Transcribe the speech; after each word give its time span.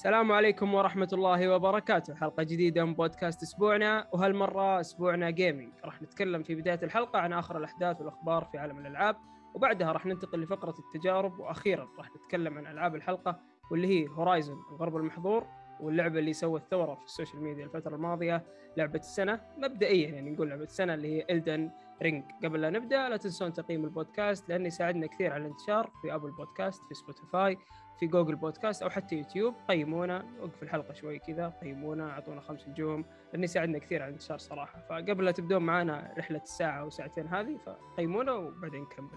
السلام 0.00 0.32
عليكم 0.32 0.74
ورحمة 0.74 1.08
الله 1.12 1.54
وبركاته. 1.54 2.14
حلقة 2.14 2.42
جديدة 2.42 2.84
من 2.84 2.94
بودكاست 2.94 3.42
أسبوعنا 3.42 4.08
وهالمرة 4.12 4.80
أسبوعنا 4.80 5.30
gaming 5.30 5.72
راح 5.84 6.02
نتكلم 6.02 6.42
في 6.42 6.54
بداية 6.54 6.78
الحلقة 6.82 7.18
عن 7.18 7.32
آخر 7.32 7.58
الأحداث 7.58 8.00
والأخبار 8.00 8.44
في 8.44 8.58
عالم 8.58 8.78
الألعاب 8.78 9.16
وبعدها 9.54 9.92
راح 9.92 10.06
ننتقل 10.06 10.40
لفقرة 10.40 10.74
التجارب 10.78 11.38
وأخيرا 11.38 11.88
راح 11.98 12.08
نتكلم 12.16 12.58
عن 12.58 12.66
ألعاب 12.66 12.94
الحلقة 12.94 13.40
واللي 13.70 13.86
هي 13.86 14.08
Horizon 14.08 14.58
الغرب 14.72 14.96
المحظور 14.96 15.46
واللعبة 15.80 16.18
اللي 16.18 16.32
سوت 16.32 16.62
ثورة 16.70 16.94
في 16.94 17.04
ال 17.04 17.09
social 17.09 17.42
media 17.42 17.64
الفترة 17.64 17.94
الماضية 17.96 18.44
لعبة 18.76 18.98
السنة. 18.98 19.40
مبدئيا 19.58 20.08
يعني 20.08 20.30
نقول 20.30 20.48
لعبة 20.50 20.64
السنة 20.64 20.94
اللي 20.94 21.16
هي 21.16 21.26
Elden 21.30 21.70
Ring. 22.02 22.24
قبل 22.44 22.60
لا 22.60 22.70
نبدأ 22.70 23.08
لا 23.08 23.16
تنسون 23.16 23.52
تقييم 23.52 23.84
البودكاست 23.84 24.48
لأنه 24.48 24.66
يساعدنا 24.66 25.06
كثير 25.06 25.32
على 25.32 25.42
الانتشار 25.42 25.90
في 26.02 26.14
Apple 26.14 26.30
Podcasts 26.30 26.82
في 26.88 26.94
Spotify 26.94 27.58
في 28.00 28.06
Google 28.06 28.36
Podcasts 28.36 28.82
أو 28.82 28.90
حتى 28.90 29.16
يوتيوب. 29.16 29.54
قيمونا 29.68 30.24
وقف 30.40 30.62
الحلقة 30.62 30.94
شوي 30.94 31.18
كذا 31.18 31.48
قيمونا 31.62 32.10
أعطونا 32.10 32.40
خمس 32.40 32.68
نجوم 32.68 33.04
لأنه 33.32 33.44
يساعدنا 33.44 33.78
كثير 33.78 34.02
على 34.02 34.08
الانتشار 34.08 34.38
صراحة. 34.38 34.80
فقبل 34.88 35.24
لا 35.24 35.30
تبدون 35.30 35.62
معنا 35.62 36.14
رحلة 36.18 36.42
الساعة 36.42 36.80
أو 36.80 36.90
ساعتين 36.90 37.26
هذه 37.26 37.58
فقيمونا 37.66 38.32
وبعدين 38.32 38.82
نكمل. 38.82 39.08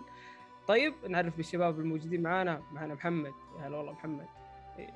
طيب 0.67 0.93
نعرف 1.09 1.38
بالشباب 1.38 1.79
الموجودين 1.79 2.21
معنا 2.21 2.61
معنا 2.71 2.93
محمد. 2.93 3.31
يا 3.59 3.67
هلا 3.67 3.77
والله 3.77 3.91
محمد. 3.91 4.25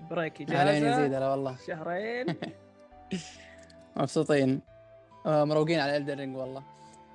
break 0.09 0.41
أهلين 0.41 0.83
اجازه 0.83 1.01
يزيد 1.01 1.13
هلا 1.13 1.29
والله. 1.31 1.57
شهرين. 1.67 2.25
مبسوطين. 3.97 4.61
آه، 5.25 5.43
مروقين 5.43 5.79
على 5.79 5.97
Elden 5.97 6.17
Ring 6.17 6.37
والله. 6.37 6.63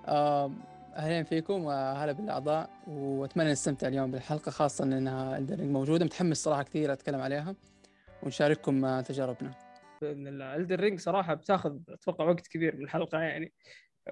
أهلين 0.09 1.25
فيكم 1.25 1.65
وهلا 1.65 2.13
بالأعضاء 2.13 2.71
وأتمنى 2.87 3.53
نستمتع 3.53 3.89
اليوم 3.89 4.11
بالحلقة 4.11 4.51
خاصة 4.51 4.85
إنها 4.85 5.39
Elden 5.39 5.59
Ring 5.59 5.71
موجودة. 5.71 6.05
متحمس 6.05 6.37
صراحة 6.37 6.63
كثير 6.63 6.93
أتكلم 6.93 7.21
عليها 7.21 7.55
ونشارككم 8.23 9.01
تجاربنا. 9.01 9.51
بإذن 10.03 10.27
الله. 10.27 10.57
الدر 10.57 10.81
رينج 10.81 11.01
صراحة 11.01 11.35
بتاخذ 11.35 11.77
أتوقع 11.89 12.25
وقت 12.25 12.47
كبير 12.47 12.77
من 12.77 12.85
الحلقة 12.85 13.19
يعني 13.19 13.53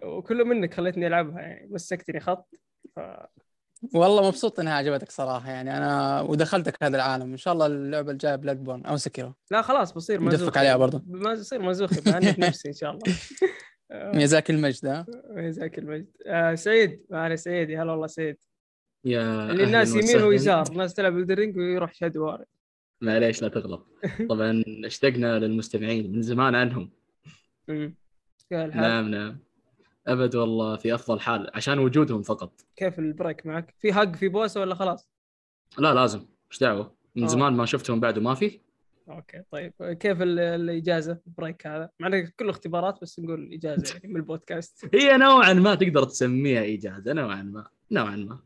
وكله 0.05 0.45
منك 0.45 0.75
خليتني 0.75 1.07
ألعبها 1.07 1.41
يعني 1.41 1.69
مسكتني 1.71 2.21
خط 2.21 2.55
ف... 2.97 3.01
والله 3.95 4.27
مبسوط 4.29 4.61
إنها 4.61 4.75
عجبتك 4.75 5.11
صراحة 5.11 5.51
يعني. 5.51 5.77
أنا 5.77 6.21
ودخلتك 6.21 6.83
هذا 6.83 6.97
العالم 6.97 7.31
إن 7.31 7.37
شاء 7.37 7.55
الله 7.55 7.67
اللعبة 7.67 8.13
الجاية 8.13 8.37
بلاد 8.37 8.65
بورن 8.65 8.87
أو 8.87 8.97
سكيرو. 8.97 9.35
لا 9.51 9.63
خلاص 9.63 9.93
بصير 9.93 10.21
مزوخ 10.21 10.59
عليها 10.59 10.77
برضه 10.77 11.03
بصير 11.33 11.63
مزوخ 11.63 11.91
بعنف 12.07 12.39
نفسي 12.39 12.69
إن 12.69 12.75
شاء 12.75 12.91
الله. 12.91 13.03
ميزاك 13.93 14.51
المجد 14.51 14.87
ها؟ 14.87 15.07
جزاك 15.31 15.79
المجد. 15.79 16.07
آه 16.27 16.55
سعيد. 16.55 17.07
معنا 17.11 17.37
سعيد. 17.37 17.71
يا 17.71 17.83
هلا 17.83 17.93
والله 17.93 18.07
سعيد. 18.07 18.37
يا 19.05 19.51
اللي 19.51 19.65
الناس 19.65 19.95
يمين. 19.95 20.23
ويسار 20.23 20.67
الناس 20.73 20.95
تلعب 20.95 21.19
الدرينج 21.19 21.57
ويروح 21.57 21.95
شاد 21.95 22.17
وارد. 22.17 22.47
معليش 23.01 23.43
لا 23.43 23.49
تغلط؟ 23.49 23.87
طبعا 24.29 24.65
اشتقنا 24.85 25.39
للمستمعين 25.39 26.13
من 26.13 26.23
زمان 26.23 26.55
عنهم. 26.55 26.91
أمم. 27.71 27.95
كيف 28.51 28.59
الحال؟ 28.59 28.83
نعم 28.83 29.09
نعم. 29.09 29.39
أبد 30.07 30.37
والله 30.37 30.77
في 30.77 30.95
أفضل 30.95 31.21
حال 31.21 31.51
عشان 31.55 31.79
وجودهم 31.79 32.23
فقط. 32.23 32.61
كيف 32.77 32.99
البريك 32.99 33.47
معك؟ 33.47 33.75
في 33.79 33.93
حق 33.93 34.17
في 34.17 34.29
بوسة 34.29 34.61
ولا 34.61 34.75
خلاص؟ 34.75 35.11
لا 35.79 35.95
لازم. 35.95 36.27
إيش 36.51 36.61
دعوة؟ 36.61 36.95
من 37.17 37.23
آه. 37.23 37.27
زمان 37.27 37.53
ما 37.53 37.67
شفتهم 37.67 38.01
بعد 38.01 38.19
وما 38.19 38.35
في. 38.35 38.61
أوكي 39.11 39.43
طيب. 39.51 39.73
كيف 39.83 40.23
ال- 40.23 40.39
الإجازة؟ 40.39 41.21
البريك 41.27 41.67
هذا؟ 41.67 41.91
مع 42.01 42.07
انه 42.07 42.33
كله 42.39 42.51
اختبارات 42.51 42.99
بس 43.03 43.21
نقول 43.21 43.53
إجازة 43.53 43.95
يعني 43.95 44.09
من 44.09 44.17
البودكاست. 44.17 44.85
هي 44.95 45.17
نوعا 45.17 45.53
ما 45.53 45.75
تقدر 45.75 46.05
تسميها 46.05 46.65
إجازة 46.75 47.13
نوعا 47.13 47.43
ما 47.43 47.67
نوعا 47.91 48.17
ما. 48.17 48.41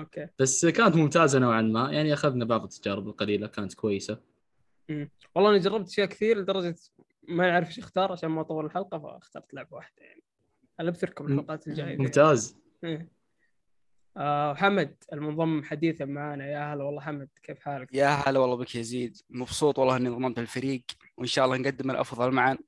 أوكي. 0.00 0.26
بس 0.38 0.66
كانت 0.66 0.96
ممتازة 0.96 1.38
نوعا 1.38 1.62
ما. 1.62 1.92
يعني 1.92 2.12
أخذنا 2.12 2.44
بعض 2.44 2.62
التجارب 2.62 3.08
القليلة 3.08 3.46
كانت 3.46 3.74
كويسة. 3.74 4.20
والله 5.34 5.50
أنا 5.50 5.58
جربت 5.58 5.88
أشياء 5.88 6.06
كثير 6.06 6.38
لدرجة 6.38 6.74
ما 7.28 7.50
نعرف 7.50 7.68
إيش 7.68 7.78
أختار 7.78 8.12
عشان 8.12 8.28
ما 8.30 8.40
أطول 8.40 8.64
الحلقة 8.66 8.98
فاخترت 8.98 9.54
لعبة 9.54 9.76
واحدة 9.76 10.02
يعني. 10.02 10.22
أنا 10.80 10.90
بثركم 10.90 11.26
الحلقات 11.26 11.68
الجاية. 11.68 11.96
ممتاز. 11.98 12.56
إيه. 12.84 13.08
آه 14.16 14.54
حمد 14.54 14.96
المنضم 15.12 15.62
حديثا 15.62 16.04
معنا 16.04 16.46
يا 16.46 16.74
هلا 16.74 16.84
والله 16.84 17.00
حمد 17.00 17.28
كيف 17.42 17.60
حالك؟ 17.60 17.94
يا 17.94 18.08
هلا 18.08 18.38
والله 18.40 18.56
بك 18.56 18.74
يزيد. 18.74 19.16
مبسوط 19.30 19.78
والله 19.78 19.96
إني 19.96 20.08
انضممت 20.08 20.38
الفريق 20.38 20.82
وإن 21.16 21.26
شاء 21.26 21.44
الله 21.44 21.56
نقدم 21.56 21.90
الأفضل 21.90 22.30
معا. 22.30 22.58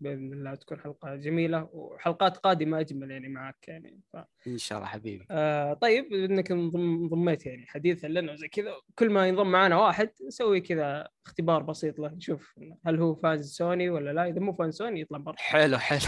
بإذن 0.00 0.32
الله 0.32 0.54
تكون 0.54 0.80
حلقة 0.80 1.16
جميلة 1.16 1.68
وحلقات 1.72 2.36
قادمة 2.36 2.80
أجمل 2.80 3.10
يعني 3.10 3.28
معك 3.28 3.68
يعني. 3.68 4.00
ف... 4.12 4.16
إن 4.46 4.58
شاء 4.58 4.78
الله 4.78 4.88
حبيبي. 4.90 5.26
آه 5.30 5.72
طيب 5.74 6.12
إنك 6.12 6.50
انضم- 6.52 6.76
انضميت 7.02 7.46
يعني 7.46 7.66
حديثا 7.66 8.06
لنا 8.06 8.32
وزي 8.32 8.48
كذا 8.48 8.72
كل 8.98 9.10
ما 9.10 9.28
ينضم 9.28 9.46
معنا 9.52 9.76
واحد 9.76 10.10
نسوي 10.26 10.60
كذا 10.60 11.08
اختبار 11.26 11.62
بسيط 11.62 11.98
له 11.98 12.08
نشوف 12.08 12.54
هل 12.86 13.00
هو 13.00 13.14
fans 13.14 13.52
Sony 13.56 13.90
ولا 13.90 14.10
لا. 14.12 14.28
إذا 14.28 14.40
مو 14.40 14.52
fans 14.52 14.74
Sony 14.74 15.00
يطلع 15.00 15.18
برا. 15.18 15.34
حلو 15.52 15.78
حلو. 15.78 16.00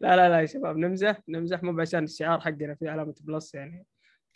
لا 0.00 0.16
لا 0.16 0.28
لا 0.28 0.40
يا 0.40 0.46
شباب 0.46 0.76
نمزح 0.76 1.20
نمزح 1.28 1.62
مو 1.62 1.80
عشان 1.80 2.04
الشعار 2.04 2.40
حقنا 2.40 2.74
في 2.74 2.88
علامة 2.88 3.14
Plus 3.20 3.54
يعني. 3.54 3.86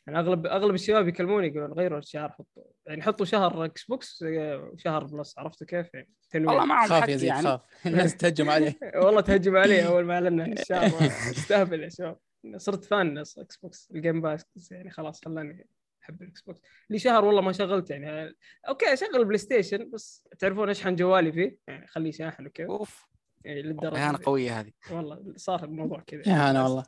يعني 0.06 0.18
أغلب 0.18 0.46
أغلب 0.46 0.74
الشباب 0.74 1.08
يكلموني 1.08 1.46
يقولون 1.46 1.72
غيروا 1.72 1.98
الشعار 1.98 2.32
حطوا 2.32 2.62
يعني 2.86 3.02
حطوا 3.02 3.26
شهر 3.26 3.64
Xbox 3.64 4.24
وشهر 4.26 5.04
Plus 5.04 5.38
عرفتوا 5.38 5.66
كيف؟ 5.66 5.94
يعني 5.94 6.08
تنويع 6.30 6.50
والله 6.52 6.66
معهم 6.66 6.88
خاف 6.88 7.08
يا 7.08 7.16
زيد 7.16 7.28
يعني. 7.28 7.42
خاف. 7.42 7.60
الناس 7.86 8.16
تهجم 8.16 8.50
عليه. 8.50 8.78
والله 9.04 9.20
تهجم 9.20 9.56
علي 9.56 9.86
أول 9.86 10.04
ما 10.04 10.14
اعلنا 10.14 10.46
الشهر 10.46 11.06
استهبل 11.30 11.82
يا 11.82 11.88
شباب. 11.88 12.18
صرت 12.56 12.84
fan 12.84 13.18
Xbox 13.18 13.56
ال 13.56 13.90
Game 13.94 14.20
Pass 14.20 14.44
يعني 14.70 14.90
خلاص 14.90 15.24
خلاني 15.24 15.66
أحب 16.02 16.22
ال 16.22 16.40
Xbox 16.40 16.60
لي 16.90 16.98
شهر 16.98 17.24
والله 17.24 17.40
ما 17.40 17.52
شغلت 17.52 17.90
يعني. 17.90 18.36
أوكي 18.68 18.92
أشغل 18.92 19.24
PlayStation 19.24 19.90
بس 19.90 20.28
تعرفون 20.38 20.70
اشحن 20.70 20.96
جوالي 20.96 21.32
فيه؟ 21.32 21.58
يعني 21.66 21.86
خليه 21.86 22.12
شاحن 22.12 22.46
وكذا. 22.46 22.66
أوف. 22.66 23.08
يعني 23.44 23.62
للدرجة 23.62 24.06
اهانه. 24.06 24.18
قوية 24.24 24.60
هذه. 24.60 24.72
والله 24.90 25.32
صار 25.36 25.64
الموضوع 25.64 26.00
كذا. 26.06 26.50
أنا 26.50 26.62
والله. 26.62 26.84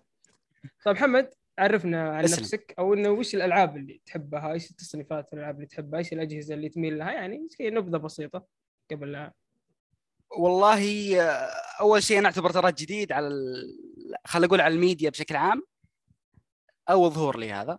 طيب 0.85 0.97
محمد. 0.97 1.31
عرفنا 1.59 2.11
عن 2.11 2.25
اسلم. 2.25 2.41
نفسك 2.41 2.75
أو 2.79 2.95
إنه 2.95 3.11
وش 3.11 3.35
الألعاب 3.35 3.77
اللي 3.77 4.01
تحبها 4.07 4.53
إيش 4.53 4.71
التصنيفات 4.71 5.33
الألعاب 5.33 5.55
اللي 5.55 5.67
تحبها 5.67 5.99
إيش 5.99 6.13
الأجهزة 6.13 6.55
اللي 6.55 6.69
تميل 6.69 6.99
لها؟ 6.99 7.13
يعني 7.13 7.49
نبذة 7.61 7.97
بسيطة 7.97 8.47
قبل 8.91 9.13
لا. 9.13 9.33
والله 10.31 11.21
أول 11.81 12.03
شيء 12.03 12.19
أنا 12.19 12.27
أعتبر 12.27 12.51
ترى 12.51 12.73
جديد 12.73 13.13
على 13.13 13.29
ال... 13.29 13.79
خلينا 14.27 14.47
نقول 14.47 14.61
على 14.61 14.75
الميديا 14.75 15.11
بشكل 15.11 15.37
عام. 15.37 15.63
أول 16.91 17.11
ظهور 17.11 17.39
لي 17.39 17.53
هذا. 17.53 17.79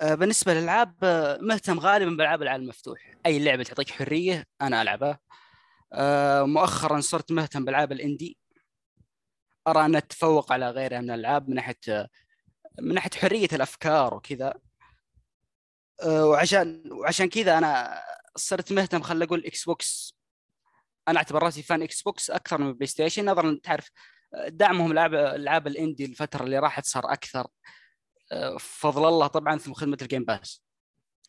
آه، 0.00 0.14
بالنسبة 0.14 0.54
للألعاب 0.54 0.94
آه، 1.02 1.38
مهتم 1.42 1.78
غالبا 1.78 2.10
بالالعاب 2.10 2.42
العالم 2.42 2.62
المفتوح. 2.62 3.14
أي 3.26 3.38
لعبة 3.38 3.62
تعطيك 3.62 3.90
حرية 3.90 4.46
أنا 4.60 4.82
ألعبها. 4.82 5.18
آه، 5.92 6.42
مؤخرا 6.42 7.00
صرت 7.00 7.32
مهتم 7.32 7.64
بالألعاب 7.64 7.92
الإندي. 7.92 8.38
أرى 9.66 9.84
انها 9.84 10.00
تتفوق 10.00 10.52
على 10.52 10.70
غيرها 10.70 11.00
من 11.00 11.10
الألعاب 11.10 11.48
من 11.48 11.54
ناحية 11.54 12.08
من 12.80 12.94
ناحية 12.94 13.10
حرية 13.20 13.48
الأفكار 13.52 14.14
وكذا. 14.14 14.54
آه، 16.02 16.26
وعشان 16.26 16.92
وعشان 16.92 17.28
كذا 17.28 17.58
أنا 17.58 18.00
صرت 18.36 18.72
مهتم 18.72 19.02
خلينا 19.02 19.24
نقول 19.24 19.44
Xbox 19.46 20.18
أنا 21.08 21.18
أعتبر 21.18 21.42
نفسي 21.42 21.62
fan 21.62 21.82
Xbox 21.82 22.30
أكثر 22.30 22.58
من 22.60 22.72
PlayStation 22.72 23.24
نظرا 23.30 23.60
تعرف 23.62 23.90
دعمهم 24.48 24.92
العاب 24.92 25.14
العاب 25.14 25.66
ال 25.66 25.72
indie 25.72 26.04
الفترة 26.04 26.44
اللي 26.44 26.58
راحت 26.58 26.84
صار 26.84 27.12
أكثر. 27.12 27.46
آه، 28.32 28.56
فضل 28.60 29.08
الله 29.08 29.26
طبعا 29.26 29.58
ثم 29.58 29.72
خدمة 29.72 29.98
ال 30.02 30.06
Game 30.06 30.24
Pass 30.24 30.64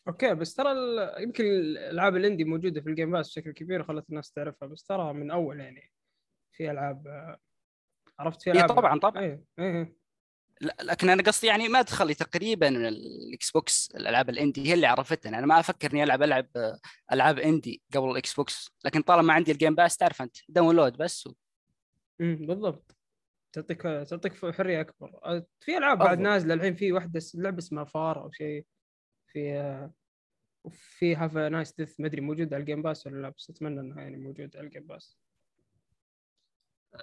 أوكي 0.08 0.34
بس 0.34 0.54
ترى 0.54 0.70
يمكن 1.22 1.44
الالعاب 1.44 2.16
ال 2.16 2.21
indie 2.21 2.44
موجودة 2.44 2.80
في 2.80 2.88
ال 2.88 2.92
Game 2.92 3.10
Pass 3.12 3.28
بشكل 3.28 3.52
كبير 3.52 3.80
وخلت 3.80 4.10
الناس 4.10 4.32
تعرفها 4.32 4.68
بس 4.68 4.84
ترى 4.84 5.12
من 5.12 5.30
أول 5.30 5.60
يعني 5.60 5.92
في 6.52 6.70
ألعاب 6.70 7.06
آه، 7.06 7.38
عرفت 8.18 8.42
في 8.42 8.50
إيه 8.50 8.56
ألعاب؟ 8.56 8.68
طبعا 8.68 8.98
طبعا. 9.00 9.22
إيه 9.22 9.44
إيه 9.58 9.72
لا- 9.82 9.92
لكن 10.60 11.08
أنا 11.10 11.22
قصدي 11.22 11.46
يعني 11.46 11.68
ما 11.68 11.82
دخل 11.82 12.06
لي 12.06 12.14
تقريبا 12.14 12.68
ال 12.68 13.50
Xbox 13.50 13.90
الألعاب 13.94 14.30
ال 14.30 14.36
indie 14.36 14.68
هي 14.68 14.74
اللي 14.74 14.86
عرفتني. 14.86 15.38
أنا 15.38 15.46
ما 15.46 15.60
أفكر 15.60 15.92
إني 15.92 16.02
ألعب 16.02 16.22
ألعب 16.22 16.46
ألعاب 17.12 17.38
indie 17.38 17.82
قبل 17.94 18.10
ال 18.10 18.34
Xbox. 18.34 18.70
لكن 18.84 19.02
طالما 19.02 19.32
عندي 19.32 19.52
ال 19.52 19.56
Game 19.56 19.74
Pass 19.74 19.96
تعرف 19.96 20.22
أنت 20.22 20.36
download 20.48 20.96
بس. 20.96 21.26
و... 21.26 21.34
امم 22.20 22.46
بالضبط. 22.46 22.96
تعطيك 23.52 23.82
تعطيك 23.82 24.54
حرية 24.54 24.80
أكبر. 24.80 25.20
آه، 25.24 25.46
في 25.60 25.78
ألعاب 25.78 25.98
بعد. 25.98 26.18
نازلة 26.18 26.54
الحين 26.54 26.74
في 26.74 26.92
واحدة 26.92 27.20
لعبة 27.34 27.58
اسمها 27.58 27.84
FAR 27.84 28.22
أو 28.22 28.30
شيء. 28.30 28.66
في 29.32 29.88
وفي 30.64 31.16
Have 31.16 31.36
a 31.36 31.43
Nice 31.43 31.72
Death 31.72 32.00
ما 32.00 32.06
أدري 32.06 32.20
موجود 32.20 32.54
على 32.54 32.60
ال 32.60 32.64
Game 32.64 32.82
Pass 32.82 33.06
ولا 33.06 33.22
لا 33.22 33.28
بس 33.28 33.50
أتمنى 33.50 33.80
إنها 33.80 34.02
يعني 34.02 34.16
موجود 34.16 34.56
على 34.56 34.66
ال 34.66 34.70
Game 34.70 34.86
Pass 34.86 35.18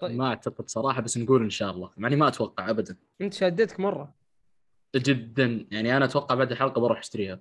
طيب. 0.01 0.16
ما 0.16 0.28
أعتقد 0.28 0.69
صراحة 0.69 1.01
بس 1.01 1.18
نقول 1.18 1.44
إن 1.44 1.50
شاء 1.50 1.72
الله. 1.72 1.92
مع 1.98 2.07
اني 2.07 2.16
ما 2.16 2.28
أتوقع 2.28 2.69
ابدا. 2.69 2.95
أنت 3.22 3.34
شدتك 3.34 3.80
مرة. 3.80 4.13
جدا. 4.95 5.68
يعني 5.72 5.98
أنا 5.98 6.06
أتوقع 6.06 6.36
بعد 6.36 6.51
الحلقة 6.51 6.81
بروح 6.81 7.00
أشتريها. 7.00 7.39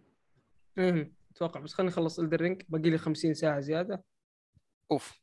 امم 0.78 1.12
أتوقع. 1.36 1.60
بس 1.60 1.74
خليني 1.74 1.92
أخلص 1.92 2.18
الدرينج 2.18 2.62
باقي 2.68 2.90
لي 2.90 2.98
50 2.98 3.34
ساعة 3.34 3.60
زيادة. 3.60 4.04
أوف. 4.90 5.20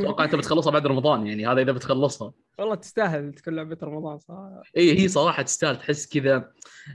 أتوقع 0.00 0.24
أنت 0.24 0.34
بتخلصها 0.34 0.70
بعد 0.70 0.86
رمضان. 0.86 1.26
يعني 1.26 1.46
هذا 1.46 1.62
إذا 1.62 1.72
بتخلصها. 1.72 2.32
والله 2.58 2.74
تستاهل 2.74 3.32
تكون 3.32 3.56
لعبة 3.56 3.78
رمضان 3.82 4.18
صراحة. 4.18 4.62
اي 4.76 4.98
هي 5.00 5.08
صراحة 5.08 5.42
تستاهل. 5.42 5.76
تحس 5.76 6.06
كذا 6.06 6.52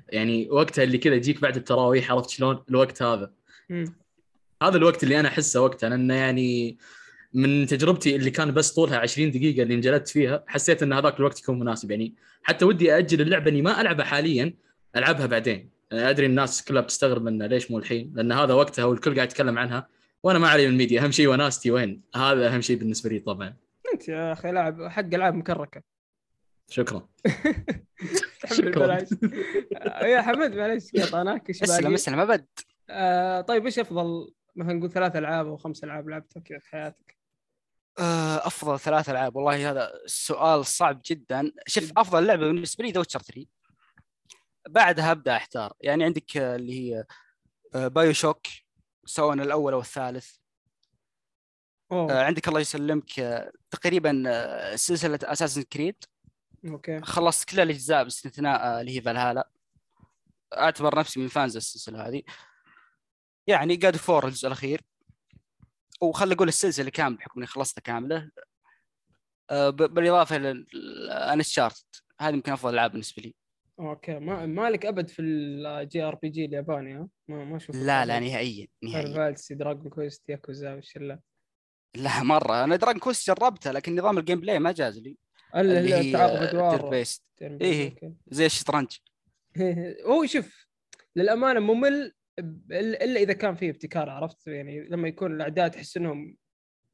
يعني 0.07 0.49
وقتها 0.49 0.83
اللي 0.83 0.97
كذا 0.97 1.15
يجيك 1.15 1.41
بعد 1.41 1.55
التراويح 1.55 2.11
عرفت 2.11 2.29
شلون؟ 2.29 2.63
الوقت 2.69 3.01
هذا. 3.01 3.33
مم. 3.69 3.95
هذا 4.63 4.77
الوقت 4.77 5.03
اللي 5.03 5.19
أنا 5.19 5.27
أحسه 5.27 5.61
وقتها 5.61 5.89
لأنه 5.89 6.13
يعني 6.13 6.77
من 7.33 7.67
تجربتي 7.67 8.15
اللي 8.15 8.31
كان 8.31 8.53
بس 8.53 8.71
طولها 8.71 8.97
20 8.97 9.31
دقيقة 9.31 9.63
اللي 9.63 9.73
انجلدت 9.73 10.07
فيها 10.07 10.43
حسيت 10.47 10.83
إن 10.83 10.93
هذاك 10.93 11.19
الوقت 11.19 11.39
يكون 11.39 11.59
مناسب. 11.59 11.91
يعني 11.91 12.13
حتى 12.43 12.65
ودي 12.65 12.97
أجل 12.97 13.21
اللعبة 13.21 13.51
إني 13.51 13.61
ما 13.61 13.81
ألعبها 13.81 14.05
حاليا 14.05 14.53
ألعبها 14.95 15.25
بعدين. 15.25 15.69
أدري 15.91 16.25
الناس 16.25 16.63
كلها 16.63 16.81
بتستغرب 16.81 17.23
منه 17.23 17.45
ليش 17.45 17.71
مو 17.71 17.77
الحين؟ 17.77 18.13
لأن 18.15 18.31
هذا 18.31 18.53
وقتها 18.53 18.85
والكل 18.85 19.15
قاعد 19.15 19.27
يتكلم 19.27 19.59
عنها 19.59 19.87
وأنا 20.23 20.39
ما 20.39 20.47
علي 20.47 20.67
من 20.67 20.73
الميديا. 20.73 21.03
أهم 21.03 21.11
شيء 21.11 21.27
وناستي 21.27 21.71
وين. 21.71 22.01
هذا 22.15 22.53
أهم 22.53 22.61
شيء 22.61 22.77
بالنسبة 22.77 23.09
لي 23.09 23.19
طبعا. 23.19 23.53
أنت 23.93 24.09
يا 24.09 24.33
أخي 24.33 24.51
لاعب 24.51 24.87
حق 24.87 25.13
ألعاب 25.13 25.35
مكركة. 25.35 25.81
شكرا. 26.69 27.07
شكراً. 28.57 29.05
يا 30.03 30.21
حمد 30.21 30.55
معليش 30.55 30.83
قطعناك 30.95 31.49
إيش 31.49 31.63
اسلم؟ 31.63 31.93
اسلم 31.93 32.19
أبد. 32.19 32.45
آه 32.89 33.41
طيب 33.41 33.65
إيش 33.65 33.79
أفضل؟ 33.79 34.31
مثلا 34.55 34.73
نقول 34.73 34.91
ثلاث 34.91 35.15
ألعاب 35.15 35.47
أو 35.47 35.57
خمس 35.57 35.83
ألعاب 35.83 36.09
لعبتها 36.09 36.39
كذا 36.39 36.59
في 36.59 36.69
حياتك؟ 36.69 37.18
آه، 37.99 38.47
أفضل 38.47 38.79
ثلاث 38.79 39.09
ألعاب. 39.09 39.35
والله 39.35 39.71
هذا 39.71 39.91
سؤال 40.05 40.65
صعب 40.65 41.01
جدا. 41.05 41.51
شوف 41.67 41.91
أفضل 41.97 42.27
لعبة 42.27 42.47
بالنسبة 42.47 42.83
لي 42.83 42.91
The 42.91 42.99
Witcher 42.99 43.19
3 43.19 43.45
بعدها 44.69 45.11
أبدأ 45.11 45.35
أحتار. 45.35 45.73
يعني 45.81 46.03
عندك 46.03 46.37
آه، 46.37 46.55
اللي 46.55 46.73
هي 46.73 47.03
آه، 47.75 47.87
BioShock 47.87 48.47
سواء 49.05 49.33
الأول 49.33 49.73
أو 49.73 49.79
الثالث. 49.79 50.35
آه، 51.91 52.23
عندك 52.23 52.47
الله 52.47 52.59
يسلمك 52.59 53.19
آه، 53.19 53.51
تقريبا 53.71 54.23
آه، 54.27 54.75
سلسلة 54.75 55.19
Assassin's 55.23 55.61
Creed 55.61 55.95
okay. 56.67 57.01
خلصت 57.01 57.49
كل 57.49 57.59
الأجزاء 57.59 58.03
باستثناء 58.03 58.61
آه، 58.61 58.81
اللي 58.81 58.97
هي 58.97 59.01
فالهالا 59.01 59.49
أعتبر 60.57 60.99
نفسي 60.99 61.19
من 61.19 61.27
fans 61.27 61.55
السلسلة 61.55 62.07
هذه. 62.07 62.23
يعني 63.47 63.75
God 63.75 63.95
of 63.97 64.09
War 64.09 64.27
الجزء 64.27 64.47
الأخير. 64.47 64.81
وخل 66.01 66.31
أقول 66.31 66.47
السلسله 66.47 66.89
كامله 66.89 67.17
بحكم 67.17 67.39
اني 67.39 67.47
خلصتها 67.47 67.81
كامله. 67.81 68.31
آه، 69.49 69.69
بالاضافه 69.69 70.37
لل 70.37 70.68
Uncharted 70.68 72.03
هذه 72.21 72.33
يمكن 72.33 72.51
افضل 72.51 72.73
ألعاب 72.73 72.91
بالنسبة 72.91 73.23
لي. 73.23 73.35
أوكي. 73.79 74.19
ما 74.19 74.45
مالك 74.45 74.85
ابد 74.85 75.09
في 75.09 75.21
الجي 75.21 76.03
ار 76.03 76.15
بي 76.15 76.29
جي 76.29 76.45
الياباني 76.45 76.95
ها؟ 76.95 77.07
ما 77.27 77.45
ما 77.45 77.57
أشوف 77.57 77.75
لا 77.75 78.05
لا 78.05 78.19
نهائيا 78.19 78.67
نهائيا. 78.83 79.15
فالسي 79.15 79.55
دراجون 79.55 79.89
كويست 79.89 80.29
ياكوزا 80.29 80.73
والشله 80.73 81.19
لا. 81.95 82.23
مرة. 82.23 82.63
أنا 82.63 82.75
دراجون 82.75 82.99
كوست 82.99 83.27
جربتها 83.27 83.73
لكن 83.73 83.95
نظام 83.95 84.17
الجيم 84.17 84.39
بلاي 84.39 84.59
ما 84.59 84.71
جاز 84.71 84.99
لي. 84.99 85.17
اللي 85.55 85.93
هي 85.93 86.15
ادوار 86.15 86.89
بيست. 86.89 87.23
أوكي. 87.41 88.13
زي 88.27 88.45
الشطرنج. 88.45 88.87
هو 90.09 90.25
شوف 90.25 90.67
للأمانة 91.15 91.59
ممل 91.59 92.13
الا 92.71 93.19
إذا 93.19 93.33
كان 93.33 93.55
فيه 93.55 93.69
ابتكار 93.69 94.09
عرفت؟ 94.09 94.47
يعني 94.47 94.87
لما 94.89 95.07
يكون 95.07 95.35
الاعداء 95.35 95.67
تحس 95.67 95.97
إنهم 95.97 96.37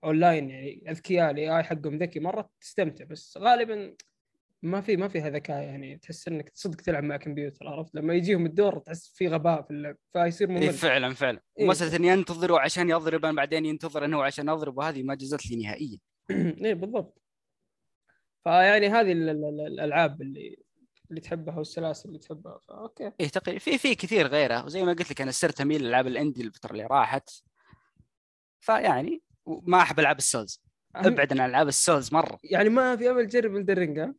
اونلاين 0.04 0.50
يعني 0.50 0.84
أذكياء 0.92 1.32
الاي 1.32 1.58
اي 1.58 1.64
حقهم 1.64 1.98
ذكي 1.98 2.20
مرة 2.20 2.50
تستمتع 2.62 3.06
بس 3.06 3.38
غالبا 3.38 3.96
ما 4.64 4.82
في 4.82 4.98
ما 4.98 5.08
فيها 5.08 5.30
ذكاء 5.30 5.64
يعني 5.64 5.98
تحس 5.98 6.28
إنك 6.28 6.52
صدق 6.54 6.82
تلعب 6.82 7.04
مع 7.04 7.18
كمبيوتر 7.18 7.68
عرفت؟ 7.68 7.96
لما 7.96 8.14
يجيهم 8.14 8.46
الدور 8.46 8.80
تحس 8.80 9.14
في 9.16 9.28
غباء 9.28 9.62
في 9.62 9.72
اللعب 9.72 9.98
فيصير 10.14 10.50
إيه 10.50 10.56
ممل. 10.56 10.74
فعلا 10.74 11.14
فعلا. 11.14 11.42
إيه. 11.60 11.66
ومسألة 11.66 11.96
إني 11.96 12.14
أنتظره 12.14 12.60
عشان 12.60 12.90
يضرب 12.90 13.26
أنا 13.26 13.36
بعدين 13.36 13.66
ينتظر 13.66 14.06
انه 14.06 14.24
عشان 14.24 14.50
أضرب 14.50 14.78
وهذه 14.78 15.04
ما 15.04 15.16
جزت 15.16 15.52
لي 15.52 15.64
نهائيا. 15.64 16.00
إيه 16.66 16.74
بالضبط. 16.74 17.22
فيعني 18.44 18.88
هذه 18.88 19.12
ال- 19.12 19.30
ال- 19.30 19.46
ال- 19.46 19.68
الألعاب 19.68 20.22
اللي 20.22 20.65
اللي 21.10 21.22
تحبها 21.22 21.58
والسلاسل 21.58 22.10
اللي 22.10 22.20
تحبها 22.20 22.60
ف 22.68 22.76
okay 22.76 23.12
إيه 23.20 23.28
تقريبا 23.28 23.60
في 23.60 23.78
في 23.78 23.96
كثير 23.96 24.28
غيره. 24.28 24.66
وزي 24.66 24.84
ما 24.84 24.94
قلت 24.94 25.12
لك 25.12 25.22
أنا 25.22 25.32
صرت 25.32 25.62
أميل 25.62 25.84
لالعاب 25.84 26.08
ال 26.08 26.13
indie 26.13 26.42
الفترة 26.42 26.72
اللي 26.72 26.86
راحت. 26.86 27.30
فيعني 28.60 29.22
ما 29.46 29.82
أحب 29.82 30.00
العاب 30.00 30.18
ال 30.18 30.24
Souls. 30.24 30.62
أبعد 30.96 31.40
عن 31.40 31.50
ألعاب 31.50 31.68
ال 31.68 31.75
Souls 31.75 32.14
مرة. 32.14 32.40
يعني 32.44 32.70
ما 32.70 32.96
في 32.96 33.10
أمل 33.10 33.28
تجرب 33.28 33.56
Elden 33.56 33.87
Ring 33.87 34.12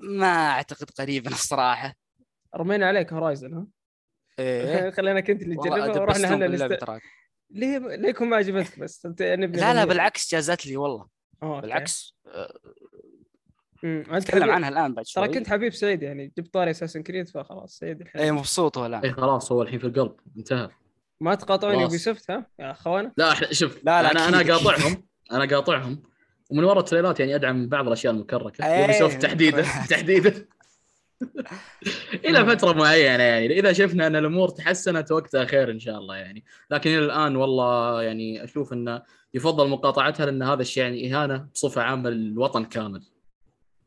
ما 0.00 0.50
أعتقد 0.50 0.90
قريبا 0.90 1.30
الصراحة. 1.30 1.94
رمينا 2.56 2.86
عليك 2.86 3.12
Horizon 3.12 3.54
ها؟ 3.54 3.66
إيه. 4.38 4.90
خلينا 4.96 5.20
كنت 5.20 5.42
اللي 5.42 5.56
تجربها 5.56 6.00
ورحنا 6.00 6.24
إحنا 6.24 6.48
نست... 6.48 6.78
ليه 7.50 7.78
ليكم 7.78 8.30
ما 8.30 8.36
عجبتك 8.36 8.78
بس 8.78 9.06
أنت 9.06 9.22
نبي 9.22 9.58
لا 9.58 9.74
لا 9.74 9.84
بالعكس 9.84 10.34
جازت 10.34 10.66
لي 10.66 10.76
والله. 10.76 11.08
أوه،. 11.42 11.60
بالعكس 11.60 12.16
آه، 12.26 12.58
امم 13.86 14.04
حبيب... 14.30 14.42
عنها 14.50 14.68
الآن 14.68 14.94
بعد 14.94 15.06
شوي. 15.06 15.26
ترى 15.28 15.34
كنت 15.34 15.48
حبيب 15.48 15.72
سعيد 15.72 16.02
يعني 16.02 16.32
جبت 16.38 16.54
طاري 16.54 16.70
Assassin's 16.70 17.02
Creed 17.02 17.28
فخلاص 17.28 17.78
سعيد 17.78 18.00
الحين. 18.00 18.22
إيه 18.22 18.30
مبسوط 18.30 18.78
هو 18.78 18.86
الآن. 18.86 19.00
اي 19.00 19.12
خلاص 19.12 19.52
هو 19.52 19.62
الحين 19.62 19.78
في 19.78 19.86
القلب. 19.86 20.12
انتهى. 20.36 20.68
ما 21.20 21.34
تقاطعوني 21.34 21.78
خلاص. 21.78 21.92
Ubisoft 21.92 22.30
ها؟ 22.30 22.46
يا 22.58 22.70
أخوانا. 22.70 23.12
لا 23.16 23.34
إحنا- 23.34 23.52
شوف 23.52 23.76
لا، 23.84 24.02
لا، 24.02 24.10
أنا 24.10 24.28
أنا. 24.28 24.52
قاطعهم. 24.52 25.02
أنا 25.32 25.56
قاطعهم. 25.56 26.02
ومن 26.50 26.64
وراء 26.64 26.78
التريلات 26.78 27.20
يعني 27.20 27.34
أدعم 27.34 27.68
بعض 27.68 27.86
الأشياء 27.86 28.12
المكركة. 28.12 28.66
إيه. 28.66 28.80
Ubisoft 28.80 29.22
تحديدا 29.22 29.62
تحديدا. 29.90 30.46
إلى 32.24 32.46
فترة 32.46 32.72
معينة 32.72 33.22
يعني. 33.22 33.58
إذا 33.58 33.72
شفنا 33.72 34.06
أن 34.06 34.16
الأمور 34.16 34.48
تحسنت 34.48 35.12
وقتها 35.12 35.44
خير 35.44 35.70
إن 35.70 35.78
شاء 35.78 35.98
الله 35.98 36.16
يعني. 36.16 36.44
لكن 36.70 36.90
إلى 36.90 36.98
الآن 37.04 37.36
والله 37.36 38.02
يعني 38.02 38.44
أشوف 38.44 38.72
انه 38.72 39.02
يفضل 39.34 39.68
مقاطعتها 39.68 40.26
لأن 40.26 40.42
هذا 40.42 40.62
الشيء 40.62 40.82
يعني 40.82 41.14
إهانة 41.14 41.46
بصفة 41.54 41.82
عامة 41.82 42.10
للوطن 42.10 42.64
كامل. 42.64 43.02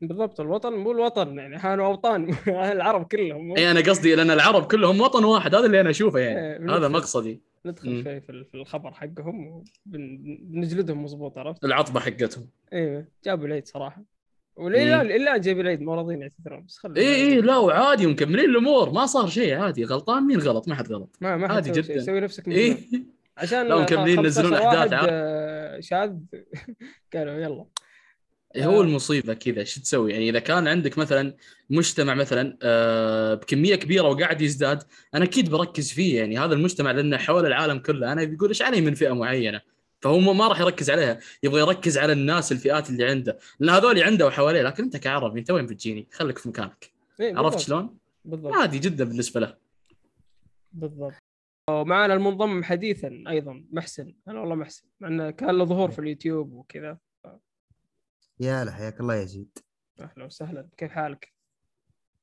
بالضبط 0.01 0.39
الوطن 0.39 0.73
مو 0.73 0.91
الوطن 0.91 1.37
يعني 1.37 1.59
أهانوا 1.59 1.85
أوطان 1.87 2.35
العرب 2.47 3.05
كلهم 3.07 3.57
إي 3.57 3.71
أنا 3.71 3.79
قصدي 3.79 4.15
لأن 4.15 4.31
العرب 4.31 4.67
كلهم 4.71 5.01
وطن 5.01 5.23
واحد 5.23 5.55
هذا 5.55 5.65
اللي 5.65 5.81
أنا 5.81 5.89
أشوفه 5.89 6.19
إيه، 6.19 6.25
يعني 6.25 6.71
هذا 6.71 6.87
مقصدي. 6.87 7.41
ندخل. 7.65 8.03
شوي 8.03 8.21
في 8.21 8.29
ال- 8.29 8.45
في 8.45 8.55
الخبر 8.55 8.91
حقهم 8.91 9.63
وبنجلدهم 9.85 11.03
مضبوط 11.03 11.37
عرفت؟ 11.37 11.63
العطبة 11.65 11.99
حقتهم. 11.99 12.47
أيوه 12.73 13.05
جابوا 13.25 13.47
العيد 13.47 13.67
صراحة. 13.67 14.03
إلى 14.59 15.01
الان 15.01 15.41
جايب 15.41 15.59
العيد؟ 15.59 15.81
مو 15.81 15.93
راضيين 15.95 16.21
يعتذرون 16.21 16.65
بس 16.65 16.77
خلوا 16.77 16.97
إي 16.97 17.15
إي 17.15 17.41
لا 17.41 17.57
وعادي 17.57 18.05
ومكملين 18.05 18.45
الأمور 18.49 18.89
ما 18.91 19.05
صار 19.05 19.27
شيء 19.27 19.53
عادي 19.55 19.83
غلطان 19.85 20.23
مين 20.23 20.39
غلط؟ 20.39 20.67
ما 20.67 20.75
حد 20.75 20.91
غلط. 20.91 21.17
ما 21.21 21.37
ما 21.37 21.47
حد 21.47 21.53
عادي 21.55 21.71
جداً. 21.71 21.99
سوي 21.99 22.19
نفسك 22.19 22.47
إي. 22.47 22.77
عشان 23.37 23.67
لا، 23.67 23.81
مكملين 23.81 24.15
15 24.17 24.25
ينزلون 24.25 24.53
عاد. 24.53 24.93
آه، 24.93 25.79
شاذ. 25.79 26.13
قالوا 27.13 27.33
يلا. 27.33 27.55
إيه، 27.55 27.65
هو 28.57 28.79
آه. 28.79 28.83
المصيبة 28.83 29.33
كذا 29.33 29.63
شو 29.63 29.81
تسوي؟ 29.81 30.11
يعني 30.11 30.29
إذا 30.29 30.39
كان 30.39 30.67
عندك 30.67 30.97
مثلا 30.97 31.33
مجتمع 31.69 32.13
مثلا 32.13 32.57
آه، 32.61 33.33
بكمية 33.33 33.75
كبيرة 33.75 34.03
وقاعد 34.03 34.41
يزداد 34.41 34.83
أنا 35.13 35.23
أكيد 35.25 35.49
بركز 35.49 35.91
فيه 35.91 36.19
يعني 36.19 36.39
هذا 36.39 36.53
المجتمع 36.53 36.91
لأنه 36.91 37.17
حول 37.17 37.45
العالم 37.45 37.79
كله 37.79 38.11
أنا 38.11 38.23
بيقول 38.23 38.49
إيش 38.49 38.61
علي 38.61 38.81
من 38.81 38.93
فئة 38.93 39.13
معينة؟ 39.13 39.61
فهو 40.01 40.19
ما 40.19 40.47
راح 40.47 40.59
يركز 40.59 40.89
عليها 40.89 41.19
يبغى 41.43 41.61
يركز 41.61 41.97
على 41.97 42.13
الناس 42.13 42.51
الفئات 42.51 42.89
اللي 42.89 43.05
عنده. 43.05 43.39
لأن 43.59 43.69
هذول 43.69 44.03
عنده 44.03 44.27
وحواليه 44.27 44.61
لكن 44.61 44.83
أنت 44.83 44.97
كعربي 44.97 45.39
أنت 45.39 45.51
وين 45.51 45.65
بتجيني؟ 45.65 46.07
خليك 46.11 46.37
في 46.37 46.49
مكانك. 46.49 46.91
إيه، 47.19 47.37
عرفت 47.37 47.59
شلون؟ 47.59 47.97
بالضبط. 48.25 48.53
عادي 48.53 48.79
جدا 48.79 49.03
بالنسبة 49.03 49.39
له. 49.39 49.55
بالضبط. 50.73 51.13
ومعنا 51.69 52.13
المنضم 52.13 52.63
حديثا 52.63 53.23
أيضا 53.27 53.63
محسن. 53.71 54.13
هلا 54.27 54.39
والله 54.39 54.55
محسن 54.55 54.83
مع 54.99 55.07
إنه 55.07 55.31
كان 55.31 55.57
له 55.57 55.65
ظهور 55.65 55.91
في 55.91 55.99
اليوتيوب 55.99 56.53
وكذا. 56.53 56.97
يا 58.39 58.63
هلا 58.63 58.71
حياك 58.71 58.99
الله 58.99 59.15
يزيد 59.15 59.57
أهلا 59.99 60.25
وسهلا. 60.25 60.69
كيف 60.77 60.91
حالك؟ 60.91 61.33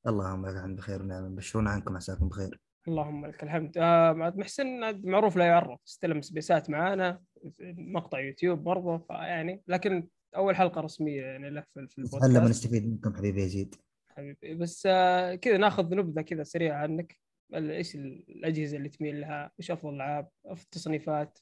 اللهم 0.07 0.45
لك 0.45 0.55
الحمد 0.55 0.77
بخير 0.77 1.01
ونعم 1.01 1.35
بشرون 1.35 1.67
عنكم؟ 1.67 1.95
عساكم 1.95 2.27
بخير؟ 2.27 2.59
اللهم 2.87 3.25
لك 3.25 3.43
الحمد. 3.43 3.77
آه 3.77 4.13
محسن 4.13 4.67
معروف 5.09 5.37
لا 5.37 5.45
يعرف 5.45 5.79
استلم 5.87 6.21
سبيسات 6.21 6.69
معانا 6.69 7.23
مقطع 7.61 8.19
يوتيوب 8.19 8.63
برضه 8.63 8.97
فيعني 8.97 9.61
لكن 9.67 10.07
أول 10.35 10.55
حلقة 10.55 10.81
رسمية 10.81 11.21
يعني 11.21 11.49
له 11.49 11.61
في 11.61 11.87
في 11.87 12.01
هلا 12.01 12.05
البودكاست 12.05 12.37
بنستفيد 12.37 12.87
منكم 12.87 13.15
حبيبي 13.15 13.41
يزيد 13.41 13.75
حبيبي. 14.07 14.55
بس 14.55 14.83
آه 14.85 15.35
كذا 15.35 15.57
ناخذ 15.57 15.95
نبذة 15.95 16.21
كذا 16.21 16.43
سريعة 16.43 16.77
عنك. 16.77 17.17
إيش 17.53 17.95
الأجهزة 17.95 18.77
اللي 18.77 18.89
تميل 18.89 19.21
لها؟ 19.21 19.51
إيش 19.59 19.71
أفضل 19.71 19.89
الألعاب؟ 19.89 20.29
أفضل 20.45 20.63
التصنيفات؟ 20.63 21.39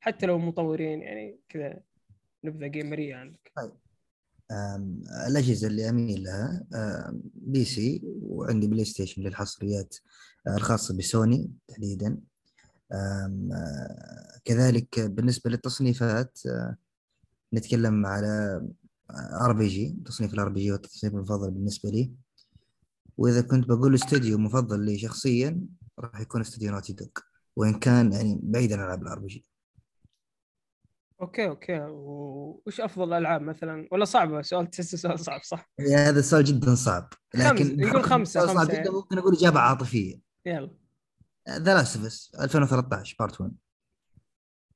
حتى 0.00 0.26
لو 0.26 0.38
مطورين 0.38 1.02
يعني 1.02 1.40
كذا 1.48 1.80
نبذة 2.44 2.66
جيمريه 2.66 3.16
عنك. 3.16 3.52
أم، 3.58 3.72
الأجهزة 5.28 5.66
اللي 5.66 5.88
أميل 5.88 6.22
لها 6.22 6.64
PC 7.34 8.02
وعندي 8.22 8.66
PlayStation 8.66 9.22
للحصريات 9.22 9.96
أه، 10.46 10.56
الخاصة 10.56 10.96
بسوني 10.96 11.50
تحديدا. 11.68 12.20
أه، 12.92 14.40
كذلك 14.44 15.00
بالنسبة 15.00 15.50
للتصنيفات 15.50 16.38
أه، 16.46 16.76
نتكلم 17.54 18.06
على 18.06 18.62
RPG 19.40 19.96
تصنيف 20.06 20.34
ال 20.34 20.48
RPG 20.48 20.70
هو 20.70 20.74
التصنيف 20.74 21.14
المفضل 21.14 21.50
بالنسبة 21.50 21.90
لي. 21.90 22.12
وإذا 23.18 23.40
كنت 23.40 23.68
بقول 23.68 23.94
استوديو 23.94 24.38
مفضل 24.38 24.84
لي 24.84 24.98
شخصيا 24.98 25.60
راح 25.98 26.20
يكون 26.20 26.40
استوديو 26.40 26.72
Naughty 26.72 26.92
Dog 26.92 27.08
وإن 27.56 27.78
كان 27.78 28.12
يعني 28.12 28.40
بعيدا 28.42 28.76
عن 28.76 28.84
ألعاب 28.84 29.02
ال 29.02 29.18
RPG. 29.18 29.46
Okay 31.20 31.48
okay. 31.48 31.80
وش 32.66 32.80
أفضل 32.80 33.08
الالعاب 33.12 33.42
مثلا؟ 33.42 33.88
ولا 33.92 34.04
صعبة؟ 34.04 34.42
سؤال 34.42 34.70
تحسه 34.70 34.96
سؤال 34.98 35.18
صعب 35.20 35.42
صح؟ 35.42 35.70
يعني 35.78 35.94
هذا 35.94 36.18
السؤال 36.18 36.44
جدا 36.44 36.74
صعب. 36.74 37.12
لكن 37.34 37.76
نقول 37.76 38.04
خمسة- 38.04 38.12
السؤال 38.12 38.46
صعب 38.46 38.56
خمسة 38.56 38.68
جدا 38.72 38.76
يعني. 38.76 38.90
ممكن 38.90 39.18
أقول 39.18 39.36
إجابة 39.36 39.60
عاطفية. 39.60 40.20
يلا. 40.46 40.70
The 41.48 41.74
Last 41.74 41.96
of 41.96 42.06
Us 42.06 42.32
2013 42.40 43.16
Part 43.18 43.40
1 43.40 43.52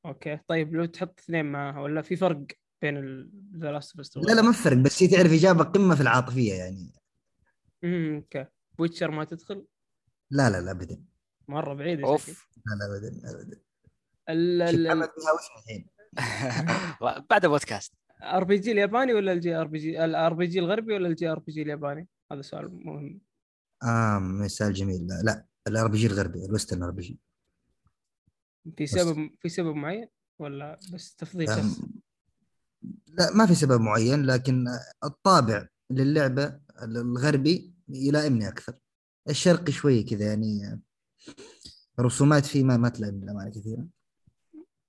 Okay. 0.07 0.39
طيب 0.49 0.75
لو 0.75 0.85
تحط 0.85 1.21
اثنين 1.21 1.45
معها 1.53 1.81
ولا 1.81 2.03
في 2.03 2.17
فرق 2.17 2.45
بين 2.83 2.97
The 3.59 3.73
Last 3.73 3.97
of 3.99 4.27
لا 4.29 4.33
لا 4.33 4.43
ما 4.43 4.53
في 4.53 4.63
فرق 4.63 4.77
بس 4.77 5.03
هي 5.03 5.09
تعرف 5.09 5.33
إجابة 5.33 5.65
قمة 5.65 5.95
في 5.95 6.01
العاطفية 6.01 6.55
يعني. 6.55 6.93
امم 7.85 8.15
okay. 8.17 8.47
Witcher 8.79 9.11
ما 9.11 9.25
تدخل؟ 9.25 9.67
لا 10.31 10.51
لا 10.51 10.61
لا 10.61 10.71
ابدا. 10.71 11.05
مرة 11.49 11.75
بعيد. 11.75 12.01
أوف. 12.01 12.49
لا 12.57 12.75
لا 12.75 12.97
ابدا 12.97 13.31
ابدا. 13.31 13.61
ال 14.29 14.63
ال 14.63 14.87
الحين. 14.87 15.89
بعد 17.31 17.47
بودكاست 17.47 17.95
RPG 18.23 18.73
الياباني 18.73 19.15
ولا 19.15 19.33
ال 19.33 19.55
JRPG؟ 19.55 20.05
ال 20.05 20.35
RPG 20.35 20.59
الغربي 20.59 20.95
ولا 20.95 21.09
ال 21.09 21.29
JRPG 21.29 21.63
الياباني؟ 21.63 22.09
هذا 22.33 22.43
سؤال 22.43 22.87
مهم. 22.87 23.21
آه 23.83 24.19
مثال 24.19 24.73
جميل. 24.73 25.07
لا, 25.07 25.23
لا 25.25 25.47
ال 25.69 25.89
RPG 25.89 26.07
الغربي 26.07 26.45
ال 26.45 26.49
western 26.49 26.83
RPG. 26.83 27.19
في 28.77 28.87
سبب 28.87 29.31
في 29.41 29.49
سبب 29.49 29.75
معين 29.75 30.09
ولا 30.39 30.79
بس 30.93 31.15
تفضيل 31.15 31.51
أم، 31.51 31.57
شخصي؟ 31.63 31.83
لا 33.07 33.31
ما 33.35 33.47
في 33.47 33.55
سبب 33.55 33.81
معين 33.81 34.23
لكن 34.27 34.65
الطابع 35.05 35.69
للعبة 35.91 36.61
الغربي 36.83 37.75
يلائمني 37.89 38.49
أكثر. 38.49 38.75
الشرقي 39.29 39.73
شوي 39.73 40.03
كذا 40.03 40.27
يعني 40.27 40.81
رسومات 42.01 42.47
فيه 42.47 42.65
ما 42.65 42.77
ما 42.77 42.89
تلائمني 42.89 43.25
للأمانة 43.25 43.51
كثيرا. 43.51 43.89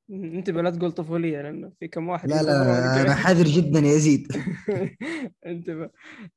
انتبه 0.09 0.61
لا 0.61 0.69
تقول 0.69 0.91
طفولية 0.91 1.41
لأنه 1.41 1.71
في 1.79 1.87
كم 1.87 2.09
واحد 2.09 2.29
لا 2.29 2.43
لا. 2.43 3.01
أنا 3.01 3.15
حذر 3.15 3.45
جدا 3.45 3.79
يا 3.79 3.93
يزيد 3.93 4.27
انتبه 5.45 5.89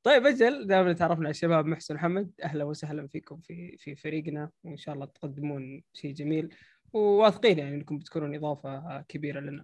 طيب 0.03 0.25
أجل 0.25 0.67
دائما 0.67 0.93
تعرفنا 0.93 1.25
على 1.25 1.29
الشباب 1.29 1.65
محسن 1.65 1.95
محمد 1.95 2.31
أهلا 2.43 2.63
وسهلا 2.63 3.07
فيكم 3.07 3.39
في 3.39 3.77
في 3.77 3.95
فريقنا 3.95 4.49
وإن 4.63 4.77
شاء 4.77 4.95
الله 4.95 5.05
تقدمون 5.05 5.83
شيء 5.93 6.13
جميل 6.13 6.49
وواثقين 6.93 7.59
يعني 7.59 7.75
إنكم 7.75 7.97
بتكونون 7.97 8.35
إضافة 8.35 9.01
كبيرة 9.01 9.39
لنا. 9.39 9.63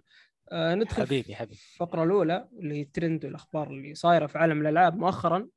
آه 0.52 0.74
ندخل 0.74 1.02
حبيبي 1.02 1.34
حبيبي. 1.34 1.60
الفقرة 1.74 2.04
الأولى 2.04 2.48
اللي 2.58 2.74
هي 2.74 2.82
الترند 2.82 3.24
والاخبار 3.24 3.70
اللي 3.70 3.94
صايرة 3.94 4.26
في 4.26 4.38
عالم 4.38 4.60
الألعاب 4.60 4.96
مؤخرا. 4.96 5.48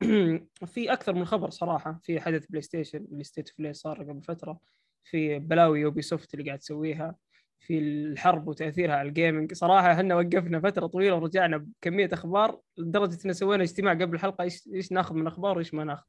في 0.74 0.92
أكثر 0.92 1.14
من 1.14 1.24
خبر 1.24 1.50
صراحة 1.50 2.00
في 2.02 2.20
حدث 2.20 2.46
PlayStation 2.46 3.06
اللي 3.12 3.24
State 3.24 3.50
of 3.60 3.76
صار 3.76 4.02
قبل 4.02 4.22
فترة 4.22 4.58
في 5.04 5.38
بلاوي 5.38 5.80
Ubisoft 5.80 6.34
اللي 6.34 6.46
قاعد 6.46 6.58
تسويها. 6.58 7.14
في 7.60 7.78
الحرب 7.78 8.48
وتأثيرها 8.48 8.94
على 8.94 9.08
ال 9.08 9.14
gaming 9.14 9.52
صراحة 9.54 9.92
إحنا 9.92 10.14
وقفنا 10.14 10.60
فترة 10.60 10.86
طويلة 10.86 11.14
ورجعنا 11.16 11.56
بكمية 11.56 12.08
أخبار 12.12 12.60
لدرجة 12.78 13.18
إن 13.26 13.32
سوينا 13.32 13.62
اجتماع 13.62 13.92
قبل 13.94 14.14
الحلقة 14.14 14.42
إيش 14.42 14.68
إيش 14.74 14.92
ناخذ 14.92 15.14
من 15.14 15.26
أخبار 15.26 15.56
وإيش 15.56 15.74
ما 15.74 15.84
ناخذ. 15.84 16.06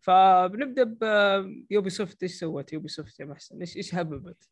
فبنبدأ 0.00 0.84
ب 1.70 1.90
Ubisoft 1.90 2.22
إيش 2.22 2.38
سوت 2.40 2.72
Ubisoft 2.72 3.20
يا 3.20 3.24
محسن؟ 3.24 3.60
إيش 3.60 3.76
إيش 3.76 3.94
هببت؟ 3.94 4.48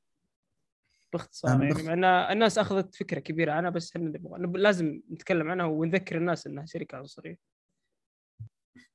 باختصار 1.13 1.63
يعني 1.63 1.75
بخ- 1.75 1.85
مع 1.85 1.93
إن 1.93 2.05
الناس 2.05 2.59
أخذت 2.59 2.95
فكرة 2.95 3.19
كبيرة 3.21 3.53
عنها 3.53 3.71
بس 3.71 3.91
إحنا 3.97 4.09
نبغى 4.09 4.41
نب- 4.43 4.57
لازم 4.57 5.01
نتكلم 5.13 5.51
عنها 5.51 5.67
ونذكر 5.67 6.17
الناس 6.17 6.47
إنها 6.47 6.67
شركة 6.67 6.99
عنصريه 6.99 7.39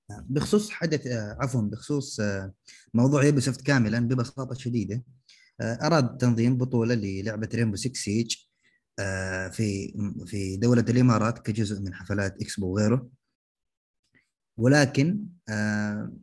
بخصوص 0.10 0.70
حدث 0.72 1.08
آه، 1.08 1.38
عفوا 1.40 1.62
بخصوص 1.62 2.20
آه، 2.20 2.54
موضوع 2.94 3.24
Ubisoft 3.24 3.62
كاملا 3.68 4.00
ببساطة 4.00 4.56
شديدة 4.56 5.04
آه، 5.62 5.88
أراد 5.88 6.18
تنظيم 6.18 6.58
بطولة 6.58 6.96
للعبة 6.96 7.50
Rainbow 7.54 7.76
6 7.76 7.94
Siege 7.94 8.36
في 9.52 9.94
في 10.26 10.58
دولة 10.58 10.86
الإمارات 10.90 11.40
كجزء 11.40 11.82
من 11.82 11.94
حفلات 11.94 12.42
إكسبو 12.42 12.68
وغيره 12.74 13.10
ولكن 14.58 15.26
آه، 15.50 16.14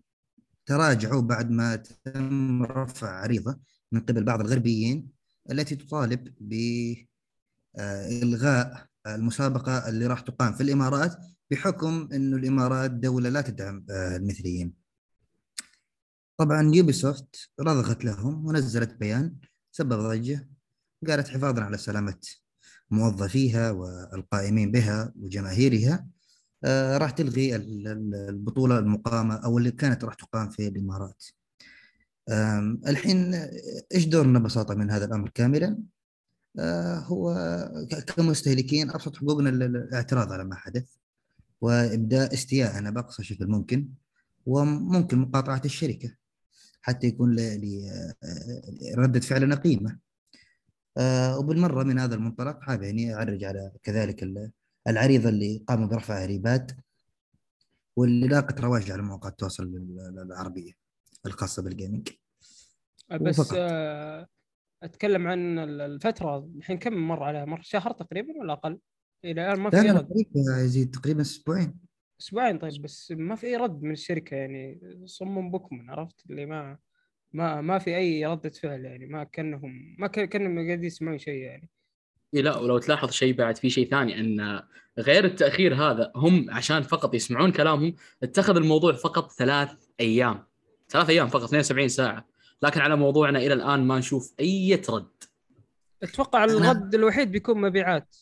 تراجعوا 0.66 1.22
بعد 1.22 1.50
ما 1.50 1.76
تم 1.76 2.62
رفع 2.62 3.08
عريضة 3.08 3.58
من 3.92 4.00
قبل 4.00 4.24
بعض 4.24 4.40
الغربيين 4.40 5.08
التي 5.50 5.76
تطالب 5.76 6.34
بإلغاء 7.76 8.88
المسابقة 9.06 9.88
اللي 9.88 10.06
راح 10.06 10.20
تقام 10.20 10.52
في 10.52 10.62
الإمارات 10.62 11.16
بحكم 11.50 12.08
انه 12.12 12.36
الإمارات 12.36 12.90
دولة 12.90 13.28
لا 13.28 13.40
تدعم 13.40 13.86
آه، 13.90 14.16
المثليين. 14.16 14.87
طبعا 16.38 16.70
Ubisoft 16.74 17.50
رضخت 17.60 18.04
لهم 18.04 18.46
ونزلت 18.46 18.94
بيان 18.94 19.36
سبب 19.72 19.92
ضجة 19.92 20.48
قالت 21.08 21.28
حفاظا 21.28 21.62
على 21.62 21.78
سلامة 21.78 22.18
موظفيها 22.90 23.70
والقائمين 23.70 24.70
بها 24.72 25.12
وجماهيرها 25.16 26.06
آه، 26.64 26.98
راح 26.98 27.10
تلغي 27.10 27.56
ال- 27.56 27.88
ال- 27.88 28.14
البطولة 28.28 28.78
المقامة 28.78 29.34
أو 29.34 29.58
اللي 29.58 29.70
كانت 29.70 30.04
راح 30.04 30.14
تقام 30.14 30.50
في 30.50 30.68
الإمارات. 30.68 31.24
آم، 32.28 32.80
الحين 32.86 33.34
إيش 33.94 34.04
دورنا 34.06 34.38
ببساطه 34.38 34.74
من 34.74 34.90
هذا 34.90 35.04
الأمر 35.04 35.28
كاملا؟ 35.28 35.78
آه، 36.58 36.98
هو 36.98 37.34
كمستهلكين 38.16 38.90
أبسط 38.90 39.16
حقوقنا 39.16 39.50
ال- 39.50 39.62
ال- 39.62 39.76
الاعتراض 39.76 40.32
على 40.32 40.44
ما 40.44 40.54
حدث 40.56 40.94
وإبداء 41.60 42.34
استياءنا 42.34 42.90
بأقصى 42.90 43.24
شكل 43.24 43.46
ممكن 43.46 43.88
وممكن 44.46 45.18
مقاطعة 45.18 45.62
الشركة 45.64 46.17
حتى 46.88 47.06
يكون 47.06 47.36
ردة 48.98 49.20
فعلنا 49.20 49.54
قيمه 49.54 49.98
آه، 50.98 51.38
وبالمرة 51.38 51.82
من 51.84 51.98
هذا 51.98 52.14
المنطلق 52.14 52.60
حاب 52.60 52.82
يعني 52.82 53.14
أعرج 53.14 53.44
على 53.44 53.72
كذلك 53.82 54.22
ال- 54.22 54.50
العريضه 54.88 55.28
اللي 55.28 55.64
قاموا 55.68 55.86
برفعها 55.86 56.26
ريبات 56.26 56.72
واللي 57.96 58.28
لاقت 58.28 58.60
رواج 58.60 58.90
على 58.90 59.02
مواقع 59.02 59.28
التواصل 59.28 59.62
ال- 59.64 60.18
العربية 60.32 60.72
الخاصة 61.26 61.62
بالجيمنج 61.62 62.08
بس 63.20 63.38
وفقط. 63.38 63.54
آه، 63.58 64.26
أتكلم 64.82 65.26
عن 65.26 65.58
ال- 65.58 65.80
الفترة 65.80 66.38
الحين 66.56 66.78
كم 66.78 66.92
مر 67.08 67.22
عليها؟ 67.22 67.44
مر 67.44 67.62
شهر 67.62 67.92
تقريبا 67.92 68.28
ولا 68.40 68.52
أقل؟ 68.52 68.78
إلى 69.24 69.32
الآن 69.46 69.60
ما 69.60 69.68
لا 69.68 69.80
في 69.80 69.86
لا 69.86 69.92
رد 69.92 70.08
قريب 70.10 70.26
يا 70.36 70.58
يزيد 70.64 70.90
تقريبا 70.90 71.20
أسبوعين. 71.20 71.87
أسبوعين 72.20 72.58
طيب 72.58 72.82
بس 72.82 73.12
ما 73.16 73.34
في 73.36 73.46
أي 73.46 73.56
رد 73.56 73.82
من 73.82 73.90
الشركة 73.92 74.34
يعني. 74.36 74.80
صم 75.04 75.50
بكم 75.50 75.90
عرفت؟ 75.90 76.24
اللي 76.30 76.46
ما 76.46 76.78
ما 77.32 77.60
ما 77.60 77.78
في 77.78 77.96
أي 77.96 78.26
ردة 78.26 78.50
فعل 78.50 78.84
يعني 78.84 79.06
ما 79.06 79.24
كأنهم 79.24 79.96
ما 79.98 80.06
كان- 80.06 80.24
كأنهم 80.24 80.66
قاعدين 80.66 80.84
يسمعون 80.84 81.18
شيء 81.18 81.34
يعني. 81.42 81.68
إيه 82.34 82.42
لا 82.42 82.56
ولو 82.56 82.78
تلاحظ 82.78 83.10
شيء 83.10 83.34
بعد 83.34 83.56
في 83.56 83.70
شيء 83.70 83.88
ثاني 83.90 84.20
إن 84.20 84.62
غير 84.98 85.24
التأخير 85.24 85.74
هذا 85.74 86.12
هم 86.16 86.50
عشان 86.50 86.82
فقط 86.82 87.14
يسمعون 87.14 87.52
كلامهم 87.52 87.94
اتخذ 88.22 88.56
الموضوع 88.56 88.92
فقط 88.92 89.32
ثلاث 89.32 89.72
أيام. 90.00 90.46
ثلاث 90.88 91.10
أيام 91.10 91.28
فقط 91.28 91.42
72 91.42 91.88
ساعة. 91.88 92.28
لكن 92.62 92.80
على 92.80 92.96
موضوعنا 92.96 93.38
إلى 93.38 93.54
الآن 93.54 93.86
ما 93.86 93.98
نشوف 93.98 94.34
أي 94.40 94.82
رد. 94.90 95.10
أتوقع 96.02 96.44
الرد 96.44 96.94
الوحيد 96.94 97.32
بيكون 97.32 97.60
مبيعات. 97.60 98.16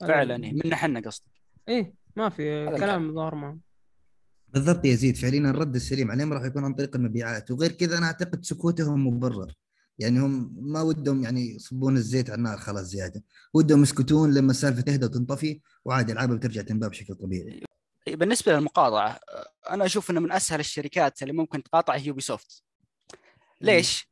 فعلا 0.00 0.36
منا 0.38 0.76
حنا 0.76 1.00
قصدي 1.00 1.30
إيه 1.68 1.94
ما 2.16 2.28
في 2.28 2.66
كلام 2.66 3.14
ظاهر 3.14 3.34
معهم 3.34 3.60
بالضبط 4.48 4.84
يا 4.84 4.90
يزيد 4.90 5.16
فعليا 5.16 5.50
الرد 5.50 5.74
السليم 5.74 6.10
عليهم 6.10 6.32
راح 6.32 6.44
يكون 6.44 6.64
عن 6.64 6.74
طريق 6.74 6.96
المبيعات. 6.96 7.50
وغير 7.50 7.72
كذا 7.72 7.98
أنا 7.98 8.06
أعتقد 8.06 8.44
سكوتهم 8.44 9.06
مبرر. 9.06 9.52
يعني 9.98 10.20
هم 10.20 10.54
ما 10.60 10.82
ودهم 10.82 11.24
يعني 11.24 11.54
يصبون 11.54 11.96
الزيت 11.96 12.30
على 12.30 12.38
النار 12.38 12.58
خلاص 12.58 12.86
زيادة. 12.86 13.22
ودهم 13.54 13.82
يسكتون 13.82 14.34
لما 14.34 14.50
السالفة 14.50 14.80
تهدى 14.80 15.06
وتنطفي 15.06 15.60
وعادي 15.84 16.12
ألعابها 16.12 16.36
بترجع 16.36 16.62
تنباع 16.62 16.88
بشكل 16.88 17.14
طبيعي. 17.14 17.62
بالنسبة 18.06 18.52
للمقاطعة 18.52 19.20
أنا 19.70 19.84
أشوف 19.84 20.10
إنه 20.10 20.20
من 20.20 20.32
أسهل 20.32 20.60
الشركات 20.60 21.22
اللي 21.22 21.32
ممكن 21.32 21.62
تقاطع 21.62 21.94
هي 21.94 22.06
Ubisoft 22.06 22.62
ليش؟ 23.60 24.08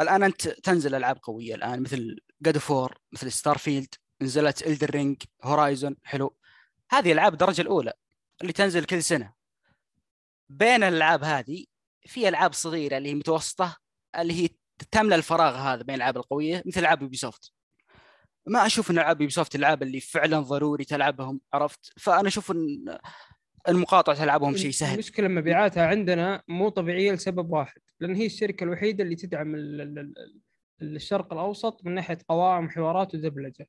الآن 0.00 0.22
أنت 0.22 0.48
تنزل 0.48 0.94
ألعاب 0.94 1.18
قوية 1.22 1.54
الآن 1.54 1.82
مثل 1.82 2.16
God 2.42 2.58
of 2.58 2.74
War 2.74 2.98
مثل 3.12 3.32
Starfield 3.32 3.94
نزلت 4.22 4.66
Elden 4.66 4.90
Ring 4.90 5.16
Horizon 5.42 5.96
حلو. 6.02 6.36
هذه 6.90 7.12
العاب 7.12 7.32
الدرجة 7.32 7.62
الأولى 7.62 7.92
اللي 8.40 8.52
تنزل 8.52 8.84
كل 8.84 9.02
سنة. 9.02 9.32
بين 10.48 10.82
الألعاب 10.82 11.24
هذه 11.24 11.64
في 12.06 12.28
ألعاب 12.28 12.52
صغيرة 12.52 12.96
اللي 12.96 13.08
هي 13.08 13.14
متوسطة 13.14 13.76
اللي 14.18 14.32
هي 14.44 14.48
تملى 14.90 15.14
الفراغ 15.14 15.56
هذا 15.56 15.82
بين 15.82 15.94
الألعاب 15.94 16.16
القوية 16.16 16.62
مثل 16.66 16.80
ألعاب 16.80 17.02
Ubisoft 17.02 17.52
ما 18.46 18.66
أشوف 18.66 18.90
إن 18.90 18.98
ألعاب 18.98 19.20
Ubisoft 19.20 19.54
الالعاب 19.54 19.82
اللي 19.82 20.00
فعلا 20.00 20.40
ضروري 20.40 20.84
تلعبهم 20.84 21.40
عرفت؟ 21.52 21.92
فأنا 21.96 22.28
أشوف 22.28 22.50
إن 22.50 22.98
المقاطعة 23.68 24.16
تلعبهم 24.16 24.56
شيء 24.56 24.70
سهل. 24.70 24.94
المشكلة 24.94 25.28
مبيعاتها 25.28 25.86
عندنا 25.86 26.42
مو 26.48 26.68
طبيعية 26.68 27.12
لسبب 27.12 27.50
واحد 27.50 27.80
لأن 28.00 28.14
هي 28.14 28.26
الشركة 28.26 28.64
الوحيدة 28.64 29.04
اللي 29.04 29.16
تدعم 29.16 29.54
ال- 29.54 29.80
ال- 29.80 29.98
ال- 30.82 30.96
الشرق 30.96 31.32
الأوسط 31.32 31.84
من 31.84 31.94
ناحية 31.94 32.18
قوائم 32.28 32.70
حوارات 32.70 33.14
ودبلجه 33.14 33.68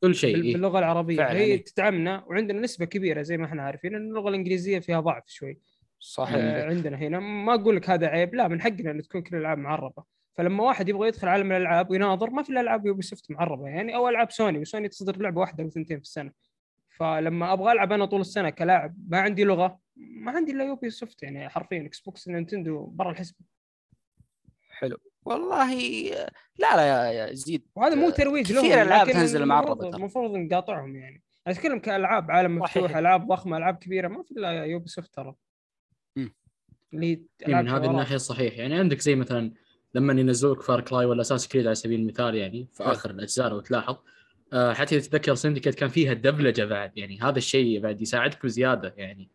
كل 0.00 0.14
شيء 0.14 0.36
إيه. 0.36 0.52
باللغة 0.52 0.78
العربية. 0.78 1.16
فعلاً، 1.16 1.38
هي 1.38 1.44
إيه. 1.44 1.64
تدعمنا 1.64 2.24
وعندنا 2.26 2.60
نسبة 2.60 2.84
كبيرة 2.84 3.22
زي 3.22 3.36
ما 3.36 3.46
إحنا 3.46 3.62
عارفين 3.62 3.94
إن 3.94 4.08
اللغة 4.08 4.28
الإنجليزية 4.28 4.78
فيها 4.78 5.00
ضعف 5.00 5.24
شوي. 5.26 5.58
صحيح. 6.00 6.36
آه، 6.36 6.64
عندنا 6.66 6.96
هنا. 6.96 7.20
ما 7.20 7.54
أقول 7.54 7.76
لك 7.76 7.90
هذا 7.90 8.06
عيب 8.06 8.34
لا 8.34 8.48
من 8.48 8.60
حقنا 8.60 8.90
إن 8.90 9.02
تكون 9.02 9.22
كل 9.22 9.36
الألعاب 9.36 9.58
معربة. 9.58 10.04
فلما 10.34 10.64
واحد 10.64 10.88
يبغى 10.88 11.08
يدخل 11.08 11.28
عالم 11.28 11.52
الألعاب 11.52 11.90
ويناظر 11.90 12.30
ما 12.30 12.42
في 12.42 12.50
إلا 12.50 12.60
ألعاب 12.60 12.86
Ubisoft 12.86 13.30
معربة 13.30 13.68
يعني 13.68 13.96
أو 13.96 14.08
ألعاب 14.08 14.30
Sony 14.30 14.58
و 14.58 14.64
Sony 14.64 14.88
تصدر 14.88 15.22
لعبة 15.22 15.40
واحدة 15.40 15.64
أو 15.64 15.68
ثنتين 15.70 15.96
في 15.96 16.02
السنة. 16.02 16.32
فلما 16.90 17.52
أبغى 17.52 17.72
ألعب 17.72 17.92
أنا 17.92 18.04
طول 18.04 18.20
السنة 18.20 18.50
كلاعب 18.50 18.94
ما 19.08 19.20
عندي 19.20 19.44
لغة 19.44 19.78
ما 19.96 20.30
عندي 20.32 20.52
إلا 20.52 20.64
Ubisoft 20.64 21.22
يعني 21.22 21.48
حرفيا 21.48 21.86
Xbox 21.86 22.28
Nintendo 22.28 22.86
برا 22.86 23.10
الحسبة. 23.10 23.38
حلو. 24.70 24.96
والله 25.24 25.74
لا 26.58 26.76
لا 26.76 26.82
يا, 26.86 27.12
يا 27.12 27.32
زيد 27.34 27.62
وهذا 27.76 27.94
مو 27.94 28.10
ترويج 28.10 28.52
لهم 28.52 28.64
كثير 28.64 28.82
ألعاب 28.82 29.08
لكن 29.08 29.18
تنزل 29.18 29.44
مع 29.46 29.58
المفروض- 29.60 29.80
الربط. 29.80 29.94
المفروض 29.94 30.30
نقاطعهم 30.36 30.96
يعني 30.96 31.22
أتكلم 31.46 31.78
كألعاب 31.78 32.30
عالم 32.30 32.58
مفتوح. 32.58 32.96
ألعاب 32.96 33.26
ضخمة 33.26 33.56
ألعاب 33.56 33.76
كبيرة 33.76 34.08
ما 34.08 34.22
في 34.22 34.30
إلا 34.30 34.50
Ubisoft 34.64 35.14
ترى. 35.14 35.34
اللي 36.94 37.06
إيه، 37.48 37.54
من 37.54 37.68
هذه. 37.68 37.86
الناحية 37.90 38.16
صحيح 38.16 38.58
يعني 38.58 38.74
عندك 38.78 39.00
زي 39.00 39.14
مثلا 39.14 39.52
لما 39.94 40.12
ينزلوا 40.20 40.54
لك 40.54 40.62
Far 40.62 40.80
Cry 40.80 41.04
ولا 41.04 41.20
Assassin's 41.20 41.48
Creed 41.48 41.66
على 41.66 41.74
سبيل 41.74 42.00
المثال 42.00 42.34
يعني 42.34 42.68
في. 42.72 42.82
آخر 42.82 43.10
الأجزاء 43.10 43.48
لو 43.48 43.60
تلاحظ 43.60 43.96
آه، 44.52 44.72
حتى 44.72 44.96
إذا 44.96 45.06
تتذكر 45.06 45.34
Syndicate 45.34 45.74
كان 45.74 45.88
فيها 45.88 46.12
الدبلجه 46.12 46.64
بعد 46.64 46.98
يعني 46.98 47.20
هذا 47.20 47.38
الشيء 47.38 47.80
بعد 47.80 48.02
يساعدك 48.02 48.44
بزيادة 48.46 48.94
يعني 48.96 49.28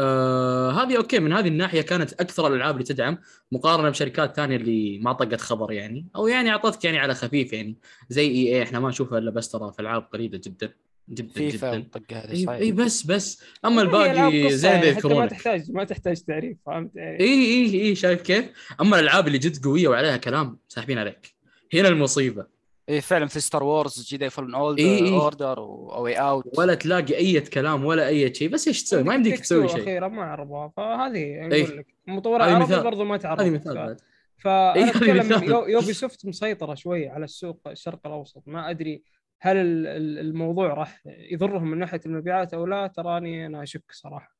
آه 0.00 0.70
هذه 0.70 0.96
okay 0.96 1.18
من 1.18 1.32
هذه 1.32 1.48
الناحية 1.48 1.80
كانت 1.82 2.12
أكثر 2.12 2.46
الألعاب 2.46 2.74
اللي 2.74 2.84
تدعم 2.84 3.18
مقارنة 3.52 3.90
بشركات 3.90 4.36
ثانية 4.36 4.56
اللي 4.56 4.98
ما 4.98 5.12
طقت 5.12 5.40
خبر 5.40 5.72
يعني 5.72 6.06
أو 6.16 6.26
يعني 6.26 6.50
أعطتك 6.50 6.84
يعني 6.84 6.98
على 6.98 7.14
خفيف 7.14 7.52
يعني 7.52 7.76
زي 8.08 8.26
إي 8.26 8.56
إي. 8.56 8.62
إحنا 8.62 8.80
ما 8.80 8.88
نشوفها 8.88 9.18
إلا 9.18 9.30
بس 9.30 9.48
ترى 9.48 9.72
في 9.72 9.82
ألعاب 9.82 10.02
قليله 10.12 10.40
جدا 10.44 10.72
جدا 11.10 11.40
جدا. 11.40 11.72
اي 12.12 12.30
إي 12.30 12.44
صحيح. 12.46 12.74
بس 12.74 13.02
بس. 13.06 13.42
أما 13.64 13.82
ألعاب 13.82 14.04
الباقي 14.06 14.50
زي 14.50 14.68
يعني 14.68 14.78
ما 14.80 14.86
حتى 14.86 14.86
ما 14.86 14.96
يذكرونك. 14.96 15.30
تحتاج 15.30 15.70
ما 15.72 15.84
تحتاج 15.84 16.20
تعريف 16.20 16.56
فهمت 16.66 16.96
يعني؟ 16.96 17.20
إي 17.20 17.44
إي 17.44 17.80
إي 17.80 17.94
شايف 17.94 18.22
كيف؟ 18.22 18.44
أما 18.80 18.98
الألعاب 18.98 19.26
اللي 19.26 19.38
جد 19.38 19.64
قوية 19.64 19.88
وعليها 19.88 20.16
كلام 20.16 20.58
ساحبين 20.68 20.98
عليك. 20.98 21.34
هنا 21.74 21.88
المصيبة. 21.88 22.59
اي 22.90 23.00
فعلا 23.00 23.26
في 23.26 23.40
Star 23.40 23.62
Wars 23.64 24.06
Jedi 24.08 24.30
Fallen 24.30 24.54
Order 24.54 24.78
إي 24.78 24.98
إي. 24.98 25.12
Order 25.12 25.60
و 25.60 26.14
A 26.14 26.20
Way 26.20 26.39
Out 26.39 26.58
ولا 26.58 26.74
تلاقي 26.74 27.16
أي 27.16 27.40
كلام 27.40 27.84
ولا 27.84 28.08
أي 28.08 28.34
شيء 28.34 28.48
بس 28.48 28.68
إيش 28.68 28.82
تسوي؟ 28.82 29.02
ما 29.02 29.14
يمديك 29.14 29.38
تسوي 29.40 29.68
شيء 29.68 29.80
أخيرا 29.82 30.08
ما 30.08 30.22
عربوها 30.24 30.68
فهذه 30.76 31.16
إي. 31.18 31.62
أقول 31.64 31.78
لك 31.78 31.86
المطور 32.08 32.42
هذه 32.42 32.48
العربي 32.48 32.64
مثال. 32.64 32.84
برضو 32.84 33.04
ما 33.04 33.16
تعرف 33.16 33.40
هذه 33.40 33.50
مثال 33.50 33.74
بعد. 33.74 34.00
فانا 34.38 34.74
إي، 34.74 34.82
هذه 34.82 34.90
أتكلم 34.90 35.26
مثال. 35.26 35.48
يو- 35.48 35.66
Ubisoft 35.66 36.26
مسيطرة 36.26 36.74
شوي 36.74 37.08
على 37.08 37.24
السوق 37.24 37.60
الشرق 37.68 38.06
الأوسط 38.06 38.42
ما 38.46 38.70
أدري 38.70 39.02
هل 39.40 39.56
ال- 39.56 39.86
ال- 39.86 40.18
الموضوع 40.18 40.74
راح 40.74 41.02
يضرهم 41.06 41.70
من 41.70 41.78
ناحية 41.78 42.00
المبيعات 42.06 42.54
أو 42.54 42.66
لا 42.66 42.86
تراني 42.86 43.46
أنا 43.46 43.62
أشك 43.62 43.84
صراحة 43.92 44.36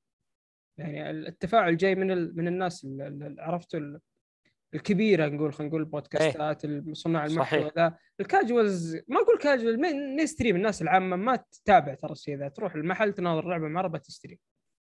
يعني 0.78 1.10
التفاعل 1.10 1.76
جاي 1.76 1.94
من 1.94 2.10
ال... 2.10 2.36
من 2.36 2.48
الناس 2.48 2.84
ال- 2.84 3.02
ال- 3.02 3.36
عرفتوا 3.40 3.80
الكبيرة 4.74 5.26
نقول 5.26 5.52
خلينا 5.52 5.68
نقول 5.68 5.80
البودكاستات 5.80 6.62
صناع 6.92 7.26
المحتوى. 7.26 7.70
ذا. 7.76 7.96
ال 8.20 8.30
casuals 8.30 8.96
ما 9.08 9.20
أقول 9.20 9.38
casual 9.38 9.80
mainstream 9.80 10.56
الناس 10.56 10.82
العامة 10.82 11.16
ما 11.16 11.36
تتابع 11.36 11.94
ترى 11.94 12.12
الشيء 12.12 12.36
ذا. 12.36 12.48
تروح 12.48 12.74
المحل 12.74 13.12
تناظر 13.12 13.48
لعبة 13.48 13.68
معربه 13.68 13.98
تشتري. 13.98 14.38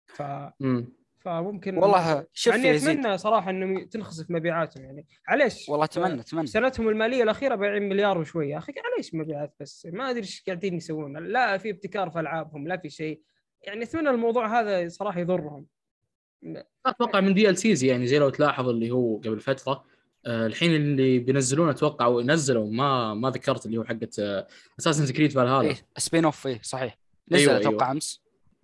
ف 0.06 0.22
امم 0.22 0.92
فممكن 1.18 1.78
والله 1.78 2.26
شوف 2.32 2.54
يعني 2.54 2.76
أتمنى 2.76 3.18
صراحة 3.18 3.50
انه 3.50 3.84
تنخسف 3.84 4.30
مبيعاتهم 4.30 4.84
يعني. 4.84 5.06
معليش 5.28 5.68
والله 5.68 5.84
أتمنى 5.84 6.20
أتمنى. 6.20 6.46
سنتهم 6.46 6.88
المالية 6.88 7.22
الأخيرة 7.22 7.54
بايعين 7.54 7.88
مليار 7.88 8.18
وشوية. 8.18 8.50
يا 8.50 8.58
أخي 8.58 8.72
معليش 8.90 9.14
مبيعات 9.14 9.54
بس؟ 9.60 9.86
ما 9.92 10.10
أدري 10.10 10.20
إيش 10.20 10.44
قاعدين 10.46 10.74
يسوون. 10.74 11.26
لا 11.26 11.58
في 11.58 11.70
ابتكار 11.70 12.10
في 12.10 12.20
ألعابهم 12.20 12.68
لا 12.68 12.76
في 12.76 12.90
شيء. 12.90 13.22
يعني 13.62 13.82
أتمنى 13.82 14.10
الموضوع 14.10 14.60
هذا 14.60 14.88
صراحة 14.88 15.20
يضرهم. 15.20 15.66
أتوقع 16.86 17.20
من 17.20 17.34
DLCs 17.34 17.84
يعني 17.84 18.06
زي 18.06 18.18
لو 18.18 18.28
تلاحظ 18.28 18.68
اللي 18.68 18.90
هو 18.90 19.16
قبل 19.16 19.40
فترة 19.40 19.84
آه 20.26 20.46
الحين 20.46 20.74
اللي 20.74 21.18
بينزلون 21.18 21.68
أتوقع 21.68 22.04
أو 22.04 22.20
نزلوا 22.20 22.70
ما 22.70 23.14
ما 23.14 23.30
ذكرت 23.30 23.66
اللي 23.66 23.78
هو 23.78 23.84
حقت 23.84 24.18
Assassin's 24.80 25.12
Creed 25.12 25.32
Valhalla 25.32 25.68
إيه 25.68 25.76
spin-off 25.96 26.46
إيه 26.46 26.60
صحيح. 26.62 26.98
أيوة، 27.32 27.42
نزل 27.42 27.50
أيوة. 27.50 27.60
أتوقع 27.60 27.90
أمس 27.92 28.22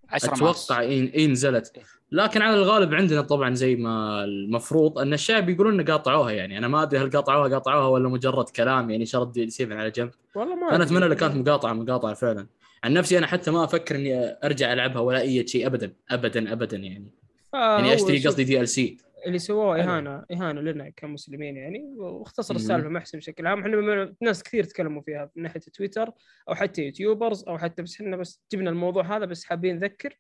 10 0.09 0.29
مارس 0.45 0.65
أتوقع 0.65 0.81
اي 0.81 0.89
إيه 0.89 1.27
نزلت. 1.27 1.73
إيه. 1.77 1.83
لكن 2.13 2.43
على 2.43 2.57
الغالب 2.57 2.95
عندنا 2.95 3.21
طبعا 3.21 3.55
زي 3.55 3.77
ما 3.77 4.25
المفروض 4.25 4.99
أن 4.99 5.13
الشعب 5.13 5.49
يقولون 5.49 5.75
إنه 5.75 5.93
قاطعوها 5.93 6.31
يعني. 6.31 6.59
أنا 6.59 6.69
ما 6.69 6.83
أدري 6.83 7.01
هل 7.01 7.11
قاطعوها 7.11 7.49
قاطعوها 7.49 7.89
ولا 7.89 8.09
مجرد 8.09 8.49
كلام 8.49 8.91
يعني 8.91 9.07
شرط 9.07 9.35
دي 9.35 9.51
7 9.51 9.77
على 9.77 9.91
جنب. 9.91 10.11
والله 10.35 10.55
ما 10.55 10.75
أنا. 10.75 10.85
أتمنى 10.85 11.09
لو 11.09 11.15
كانت 11.15 11.35
مقاطعة 11.37 11.73
مقاطعة 11.73 12.15
فعلا. 12.15 12.47
عن 12.85 12.93
نفسي 12.93 13.19
أنا 13.19 13.27
حتى 13.27 13.51
ما 13.51 13.65
أفكر 13.65 13.95
إني 13.95 14.37
أرجع 14.45 14.73
ألعبها 14.73 15.01
ولا 15.01 15.21
أي 15.21 15.47
شيء 15.47 15.67
ابدا 15.67 15.93
ابدا 16.11 16.53
ابدا 16.53 16.77
يعني. 16.77 17.11
يعني 17.57 17.95
أشتري 17.95 18.19
قصدي 18.27 18.45
DLC 18.45 18.97
اللي 19.27 19.39
سووه. 19.39 19.81
إهانة 19.81 20.25
إهانة 20.33 20.61
لنا 20.61 20.91
كمسلمين 20.91 21.57
يعني 21.57 21.95
واختصر. 21.97 22.55
السالفة 22.55 22.89
محسن 22.89 23.19
بشكل 23.19 23.47
عام 23.47 23.61
إحنا 23.61 24.15
ناس 24.23 24.43
كثير 24.43 24.65
تكلموا 24.65 25.03
فيها 25.03 25.31
من 25.37 25.43
ناحية 25.43 25.61
تويتر 25.61 26.11
أو 26.49 26.55
حتى 26.55 26.83
YouTubers 26.83 27.45
أو 27.49 27.59
حتى 27.59 27.83
بس 27.83 27.95
إحنا 28.01 28.17
بس 28.17 28.43
جبنا 28.53 28.71
الموضوع 28.71 29.17
هذا 29.17 29.25
بس 29.25 29.45
حابين 29.45 29.77
نذكر 29.77 30.19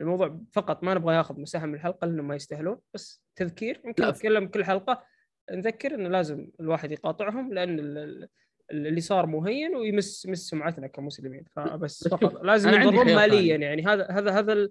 الموضوع 0.00 0.40
فقط 0.52 0.82
ما 0.84 0.94
نبغى 0.94 1.14
ياخذ 1.14 1.40
مساحه 1.40 1.66
من 1.66 1.74
الحلقة 1.74 2.06
لأنه 2.06 2.22
ما 2.22 2.34
يستاهلون 2.34 2.78
بس 2.94 3.22
تذكير 3.36 3.80
يمكن. 3.84 4.08
نتكلم 4.08 4.46
كل 4.46 4.64
حلقة 4.64 5.04
نذكر 5.52 5.94
إنه 5.94 6.08
لازم 6.08 6.48
الواحد 6.60 6.92
يقاطعهم 6.92 7.54
لأن 7.54 7.78
ال- 7.78 7.98
ال- 7.98 8.28
اللي 8.70 9.00
صار 9.00 9.26
مهين 9.26 9.76
ويمس 9.76 10.26
مس 10.26 10.38
سمعتنا 10.38 10.86
كمسلمين 10.86 11.44
فبس 11.56 12.04
بس 12.04 12.08
فقط 12.08 12.42
لازم 12.44 12.70
خيار 12.70 13.04
ماليا. 13.04 13.56
يعني 13.56 13.86
هذا 13.86 14.06
هذا 14.10 14.30
هذا 14.38 14.68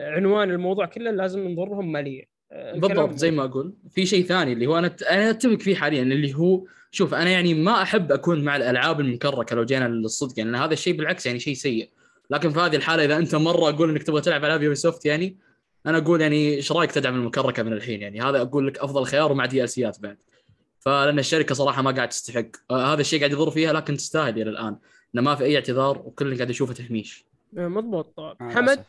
عنوان 0.00 0.50
الموضوع 0.50 0.86
كله 0.86 1.10
لازم 1.10 1.48
نضرهم 1.48 1.92
ماليا 1.92 2.24
آه، 2.52 2.78
بالضبط 2.78 3.16
زي 3.16 3.30
ما 3.30 3.44
أقول. 3.44 3.74
في 3.90 4.06
شيء 4.06 4.24
ثاني 4.24 4.52
اللي 4.52 4.66
هو 4.66 4.78
أنا 4.78 4.96
أنا 5.10 5.30
أتفق 5.30 5.58
فيه 5.58 5.74
حاليا 5.74 6.02
اللي 6.02 6.34
هو 6.34 6.64
شوف 6.90 7.14
أنا 7.14 7.30
يعني 7.30 7.54
ما 7.54 7.82
أحب 7.82 8.12
أكون 8.12 8.44
مع 8.44 8.56
الألعاب 8.56 9.00
المكركة 9.00 9.56
لو 9.56 9.64
جينا 9.64 9.88
للصدق 9.88 10.38
يعني 10.38 10.56
هذا 10.56 10.72
الشيء 10.72 10.96
بالعكس 10.96 11.26
يعني 11.26 11.38
شيء 11.38 11.54
سيء. 11.54 11.90
لكن 12.30 12.50
في 12.50 12.60
هذه 12.60 12.76
الحالة 12.76 13.04
إذا 13.04 13.16
أنت 13.16 13.34
مرة 13.34 13.68
أقول 13.68 13.90
إنك 13.90 14.02
تبغى 14.02 14.20
تلعب 14.20 14.44
ألعاب 14.44 14.62
يوبي 14.62 14.74
سوفت 14.74 15.06
يعني 15.06 15.36
أنا 15.86 15.98
أقول 15.98 16.20
يعني 16.20 16.54
إيش 16.54 16.72
رأيك 16.72 16.92
تدعم 16.92 17.14
المكركة 17.14 17.62
من 17.62 17.72
الحين؟ 17.72 18.02
يعني 18.02 18.20
هذا 18.20 18.40
أقول 18.40 18.66
لك 18.66 18.78
أفضل 18.78 19.04
خيار 19.04 19.32
ومع 19.32 19.46
DLC 19.46 19.68
ات 19.68 20.00
بعد. 20.00 20.18
فلأن 20.78 21.18
الشركة 21.18 21.54
صراحة 21.54 21.82
ما 21.82 21.90
قاعد 21.90 22.08
تستحق. 22.08 22.46
آه 22.70 22.92
هذا 22.92 23.00
الشيء 23.00 23.18
قاعد 23.18 23.32
يضر 23.32 23.50
فيها 23.50 23.72
لكن 23.72 23.96
تستاهل 23.96 24.42
إلى 24.42 24.50
الآن. 24.50 24.76
إنه 25.14 25.22
ما 25.22 25.34
في 25.34 25.44
أي 25.44 25.56
اعتذار 25.56 25.98
وكل 25.98 26.24
اللي 26.24 26.36
قاعد 26.36 26.50
اشوفه 26.50 26.74
تهميش 26.74 27.24
آه، 27.58 27.68
مضبوط. 27.68 28.18
آه، 28.18 28.36
حمد؟ 28.40 28.84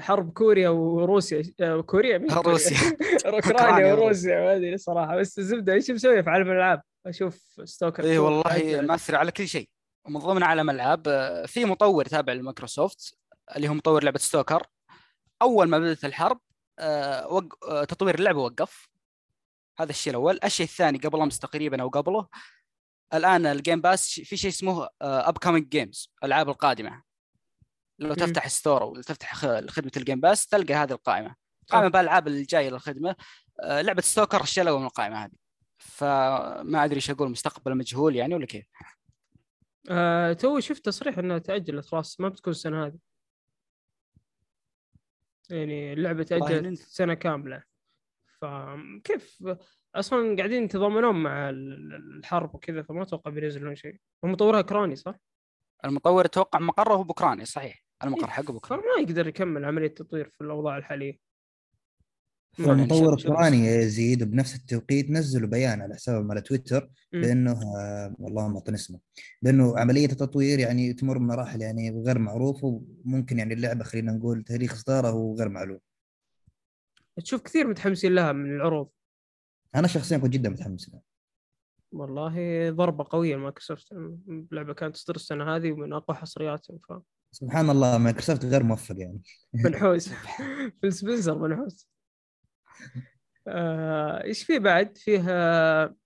حرب 0.00 0.32
كوريا 0.32 0.68
وروسيا. 0.68 1.42
آه، 1.60 1.80
كوريا 1.80 2.18
مين؟ 2.18 2.30
روسيا. 2.30 2.76
أوكرانيا 3.26 3.94
وروسيا 3.94 4.40
ما 4.40 4.56
أدري 4.56 4.78
صراحة. 4.78 5.16
بس 5.16 5.38
الزبدة 5.38 5.72
إيش 5.72 5.90
مسوي 5.90 6.22
في 6.22 6.30
عالم 6.30 6.50
الألعاب؟ 6.50 6.82
أشوف 7.06 7.38
Stalker 7.64 8.04
اي 8.04 8.16
two. 8.16 8.24
والله. 8.24 8.80
مأثر 8.80 9.16
على 9.16 9.30
كل 9.30 9.48
شيء. 9.48 9.68
ومن 10.04 10.20
ضمن 10.20 10.42
عالم 10.42 10.70
العاب 10.70 11.08
آه، 11.08 11.46
في 11.46 11.64
مطور 11.64 12.04
تابع 12.04 12.32
لمايكروسوفت 12.32 13.14
اللي 13.56 13.68
هو 13.68 13.74
مطور 13.74 14.04
لعبة 14.04 14.18
Stalker. 14.18 14.66
أول 15.42 15.68
ما 15.68 15.78
بدأت 15.78 16.04
الحرب 16.04 16.40
آه،. 16.78 17.48
آه، 17.68 17.84
تطوير 17.84 18.14
اللعبة 18.14 18.40
وقف. 18.40 18.88
هذا 19.80 19.90
الشيء 19.90 20.10
الأول. 20.10 20.38
الشيء 20.44 20.66
الثاني 20.66 20.98
قبل 20.98 21.20
أمس 21.20 21.38
تقريبا 21.38 21.82
أو 21.82 21.88
قبله 21.88 22.28
الآن 23.14 23.46
ال 23.46 23.53
Game 23.53 23.80
Pass 23.80 24.20
في 24.20 24.36
شيء 24.36 24.50
اسمه 24.50 24.88
upcoming 25.02 25.68
games 25.68 26.12
الألعاب 26.24 26.48
القادمة. 26.48 27.07
لو 27.98 28.14
تفتح 28.14 28.48
store 28.48 28.82
أو 28.82 29.00
تفتح 29.00 29.34
خدمة 29.68 29.92
ال 29.96 30.01
Game 30.01 30.20
Pass 30.20 30.46
تلقى 30.46 30.74
هذه 30.74 30.92
القائمة. 30.92 31.34
قائمة 31.68 31.88
بالألعاب 31.88 32.28
الجايه 32.28 32.70
للخدمة. 32.70 33.16
آه، 33.62 33.80
لعبة 33.80 34.02
Stalker 34.02 34.44
الأول 34.58 34.80
من 34.80 34.86
القائمة 34.86 35.24
هذه. 35.24 35.32
فما 35.78 36.84
أدري 36.84 36.96
إيش 36.96 37.10
أقول 37.10 37.30
مستقبل 37.30 37.76
مجهول 37.76 38.16
يعني 38.16 38.34
ولا 38.34 38.46
كيف؟ 38.46 38.66
آه، 39.90 40.32
تو 40.32 40.60
شفت 40.60 40.84
تصريح 40.84 41.18
إنها 41.18 41.38
تاجلت 41.38 41.86
خلاص 41.86 42.20
ما 42.20 42.28
بتكون 42.28 42.50
السنة 42.50 42.86
هذه. 42.86 42.98
يعني 45.50 45.92
اللعبة 45.92 46.22
تاجلت 46.22 46.78
سنة 46.78 47.14
كاملة. 47.14 47.62
فكيف 48.40 49.44
أصلا 49.94 50.36
قاعدين 50.36 50.64
يتضامنون 50.64 51.22
مع 51.22 51.50
ال- 51.50 52.18
الحرب 52.18 52.54
وكذا 52.54 52.82
فما 52.82 53.02
أتوقع 53.02 53.30
بينزلون 53.30 53.76
شيء. 53.76 53.96
هم 54.24 54.32
مطورها 54.32 54.58
اوكراني 54.58 54.96
صح؟ 54.96 55.14
المطور 55.84 56.24
أتوقع 56.24 56.58
مقره 56.58 56.96
باوكرانيا 56.96 57.44
صحيح. 57.44 57.87
المقر 58.04 58.26
حقه 58.26 58.46
باوكرانيا 58.46 58.84
فما 58.84 59.02
يقدر 59.02 59.26
يكمل 59.26 59.64
عملية 59.64 59.86
التطوير 59.86 60.30
في 60.30 60.40
الأوضاع 60.40 60.78
الحالية. 60.78 61.18
المطور 62.60 63.14
الأوكراني 63.14 63.66
يزيد 63.66 64.30
بنفس 64.30 64.54
التوقيت 64.54 65.10
نزلوا 65.10 65.48
بيان 65.48 65.82
على 65.82 65.94
حسابهم 65.94 66.30
على 66.30 66.40
تويتر. 66.40 66.90
بأنه 67.12 67.60
والله 68.18 68.48
ما 68.48 68.62
اسمه 68.68 69.00
بأنه 69.42 69.78
عملية 69.78 70.06
التطوير 70.06 70.58
يعني 70.58 70.92
تمر 70.92 71.18
بمراحل 71.18 71.62
يعني 71.62 72.02
غير 72.02 72.18
معروفه 72.18 72.82
وممكن 73.04 73.38
يعني 73.38 73.54
اللعبة 73.54 73.84
خلينا 73.84 74.12
نقول 74.12 74.44
تاريخ 74.44 74.72
اصدارها 74.72 75.10
هو 75.10 75.34
غير 75.34 75.48
معلوم. 75.48 75.78
تشوف 77.16 77.42
كثير 77.42 77.66
متحمسين 77.66 78.14
لها 78.14 78.32
من 78.32 78.56
العروض. 78.56 78.88
أنا 79.74 79.86
شخصيا 79.86 80.18
كنت 80.18 80.32
جدا 80.32 80.50
متحمس 80.50 80.88
لها. 80.88 81.02
والله 81.92 82.70
ضربة 82.70 83.06
قوية 83.10 83.36
لمايكروسوفت 83.36 83.92
اللعبه 83.92 84.74
كانت 84.74 84.94
تصدر 84.94 85.16
السنة 85.16 85.56
هذه 85.56 85.72
ومن 85.72 85.92
أقوى 85.92 86.16
حصرياتهم 86.16 86.78
ف 86.78 86.92
سبحان 87.30 87.70
الله 87.70 87.98
مايكروسوفت 87.98 88.44
غير 88.44 88.62
موفق 88.62 88.94
يعني 88.98 89.22
منحوس 89.54 90.08
Phil 90.80 90.90
Spencer 90.90 91.38
منحوس 91.38 91.88
آه، 93.48 94.24
إيش 94.24 94.44
في 94.44 94.58
بعد؟ 94.58 94.98
فيه 94.98 95.24
آه، 95.28 95.96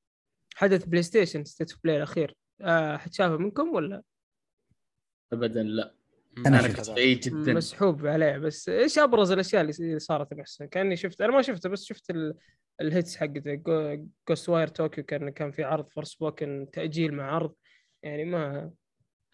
حدث 0.54 0.84
بلاي 0.84 1.02
ستيشن 1.02 1.44
State 1.44 1.70
of 1.72 1.80
Play 1.84 1.96
الأخير 1.96 2.36
آه، 2.60 2.96
حد 2.96 3.14
شافه 3.14 3.36
منكم 3.36 3.74
ولا؟ 3.74 4.02
ابدا 5.32 5.62
لا 5.62 5.94
أنا 6.38 6.60
أنا 6.60 6.68
شفت. 6.68 6.76
كنت 6.76 6.90
بعيد 6.90 7.20
جدا 7.20 7.52
مسحوب 7.52 8.06
عليه 8.06 8.38
بس 8.38 8.68
إيش 8.68 8.98
أبرز 8.98 9.32
الأشياء 9.32 9.62
اللي 9.62 9.98
صارت 9.98 10.34
محسن 10.34 10.66
كأني 10.66 10.96
شفت 10.96 11.20
أنا 11.20 11.32
ما 11.32 11.42
شفته 11.42 11.68
بس 11.68 11.84
شفت 11.84 12.10
ال... 12.10 12.34
ال 12.80 12.83
highlights 12.83 13.16
حقته 13.16 13.62
Ghostwire 14.28 14.68
Tokyo 14.68 15.04
كان 15.04 15.30
كان 15.30 15.52
في 15.52 15.64
عرض 15.64 15.88
Forspoken 15.88 16.66
تأجيل 16.72 17.14
مع 17.14 17.34
عرض 17.34 17.54
يعني 18.02 18.24
ما 18.24 18.70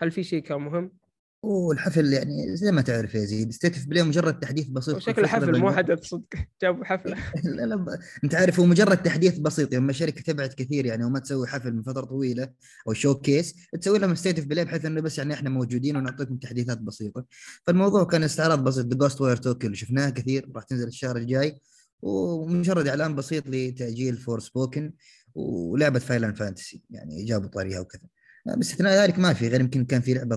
هل 0.01 0.11
في 0.11 0.25
شيء 0.25 0.43
كان 0.43 0.61
مهم؟ 0.61 0.98
والحفل 1.43 2.13
يعني 2.13 2.57
زي 2.57 2.73
ما 2.73 2.83
تعرف 2.83 3.15
يا 3.15 3.25
زيد 3.25 3.53
State 3.53 3.77
of 3.77 3.87
Play 3.87 4.03
مجرد 4.03 4.41
تحديث 4.41 4.69
بسيط 4.69 4.95
كل 4.95 5.03
شكله 5.03 5.29
حفل 5.29 5.61
مو. 5.61 5.73
حدث 5.73 6.05
صدق. 6.05 6.27
جابوا 6.63 6.85
حفلة. 6.85 7.17
لا 7.57 7.63
لا 7.63 7.77
ب... 7.77 7.89
انت 8.25 8.35
عارف 8.35 8.61
هو 8.61 8.67
مجرد 8.67 9.03
تحديث 9.03 9.39
بسيط 9.39 9.75
لما 9.75 9.93
شركة 9.93 10.23
تبعد 10.23 10.49
كثير 10.49 10.87
يعني 10.87 11.05
وما 11.05 11.19
تسوي 11.19 11.47
حفل 11.47 11.73
من 11.73 11.83
فترة 11.83 12.05
طويلة 12.05 12.49
أو 12.89 12.93
showcase 12.93 13.55
تسوي 13.81 13.99
لهم 13.99 14.15
State 14.15 14.39
of 14.39 14.49
Play 14.49 14.65
بحيث 14.65 14.85
إنه 14.85 15.01
بس 15.01 15.19
يعني 15.19 15.35
إحنا 15.35 15.51
موجودين 15.51 15.97
ونعطيكم 15.97 16.37
تحديثات 16.37 16.79
بسيطة. 16.79 17.25
فالموضوع 17.67 18.05
كان 18.05 18.23
استعراض 18.23 18.65
بسيط 18.65 18.87
ذا 18.87 18.97
Ghostwire 18.97 19.37
Tokyo 19.37 19.75
شفناها 19.75 20.11
كثير 20.11 20.49
راح 20.55 20.65
تنزل 20.65 20.89
الشهر 20.89 21.17
الجاي. 21.17 21.61
ومجرد 22.03 22.89
إعلان 22.89 23.15
بسيط 23.15 23.47
لتأجيل 23.47 24.17
Forspoken 24.17 24.93
ولعبة 25.35 25.99
Final 25.99 26.35
Fantasy 26.35 26.83
يعني 26.91 27.25
جابوا 27.25 27.49
طاريها 27.49 27.81
وكذا. 27.81 28.03
باستثناء 28.47 29.03
ذلك 29.03 29.19
ما 29.19 29.33
في 29.33 29.49
غير 29.49 29.61
يمكن 29.61 29.85
كان 29.85 30.01
في 30.01 30.15
لعبة 30.15 30.37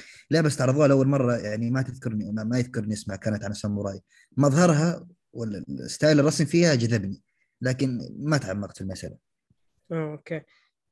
الظاهر 0.00 0.26
لعبه 0.30 0.46
استعرضوها 0.46 0.88
لأول 0.88 1.08
مرة 1.08 1.36
يعني 1.36 1.70
ما 1.70 1.82
تذكرني 1.82 2.32
ما, 2.32 2.44
ما 2.44 2.58
يذكرني 2.58 2.92
اسمها 2.92 3.16
كانت 3.16 3.44
عن 3.44 3.50
الساموراي. 3.50 4.00
مظهرها 4.36 5.06
ولا 5.32 5.64
ال 5.68 5.77
style 5.77 6.20
الرسم 6.20 6.44
فيها 6.44 6.74
جذبني 6.74 7.22
لكن 7.62 7.98
ما 8.18 8.38
تعمقت 8.38 8.76
في 8.76 8.80
المسألة. 8.80 9.16
آه، 9.92 10.12
أوكي. 10.12 10.42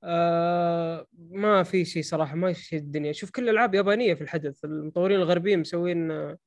آه 0.04 1.06
ما 1.30 1.62
في 1.62 1.84
شيء 1.84 2.02
صراحة 2.02 2.34
ما 2.36 2.52
في 2.52 2.62
شيء 2.62 2.78
الدنيا. 2.78 3.12
شوف 3.12 3.30
كل 3.30 3.44
الألعاب 3.44 3.74
يابانية 3.74 4.14
في 4.14 4.20
الحدث 4.20 4.64
المطورين 4.64 5.20
الغربيين 5.20 5.60
مسوين 5.60 6.10
آه 6.10 6.38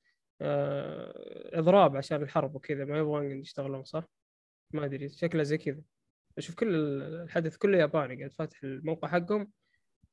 إضراب 1.53 1.97
عشان 1.97 2.21
الحرب 2.23 2.55
وكذا 2.55 2.85
ما 2.85 2.97
يبغون 2.97 3.31
يشتغلون 3.31 3.83
صح؟ 3.83 4.09
ما 4.73 4.85
أدري 4.85 5.09
شكله 5.09 5.43
زي 5.43 5.57
كذا. 5.57 5.81
أشوف 6.37 6.55
كل 6.55 6.75
الحدث 7.05 7.57
كله 7.57 7.77
ياباني 7.77 8.15
قاعد 8.15 8.33
فاتح 8.33 8.63
الموقع 8.63 9.07
حقهم 9.07 9.51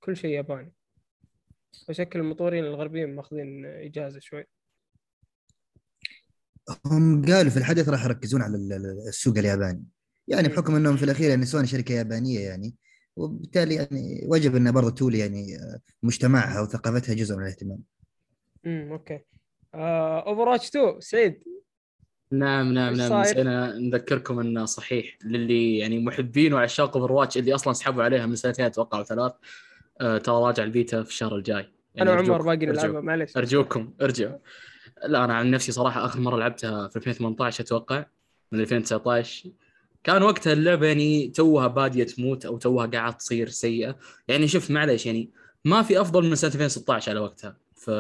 كل 0.01 0.17
شيء 0.17 0.31
ياباني. 0.31 0.73
فشكل 1.89 2.19
المطورين 2.19 2.65
الغربيين 2.65 3.15
ماخذين 3.17 3.67
إجازة 3.67 4.21
شوي. 4.21 4.45
هم 6.87 7.25
قالوا 7.25 7.51
في 7.51 7.57
الحدث 7.57 7.89
راح 7.89 8.05
يركزون 8.05 8.43
على 8.43 8.57
ال- 8.57 8.73
ال- 8.73 9.09
السوق 9.09 9.39
الياباني. 9.39 9.85
يعني. 10.29 10.49
بحكم 10.49 10.75
إنهم 10.75 10.97
في 10.97 11.03
الأخير 11.05 11.31
يعني 11.31 11.47
سوني 11.47 11.67
شركة 11.67 11.93
يابانية 11.93 12.41
يعني 12.41 12.75
وبالتالي 13.17 13.75
يعني 13.75 14.23
وجب 14.29 14.57
انها 14.57 14.73
برضه 14.73 14.91
تولي 14.91 15.19
يعني 15.19 15.57
آه، 15.57 15.81
مجتمعها 16.03 16.61
وثقافتها 16.61 17.15
جزء 17.15 17.37
من 17.37 17.43
الاهتمام. 17.43 17.79
امم 18.67 18.93
أوكي. 18.93 19.21
Overwatch 19.75 20.69
2 20.69 21.01
سعيد. 21.01 21.43
نعم 22.33 22.73
نعم 22.73 22.95
نعم؟ 22.95 23.21
نسينا 23.21 23.79
نذكركم 23.79 24.39
إنه 24.41 24.65
صحيح. 24.65 25.19
للي 25.25 25.79
يعني 25.79 25.99
محبين 25.99 26.53
وعشاق 26.53 26.97
Overwatch 26.97 27.38
اللي 27.39 27.55
أصلا 27.55 27.73
سحبوا 27.73 28.03
عليها 28.03 28.27
من 28.27 28.37
سنتين 28.37 28.65
أتوقع 28.65 29.01
وثلاث 29.01 29.33
آه 29.33 29.39
ترى 29.99 30.35
راجع 30.43 30.63
البيتا 30.65 31.03
في 31.03 31.09
الشهر 31.11 31.37
الجاي. 31.37 31.69
أنا 32.01 32.11
يعني 32.13 32.31
وعمر 32.31 32.39
أرجوك- 32.43 32.45
باقي 32.45 32.67
نلعبها 32.67 33.01
معليش. 33.01 33.37
أرجوكم 33.37 33.93
ارجعوا 34.03 34.39
لا 35.07 35.25
أنا 35.25 35.35
عن 35.35 35.51
نفسي 35.51 35.73
صراحة 35.73 36.05
آخر 36.05 36.21
مرة 36.21 36.37
لعبتها 36.37 36.89
في 36.89 36.97
2018 36.97 37.65
أتوقع 37.65 38.05
من 38.53 38.61
2019 38.61 39.51
كان 40.05 40.23
وقتها 40.23 40.53
اللعبة 40.53 40.87
يعني 40.87 41.29
توها 41.29 41.67
بادية 41.67 42.05
تموت 42.05 42.47
أو 42.47 42.59
توها 42.59 42.87
قاعد 42.87 43.17
تصير 43.17 43.49
سيئة. 43.49 43.97
يعني 44.29 44.49
شوف 44.49 44.71
معليش 44.71 45.07
يعني 45.07 45.31
ما 45.65 45.83
في 45.83 46.01
أفضل 46.01 46.25
من 46.29 46.35
سنة 46.35 46.51
2016 46.51 47.11
على 47.11 47.21
وقتها 47.21 47.57
في 47.77 47.91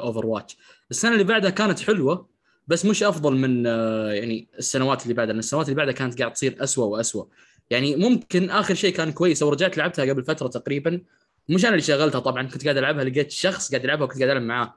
Overwatch 0.00 0.56
السنة 0.90 1.12
اللي 1.12 1.24
بعدها 1.24 1.50
كانت 1.50 1.80
حلوة 1.80 2.28
بس 2.68 2.86
مش 2.86 3.02
أفضل 3.02 3.36
من 3.36 3.66
آه، 3.66 4.12
يعني 4.12 4.48
السنوات 4.58 5.02
اللي 5.02 5.14
بعدها 5.14 5.32
لأن 5.32 5.38
السنوات 5.38 5.66
اللي 5.66 5.76
بعدها 5.76 5.92
كانت 5.92 6.18
قاعد 6.18 6.32
تصير 6.32 6.56
أسوأ 6.64 6.84
وأسوأ. 6.84 7.24
يعني 7.70 7.96
ممكن 7.96 8.50
آخر 8.50 8.74
شيء 8.74 8.94
كان 8.94 9.12
كويس 9.12 9.42
ورجعت 9.42 9.76
لعبتها 9.78 10.04
قبل 10.04 10.24
فترة 10.24 10.48
تقريبا 10.48 11.00
مش 11.48 11.64
أنا 11.64 11.70
اللي 11.70 11.82
شغلتها 11.82 12.18
طبعا 12.18 12.48
كنت 12.48 12.64
قاعد 12.64 12.76
ألعبها 12.76 13.04
لقيت 13.04 13.30
شخص 13.30 13.70
قاعد 13.70 13.84
يلعبها 13.84 14.04
وكنت 14.04 14.18
قاعد 14.18 14.30
ألعب 14.30 14.42
معاه. 14.42 14.74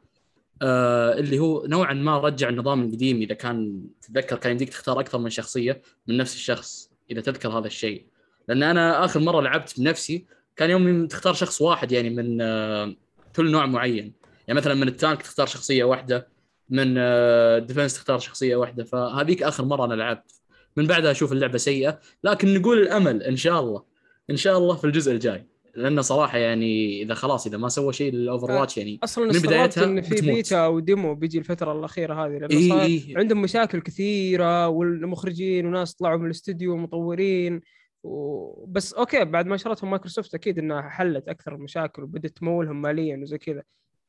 آه 0.61 1.13
اللي 1.13 1.39
هو 1.39 1.65
نوعا 1.65 1.93
ما 1.93 2.17
رجع 2.19 2.49
النظام 2.49 2.83
القديم 2.83 3.21
إذا 3.21 3.33
كان 3.33 3.83
تتذكر 4.01 4.35
كان 4.35 4.51
يمديك 4.51 4.69
تختار 4.69 4.99
أكثر 4.99 5.17
من 5.17 5.29
شخصية 5.29 5.81
من 6.07 6.17
نفس 6.17 6.35
الشخص 6.35 6.91
إذا 7.11 7.21
تذكر 7.21 7.49
هذا 7.49 7.67
الشيء. 7.67 8.05
لأن 8.47 8.63
أنا 8.63 9.05
آخر 9.05 9.19
مرة 9.19 9.41
لعبت 9.41 9.79
بنفسي 9.79 10.25
كان 10.55 10.69
يوم 10.69 11.07
تختار 11.07 11.33
شخص 11.33 11.61
واحد 11.61 11.91
يعني 11.91 12.09
من 12.09 12.41
آه 12.41 12.95
كل 13.35 13.51
نوع 13.51 13.65
معين. 13.65 14.13
يعني 14.47 14.59
مثلا 14.59 14.73
من 14.73 14.87
التانك 14.87 15.21
تختار 15.21 15.47
شخصية 15.47 15.83
واحدة 15.83 16.27
من 16.69 16.95
آه 16.97 17.59
ديفنس 17.59 17.93
تختار 17.93 18.19
شخصية 18.19 18.55
واحدة. 18.55 18.83
فهذيك 18.83 19.43
آخر 19.43 19.65
مرة 19.65 19.85
أنا 19.85 19.93
لعبت. 19.93 20.31
من 20.77 20.87
بعدها 20.87 21.11
أشوف 21.11 21.31
اللعبة 21.31 21.57
سيئة 21.57 21.99
لكن 22.23 22.53
نقول 22.53 22.81
الأمل 22.81 23.23
إن 23.23 23.35
شاء 23.35 23.59
الله 23.59 23.83
إن 24.29 24.37
شاء 24.37 24.57
الله 24.57 24.75
في 24.75 24.83
الجزء 24.87 25.11
الجاي. 25.11 25.54
لأنه 25.75 26.01
صراحة 26.01 26.37
يعني 26.37 27.01
إذا 27.01 27.13
خلاص 27.13 27.47
إذا 27.47 27.57
ما 27.57 27.69
سوى 27.69 27.93
شيء 27.93 28.13
لل 28.13 28.51
Overwatch 28.51 28.77
يعني 28.77 28.99
أصلا 29.03 29.25
من 29.25 29.39
بدايتها 29.39 29.83
إن 29.83 30.01
في. 30.01 30.21
بيتا 30.21 30.65
أو 30.65 30.79
demo 30.79 31.15
بيجي 31.15 31.39
الفترة 31.39 31.71
الأخيرة 31.71 32.25
هذه 32.25 32.31
لأنه 32.31 32.51
اي 32.51 32.69
صار 32.69 32.81
اي 32.81 33.13
عندهم 33.15 33.41
مشاكل 33.41 33.81
كثيرة 33.81 34.67
والمخرجين 34.67 35.65
وناس 35.65 35.93
طلعوا 35.93 36.17
من 36.17 36.25
الاستوديو 36.25 36.73
ومطورين. 36.73 37.61
و... 38.03 38.65
بس 38.65 38.93
أوكي 38.93 39.25
بعد 39.25 39.47
ما 39.47 39.57
شرتهم 39.57 39.89
مايكروسوفت 39.89 40.35
أكيد 40.35 40.59
إنها 40.59 40.89
حلت 40.89 41.27
أكثر 41.27 41.55
المشاكل 41.55 42.03
وبدت 42.03 42.37
تمولهم 42.37 42.81
ماليا 42.81 43.17
وزي 43.17 43.37
كذا. 43.37 43.63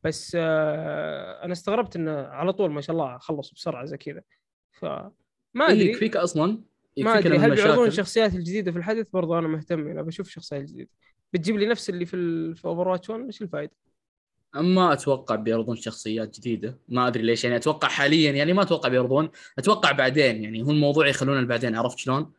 بس 0.05 0.37
آه 0.41 1.45
أنا 1.45 1.53
استغربت 1.53 1.97
انه 1.97 2.13
على 2.13 2.53
طول 2.53 2.71
ما 2.71 2.81
شاء 2.81 2.97
الله 2.97 3.19
خلصوا 3.19 3.55
بسرعة 3.55 3.85
زي 3.85 3.97
كذا. 3.97 4.23
فما 4.73 5.11
إيه، 5.61 5.73
أدري. 5.73 5.91
يكفيك 5.91 6.17
أصلا 6.17 6.59
ما 6.99 7.19
أدري. 7.19 7.39
هل 7.39 7.55
بيعرضون. 7.55 7.87
الشخصيات 7.87 8.35
الجديدة 8.35 8.73
في 8.73 8.79
الحدث؟ 8.79 9.11
برضو 9.11 9.39
أنا 9.39 9.49
مهتم 9.49 9.89
أنا 9.89 10.03
بشوف 10.03 10.27
الشخصيات 10.27 10.61
الجديده 10.61 10.91
بتجيب 11.37 11.57
لي 11.57 11.67
نفس 11.67 11.91
اللي 11.91 12.07
في. 12.07 12.55
في 12.55 12.65
Over 12.65 12.89
watch 12.89 13.11
1 13.11 13.25
إيش 13.25 13.43
الفائده؟ 13.43 13.73
ما 14.55 14.93
أتوقع 14.93 15.35
بيعرضون 15.35 15.77
شخصيات 15.77 16.39
جديدة 16.39 16.79
ما 16.89 17.07
أدري 17.07 17.23
ليش 17.23 17.45
يعني 17.45 17.57
أتوقع 17.57 17.89
حاليا 17.89 18.33
يعني 18.33 18.53
ما 18.53 18.63
أتوقع 18.63 18.89
بيعرضون 18.89 19.31
أتوقع 19.59 19.93
بعدين 19.93 20.45
يعني 20.45 20.63
هو 20.63 20.71
الموضوع 20.71 21.09
يخلونه 21.09 21.47
بعدين 21.47 21.77
عرفت 21.77 21.99
شلون 21.99 22.33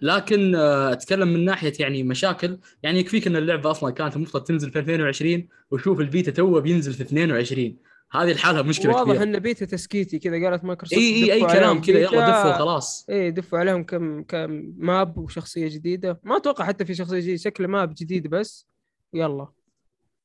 لكن 0.00 0.54
آه، 0.54 0.92
أتكلم 0.92 1.28
من 1.28 1.44
ناحية 1.44 1.72
يعني 1.80 2.02
مشاكل 2.02 2.58
يعني 2.82 2.98
يكفيك 2.98 3.26
إن 3.26 3.36
اللعبة 3.36 3.70
أصلا 3.70 3.90
كانت 3.90 4.16
المفروض 4.16 4.44
تنزل 4.44 4.70
في 4.70 4.78
2020 4.78 5.48
وشوف 5.70 6.00
البيتا 6.00 6.30
توه 6.30 6.60
بينزل 6.60 6.92
في 6.92 7.02
22 7.02 7.76
هذه 8.10 8.32
لحالها 8.32 8.62
مشكلة 8.62 8.94
واضح 8.94 9.10
كبيرة. 9.10 9.22
إن 9.22 9.38
بيتا 9.38 9.64
تسكيتي 9.64 10.18
كذا 10.18 10.44
قالت 10.44 10.64
مايكروسوفت 10.64 11.02
إي 11.02 11.24
إي 11.24 11.32
أي 11.32 11.40
كلام 11.40 11.80
كذا 11.80 11.98
يلا. 11.98 12.30
دفوا 12.30 12.58
خلاص. 12.58 13.06
إيه 13.08 13.30
دفوا 13.30 13.58
عليهم 13.58 13.84
كم 13.84 14.22
كم 14.22 14.72
map 14.78 15.18
وشخصية 15.18 15.68
جديدة. 15.68 16.20
ما 16.24 16.36
أتوقع 16.36 16.64
حتى 16.64 16.84
في 16.84 16.94
شخصية 16.94 17.20
جديدة 17.20 17.36
شكله 17.36 17.68
map 17.68 17.94
جديد 17.94 18.26
بس. 18.26 18.66
يلا. 19.14 19.48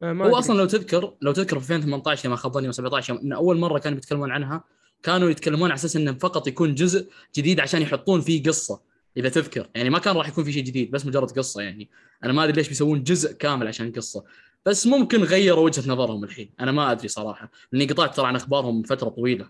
آه، 0.04 0.14
ما 0.14 0.26
هو 0.26 0.30
أدري. 0.30 0.40
أصلا 0.40 0.58
لو 0.58 0.66
تذكر 0.66 1.14
لو 1.22 1.32
تذكر 1.32 1.60
في 1.60 1.76
2018 1.76 2.30
ما 2.30 2.36
خاب 2.36 2.54
ظني 2.54 2.74
و17 2.74 3.10
إن 3.10 3.34
أول 3.34 3.58
مرة 3.58 3.80
كانوا 3.80 3.96
بيتكلمون 3.96 4.32
عنها 4.32 4.64
كانوا 5.04 5.30
يتكلمون 5.30 5.72
على 5.72 5.78
أساس 5.78 5.96
انه 5.96 6.14
فقط 6.14 6.48
يكون 6.48 6.76
جزء 6.76 7.10
جديد 7.36 7.60
عشان 7.60 7.82
يحطون 7.82 8.22
فيه 8.22 8.44
قصة 8.44 8.82
إذا 9.18 9.30
تذكر. 9.30 9.70
يعني 9.76 9.90
ما 9.90 10.00
كان 10.00 10.16
راح 10.16 10.28
يكون 10.28 10.44
في 10.44 10.52
شيء 10.52 10.64
جديد 10.64 10.92
بس 10.92 11.06
مجرد 11.06 11.32
قصة 11.32 11.62
يعني. 11.62 11.90
أنا 12.24 12.34
ما 12.34 12.44
أدري 12.44 12.56
ليش 12.56 12.70
بيسوون 12.70 13.04
جزء 13.04 13.34
كامل 13.34 13.68
عشان 13.68 13.92
قصة. 13.92 14.24
بس 14.66 14.88
ممكن 14.88 15.24
غيروا 15.24 15.66
وجهة 15.66 15.92
نظرهم 15.92 16.24
الحين. 16.24 16.50
أنا 16.60 16.72
ما 16.72 16.92
أدري 16.92 17.08
صراحة. 17.08 17.52
لأني 17.72 17.86
قطعت 17.86 18.16
ترى 18.16 18.28
عن 18.28 18.36
أخبارهم 18.36 18.84
فترة 18.84 19.10
طويلة. 19.10 19.50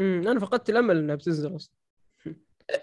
امم 0.00 0.28
أنا 0.28 0.40
فقدت 0.40 0.70
الأمل 0.70 0.96
إنها 0.96 1.14
بتنزل 1.14 1.56
أصلا. 1.56 1.72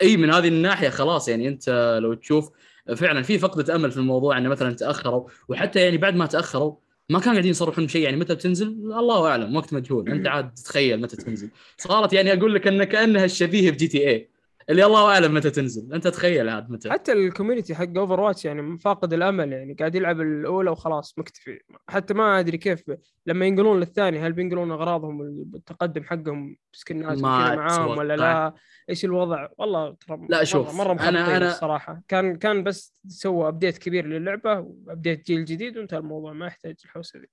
إي 0.01 0.17
من 0.17 0.33
هذه 0.33 0.47
الناحية 0.47 0.89
خلاص 0.89 1.27
يعني 1.27 1.47
أنت 1.47 1.97
لو 2.01 2.13
تشوف 2.13 2.49
فعلا 2.95 3.23
في 3.23 3.39
فقدة 3.39 3.75
أمل 3.75 3.91
في 3.91 3.97
الموضوع 3.97 4.37
إنه 4.37 4.49
مثلا 4.49 4.73
تأخروا. 4.75 5.29
وحتى 5.49 5.79
يعني 5.79 5.97
بعد 5.97 6.15
ما 6.15 6.25
تأخروا 6.25 6.75
ما 7.09 7.19
كانوا 7.19 7.33
قاعدين 7.33 7.51
يصرحون 7.51 7.87
شيء. 7.87 8.03
يعني 8.03 8.17
متى 8.17 8.35
بتنزل؟ 8.35 8.67
الله 8.67 9.27
أعلم 9.27 9.55
وقت 9.55 9.73
مجهول. 9.73 10.09
أنت 10.09 10.27
عاد 10.27 10.53
تتخيل 10.53 11.01
متى 11.01 11.17
تنزل. 11.17 11.49
صارت 11.77 12.13
يعني 12.13 12.33
أقول 12.33 12.55
لك 12.55 12.67
إن 12.67 12.83
كأنها 12.83 13.25
الشبيه 13.25 13.71
بجي 13.71 13.87
تي 13.87 14.09
اي 14.09 14.29
اللي 14.69 14.85
الله 14.85 15.11
أعلم 15.11 15.33
متى 15.33 15.49
تنزل. 15.49 15.93
أنت 15.93 16.07
تخيل 16.07 16.49
عاد 16.49 16.71
متى. 16.71 16.91
حتى 16.91 17.11
ال 17.11 17.18
community 17.18 17.75
حق 17.75 17.97
Overwatch 17.97 18.45
يعني 18.45 18.79
فاقد 18.79 19.13
الأمل 19.13 19.51
يعني 19.53 19.73
قاعد 19.73 19.95
يلعب 19.95 20.21
الأولى 20.21 20.71
وخلاص 20.71 21.19
مكتفي. 21.19 21.59
حتى 21.89 22.13
ما 22.13 22.39
أدري 22.39 22.57
كيف 22.57 22.83
لما 23.25 23.45
ينقلون 23.45 23.79
للثاني 23.79 24.19
هل 24.19 24.33
بينقلون 24.33 24.71
أغراضهم 24.71 25.19
والتقدم 25.19 26.03
حقهم 26.03 26.57
سكنات 26.73 27.17
معاهم 27.17 27.97
ولا. 27.97 28.15
لا؟ 28.15 28.53
إيش 28.89 29.05
الوضع؟ 29.05 29.47
والله 29.57 29.95
ترى 30.07 30.25
لا، 30.29 30.43
شوف، 30.43 30.75
مرة, 30.75 30.83
مرة 30.87 30.93
مخبطين 30.93 31.39
أنا- 31.39 31.43
الصراحة. 31.43 32.01
كان 32.07 32.35
كان 32.35 32.63
بس 32.63 32.99
سووا 33.07 33.47
update 33.47 33.77
كبير 33.77 34.05
للعبة 34.05 34.59
و 34.59 34.69
update 34.69 35.27
جيل 35.27 35.45
جديد 35.45 35.77
وانتهى 35.77 35.97
الموضوع 35.97 36.33
ما 36.33 36.47
يحتاج 36.47 36.75
الحوسه 36.85 37.19
ذي 37.19 37.27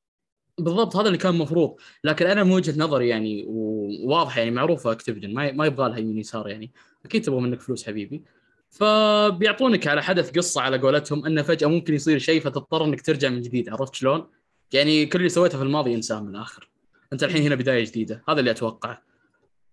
بالضبط 0.59 0.97
هذا 0.97 1.07
اللي 1.07 1.19
كان 1.19 1.35
مفروض. 1.35 1.77
لكن 2.05 2.27
أنا 2.27 2.45
من 2.45 2.53
وجهة 2.53 2.81
نظري 2.81 3.09
يعني 3.09 3.45
وواضحة 3.49 4.39
يعني 4.39 4.51
معروفة 4.51 4.93
Activision 4.93 5.35
ما 5.35 5.53
ما 5.53 5.67
يبغى 5.67 5.89
لها 5.89 5.99
يمين 5.99 6.19
يسار 6.19 6.49
يعني. 6.49 6.73
أكيد 7.05 7.23
تبغى 7.23 7.41
منك 7.41 7.61
فلوس 7.61 7.87
حبيبي. 7.87 8.25
فبيعطونك 8.71 9.87
على 9.87 10.03
حدث 10.03 10.31
قصة 10.31 10.61
على 10.61 10.79
قولتهم 10.79 11.27
إنه 11.27 11.43
فجأة 11.43 11.67
ممكن 11.67 11.95
يصير 11.95 12.19
شيء 12.19 12.41
فتضطر 12.41 12.85
إنك 12.85 13.01
ترجع 13.01 13.29
من 13.29 13.41
جديد 13.41 13.69
عرفت 13.69 13.95
شلون؟ 13.95 14.27
يعني 14.73 15.07
كل 15.07 15.19
اللي 15.19 15.29
سويته 15.29 15.59
في 15.59 15.65
الماضي 15.65 15.95
انساه 15.95 16.21
من 16.21 16.29
الآخر. 16.29 16.71
أنت 17.13 17.25
الحين 17.25 17.43
هنا 17.43 17.55
بداية 17.55 17.85
جديدة. 17.85 18.25
هذا 18.29 18.41
اللي 18.41 18.51
أتوقعه. 18.51 19.03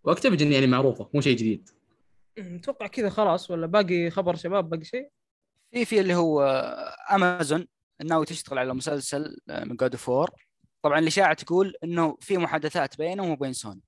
و 0.04 0.08
Activision 0.08 0.52
يعني 0.52 0.68
معروفة 0.68 1.10
مو 1.14 1.22
شيء 1.22 1.38
جديد. 1.38 1.70
أتوقع 2.38 2.88
كذا 2.88 3.10
خلاص. 3.10 3.52
ولا 3.52 3.68
باقي 3.68 4.10
خبر 4.10 4.36
شباب؟ 4.36 4.70
باقي 4.70 4.84
شيء؟ 4.84 5.10
في 5.74 5.86
في 5.86 6.00
اللي 6.00 6.16
هو 6.16 6.42
امازون 7.12 7.68
ناوي 8.04 8.26
تشتغل 8.26 8.58
على 8.58 8.74
مسلسل 8.74 9.38
من 9.50 9.76
God 9.76 9.96
of 9.96 10.09
War 10.09 10.30
طبعا 10.84 11.00
الإشاعة 11.00 11.34
تقول 11.34 11.74
إنه 11.84 12.18
في 12.22 12.38
محادثات 12.38 12.98
بينهم 12.98 13.30
وبين 13.30 13.54
سوني. 13.54 13.82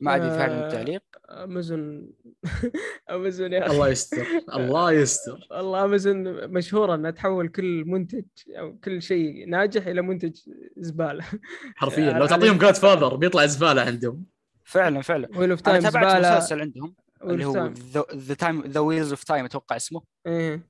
ما 0.00 0.16
أدري 0.16 0.30
فعلا 0.30 0.64
آه، 0.64 0.66
التعليق. 0.66 1.02
أمازون. 1.30 2.12
أمازون 3.10 3.52
يا 3.52 3.66
الله 3.66 3.88
يستر 3.88 4.26
الله 4.54 4.92
يستر. 4.92 5.46
والله 5.50 5.84
أمازون 5.84 6.48
مشهورة 6.48 6.94
إنها 6.94 7.10
تحول 7.10 7.48
كل 7.48 7.84
منتج 7.84 8.24
أو 8.48 8.78
كل 8.84 9.02
شيء 9.02 9.48
ناجح 9.48 9.86
إلى 9.86 10.02
منتج 10.02 10.40
زبالة. 10.76 11.24
حرفيا 11.76 12.12
لو 12.12 12.26
تعطيهم 12.26 12.58
جاد 12.58 12.74
فاذر 12.74 13.16
بيطلع 13.16 13.46
زبالة 13.46 13.82
عندهم. 13.82 14.24
فعلا 14.64 15.02
فعلا. 15.02 15.38
Wheel 15.38 15.50
of 15.50 15.68
أنا 15.68 15.80
Time 15.80 15.92
تابعت 15.92 16.16
زبالة. 16.16 16.36
مسلسل 16.36 16.60
عندهم 16.60 16.94
اللي 17.22 17.44
هو 17.44 17.72
The 18.14 18.34
Time 18.34 18.60
The 18.60 18.80
Wheels 18.80 19.10
of 19.10 19.24
Time 19.24 19.44
أتوقع 19.44 19.76
اسمه. 19.76 20.02
إيه. 20.26 20.68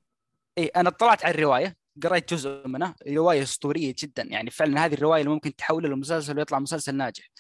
اي 0.59 0.67
أنا 0.67 0.89
اطلعت 0.89 1.25
على 1.25 1.35
الرواية. 1.35 1.84
قريت 2.03 2.35
جزء 2.35 2.63
منها 2.69 2.95
رواية 3.09 3.43
أسطورية 3.43 3.95
جدا. 3.99 4.23
يعني 4.23 4.51
فعلا 4.51 4.85
هذه 4.87 4.95
الرواية 4.95 5.21
اللي 5.21 5.33
ممكن 5.33 5.57
تحولها 5.57 5.91
لمسلسل 5.91 6.39
ويطلع 6.39 6.59
مسلسل 6.59 6.95
ناجح. 6.95 7.31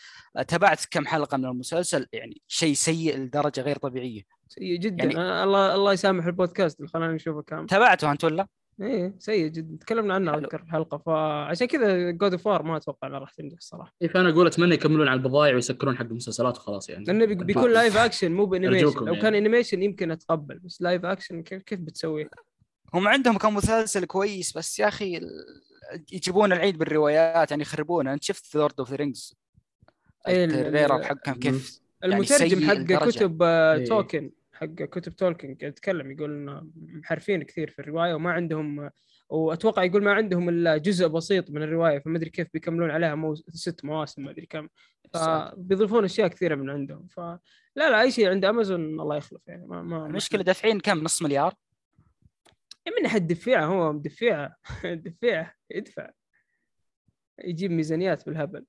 تابعت 0.48 0.84
كم 0.90 1.06
حلقة 1.06 1.36
من 1.36 1.44
المسلسل؟ 1.44 2.06
يعني 2.12 2.42
شيء 2.48 2.74
سيء 2.74 3.18
لدرجة 3.18 3.60
غير 3.60 3.76
طبيعية. 3.76 4.22
سيء 4.48 4.78
جدا. 4.78 5.04
يعني-. 5.04 5.18
الله 5.18 5.74
الله 5.74 5.92
يسامح 5.92 6.26
البودكاست. 6.26 6.80
اللي 6.80 6.88
خلانا 6.88 7.12
نشوفه 7.12 7.42
كامل. 7.42 7.66
تابعته 7.66 8.12
أنت 8.12 8.24
ولا؟ 8.24 8.46
إيه 8.82 9.14
سيء 9.18 9.48
جدا. 9.48 9.76
تكلمنا 9.80 10.14
عنه. 10.14 10.34
أذكر 10.34 10.60
الحلقة 10.62 10.98
فعشان 10.98 11.66
كذا 11.66 12.10
God 12.10 12.32
of 12.32 12.48
ما 12.48 12.76
أتوقع 12.76 13.08
انها 13.08 13.18
راح 13.18 13.30
تنجح 13.30 13.56
الصراحه 13.56 13.94
إيه، 14.02 14.08
فأنا 14.08 14.28
أقول 14.28 14.46
أتمنى 14.46 14.74
يكملون 14.74 15.08
على 15.08 15.18
البضائع 15.18 15.54
ويسكرون 15.54 15.96
حق 15.96 16.04
المسلسلات 16.04 16.56
وخلاص 16.56 16.88
يعني. 16.90 17.04
لأنه 17.04 17.24
بي- 17.24 17.34
بيكون 17.34 17.72
live 17.72 17.96
action 17.96 18.32
مو 18.32 18.46
ب 18.46 18.50
animation. 18.50 18.87
لو 18.86 19.06
يعني. 19.06 19.20
كان 19.20 19.34
animation 19.34 19.82
يمكن 19.82 20.10
أتقبل 20.10 20.58
بس 20.58 20.82
live 20.82 21.04
action 21.04 21.42
كيف 21.42 21.62
كيف 21.62 21.80
بتسوي؟ 21.80 22.28
هم 22.94 23.09
عندهم 23.09 23.38
كم 23.38 23.54
مسلسل 23.54 24.04
كويس 24.04 24.57
بس 24.59 24.78
يا 24.78 24.88
أخي 24.88 25.20
يجيبون 26.12 26.52
العيد 26.52 26.78
بالروايات 26.78 27.50
يعني 27.50 27.62
يخربونها 27.62 28.14
أنت 28.14 28.24
شفت 28.24 28.54
Lord 28.54 28.74
of 28.78 28.90
the 28.90 28.96
Rings 28.96 29.34
إيه، 30.28 30.44
ال- 30.44 30.50
ال 30.54 30.60
trailer 30.60 30.96
ال- 30.96 31.04
حقهم 31.04 31.35
كيف؟ 31.35 31.80
المترجم 32.04 32.59
سيء 32.61 32.96
حق. 32.96 33.09
كتب 33.09 33.42
إيه. 33.42 33.85
توكن 33.85 34.30
حق 34.52 34.66
كتب 34.66 35.16
تولكن 35.16 35.50
يتكلم 35.50 36.11
يقول 36.11 36.30
إنه 36.30 36.62
محرفين 36.76 37.42
كثير 37.42 37.70
في 37.70 37.78
الرواية 37.78 38.14
وما 38.14 38.33
عندهم 38.33 38.90
وأتوقع 39.28 39.85
يقول 39.85 40.02
ما 40.04 40.12
عندهم 40.12 40.48
إلا 40.48 40.76
جزء 40.76 41.07
بسيط 41.07 41.50
من 41.50 41.62
الرواية 41.62 41.98
فما 41.98 42.16
أدري 42.18 42.30
كيف 42.30 42.48
بيكملون 42.54 42.90
عليها 42.90 43.14
مو 43.14 43.35
ست 43.35 43.85
مواسم 43.85 44.22
ما 44.24 44.30
أدري 44.30 44.46
كم. 44.46 44.68
فبيضيفون 45.14 46.04
أشياء 46.04 46.28
كثيرة 46.28 46.54
من 46.54 46.70
عندهم. 46.70 47.07
فلا 47.11 47.38
لا 47.76 48.00
أي 48.00 48.11
شيء 48.11 48.28
عند 48.30 48.44
امازون 48.44 49.00
الله 49.00 49.16
يخلف 49.16 49.40
يعني 49.48 49.66
ما 49.66 49.83
ما 49.83 50.07
المشكلة 50.07 50.42
دافعين 50.42 50.80
كم؟ 50.80 50.98
نص 50.98 51.22
مليار؟ 51.22 51.54
من 52.86 53.02
ناحيه 53.02 53.18
الدفيعه 53.18 53.66
هو 53.66 53.92
مدفعه 53.92 54.56
دفيعة 54.84 55.54
يدفع 55.70 56.10
يجيب 57.44 57.70
ميزانيات 57.70 58.26
بالهبل. 58.26 58.64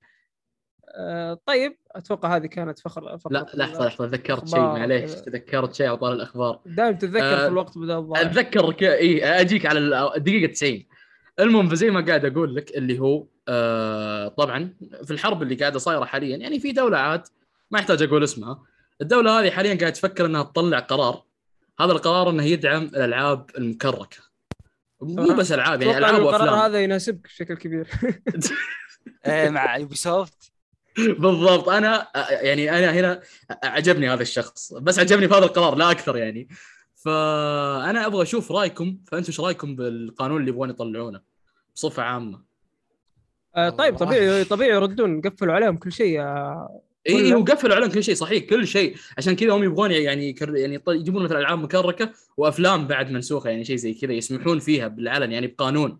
آه 0.98 1.40
طيب 1.46 1.78
أتوقع 1.92 2.36
هذه 2.36 2.46
كانت 2.46 2.80
فخر 2.80 3.18
فقرة 3.18 3.34
لا 3.34 3.46
لحظه 3.54 3.86
لحظه 3.88 4.08
تذكرت 4.08 4.48
شيء 4.50 4.60
معليش. 4.60 5.12
تذكرت 5.12 5.74
شيء 5.74 5.88
على 5.88 6.14
الأخبار. 6.16 6.62
دائما 6.66 6.92
تتذكر 6.92 7.24
آه، 7.24 7.40
في 7.42 7.48
الوقت 7.48 7.78
بدل 7.78 7.92
الضايع. 7.92 8.22
أتذكر 8.26 8.72
ك... 8.74 8.84
إي 8.84 9.24
أجيك 9.42 9.66
على 9.66 9.80
ال- 9.80 9.94
الدقيقه 9.94 10.52
90 10.52 10.84
المهم 11.40 11.70
فزي 11.70 11.90
ما 11.90 12.06
قاعد 12.06 12.26
أقول 12.26 12.56
لك 12.56 12.78
اللي 12.78 13.00
هو 13.00 13.28
آه 13.48 14.28
طبعا 14.28 14.74
في 15.04 15.12
الحرب 15.12 15.42
اللي 15.44 15.56
قاعدة 15.56 15.80
صايرة 15.80 16.06
حاليا 16.06 16.38
يعني 16.38 16.60
في 16.60 16.72
دولة 16.72 16.98
عاد 16.98 17.22
ما 17.72 17.80
يحتاج 17.80 18.04
أقول 18.04 18.24
اسمها 18.24 18.64
الدولة 19.02 19.40
هذه 19.40 19.50
حاليا 19.52 19.76
قاعد 19.80 19.94
تفكر 19.94 20.26
إنها 20.26 20.44
تطلع 20.44 20.80
قرار 20.80 21.24
هذا 21.80 21.92
القرار 21.92 22.30
إنه 22.30 22.44
يدعم 22.44 22.84
الألعاب 22.84 23.50
المكركة. 23.58 24.18
مو. 25.02 25.36
بس 25.36 25.52
ألعاب 25.52 25.82
يعني 25.82 25.98
ألعاب 25.98 26.16
القرار 26.16 26.42
وأفلام. 26.42 26.60
هذا 26.60 26.82
يناسبك 26.82 27.24
بشكل 27.24 27.58
كبير. 27.58 27.88
آه، 29.26 29.50
مع 29.50 29.78
يوبي 29.78 29.96
سوفت 29.96 30.52
بالضبط. 30.98 31.70
أنا 31.70 32.08
يعني 32.30 32.80
أنا 32.80 32.92
هنا 32.92 33.22
عجبني 33.64 34.10
هذا 34.10 34.22
الشخص 34.22 34.74
بس 34.74 35.00
عجبني 35.00 35.28
في 35.28 35.34
هذا 35.34 35.46
القرار 35.46 35.76
لا 35.76 35.92
أكثر 35.92 36.18
يعني. 36.18 36.48
فأنا 36.96 38.06
أبغى 38.06 38.22
أشوف 38.22 38.52
رأيكم 38.52 38.98
فانتم 39.08 39.28
إيش 39.28 39.40
رأيكم 39.40 39.76
بالقانون 39.76 40.40
اللي 40.40 40.52
يبغون 40.52 40.70
يطلعونه؟ 40.70 41.22
بصفة 41.76 42.04
عامة. 42.04 42.42
آه 43.56 43.70
طيب. 43.70 43.98
طبيعي 43.98 44.44
طبيعي 44.44 44.72
يردون 44.72 45.22
قفلوا 45.22 45.54
عليهم 45.54 45.78
كل 45.78 45.92
شيء 45.92 46.22
اي 47.08 47.30
كله. 47.30 47.38
وقفلوا 47.40 47.76
عليهم 47.76 47.90
كل 47.90 48.04
شيء 48.04 48.16
صحيح 48.16 48.44
كل 48.44 48.68
شيء. 48.68 48.96
عشان 49.18 49.36
كذا 49.36 49.54
هم 49.54 49.64
يبغون 49.64 49.92
يعني 49.92 50.30
يكر 50.30 50.56
يعني 50.56 50.82
يجيبون 50.88 51.24
مثلا 51.24 51.40
ألعاب 51.40 51.60
مكركة 51.60 52.12
وأفلام 52.38 52.88
بعد 52.88 53.12
منسوخة 53.12 53.50
يعني 53.50 53.64
شيء 53.66 53.76
زي 53.76 53.94
كذا 53.94 54.14
يسمحون 54.14 54.60
فيها 54.60 54.88
بالعلن 54.88 55.32
يعني 55.32 55.48
بقانون. 55.48 56.00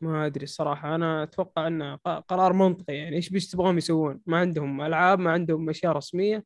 ما 0.00 0.26
أدري 0.26 0.44
الصراحة 0.44 0.94
أنا 0.94 1.22
أتوقع 1.22 1.66
انه 1.66 1.94
قرار 2.28 2.52
منطقي 2.52 2.94
يعني 2.94 3.16
إيش 3.16 3.28
بيش 3.28 3.50
تبغاهم 3.50 3.78
يسوون؟ 3.78 4.20
ما 4.26 4.36
عندهم 4.38 4.80
ألعاب 4.82 5.18
ما 5.18 5.30
عندهم 5.30 5.68
أشياء 5.70 5.92
رسمية 5.92 6.44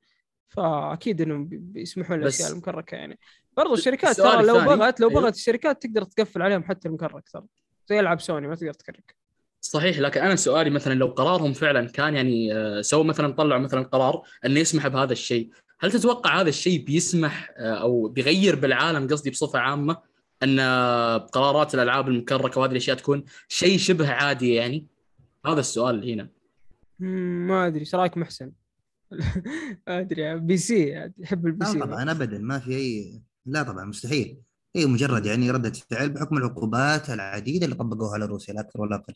فأكيد 0.49 1.21
إنهم 1.21 1.47
بي- 1.47 1.57
بيسمحون 1.57 2.19
الاشياء 2.23 2.53
المكركة 2.53 2.95
يعني. 2.95 3.19
برضو 3.57 3.75
الشركات 3.75 4.17
ترى 4.17 4.43
لو 4.47 4.55
بغت 4.55 5.01
لو 5.01 5.09
أيوه. 5.11 5.21
بغت 5.23 5.35
الشركات 5.35 5.83
تقدر 5.83 6.03
تقفل 6.05 6.43
عليهم 6.43 6.65
حتى 6.65 6.89
المكرك 6.89 7.29
ترى. 7.29 7.45
زي 7.89 8.01
ألعاب 8.01 8.21
سوني 8.21 8.49
ما 8.49 8.55
تقدر 8.55 8.73
تكرك. 8.73 9.17
صحيح 9.71 9.99
لكن 9.99 10.21
أنا 10.21 10.37
سؤالي 10.37 10.71
مثلا 10.71 10.95
لو 10.95 11.07
قرارهم 11.07 11.53
فعلا 11.53 11.89
كان 11.89 12.15
يعني 12.15 12.55
آه، 12.55 12.81
سووا 12.81 13.05
مثلا 13.05 13.33
طلعوا 13.33 13.61
مثلا 13.61 13.83
قرار 13.83 14.23
إنه 14.47 14.61
يسمح 14.61 14.89
بهذا 14.89 15.13
الشيء، 15.13 15.51
هل 15.81 15.93
تتوقع 15.93 16.41
هذا 16.41 16.49
الشيء 16.49 16.85
بيسمح 16.85 17.51
آه، 17.57 17.75
أو 17.75 18.09
بيغير 18.09 18.57
بالعالم 18.57 19.09
قصدي 19.09 19.31
بصفة 19.31 19.59
عامة 19.59 19.97
إن 20.43 20.59
آه، 20.59 21.17
قرارات 21.17 21.75
الألعاب 21.75 22.09
المكركة 22.09 22.61
وهذه 22.61 22.71
الأشياء 22.71 22.97
تكون 22.97 23.25
شيء 23.49 23.79
شبه 23.79 24.11
عادي 24.11 24.55
يعني؟ 24.55 24.87
هذا 25.47 25.61
السؤال 25.61 26.11
هنا. 26.11 26.29
ما 27.49 27.67
أدري 27.67 27.81
إيش 27.81 27.95
رأيك 27.95 28.17
محسن؟ 28.17 28.53
ما 29.87 30.01
أدري 30.01 30.39
PC 30.39 31.11
يحب 31.19 31.47
ال 31.47 31.56
P 31.56 31.65
لا 31.65 31.73
C 31.73 31.79
طبعا 31.79 32.11
ابدا 32.11 32.39
ما 32.39 32.59
في 32.59 32.77
أي 32.77 33.23
لا 33.47 33.63
طبعا 33.63 33.85
مستحيل 33.85 34.43
هي 34.77 34.87
مجرد 34.87 35.27
يعني 35.27 35.51
ردة 35.51 35.73
فعل 35.91 36.09
بحكم 36.09 36.37
العقوبات 36.37 37.11
العديدة 37.11 37.65
اللي 37.65 37.77
طبقوها 37.77 38.15
على 38.15 38.25
روسيا 38.27 38.55
لا 38.55 38.61
أكثر 38.61 38.81
ولا 38.81 38.97
أقل 38.97 39.15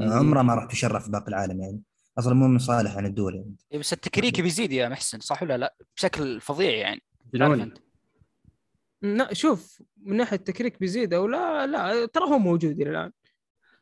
عمرها 0.00 0.42
ما 0.42 0.54
راح 0.54 0.64
تشرف 0.64 1.08
باقي 1.08 1.28
العالم 1.28 1.60
يعني. 1.60 1.82
أصلا 2.18 2.34
مو 2.34 2.48
من 2.48 2.58
صالح 2.58 2.96
عن 2.96 3.06
الدول 3.06 3.34
يعني. 3.34 3.54
إيه، 3.72 3.78
بس 3.78 3.92
التكريك 3.92 4.40
بيزيد 4.40 4.72
يا 4.72 4.88
محسن 4.88 5.20
صح 5.20 5.42
ولا 5.42 5.58
لا؟ 5.58 5.74
بشكل 5.96 6.40
فظيع 6.40 6.70
يعني. 6.70 7.02
لا 9.02 9.34
شوف 9.34 9.82
من 10.02 10.16
ناحية 10.16 10.36
التكريك 10.36 10.80
بيزيد 10.80 11.14
أو 11.14 11.26
لا 11.26 11.66
لا 11.66 12.06
ترى 12.06 12.24
هو 12.24 12.38
موجود 12.38 12.80
إلى 12.80 12.90
الآن. 12.90 13.12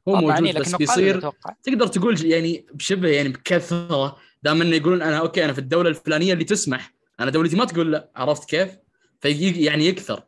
هو 0.09 0.15
موجود 0.15 0.31
معني، 0.31 0.53
بس 0.53 0.75
بيصير 0.75 1.31
تقدر 1.63 1.87
تقول 1.87 2.25
يعني 2.25 2.67
بشبه 2.75 3.09
يعني 3.09 3.29
بكثرة 3.29 4.17
دام 4.43 4.63
إنه 4.63 4.77
يقولون 4.77 5.03
أنا 5.03 5.19
أوكي 5.19 5.45
أنا 5.45 5.53
في 5.53 5.59
الدولة 5.59 5.89
الفلانية 5.89 6.33
اللي 6.33 6.45
تسمح. 6.45 6.95
أنا 7.21 7.31
دولتي 7.31 7.57
ما 7.57 7.65
تقول 7.65 7.93
لا 7.93 8.11
عرفت 8.17 8.49
كيف؟ 8.49 8.77
في 9.21 9.51
يعني 9.51 9.87
يكثر. 9.87 10.23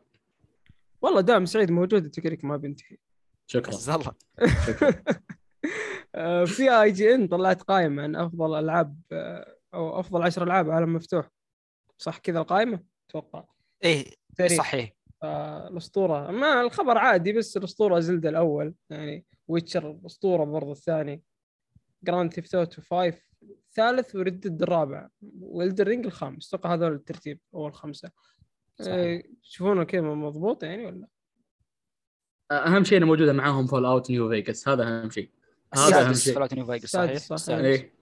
والله 1.01 1.21
دام 1.21 1.45
سعيد 1.45 1.71
موجود 1.71 2.05
التكريك 2.05 2.45
ما 2.45 2.57
بينتهي. 2.57 2.97
شكرا. 3.47 3.95
الله. 3.95 4.13
شكرا. 4.67 4.93
في 6.45 6.81
IGN 6.81 7.27
طلعت 7.27 7.61
قائمة 7.61 8.03
عن 8.03 8.15
أفضل 8.15 8.59
ألعاب 8.59 9.01
آه، 9.11 9.55
أو 9.73 9.99
أفضل 9.99 10.23
عشر 10.23 10.43
ألعاب 10.43 10.69
عالم 10.69 10.93
مفتوح. 10.93 11.29
صح 11.97 12.17
كذا 12.17 12.39
القائمة؟ 12.39 12.79
أتوقع. 13.09 13.43
إيه 13.83 14.05
تاريخ. 14.37 14.57
صحيح. 14.57 14.93
آه، 15.23 15.67
الأسطورة. 15.67 16.31
ما 16.31 16.61
الخبر 16.61 16.97
عادي 16.97 17.33
بس 17.33 17.57
الأسطورة 17.57 17.99
Zelda 17.99 18.29
الأول. 18.29 18.73
يعني 18.89 19.25
Witcher 19.47 19.91
الأسطورة 19.91 20.43
برضه 20.43 20.71
الثاني. 20.71 21.23
Grand 22.03 22.33
Theft 22.33 22.55
Auto 22.55 22.81
5 22.81 23.21
الثالث 23.43 24.15
و 24.15 24.21
Red 24.21 24.38
Dead 24.38 24.61
الرابع. 24.61 25.09
و 25.39 25.47
Elden 25.47 25.87
Ring 25.87 26.05
الخامس. 26.05 26.53
أتوقع 26.53 26.73
هذول 26.73 26.93
الترتيب 26.93 27.39
أول 27.53 27.73
خمسة. 27.73 28.11
آه، 28.87 29.23
تشوفونه 29.43 29.83
كذا 29.83 30.01
مضبوط 30.01 30.63
يعني 30.63 30.85
ولا؟ 30.85 31.07
أهم 32.51 32.83
شيء 32.83 32.97
إنه 32.97 33.05
موجودة 33.05 33.33
معاهم 33.33 33.67
Fallout 33.67 34.11
New 34.11 34.29
Vegas 34.29 34.67
هذا 34.67 34.83
أهم 34.83 35.09
شيء. 35.09 35.31
هذا 35.77 36.01
أهم 36.01 36.09
السادس 36.11 36.23
شيء. 36.23 36.35
Fallout 36.35 36.53
New 36.53 36.65
Vegas 36.65 36.89
صحيح. 36.89 37.11
السادس. 37.11 37.49
إيه. 37.51 37.93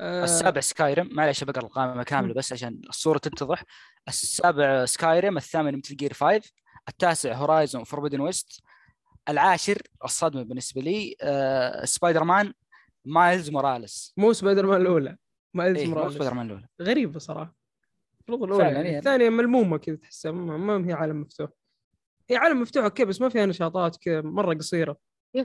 آه، 0.00 0.24
السابع 0.24 0.60
Skyrim 0.60 1.08
معلش 1.12 1.44
بقرا 1.44 1.62
القائمة 1.64 2.02
كاملة 2.02 2.34
بس 2.34 2.52
عشان 2.52 2.80
الصورة 2.88 3.18
تتضح. 3.18 3.64
السابع 4.08 4.84
Skyrim 4.84 5.36
الثامن 5.36 5.76
Metal 5.78 5.96
Gear 5.96 6.12
5 6.12 6.40
التاسع 6.88 7.32
Horizon 7.34 7.84
Forbidden 7.84 8.20
West 8.20 8.60
العاشر 9.28 9.82
الصدمة 10.04 10.42
بالنسبة 10.42 10.80
لي 10.80 11.16
آه 11.22 11.84
Spider-Man 11.84 12.52
Miles 13.04 13.50
Morales 13.50 14.14
مو 14.16 14.32
سبايدر 14.32 14.66
مان 14.66 14.80
الأولى 14.80 15.16
Miles 15.54 15.78
إيه 15.78 15.86
مو 15.86 15.94
Morales 15.94 16.14
Spider-Man 16.14 16.46
الأولى. 16.46 16.66
غريبة 16.82 17.18
صراحة. 17.18 17.56
المفروض 18.28 18.42
الأولى 18.52 18.64
يعني. 18.74 18.98
الثانية 18.98 19.28
ملمومة 19.30 19.78
كذا 19.78 19.96
تحسها 19.96 20.32
ما 20.32 20.88
هي 20.88 20.92
عالم 20.92 21.20
مفتوح. 21.20 21.50
هي 22.30 22.36
عالم 22.36 22.62
مفتوح 22.62 22.84
أوكي 22.84 23.04
بس 23.04 23.20
ما 23.20 23.28
فيها 23.28 23.46
نشاطات 23.46 23.96
كذا 23.96 24.20
مرة 24.20 24.54
قصيرة. 24.54 24.96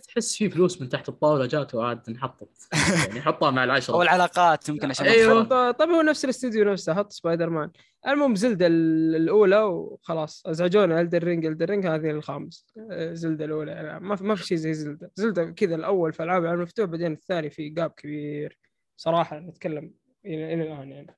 تحس 0.07 0.35
في 0.37 0.49
فلوس 0.49 0.81
من 0.81 0.89
تحت 0.89 1.09
الطاولة 1.09 1.45
جات 1.45 1.75
وعاد 1.75 2.01
انحطت. 2.09 2.49
يعني 3.07 3.21
حطها 3.21 3.51
مع 3.51 3.61
أو 3.61 3.65
العشره 3.65 4.01
العلاقات 4.01 4.69
يمكن 4.69 4.89
عشان 4.89 5.05
أيوة. 5.05 5.43
تخرب. 5.43 5.71
طيب 5.71 5.89
هو 5.89 6.01
نفس 6.01 6.25
الاستوديو 6.25 6.65
نفسه 6.71 6.93
حط 6.93 7.11
سبايدر 7.11 7.49
مان. 7.49 7.71
المهم 8.07 8.35
Zelda 8.35 8.67
ال- 8.67 9.15
الأولى 9.15 9.59
وخلاص. 9.63 10.43
أزعجونا 10.45 11.01
Elden 11.01 11.23
Ring 11.23 11.45
Elden 11.45 11.69
Ring 11.69 11.87
هذه 11.87 12.09
الخامس. 12.09 12.65
آه، 12.91 13.13
زلدة 13.13 13.45
الأولى. 13.45 13.71
يعني 13.71 13.99
ما 13.99 14.15
في 14.15 14.23
ما 14.23 14.35
في 14.35 14.43
شيء 14.45 14.57
زي 14.57 14.73
زلدة. 14.73 15.11
زلدة 15.15 15.45
كذا 15.51 15.75
الأول 15.75 16.13
في 16.13 16.23
ألعاب 16.23 16.41
العالم 16.43 16.57
المفتوح 16.59 16.85
بعدين 16.85 17.11
الثاني 17.11 17.49
في 17.49 17.69
جاب 17.69 17.89
كبير. 17.91 18.57
صراحة 18.97 19.39
نتكلم 19.39 19.93
إلى 20.25 20.53
الآن 20.63 20.91
يعني. 20.91 21.17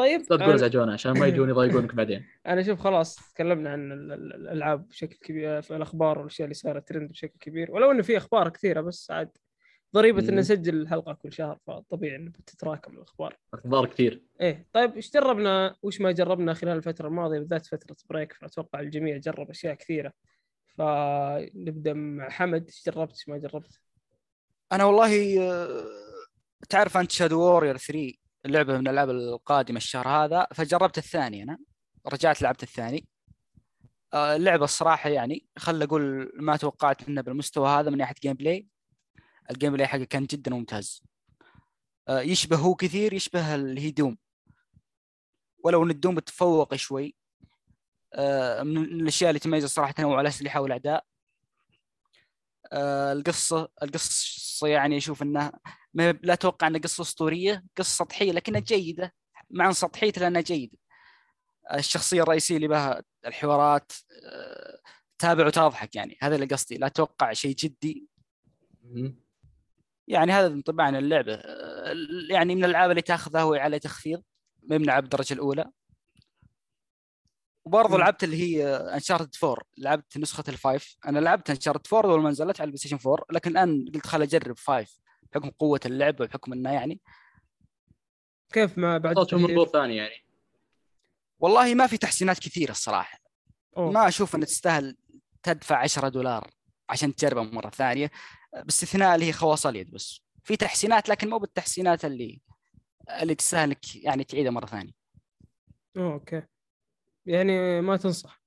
طيب 0.00 0.20
لا 0.30 0.36
تقول 0.36 0.54
ازعجونا 0.54 0.92
عشان 0.92 1.12
ما 1.18 1.26
يجون 1.26 1.48
يضايقونك 1.50 1.94
بعدين. 1.94 2.26
أنا 2.46 2.60
أشوف 2.60 2.80
خلاص 2.80 3.32
تكلمنا 3.34 3.70
عن 3.70 3.92
ال- 3.92 4.12
ال- 4.12 4.34
الألعاب 4.34 4.88
بشكل 4.88 5.16
كبير 5.16 5.62
في 5.62 5.76
الأخبار 5.76 6.18
والأشياء 6.18 6.44
اللي 6.44 6.54
صارت 6.54 6.88
ترند 6.88 7.10
بشكل 7.10 7.38
كبير 7.40 7.70
ولو 7.72 7.90
إنه 7.90 8.02
في 8.02 8.16
أخبار 8.16 8.48
كثيرة 8.48 8.80
بس 8.80 9.10
عاد 9.10 9.30
ضريبة 9.94 10.28
ان. 10.28 10.34
نسجل 10.36 10.74
الحلقة 10.80 11.12
كل 11.12 11.32
شهر 11.32 11.58
فطبيعي 11.66 12.16
إنه 12.16 12.30
بتتراكم 12.30 12.96
الأخبار. 12.96 13.36
أخبار 13.54 13.86
كثير. 13.86 14.22
إيه 14.40 14.66
طيب 14.72 14.94
إيش 14.96 15.12
جربنا؟ 15.12 15.76
وش 15.82 16.00
ما 16.00 16.12
جربنا 16.12 16.54
خلال 16.54 16.76
الفترة 16.76 17.08
الماضية؟ 17.08 17.38
بالذات 17.38 17.66
فترة 17.66 17.96
بريك 18.10 18.32
فأتوقع 18.32 18.80
الجميع 18.80 19.16
جرب 19.16 19.50
أشياء 19.50 19.74
كثيرة. 19.74 20.12
فنبدأ 20.78 21.92
مع 21.92 22.28
حمد 22.28 22.66
إيش 22.66 22.82
جربت؟ 22.86 23.10
إيش 23.12 23.28
ما 23.28 23.38
جربت؟ 23.38 23.80
أنا 24.72 24.84
والله 24.84 25.42
آه، 25.52 25.84
تعرف 26.68 26.96
أنت 26.96 27.10
Shadow 27.10 27.40
Warrior 27.40 27.76
3 27.76 28.12
اللعبة 28.46 28.78
من 28.78 28.86
الألعاب 28.86 29.10
القادمة 29.10 29.76
الشهر 29.76 30.08
هذا. 30.08 30.46
فجربت 30.54 30.98
الثاني 30.98 31.42
أنا 31.42 31.58
رجعت 32.06 32.42
لعبت 32.42 32.62
الثاني. 32.62 33.08
آه، 34.14 34.36
اللعبة 34.36 34.64
الصراحة 34.64 35.10
يعني 35.10 35.46
خل 35.58 35.82
أقول 35.82 36.32
ما 36.34 36.56
توقعت 36.56 37.08
منها 37.08 37.22
بالمستوى 37.22 37.68
هذا 37.68 37.90
من 37.90 37.98
ناحية 37.98 38.14
gameplay 38.22 38.66
ال 39.50 39.72
gameplay 39.72 39.86
حقه 39.86 40.04
كان 40.04 40.26
جدا 40.26 40.50
ممتاز. 40.50 41.02
آه، 42.08 42.20
يشبه 42.20 42.56
هو 42.56 42.74
كثير 42.74 43.12
يشبه 43.12 43.54
اللي 43.54 43.80
هي 43.80 43.90
Doom. 43.90 44.18
ولو 45.64 45.82
إن 45.82 45.90
ال 45.90 45.96
Doom 45.96 46.18
تفوق 46.18 46.74
شوي. 46.74 47.14
آه، 48.14 48.62
من 48.62 48.84
الأشياء 48.84 49.30
اللي 49.30 49.40
تميز 49.40 49.64
الصراحه 49.64 49.92
تنوع 49.92 50.20
الاسلحه 50.20 50.60
والاعداء 50.60 51.04
آه، 52.72 53.12
القصة 53.12 53.68
القصة 54.62 54.68
يعني 54.68 54.96
أشوف 54.96 55.22
انها 55.22 55.52
ما 55.94 56.12
لا 56.22 56.32
أتوقع 56.32 56.66
انها 56.66 56.80
قصة 56.80 57.02
أسطورية 57.02 57.64
قصة 57.76 58.04
سطحية 58.04 58.32
لكنها 58.32 58.60
جيدة 58.60 59.14
مع 59.50 59.72
سطحيتها 59.72 60.20
لأنها 60.20 60.40
جيدة. 60.40 60.78
الشخصية 61.74 62.22
الرئيسية 62.22 62.56
اللي 62.56 62.68
بها 62.68 63.02
الحوارات 63.26 63.92
آه، 64.24 64.80
تابع 65.18 65.46
وتضحك 65.46 65.94
يعني. 65.96 66.18
هذا 66.22 66.34
اللي 66.34 66.46
قصدي. 66.46 66.76
لا 66.78 66.86
أتوقع 66.86 67.32
شيء 67.32 67.54
جدي. 67.54 68.08
يعني 70.08 70.32
هذا 70.32 70.46
انطباع 70.46 70.86
عن 70.86 70.96
اللعبة. 70.96 71.34
آه، 71.34 71.94
يعني 72.30 72.54
من 72.54 72.64
الألعاب 72.64 72.90
اللي 72.90 73.02
تاخذها 73.02 73.42
هو 73.42 73.54
على 73.54 73.78
تخفيض 73.78 74.22
ما 74.62 74.78
من 74.78 74.84
العاب 74.84 75.04
الدرجه 75.04 75.34
الأولى. 75.34 75.70
وبرضه 77.64 77.94
مم. 77.96 78.00
لعبت 78.00 78.24
اللي 78.24 78.36
هي 78.36 78.66
Uncharted 78.76 79.36
4 79.44 79.64
لعبت 79.78 80.18
نسخة 80.18 80.44
ال 80.48 80.58
five 80.58 80.96
أنا 81.06 81.18
لعبت 81.18 81.50
Uncharted 81.50 81.94
4 81.94 82.12
أول 82.12 82.22
ما 82.22 82.30
نزلت 82.30 82.60
على 82.60 82.66
البلاي 82.66 82.78
ستيشن 82.78 82.98
4 83.06 83.26
لكن 83.30 83.50
الآن 83.50 83.90
قلت 83.94 84.06
خل 84.06 84.22
أجرب 84.22 84.58
5 84.58 85.00
بحكم 85.32 85.50
قوة 85.50 85.80
اللعبه 85.86 86.24
وبحكم 86.24 86.52
إنه 86.52 86.72
يعني. 86.72 87.00
كيف 88.52 88.78
ما 88.78 88.98
بعد؟ 88.98 89.16
منظور 89.18 89.68
ثاني 89.68 89.96
يعني. 89.96 90.24
والله 91.38 91.74
ما 91.74 91.86
في 91.86 91.98
تحسينات 91.98 92.38
كثيرة 92.38 92.70
الصراحة. 92.70 93.18
أوه. 93.76 93.90
ما 93.90 94.08
أشوف 94.08 94.34
إن 94.34 94.46
تستاهل 94.46 94.96
تدفع 95.42 95.76
10 95.76 96.08
دولار 96.08 96.50
عشان 96.88 97.14
تجربها 97.14 97.42
مرة 97.42 97.70
ثانية. 97.70 98.10
باستثناء 98.52 99.14
اللي 99.14 99.26
هي 99.26 99.32
خواص 99.32 99.66
اليد 99.66 99.90
بس. 99.90 100.20
في 100.44 100.56
تحسينات 100.56 101.08
لكن 101.08 101.30
مو 101.30 101.38
بالتحسينات 101.38 102.04
اللي 102.04 102.40
اللي 103.22 103.34
تستاهل 103.34 103.68
إنك 103.68 103.96
يعني 103.96 104.24
تعيدها 104.24 104.50
مرة 104.50 104.66
ثانية. 104.66 104.92
أوكي. 105.96 106.42
يعني 107.30 107.80
ما 107.80 107.96
تنصح. 107.96 108.42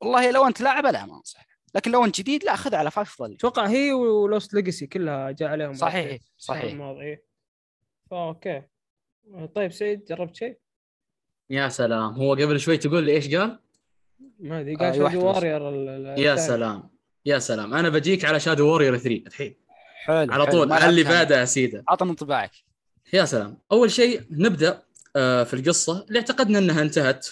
والله 0.00 0.30
لو 0.30 0.46
أنت 0.46 0.60
لاعب 0.60 0.86
لا 0.86 1.06
ما 1.06 1.16
أنصح 1.16 1.46
لكن 1.74 1.90
لو 1.90 2.04
أنت 2.04 2.18
جديد 2.20 2.44
لا 2.44 2.56
خذ 2.56 2.74
على 2.74 2.90
five 2.90 3.08
افضل 3.08 3.32
أتوقع 3.34 3.66
هي 3.66 3.92
و 3.92 4.04
Lost 4.04 4.54
Legacy 4.54 4.86
كلها 4.86 5.30
جاء 5.30 5.48
عليهم 5.48 5.74
صحيح 5.74 6.18
صحيح. 6.38 6.64
الماضي. 6.64 7.18
فا 8.10 8.16
أوكي 8.28 8.62
طيب 9.54 9.72
سعيد 9.72 10.04
جربت 10.04 10.36
شيء؟ 10.36 10.58
يا 11.50 11.68
سلام. 11.68 12.14
هو 12.14 12.34
قبل 12.34 12.60
شوي 12.60 12.76
تقول 12.76 13.04
لي 13.04 13.12
إيش 13.12 13.34
قال؟ 13.34 13.58
ما 14.38 14.60
أدري 14.60 14.74
آه، 14.74 14.76
قال 14.76 14.94
Shadow 14.94 15.04
واحدة 15.04 15.18
بس. 15.18 15.24
Warrior 15.24 16.18
يا 16.18 16.36
سلام. 16.36 16.90
يا 17.26 17.38
سلام. 17.38 17.74
أنا 17.74 17.88
بجيك 17.88 18.24
على 18.24 18.40
Shadow 18.40 18.66
Warrior 18.68 18.98
3 18.98 19.26
الحين. 19.26 19.54
حلو 20.04 20.32
على 20.32 20.44
حلو. 20.46 20.52
طول. 20.52 20.72
على 20.72 20.88
اللي. 20.88 21.04
بعده 21.04 21.40
يا 21.40 21.44
سيده 21.44 21.84
عطنا 21.88 22.10
انطباعك. 22.10 22.50
يا 23.12 23.24
سلام. 23.24 23.58
أول 23.72 23.90
شيء 23.90 24.22
نبدأ 24.30 24.70
آه، 24.70 24.82
في 25.14 25.54
القصة 25.54 26.04
اللي 26.08 26.18
اعتقدنا 26.18 26.58
إنها 26.58 26.82
انتهت 26.82 27.28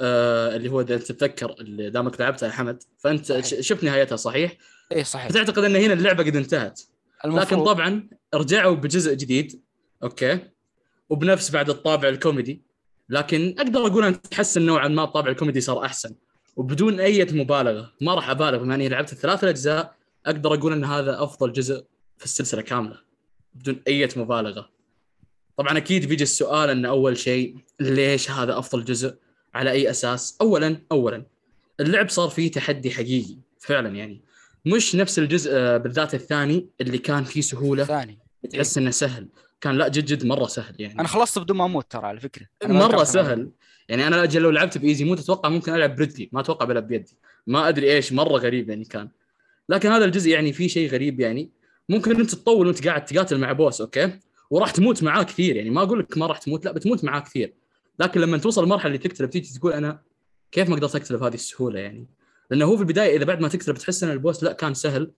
آه، 0.00 0.56
اللي 0.56 0.68
هو 0.68 0.80
إذا 0.80 0.96
تتذكر 0.96 1.54
اللي 1.60 1.90
دامك 1.90 2.20
لعبتها 2.20 2.46
يا 2.46 2.52
حمد 2.52 2.82
فأنت 2.98 3.26
صحيح. 3.26 3.60
شفت 3.60 3.84
نهايتها 3.84 4.16
صحيح؟ 4.16 4.56
إيه 4.92 5.02
صحيح. 5.02 5.28
فتعتقد 5.28 5.64
إن 5.64 5.76
هنا 5.76 5.92
اللعبة 5.92 6.24
قد 6.24 6.36
انتهت. 6.36 6.80
لكن 7.24 7.28
المفروض 7.28 7.66
طبعا 7.66 8.08
رجعوا 8.34 8.74
بجزء 8.76 9.14
جديد 9.14 9.62
أوكي؟ 10.02 10.38
وبنفس 11.10 11.50
بعد 11.50 11.70
الطابع 11.70 12.08
الكوميدي. 12.08 12.62
لكن 13.08 13.54
أقدر 13.58 13.86
أقول 13.86 14.04
أن 14.04 14.22
تحسن 14.22 14.62
نوعا 14.62 14.88
ما 14.88 15.04
الطابع 15.04 15.30
الكوميدي 15.30 15.60
صار 15.60 15.84
أحسن. 15.84 16.14
وبدون 16.56 17.00
أي 17.00 17.24
مبالغة 17.32 17.92
ما 18.00 18.14
راح 18.14 18.30
أبالغ 18.30 18.58
بما 18.58 18.74
إني 18.74 18.88
لعبت 18.88 19.12
الثلاث 19.12 19.44
الأجزاء 19.44 19.94
أقدر 20.26 20.54
أقول 20.54 20.72
أن 20.72 20.84
هذا 20.84 21.22
أفضل 21.22 21.52
جزء 21.52 21.84
في 22.18 22.24
السلسلة 22.24 22.62
كاملة. 22.62 22.96
بدون 23.54 23.82
أي 23.88 24.08
مبالغة. 24.16 24.75
طبعا 25.56 25.78
أكيد 25.78 26.08
بيجي 26.08 26.22
السؤال 26.22 26.70
إن 26.70 26.84
أول 26.84 27.18
شيء 27.18 27.56
ليش 27.80 28.30
هذا 28.30 28.58
أفضل 28.58 28.84
جزء؟ 28.84 29.14
على 29.54 29.70
أي 29.70 29.90
أساس؟ 29.90 30.36
اولا 30.40 30.80
اولا 30.92 31.26
اللعب 31.80 32.08
صار 32.08 32.28
فيه 32.28 32.50
تحدي 32.50 32.90
حقيقي 32.90 33.36
فعلا 33.60 33.88
يعني. 33.88 34.20
مش 34.64 34.96
نفس 34.96 35.18
الجزء 35.18 35.50
آه، 35.54 35.76
بالذات 35.76 36.14
الثاني 36.14 36.66
اللي 36.80 36.98
كان 36.98 37.24
فيه 37.24 37.40
سهولة. 37.40 37.84
ثاني 37.84 38.18
تحس 38.50 38.78
إنه 38.78 38.90
سهل. 38.90 39.28
كان 39.60 39.78
لا 39.78 39.88
جد 39.88 40.04
جد 40.04 40.26
مرة 40.26 40.46
سهل 40.46 40.74
يعني. 40.78 41.00
أنا 41.00 41.08
خلصت 41.08 41.38
بدون 41.38 41.56
ما 41.56 41.64
أموت 41.64 41.90
ترى 41.90 42.06
على 42.06 42.20
فكرة. 42.20 42.46
مرة 42.64 43.04
سهل. 43.04 43.50
يعني 43.88 44.06
أنا 44.06 44.22
أجل 44.22 44.42
لو 44.42 44.50
لعبت 44.50 44.78
بإيزي 44.78 45.04
مو 45.04 45.14
تتوقع 45.14 45.48
ممكن 45.48 45.74
ألعب 45.74 45.96
بريدلي. 45.96 46.28
ما 46.32 46.40
أتوقع 46.40 46.66
بلعب 46.66 46.88
بيدي. 46.88 47.16
ما 47.46 47.68
أدري 47.68 47.92
إيش 47.92 48.12
مرة 48.12 48.38
غريب 48.38 48.68
يعني 48.68 48.84
كان. 48.84 49.08
لكن 49.68 49.88
هذا 49.88 50.04
الجزء 50.04 50.30
يعني 50.30 50.52
فيه 50.52 50.68
شيء 50.68 50.90
غريب 50.90 51.20
يعني. 51.20 51.50
ممكن 51.88 52.20
أنت 52.20 52.34
تطول 52.34 52.66
وأنت 52.66 52.86
قاعد 52.86 53.04
تقاتل 53.04 53.38
مع 53.38 53.52
boss 53.52 53.80
أوكي؟ 53.80 54.18
وراح 54.50 54.70
تموت 54.70 55.02
معاه 55.02 55.22
كثير. 55.22 55.56
يعني 55.56 55.70
ما 55.70 55.82
أقول 55.82 55.98
لك 55.98 56.18
ما 56.18 56.26
راح 56.26 56.38
تموت 56.38 56.64
لا 56.64 56.72
بتموت 56.72 57.04
معاه 57.04 57.20
كثير. 57.20 57.54
لكن 57.98 58.20
لما 58.20 58.38
توصل 58.38 58.64
المرحلة 58.64 58.86
اللي 58.86 58.98
تقتله 58.98 59.26
بتيجي 59.26 59.58
تقول 59.58 59.72
أنا 59.72 60.02
كيف 60.52 60.68
ما 60.68 60.76
قدرت 60.76 60.96
اقتله 60.96 61.18
بهذه 61.18 61.34
السهولة 61.34 61.80
يعني؟ 61.80 62.06
لأنه 62.50 62.64
هو 62.64 62.76
في 62.76 62.82
البداية 62.82 63.16
إذا 63.16 63.24
بعد 63.24 63.40
ما 63.40 63.48
تقتله 63.48 63.74
بتحس 63.74 64.04
إن 64.04 64.10
ال 64.10 64.17
boss 64.17 64.44
لا 64.44 64.52
كان 64.52 64.74
سهل 64.74 65.10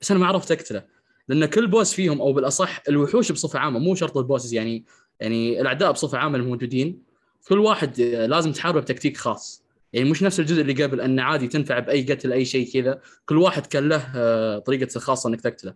بس 0.00 0.10
أنا 0.10 0.20
ما 0.20 0.26
عرفت 0.26 0.52
اقتله 0.52 0.84
لأن 1.28 1.46
كل 1.46 1.66
boss 1.66 1.92
فيهم 1.92 2.20
أو 2.20 2.32
بالأصح 2.32 2.82
الوحوش 2.88 3.32
بصفة 3.32 3.58
عامة 3.58 3.78
مو 3.78 3.94
شرط 3.94 4.16
ال 4.16 4.21
bosses 4.21 4.54
يعني 4.54 4.84
يعني 5.20 5.60
الأعداء 5.60 5.92
بصفة 5.92 6.18
عامة 6.18 6.38
الموجودين 6.38 7.02
كل 7.48 7.58
واحد 7.58 8.00
لازم 8.00 8.52
تحاربه 8.52 8.80
بتكتيك 8.80 9.16
خاص. 9.16 9.62
يعني 9.92 10.10
مش 10.10 10.22
نفس 10.22 10.40
الجزء 10.40 10.60
اللي 10.60 10.84
قبل 10.84 11.00
انه 11.00 11.22
عادي 11.22 11.48
تنفع 11.48 11.78
بأي 11.78 12.02
قتل 12.02 12.32
أي 12.32 12.44
شيء 12.44 12.72
كذا. 12.72 13.00
كل 13.26 13.36
واحد 13.36 13.66
كان 13.66 13.88
له 13.88 14.12
آه، 14.14 14.58
طريقة 14.58 14.96
الخاصه 14.96 15.28
إنك 15.28 15.40
تقتله. 15.40 15.74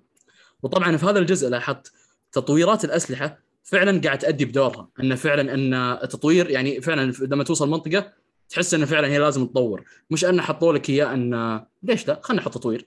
وطبعا 0.63 0.97
في 0.97 1.07
هذا 1.07 1.19
الجزء 1.19 1.49
لاحظت 1.49 1.93
تطويرات 2.37 2.85
الأسلحة 2.85 3.39
فعلا 3.65 4.01
قاعد 4.01 4.19
تأدي 4.19 4.45
بدورها. 4.45 4.89
انه 5.01 5.15
فعلا 5.15 5.55
إن 5.55 5.75
التطوير 5.75 6.51
يعني 6.51 6.81
فعلا 6.81 7.13
لما 7.21 7.45
توصل 7.45 7.71
منطقة 7.71 8.13
تحس 8.49 8.75
انه 8.75 8.87
فعلا 8.87 9.09
هي 9.09 9.19
لازم 9.19 9.47
تطور. 9.47 9.85
مش 10.11 10.25
انه 10.25 10.43
حطوا 10.43 10.73
لك 10.73 10.91
إياه 10.91 11.15
إن 11.15 11.61
ليش 11.83 12.09
لا؟ 12.09 12.21
خلينا 12.23 12.43
نحط 12.43 12.55
تطوير. 12.55 12.87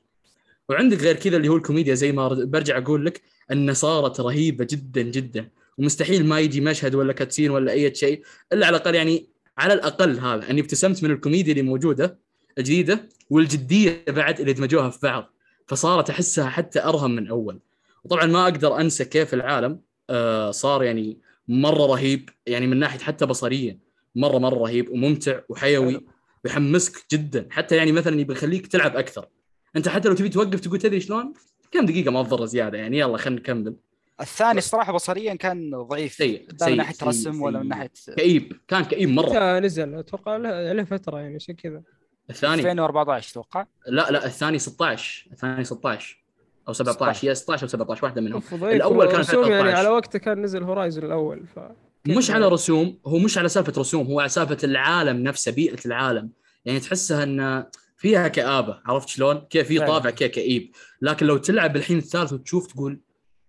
وعندك 0.70 0.98
غير 0.98 1.16
كذا 1.16 1.38
اللي 1.38 1.48
هو 1.48 1.56
الكوميديا 1.56 1.94
زي 1.94 2.12
ما 2.12 2.28
برجع 2.28 2.78
أقول 2.78 3.06
لك 3.06 3.22
إن 3.52 3.74
صارت 3.74 4.20
رهيبة 4.20 4.68
جدا 4.70 5.02
جدا. 5.02 5.50
ومستحيل 5.78 6.26
ما 6.26 6.40
يجي 6.40 6.62
مشهد 6.62 6.96
ولا 6.96 7.14
كاتسين 7.14 7.52
ولا 7.52 7.72
أي 7.72 7.96
شيء 7.96 8.24
إلا 8.54 8.68
على 8.68 8.78
الأقل 8.78 8.96
يعني 8.96 9.26
على 9.58 9.74
الأقل 9.74 10.20
هذا. 10.20 10.50
اني 10.50 10.62
ابتسمت 10.62 11.04
من 11.04 11.12
الكوميديا 11.12 11.52
اللي 11.52 11.64
موجودة 11.64 12.18
الجديدة 12.58 13.10
والجدية 13.30 14.06
بعد 14.08 14.40
اللي 14.40 14.54
دمجوها 14.54 14.90
في 14.90 15.00
بعض. 15.04 15.34
فصارت 15.68 16.10
أحسها 16.10 16.50
حتى 16.50 16.84
ارهم 16.84 17.16
من 17.16 17.28
أول. 17.28 17.60
وطبعا 18.04 18.26
ما 18.26 18.44
أقدر 18.44 18.80
أنسى 18.80 19.06
كيف 19.06 19.34
العالم 19.34 19.82
آه 20.10 20.52
صار 20.52 20.84
يعني 20.84 21.18
مرة 21.48 21.86
رهيب 21.86 22.30
يعني 22.46 22.68
من 22.68 22.80
ناحية 22.80 23.00
حتى 23.00 23.26
بصريا 23.26 23.80
مرة 24.16 24.38
مرة 24.38 24.58
رهيب 24.58 24.90
وممتع 24.90 25.40
وحيوي 25.50 26.06
ويحمسك 26.46 27.06
جدا. 27.12 27.48
حتى 27.52 27.76
يعني 27.76 27.92
مثلا 27.92 28.20
يبي 28.22 28.34
يخليك 28.34 28.68
تلعب 28.68 28.98
أكثر. 28.98 29.28
أنت 29.76 29.90
حتى 29.90 30.10
لو 30.10 30.16
تبي 30.16 30.30
توقف 30.30 30.60
تقول 30.60 30.80
تدري 30.80 31.00
شلون؟ 31.00 31.34
كم 31.72 31.86
دقيقة 31.86 32.12
ما 32.12 32.24
تضر 32.24 32.46
زيادة 32.46 32.78
يعني. 32.78 33.00
يلا 33.00 33.18
خلينا 33.18 33.40
نكمل. 33.40 33.76
الثاني 34.22 34.58
الصراحه 34.58 34.94
بصريا 34.94 35.34
كان 35.34 35.72
ضعيف. 35.72 36.14
سيء 36.14 36.40
لا 36.40 36.52
من 36.52 36.58
سيء 36.58 36.76
ناحية 36.76 36.94
سيء 36.94 37.08
رسم 37.08 37.42
ولا 37.42 37.60
من 37.60 37.64
سيء. 37.64 37.70
ناحية 37.70 37.92
كئيب 38.16 38.60
كان 38.68 38.84
كئيب 38.84 39.10
مرة. 39.10 39.60
نزل. 39.60 39.96
أتوقع 39.96 40.38
له 40.38 40.74
له 40.74 40.84
فترة 40.84 41.20
يعني 41.20 41.40
شيء 41.40 41.56
كذا. 41.56 41.82
الثاني. 42.30 42.56
2014 42.56 43.32
أتوقع. 43.32 43.66
لا 43.88 44.12
لا 44.12 44.26
الثاني 44.26 44.60
16 44.60 45.30
الثاني 45.32 45.64
16 45.64 46.24
أو 46.70 46.74
17 46.74 47.28
يا 47.28 47.34
16 47.34 47.64
أو 47.64 47.68
17 47.68 48.06
واحدة 48.06 48.22
منهم 48.22 48.42
الأول 48.54 49.08
كان 49.08 49.20
رسوم 49.20 49.42
يعني 49.42 49.54
2013. 49.54 49.78
على 49.78 49.90
وقته 49.90 50.20
كان 50.20 50.42
نزل 50.42 50.64
هورايزون 50.64 51.04
الأول 51.06 51.44
ف 51.56 51.60
مش 52.08 52.30
يعني؟ 52.30 52.44
على 52.44 52.54
رسوم 52.54 53.00
هو 53.06 53.18
مش 53.18 53.38
على 53.38 53.50
سالفة 53.50 53.74
رسوم 53.78 54.08
هو 54.08 54.20
على 54.20 54.30
سالفة 54.30 54.58
العالم 54.64 55.24
نفسه 55.24 55.52
بيئة 55.52 55.86
العالم 55.86 56.30
يعني 56.66 56.80
تحسها 56.80 57.24
إن 57.24 57.66
فيها 57.98 58.28
كآبة 58.28 58.80
عرفت 58.86 59.10
شلون؟ 59.10 59.38
كيف 59.50 59.68
في. 59.68 59.80
طابع 59.80 60.10
كذا 60.10 60.28
كئيب 60.28 60.72
لكن 61.02 61.26
لو 61.26 61.38
تلعب 61.38 61.76
الحين 61.76 61.98
الثالث 61.98 62.34
وتشوف 62.34 62.68
تقول 62.68 63.00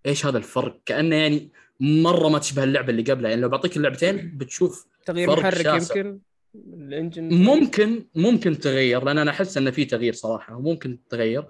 إيش 0.06 0.26
هذا 0.26 0.38
الفرق؟ 0.38 0.80
كأنه 0.86 1.16
يعني 1.16 1.50
مرة 1.80 2.28
ما 2.28 2.38
تشبه 2.38 2.64
اللعبة 2.64 2.90
اللي 2.90 3.02
قبلها 3.02 3.30
يعني 3.30 3.42
لو 3.42 3.48
بعطيك 3.48 3.76
اللعبتين 3.76 4.36
بتشوف 4.36 4.86
تغيير 5.06 5.28
فرق 5.28 5.38
محرك 5.38 5.62
شاسع. 5.62 5.96
يمكن 5.96 6.20
الإنجن 6.54 7.34
ممكن 7.34 8.04
ممكن 8.14 8.58
تغير 8.58 9.04
لأن 9.04 9.18
أنا 9.18 9.30
أحس 9.30 9.56
انه 9.56 9.70
في 9.70 9.84
تغيير 9.84 10.12
صراحة 10.12 10.56
وممكن 10.56 10.98
تغير 11.08 11.44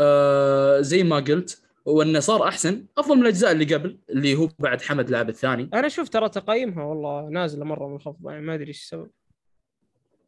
آه 0.00 0.80
زي 0.80 1.02
ما 1.02 1.16
قلت 1.16 1.62
وأنه 1.84 2.20
صار 2.20 2.48
أحسن 2.48 2.84
أفضل 2.98 3.16
من 3.16 3.22
الأجزاء 3.22 3.52
اللي 3.52 3.74
قبل 3.74 3.98
اللي 4.10 4.34
هو 4.34 4.48
بعد 4.58 4.82
حمد 4.82 5.10
لعب 5.10 5.28
الثاني. 5.28 5.70
أنا 5.74 5.88
شفت 5.88 6.12
ترى 6.12 6.28
تقييمها 6.28 6.84
والله 6.84 7.28
نازلة 7.28 7.64
مرة 7.64 7.88
منخفضه 7.88 8.30
يعني 8.30 8.46
ما 8.46 8.54
أدري 8.54 8.68
إيش 8.68 8.82
السبب. 8.82 9.10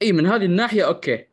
إي 0.03 0.13
من 0.13 0.27
هذه 0.27 0.45
الناحية 0.45 0.87
أوكي. 0.87 1.25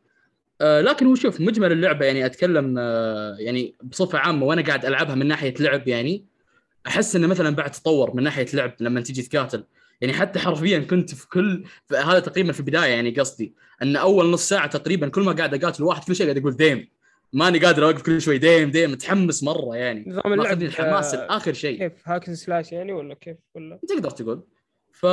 آه 0.60 0.80
لكن 0.80 1.06
هو 1.06 1.14
شوف 1.14 1.40
مجمل 1.40 1.72
اللعبة 1.72 2.06
يعني 2.06 2.26
أتكلم 2.26 2.74
آه 2.78 3.36
يعني 3.38 3.74
بصفة 3.82 4.18
عامة 4.18 4.46
وأنا 4.46 4.62
قاعد 4.62 4.84
ألعبها 4.84 5.14
من 5.14 5.26
ناحية 5.26 5.54
لعب 5.60 5.88
يعني 5.88 6.24
أحس 6.86 7.16
إنه 7.16 7.26
مثلا 7.26 7.56
بعد 7.56 7.70
تطور 7.70 8.16
من 8.16 8.22
ناحية 8.22 8.46
لعب 8.54 8.74
لما 8.80 9.00
تيجي 9.00 9.22
تقاتل. 9.22 9.64
يعني 10.00 10.12
حتى 10.12 10.38
حرفيا 10.38 10.78
كنت 10.78 11.14
في 11.14 11.28
كل 11.28 11.64
في 11.88 11.96
هذا 11.96 12.20
تقريبا 12.20 12.52
في 12.52 12.60
البداية 12.60 12.94
يعني 12.94 13.10
قصدي 13.10 13.54
إن 13.82 13.96
أول 13.96 14.30
نص 14.30 14.48
ساعة 14.48 14.66
تقريبا 14.66 15.08
كل 15.08 15.22
ما 15.22 15.32
قاعد 15.32 15.54
أقاتل 15.54 15.82
واحد 15.82 16.04
كل 16.04 16.16
شيء 16.16 16.26
قاعد 16.26 16.38
أقول 16.38 16.56
damn 16.56 16.88
ماني 17.36 17.58
قادر 17.58 17.84
أوقف 17.84 18.02
كل 18.02 18.20
شوي. 18.20 18.38
damn 18.38 18.70
damn. 18.70 18.90
متحمس 18.90 19.42
مرة 19.42 19.76
يعني. 19.76 20.04
نظام 20.06 20.32
اللعب 20.32 20.62
الحماس 20.62 21.14
آه، 21.14 21.26
لاخر 21.26 21.52
شيء. 21.52 21.78
كيف؟ 21.78 22.08
hack 22.08 22.23
and 22.23 22.34
slash 22.34 22.72
يعني 22.72 22.92
ولا 22.92 23.14
كيف؟ 23.14 23.36
ولا؟ 23.54 23.80
تقدر 23.88 24.10
تقول. 24.10 24.42
ف 24.92 25.06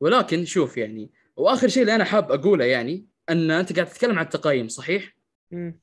ولكن 0.00 0.44
شوف 0.44 0.76
يعني 0.76 1.10
وآخر 1.36 1.68
شيء 1.68 1.82
اللي 1.82 1.94
أنا 1.94 2.04
حاب 2.04 2.32
أقوله 2.32 2.64
يعني 2.64 3.06
أن 3.30 3.50
أنت 3.50 3.72
قاعد 3.72 3.86
تتكلم 3.86 4.18
عن 4.18 4.24
التقييم 4.24 4.68
صحيح؟ 4.68 5.16
مم. 5.50 5.80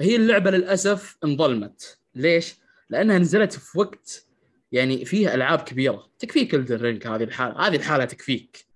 هي 0.00 0.16
اللعبة 0.16 0.50
للأسف 0.50 1.16
انظلمت. 1.24 1.98
ليش؟ 2.14 2.56
لأنها 2.90 3.18
نزلت 3.18 3.52
في 3.52 3.78
وقت 3.78 4.26
يعني 4.72 5.04
فيه 5.04 5.34
ألعاب 5.34 5.58
كبيرة. 5.58 6.08
تكفيك 6.18 6.54
الرينج 6.54 7.06
هذه 7.06 7.22
الحالة. 7.22 7.66
هذه 7.66 7.76
الحالة 7.76 8.04
تكفيك. 8.04 8.66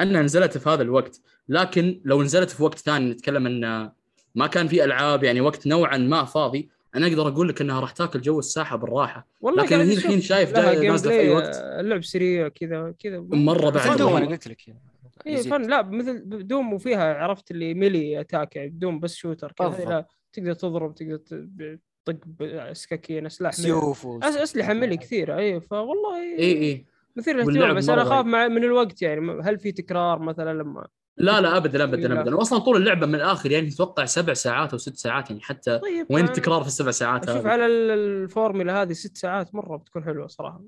أنها 0.00 0.22
نزلت 0.22 0.58
في 0.58 0.68
هذا 0.68 0.82
الوقت. 0.82 1.20
لكن 1.48 2.00
لو 2.04 2.22
نزلت 2.22 2.50
في 2.50 2.62
وقت 2.62 2.78
ثاني 2.78 3.10
نتكلم 3.10 3.46
أن 3.46 3.90
ما 4.34 4.46
كان 4.46 4.68
في 4.68 4.84
ألعاب 4.84 5.24
يعني 5.24 5.40
وقت 5.40 5.66
نوعا 5.66 5.98
ما 5.98 6.24
فاضي 6.24 6.68
أنا 6.94 7.06
أقدر 7.06 7.28
أقول 7.28 7.48
لك 7.48 7.60
إنها 7.60 7.80
راح 7.80 7.90
تاكل 7.90 8.20
جو 8.20 8.38
الساحة 8.38 8.76
بالراحة. 8.76 9.26
والله 9.40 9.64
لكن 9.64 9.80
الحين 9.80 10.20
شايف 10.20 10.52
نازلة 10.56 11.12
في 11.12 11.20
اي 11.20 11.30
وقت 11.30 11.56
آه، 11.56 11.80
اللعب 11.80 12.04
سريع 12.04 12.48
كذا 12.48 12.94
كذا. 12.98 13.20
مرة 13.20 13.70
بعد 13.70 13.98
Doom. 13.98 14.16
أنا 14.16 14.26
قلت 14.26 14.48
لك 14.48 14.68
إيه 14.68 15.34
يزيد. 15.34 15.52
fun 15.52 15.62
لا 15.62 15.82
مثل 15.82 16.46
Doom 16.46 16.72
وفيها 16.72 17.14
عرفت 17.14 17.50
اللي 17.50 17.74
melee 17.74 18.20
attack 18.20 18.56
يعني 18.56 18.68
بدون 18.68 19.00
بس 19.00 19.14
shooter 19.14 19.52
كذا 19.52 20.06
تقدر 20.32 20.52
تضرب 20.52 20.94
تقدر 20.94 21.78
تطق 22.04 22.18
بسكاكين 22.40 23.26
أسلحة 23.26 23.52
melee. 23.58 23.62
سيوف 23.62 24.06
أسلحة 24.22 24.72
melee 24.72 24.96
كثيرة 24.96 25.38
اي 25.38 25.60
فوالله 25.60 26.16
اي 26.38 26.62
اي 26.62 26.84
مثير 27.16 27.36
للاهتمام 27.36 27.74
بس 27.76 27.88
أنا 27.88 28.02
أخاف 28.02 28.26
مع 28.26 28.48
من 28.48 28.64
الوقت 28.64 29.02
يعني. 29.02 29.40
هل 29.42 29.58
في 29.58 29.72
تكرار 29.72 30.18
مثلا 30.18 30.62
لما 30.62 30.86
لا 31.18 31.40
لا 31.40 31.56
ابدا 31.56 31.84
ابدا 31.84 32.08
لا. 32.08 32.20
ابدا 32.20 32.36
واصلا 32.36 32.58
طول 32.58 32.76
اللعبة 32.76 33.06
من 33.06 33.14
الآخر 33.14 33.50
يعني 33.50 33.68
أتوقع 33.68 34.04
سبع 34.04 34.34
ساعات 34.34 34.72
أو 34.72 34.78
ست 34.78 34.96
ساعات 34.96 35.30
يعني 35.30 35.42
حتى 35.42 35.78
طيب 35.78 36.06
وين 36.10 36.24
التكرار 36.24 36.60
في 36.62 36.66
السبع 36.68 36.90
ساعات 36.90 37.28
هذه؟ 37.28 37.48
على 37.48 37.66
ال- 37.66 37.90
الفورمولا 37.90 38.82
هذه 38.82 38.92
ست 38.92 39.16
ساعات 39.16 39.54
مرة 39.54 39.76
بتكون 39.76 40.04
حلوة 40.04 40.26
صراحة 40.26 40.60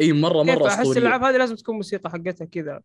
إي 0.00 0.12
مرة 0.12 0.42
مرة 0.42 0.66
أحس 0.66 0.78
أسطورية 0.78 0.98
الالعاب 0.98 1.22
هذه 1.24 1.36
لازم 1.36 1.54
تكون 1.56 1.76
موسيقى 1.76 2.10
حقتها 2.10 2.44
كذا 2.44 2.80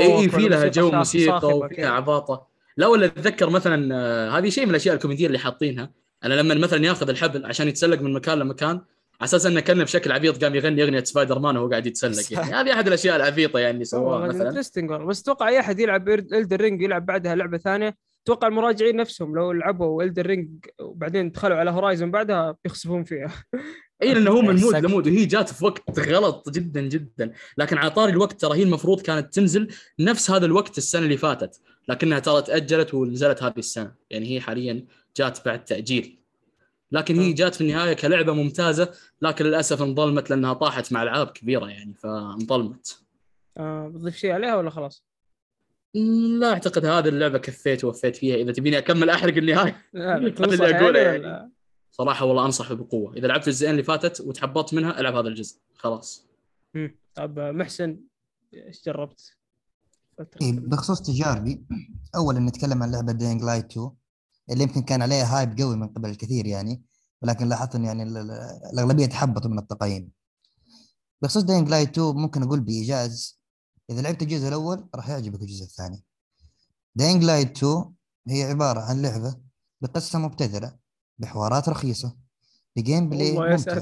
إي 0.00 0.18
إي 0.18 0.28
في 0.28 0.48
لها 0.48 0.66
جو 0.68 0.90
موسيقى 0.90 1.48
وفيها. 1.58 1.88
عباطة 1.90 2.46
لا 2.76 2.86
ولا 2.86 3.06
اتذكر 3.06 3.50
مثلا 3.50 3.94
آه، 3.94 4.38
هذه 4.38 4.48
شيء 4.48 4.64
من 4.64 4.70
الأشياء 4.70 4.94
الكوميدية 4.94 5.26
اللي 5.26 5.38
حاطينها 5.38 5.90
أنا 6.24 6.34
لما 6.34 6.54
مثلا 6.54 6.84
ياخذ 6.84 7.08
الحبل 7.08 7.46
عشان 7.46 7.68
يتسلق 7.68 8.00
من 8.00 8.12
مكان 8.12 8.38
لمكان 8.38 8.80
على 9.20 9.24
أساس 9.24 9.46
إنه 9.46 9.60
كان 9.60 9.84
بشكل 9.84 10.12
عبيط 10.12 10.44
قام 10.44 10.54
يغني 10.54 10.82
أغنية 10.82 11.04
سبايدر 11.04 11.38
مان 11.38 11.56
وهو 11.56 11.68
قاعد 11.68 11.86
يتسلق 11.86 12.32
يعني. 12.32 12.54
هذه 12.54 12.72
أحد 12.72 12.86
الأشياء 12.86 13.16
العبيطة 13.16 13.58
يعني 13.58 13.74
اللي 13.74 13.84
سواها 13.84 14.28
مثلا. 14.28 14.48
interesting 14.48 14.90
والله. 14.90 15.06
بس 15.06 15.20
أتوقع 15.20 15.48
أي 15.48 15.60
أحد 15.60 15.80
يلعب 15.80 16.08
Elden 16.08 16.60
Ring 16.60 16.82
يلعب 16.82 17.06
بعدها 17.06 17.34
لعبة 17.34 17.58
ثانية. 17.58 17.96
أتوقع 18.24 18.48
المراجعين 18.48 18.96
نفسهم 18.96 19.36
لو 19.36 19.52
لعبوا 19.52 20.02
Elden 20.02 20.26
Ring 20.26 20.48
وبعدين 20.80 21.30
دخلوا 21.30 21.56
على 21.56 21.70
Horizon 21.70 22.10
بعدها 22.10 22.56
بيخسفون 22.64 23.04
فيها. 23.04 23.32
اي 24.02 24.14
لأنه 24.14 24.30
هو 24.30 24.42
من 24.42 24.56
mood. 24.56 24.76
ل 24.76 24.81
mood. 24.81 25.06
وهي 25.06 25.24
جات 25.24 25.48
في 25.48 25.64
وقت 25.64 25.98
غلط 25.98 26.50
جدا 26.50 26.80
جدا. 26.80 27.32
لكن 27.58 27.78
على 27.78 27.90
طاري 27.90 28.12
الوقت 28.12 28.40
ترى 28.40 28.58
هي 28.58 28.62
المفروض 28.62 29.00
كانت 29.00 29.34
تنزل 29.34 29.68
نفس 30.00 30.30
هذا 30.30 30.46
الوقت 30.46 30.78
السنة 30.78 31.02
اللي 31.02 31.16
فاتت. 31.16 31.60
لكنها 31.88 32.18
ترى 32.18 32.42
تأجلت 32.42 32.94
ونزلت 32.94 33.42
هذه 33.42 33.58
السنة. 33.58 33.94
يعني 34.10 34.30
هي 34.30 34.40
حاليا 34.40 34.84
جات 35.16 35.46
بعد 35.46 35.64
تأجيل. 35.64 36.18
لكن 36.92 37.18
هي 37.20 37.32
جات 37.32 37.54
في 37.54 37.60
النهاية 37.60 37.92
كلعبة 37.92 38.32
ممتازة 38.32 38.92
لكن 39.22 39.44
للأسف 39.44 39.82
انظلمت 39.82 40.30
لأنها 40.30 40.52
طاحت 40.52 40.92
مع 40.92 41.02
ألعاب 41.02 41.26
كبيرة 41.26 41.66
يعني 41.66 41.94
فانظلمت 41.94 43.00
آه 43.56 43.88
بتضيف 43.88 44.16
شيء 44.16 44.30
عليها 44.32 44.56
ولا 44.56 44.70
خلاص؟ 44.70 45.04
لا 46.38 46.52
أعتقد 46.52 46.84
هذه 46.84 47.08
اللعبة 47.08 47.38
كفيت 47.38 47.84
ووفيت 47.84 48.16
فيها 48.16 48.36
إذا 48.36 48.52
تبيني 48.52 48.78
أكمل 48.78 49.10
أحرق 49.10 49.36
النهاية 49.36 49.82
لا 49.92 50.16
اللي 50.18 50.76
أقوله 50.78 51.00
يعني. 51.00 51.18
ولا- 51.18 51.50
صراحة 51.90 52.24
والله 52.26 52.46
أنصح 52.46 52.72
بقوة 52.72 53.16
إذا 53.16 53.26
لعبت 53.26 53.48
الجزئين 53.48 53.70
اللي 53.72 53.82
فاتت 53.82 54.20
وتحبطت 54.20 54.74
منها 54.74 55.00
ألعب 55.00 55.14
هذا 55.16 55.28
الجزء 55.28 55.58
خلاص 55.74 56.26
مم. 56.74 56.96
طب 57.14 57.38
آه، 57.38 57.52
محسن 57.52 58.00
إيش 58.54 58.84
جربت؟ 58.84 59.36
إيه 60.42 60.52
بخصوص 60.60 61.02
تجاربي 61.02 61.62
اولا 62.16 62.38
نتكلم 62.40 62.82
عن 62.82 62.90
لعبة 62.92 63.12
Dying 63.12 63.42
Light 63.42 63.64
2 63.70 63.90
اللي 64.50 64.62
يمكن 64.62 64.82
كان 64.82 65.02
عليها 65.02 65.38
hype 65.38 65.58
قوي 65.60 65.76
من 65.76 65.88
قبل 65.88 66.10
الكثير 66.10 66.46
يعني 66.46 66.82
ولكن 67.22 67.48
لاحظت 67.48 67.74
ان 67.74 67.84
يعني 67.84 68.02
ال- 68.02 68.16
ال- 68.16 68.30
الأغلبية 68.72 69.06
تحبطوا 69.06 69.50
من 69.50 69.58
التقييم. 69.58 70.10
بخصوص 71.22 71.42
Dying 71.42 71.68
Light 71.68 71.88
2 71.98 72.16
ممكن 72.16 72.42
أقول 72.42 72.60
بإيجاز 72.60 73.40
إذا 73.90 74.00
لعبت 74.02 74.22
الجزء 74.22 74.48
الأول 74.48 74.88
راح 74.94 75.08
يعجبك 75.08 75.42
الجزء 75.42 75.64
الثاني. 75.64 76.04
Dying 76.94 77.24
Light 77.24 77.56
2 77.56 77.84
هي 78.28 78.42
عبارة 78.42 78.80
عن 78.80 79.02
لعبة 79.02 79.36
بقصة 79.80 80.18
مبتذلة 80.18 80.76
بحوارات 81.18 81.68
رخيصة 81.68 82.16
ب 82.76 83.08
gameplay 83.08 83.32
ممتع 83.38 83.72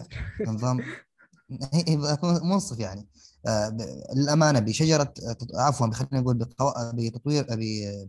نظام 0.47 0.81
منصف 2.43 2.79
يعني. 2.79 3.09
للأمانة 4.17 4.59
بشجرة 4.61 5.03
تط- 5.05 5.57
عفوا 5.57 5.91
خلينا 5.93 6.21
نقول 6.21 6.37
بتطوير 6.95 7.47
ب- 7.51 8.09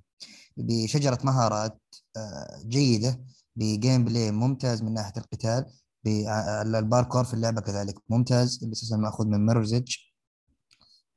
بشجرة 0.57 1.19
مهارات 1.23 1.79
آه، 2.17 2.61
جيدة 2.65 3.21
ب 3.55 4.05
gameplay 4.05 4.31
ممتاز 4.31 4.81
من 4.83 4.93
ناحية 4.93 5.13
القتال 5.17 5.65
بالباركور 6.03 7.23
في 7.23 7.33
اللعبة 7.33 7.61
كذلك 7.61 7.95
ممتاز 8.09 8.59
اللي 8.63 8.73
أساسا 8.73 8.95
مأخوذ 8.97 9.27
من 9.27 9.45
Mirror's 9.45 9.73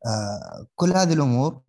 آه، 0.07 0.67
كل 0.75 0.93
هذه 0.93 1.13
الأمور 1.13 1.61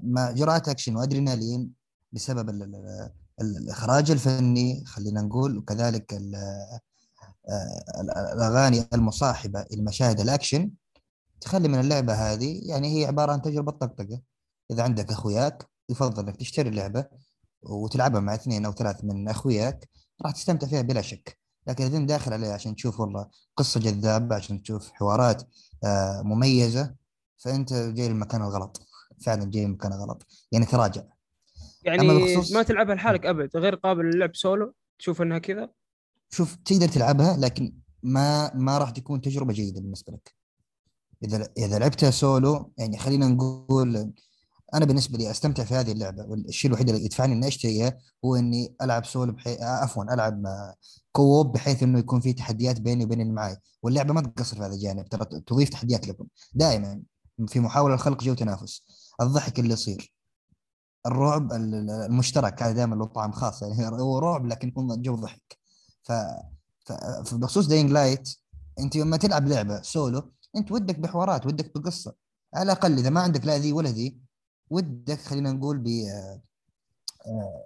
مع 0.00 0.30
جرعات 0.30 0.68
أكشن 0.68 0.96
وأدرينالين 0.96 1.72
بسبب 2.12 2.48
ال- 2.50 2.62
ال- 2.62 3.10
ال- 3.40 3.56
الإخراج 3.56 4.10
الفني 4.10 4.84
خلينا 4.84 5.22
نقول 5.22 5.58
وكذلك 5.58 6.14
ال- 6.14 6.34
آه، 7.48 8.00
ال- 8.00 8.10
الأغاني 8.10 8.86
المصاحبة 8.94 9.60
المشاهد 9.72 10.20
الأكشن. 10.20 10.70
تخلي 11.40 11.68
من 11.68 11.80
اللعبة 11.80 12.12
هذه 12.14 12.60
يعني 12.64 13.00
هي 13.00 13.06
عبارة 13.06 13.32
عن 13.32 13.42
تجربة 13.42 13.72
طقطقة. 13.72 14.20
إذا 14.70 14.82
عندك 14.82 15.10
أخوياك 15.10 15.66
يفضل 15.88 16.22
إنك 16.26 16.36
تشتري 16.36 16.68
اللعبة 16.68 17.06
وتلعبها 17.62 18.20
مع 18.20 18.34
اثنين 18.34 18.64
أو 18.64 18.72
ثلاث 18.72 19.04
من 19.04 19.28
أخوياك 19.28 19.88
راح 20.22 20.32
تستمتع 20.32 20.66
فيها 20.66 20.82
بلا 20.82 21.02
شك. 21.02 21.38
لكن 21.66 21.84
إذا 21.84 21.98
داخل 21.98 22.32
عليها 22.32 22.52
عشان 22.54 22.74
تشوف 22.76 23.00
والله 23.00 23.28
قصة 23.56 23.80
جذابة 23.80 24.36
عشان 24.36 24.62
تشوف 24.62 24.92
حوارات 24.92 25.42
آه، 25.84 26.22
مميزة 26.22 26.94
فأنت 27.38 27.72
جاي 27.72 28.08
للمكان 28.08 28.42
الغلط. 28.42 28.82
فعلا 29.26 29.44
جاي 29.50 29.64
للمكان 29.64 29.92
الغلط. 29.92 30.26
يعني 30.52 30.66
تراجع. 30.66 31.02
يعني 31.82 32.08
بخصوص- 32.08 32.52
ما 32.52 32.62
تلعبها 32.62 32.94
لحالك 32.94 33.26
أبد 33.26 33.56
غير 33.56 33.74
قابل 33.74 34.04
للعب 34.04 34.36
سولو 34.36 34.74
تشوف 34.98 35.22
إنها 35.22 35.38
كذا؟ 35.38 35.70
شوف 36.30 36.56
تقدر 36.56 36.88
تلعبها 36.88 37.36
لكن 37.36 37.74
ما 38.02 38.54
ما 38.54 38.78
راح 38.78 38.90
تكون 38.90 39.20
تجربة 39.20 39.52
جيدة 39.52 39.80
بالنسبة 39.80 40.12
لك. 40.12 40.35
إذا 41.24 41.48
إذا 41.58 41.78
لعبتها 41.78 42.10
سولو 42.10 42.72
يعني 42.78 42.98
خلينا 42.98 43.28
نقول 43.28 44.12
أنا 44.74 44.84
بالنسبة 44.84 45.18
لي 45.18 45.30
أستمتع 45.30 45.64
في 45.64 45.74
هذه 45.74 45.92
اللعبة 45.92 46.24
والشيء 46.24 46.68
الوحيد 46.68 46.88
اللي 46.88 47.04
يدفعني 47.04 47.32
إني 47.32 47.48
أشتريها 47.48 47.98
هو 48.24 48.36
إني 48.36 48.74
ألعب 48.82 49.04
سولو 49.04 49.32
بحي... 49.32 49.62
عفوا 49.62 50.14
ألعب 50.14 50.42
co-op 51.12 51.52
بحيث 51.52 51.82
إنه 51.82 51.98
يكون 51.98 52.20
في 52.20 52.32
تحديات 52.32 52.80
بيني 52.80 53.04
وبين 53.04 53.20
اللي 53.20 53.32
معي 53.32 53.56
واللعبة 53.82 54.14
ما 54.14 54.20
تقصر 54.20 54.56
في 54.56 54.62
هذا 54.62 54.74
الجانب 54.74 55.08
ترى 55.08 55.24
تضيف 55.46 55.68
تحديات 55.68 56.08
لكم. 56.08 56.26
دائما 56.54 57.02
في 57.48 57.60
محاولة 57.60 57.94
لخلق 57.94 58.22
جو 58.22 58.34
تنافس 58.34 58.82
الضحك 59.20 59.58
اللي 59.58 59.72
يصير 59.72 60.12
الرعب 61.06 61.52
ال- 61.52 61.74
ال- 61.74 61.90
المشترك 61.90 62.62
هذا 62.62 62.72
دائما 62.72 62.94
له 62.94 63.04
طعم 63.06 63.32
خاص 63.32 63.62
يعني 63.62 63.88
هو 64.02 64.18
رعب 64.18 64.46
لكن 64.46 64.68
يكون 64.68 65.02
جو 65.02 65.14
ضحك. 65.16 65.58
ف 66.02 66.12
ف- 66.86 66.92
فبخصوص 67.26 67.66
Dying 67.66 67.90
Light 67.90 68.28
أنت 68.78 68.96
لما 68.96 69.16
تلعب 69.16 69.48
لعبة 69.48 69.82
سولو 69.82 70.32
أنت 70.56 70.72
ودك 70.72 70.98
بحوارات 70.98 71.46
ودك 71.46 71.78
بقصة. 71.78 72.14
على 72.54 72.62
الأقل 72.72 72.98
إذا 72.98 73.10
ما 73.10 73.20
عندك 73.20 73.46
لا 73.46 73.58
ذي 73.58 73.72
ولا 73.72 73.90
ذي 73.90 74.18
ودك 74.70 75.18
خلينا 75.20 75.52
نقول 75.52 75.78
ب 75.78 75.86
آه، 75.88 76.40
آه، 77.26 77.64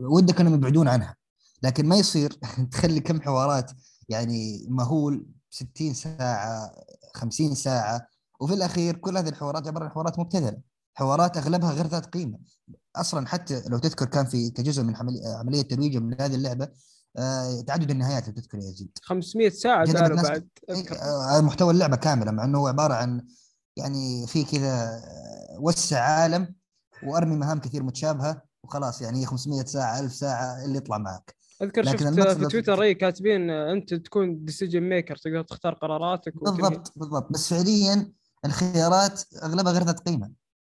ودك 0.00 0.40
إنهم 0.40 0.54
يبعدون 0.54 0.88
عنها. 0.88 1.16
لكن 1.62 1.86
ما 1.86 1.96
يصير 1.96 2.32
تخلي 2.72 3.00
كم 3.00 3.20
حوارات 3.20 3.70
يعني 4.08 4.66
مهول 4.68 5.26
60 5.50 5.94
ساعة 5.94 6.72
50 7.14 7.54
ساعة 7.54 8.06
وفي 8.40 8.54
الأخير 8.54 8.96
كل 8.96 9.16
هذه 9.16 9.28
الحوارات 9.28 9.66
عبارة 9.66 9.84
عن 9.84 9.90
حوارات 9.90 10.18
مبتذلة. 10.18 10.58
حوارات 10.94 11.36
أغلبها 11.36 11.72
غير 11.72 11.86
ذات 11.86 12.06
قيمة. 12.06 12.38
أصلا 12.96 13.26
حتى 13.26 13.62
لو 13.68 13.78
تذكر 13.78 14.06
كان 14.06 14.26
في 14.26 14.50
كجزء 14.50 14.82
من 14.82 14.96
عملي- 14.96 15.26
عملية 15.26 15.62
ترويج 15.62 15.96
من 15.96 16.20
هذه 16.20 16.34
اللعبة 16.34 16.68
تعدد 17.66 17.90
النهايات 17.90 18.28
لو 18.28 18.34
تذكر 18.34 18.58
يا 18.58 18.62
يزيد 18.62 18.98
500 19.02 19.48
ساعة 19.48 19.92
قالوا 19.92 20.22
بعد. 20.22 20.48
أذكر. 20.70 20.96
آه، 21.02 21.40
محتوى 21.40 21.72
اللعبة 21.72 21.96
كاملة 21.96 22.30
مع 22.30 22.44
إنه 22.44 22.58
هو 22.58 22.66
عبارة 22.66 22.94
عن 22.94 23.26
يعني 23.76 24.26
في 24.26 24.44
كذا 24.44 24.72
آه، 24.74 25.56
وسع 25.60 26.00
عالم 26.00 26.54
وأرمي 27.02 27.36
مهام 27.36 27.60
كثير 27.60 27.82
متشابهة 27.82 28.42
وخلاص 28.64 29.02
يعني 29.02 29.20
هي 29.20 29.26
500 29.26 29.64
ساعة 29.64 30.00
1000 30.00 30.12
ساعة 30.12 30.64
اللي 30.64 30.76
يطلع 30.76 30.98
معك. 30.98 31.36
أذكر 31.62 31.82
لكن 31.82 32.16
شفت 32.16 32.38
في 32.38 32.46
تويتر 32.46 32.82
اي 32.82 32.94
كاتبين 32.94 33.50
آه، 33.50 33.72
أنت 33.72 33.94
تكون 33.94 34.44
decision 34.44 34.80
maker 34.80 35.16
تقدر 35.16 35.42
تختار 35.42 35.74
قراراتك 35.74 36.42
وتنهي. 36.42 36.56
بالضبط 36.56 36.92
بالضبط. 36.96 37.32
بس 37.32 37.54
فعليا 37.54 38.12
الخيارات 38.44 39.22
أغلبها 39.42 39.72
غير 39.72 39.82
ذات 39.82 40.00
قيمة. 40.00 40.30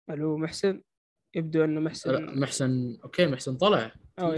ألو 0.09 0.37
محسن. 0.37 0.81
يبدو 1.35 1.63
أنه 1.63 1.79
محسن. 1.81 2.39
محسن 2.39 2.97
okay 3.03 3.27
محسن 3.27 3.57
طلع. 3.57 3.91
أو. 4.19 4.33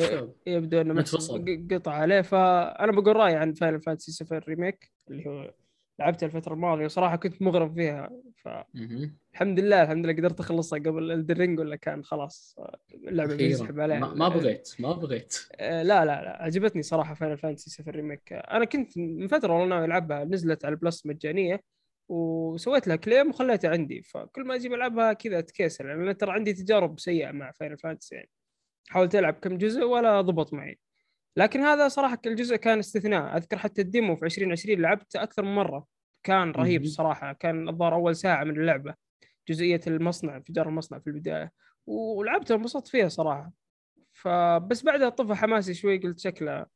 يبدو 0.47 0.81
إنه. 0.81 1.01
ق- 1.01 1.73
قطع 1.73 1.91
عليه. 1.93 2.21
فأنا 2.21 2.91
بقول 2.91 3.15
رأيي 3.15 3.35
عن 3.35 3.53
Final 3.53 3.81
Fantasy 3.81 4.11
7 4.11 4.39
Remake 4.47 4.91
اللي 5.09 5.25
هو 5.29 5.53
لعبتها 5.99 6.25
الفترة 6.25 6.53
الماضية 6.53 6.85
وصراحة 6.85 7.15
كنت 7.15 7.41
مغرم 7.41 7.73
فيها. 7.73 8.09
فالحمد 8.43 8.65
مهم. 9.41 9.59
لله 9.59 9.81
الحمد 9.83 10.05
لله 10.05 10.13
قدرت 10.15 10.39
أخلصها 10.39 10.79
قبل 10.79 11.11
Elden 11.11 11.38
Ring 11.38 11.59
ولا 11.59 11.75
كان 11.75 12.03
خلاص 12.03 12.55
اللعبة. 12.93 13.35
بيسحب 13.35 13.79
عليها. 13.79 13.99
ما 13.99 14.13
ما 14.13 14.27
بغيت 14.29 14.69
ما 14.79 14.91
بغيت. 14.93 15.37
آه، 15.55 15.83
لا 15.83 16.05
لا 16.05 16.21
لا. 16.21 16.43
عجبتني 16.43 16.81
صراحة 16.83 17.13
Final 17.13 17.37
Fantasy 17.37 17.69
7 17.69 17.91
Remake 17.91 18.33
أنا 18.33 18.65
كنت 18.65 18.97
من 18.97 19.27
فترة 19.27 19.53
والله 19.53 19.67
ناوي 19.75 19.85
ألعبها 19.85 20.23
نزلت 20.23 20.65
على 20.65 20.73
ال 20.73 20.80
Plus 20.80 21.05
مجانية 21.05 21.61
وسويت 22.09 22.87
لها 22.87 22.95
claim 22.95 23.29
وخليتها 23.29 23.69
عندي. 23.69 24.01
فكل 24.01 24.43
ما 24.45 24.55
أجي 24.55 24.67
العبها 24.67 25.13
كذا 25.13 25.39
اتكسل 25.39 25.87
لأن 25.87 26.17
ترى 26.17 26.31
عندي 26.31 26.53
تجارب 26.53 26.99
سيئة 26.99 27.31
مع 27.31 27.51
Final 27.51 27.77
Fantasy 27.77 28.15
يعني. 28.15 28.29
حاولت 28.89 29.15
العب 29.15 29.33
كم 29.33 29.57
جزء 29.57 29.83
ولا 29.83 30.21
ضبط 30.21 30.53
معي. 30.53 30.79
لكن 31.37 31.61
هذا 31.61 31.87
صراحة 31.87 32.19
الجزء 32.25 32.55
كان 32.55 32.79
استثناء. 32.79 33.37
أذكر 33.37 33.57
حتى 33.57 33.81
ال 33.81 33.88
demo 33.88 34.15
في 34.15 34.25
2020 34.25 34.81
لعبت 34.81 35.15
أكثر 35.15 35.43
من 35.43 35.55
مرة. 35.55 35.85
كان 36.23 36.51
رهيب. 36.51 36.81
الصراحه 36.81 37.33
كان 37.33 37.69
الظاهر 37.69 37.93
أول 37.93 38.15
ساعة 38.15 38.43
من 38.43 38.59
اللعبة. 38.59 38.95
جزئية 39.49 39.81
المصنع 39.87 40.35
انفجار 40.35 40.69
المصنع 40.69 40.99
في 40.99 41.07
البداية. 41.07 41.51
ولعبتها 41.87 42.55
انبسطت 42.55 42.87
فيها 42.87 43.07
صراحة. 43.07 43.51
فبس 44.13 44.83
بعدها 44.83 45.09
طفى 45.09 45.35
حماسي 45.35 45.73
شوي. 45.73 45.97
قلت 45.97 46.19
شكلها 46.19 46.67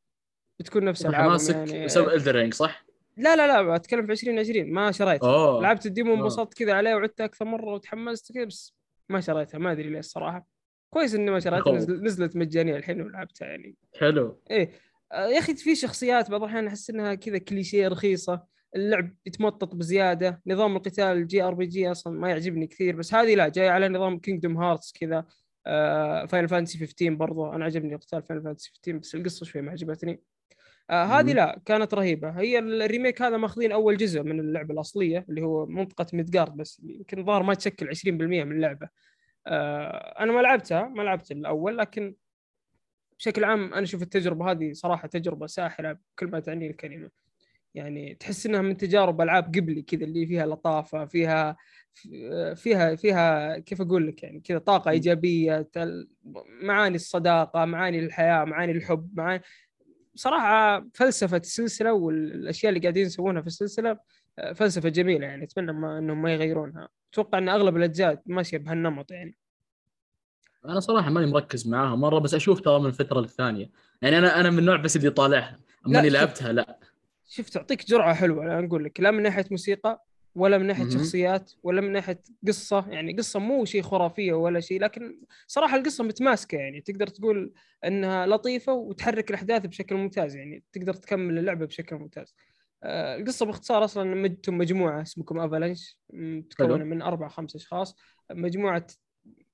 بتكون 0.59 0.85
نفس 0.85 1.05
ألعابهم 1.05 1.29
حماسك 1.29 1.55
يعني. 1.55 1.85
بسبب 1.85 2.09
Elden 2.09 2.35
Ring 2.35 2.53
صح؟ 2.53 2.85
لا 3.17 3.35
لا 3.35 3.47
لا 3.63 3.75
أتكلم 3.75 4.05
في 4.05 4.11
2020 4.11 4.73
ما 4.73 4.91
أوه. 5.01 5.61
لعبت 5.61 5.85
ال 5.85 5.90
demo. 5.90 6.13
انبسطت 6.13 6.53
كذا 6.53 6.73
عليه 6.73 6.95
وعدتها 6.95 7.25
أكثر 7.25 7.45
مرة 7.45 7.73
وتحمست 7.73 8.31
كذا 8.31 8.45
بس 8.45 8.75
ما 9.09 9.21
شريتها. 9.21 9.57
ما 9.57 9.71
أدري 9.71 9.89
ليش 9.89 10.05
الصراحه 10.05 10.58
كويس 10.89 11.15
اني 11.15 11.31
ما. 11.31 11.39
نزل- 11.77 12.03
نزلت 12.03 12.35
مجانية 12.35 12.75
الحين 12.75 13.01
ولعبتها 13.01 13.45
يعني. 13.47 13.75
حلو. 13.99 14.41
إيه. 14.51 14.71
آه، 15.11 15.27
يا 15.27 15.39
أخي 15.39 15.55
في 15.55 15.75
شخصيات 15.75 16.31
بعض 16.31 16.43
الأحيان 16.43 16.67
أحس 16.67 16.89
إنها 16.89 17.15
كذا 17.15 17.37
كليشيه 17.37 17.87
رخيصة. 17.87 18.43
اللعب 18.75 19.15
يتمطط 19.25 19.75
بزيادة. 19.75 20.41
نظام 20.47 20.75
القتال 20.75 21.27
JRPG 21.27 21.91
أصلا 21.91 22.19
ما 22.19 22.29
يعجبني 22.29 22.67
كثير 22.67 22.95
بس 22.95 23.13
هذه 23.13 23.35
لا 23.35 23.47
جاي 23.49 23.69
على 23.69 23.89
نظام 23.89 24.19
Kingdom 24.19 24.57
Hearts 24.57 24.93
كذا. 24.99 25.25
آه 25.67 26.25
Final 26.25 26.47
Fantasy 26.47 26.77
15 26.77 27.09
برضو. 27.13 27.51
أنا 27.53 27.65
عجبني 27.65 27.95
قتال 27.95 28.23
Final 28.23 28.43
Fantasy 28.43 28.71
15 28.75 28.97
بس 28.97 29.15
القصة 29.15 29.45
شوي 29.45 29.61
ما 29.61 29.71
عجبتني. 29.71 30.21
آه 30.89 31.03
هذه. 31.05 31.33
لا 31.33 31.61
كانت 31.65 31.93
رهيبة. 31.93 32.29
هي 32.29 32.59
ال 32.59 32.68
Remake 32.68 33.21
هذا 33.21 33.37
ماخذين 33.37 33.71
أول 33.71 33.97
جزء 33.97 34.23
من 34.23 34.39
اللعبة 34.39 34.73
الأصلية 34.73 35.25
اللي 35.29 35.41
هو 35.41 35.65
منطقة 35.65 36.05
Midgar 36.13 36.57
بس 36.57 36.81
يمكن 36.85 37.25
ظهر 37.25 37.43
ما 37.43 37.53
تشكل 37.53 37.89
20% 37.89 38.43
من 38.43 38.51
اللعبة. 38.55 38.89
أنا 39.47 40.31
ما 40.31 40.41
لعبتها 40.41 40.87
ما 40.87 41.03
لعبت 41.03 41.31
الأول 41.31 41.77
لكن 41.77 42.15
بشكل 43.19 43.43
عام 43.43 43.73
أنا 43.73 43.83
أشوف 43.83 44.01
التجربة 44.01 44.51
هذه 44.51 44.73
صراحة 44.73 45.07
تجربة 45.07 45.47
ساحرة 45.47 45.99
بكل 46.15 46.27
ما 46.27 46.39
تعنيه 46.39 46.69
الكلمة. 46.69 47.09
يعني 47.75 48.15
تحس 48.15 48.45
إنها 48.45 48.61
من 48.61 48.77
تجارب 48.77 49.21
ألعاب 49.21 49.55
قبلي 49.55 49.81
كذا 49.81 50.03
اللي 50.03 50.25
فيها 50.27 50.45
لطافة 50.45 51.05
فيها 51.05 51.57
فيها 52.55 52.95
فيها 52.95 53.57
كيف 53.57 53.81
أقول 53.81 54.07
لك 54.07 54.23
يعني 54.23 54.39
كذا 54.39 54.57
طاقة 54.57 54.91
إيجابية 54.91 55.69
معاني 56.61 56.95
الصداقة 56.95 57.65
معاني 57.65 57.99
الحياة 57.99 58.45
معاني 58.45 58.71
الحب 58.71 59.17
معاني 59.17 59.43
صراحة 60.15 60.85
فلسفة 60.93 61.37
السلسلة 61.37 61.93
والأشياء 61.93 62.69
اللي 62.69 62.81
قاعدين 62.81 63.05
يسوونها 63.05 63.41
في 63.41 63.47
السلسلة 63.47 63.97
آه، 64.39 64.53
فلسفة 64.53 64.89
جميلة 64.89 65.27
يعني 65.27 65.43
أتمنى 65.43 65.71
ما 65.73 65.97
إنهم 65.97 66.21
ما 66.21 66.33
يغيرونها. 66.33 66.89
أتوقع 67.13 67.37
إن 67.37 67.49
أغلب 67.49 67.77
الأجزاء 67.77 68.21
ماشية 68.25 68.57
بهالنمط 68.57 69.11
يعني. 69.11 69.37
أنا 70.65 70.79
صراحة 70.79 71.09
ماني 71.09 71.27
مركز 71.31 71.67
معاها 71.67 71.95
مرة 71.95 72.19
بس 72.19 72.33
أشوف 72.33 72.61
ترى 72.61 72.79
من 72.79 72.91
فتره 72.91 73.19
للثانيه 73.19 73.69
يعني 74.01 74.17
أنا 74.17 74.39
أنا 74.39 74.49
من 74.49 74.59
النوع 74.59 74.75
بس 74.75 74.95
اللي 74.97 75.09
طالعها. 75.09 75.59
أما 75.87 75.99
إني. 75.99 76.09
لعبتها 76.09 76.51
لا. 76.53 76.79
شوف 77.27 77.49
تعطيك 77.49 77.85
جرعة 77.85 78.13
حلوة 78.13 78.43
أنا 78.43 78.65
أقول 78.67 78.83
لك. 78.83 78.99
لا 78.99 79.11
من 79.11 79.23
ناحية 79.23 79.45
موسيقى 79.51 80.05
ولا 80.35 80.57
من 80.57 80.65
ناحية 80.67 80.83
مهم. 80.83 80.91
شخصيات 80.91 81.51
ولا 81.63 81.81
من 81.81 81.91
ناحية 81.91 82.21
قصة. 82.47 82.85
يعني 82.89 83.13
قصة 83.17 83.39
مو 83.39 83.65
شيء 83.65 83.81
خرافية 83.81 84.33
ولا 84.33 84.59
شيء 84.59 84.81
لكن 84.81 85.19
صراحة 85.47 85.77
القصة 85.77 86.03
متماسكة 86.03 86.55
يعني. 86.57 86.81
تقدر 86.81 87.07
تقول 87.07 87.53
إنها 87.85 88.25
لطيفة 88.27 88.73
وتحرك 88.73 89.29
الأحداث 89.29 89.65
بشكل 89.65 89.95
ممتاز 89.95 90.35
يعني. 90.35 90.63
تقدر 90.73 90.93
تكمل 90.93 91.37
اللعبة 91.37 91.65
بشكل 91.65 91.95
ممتاز. 91.95 92.35
القصة 92.83 93.45
باختصار 93.45 93.83
أصلا 93.83 94.25
أنتم 94.25 94.57
مجموعة 94.57 95.01
اسمكم 95.01 95.39
افالانش 95.39 95.99
متكونه. 96.13 96.83
من 96.83 97.01
أربع 97.01 97.27
خمس 97.27 97.55
أشخاص. 97.55 97.95
مجموعة 98.31 98.87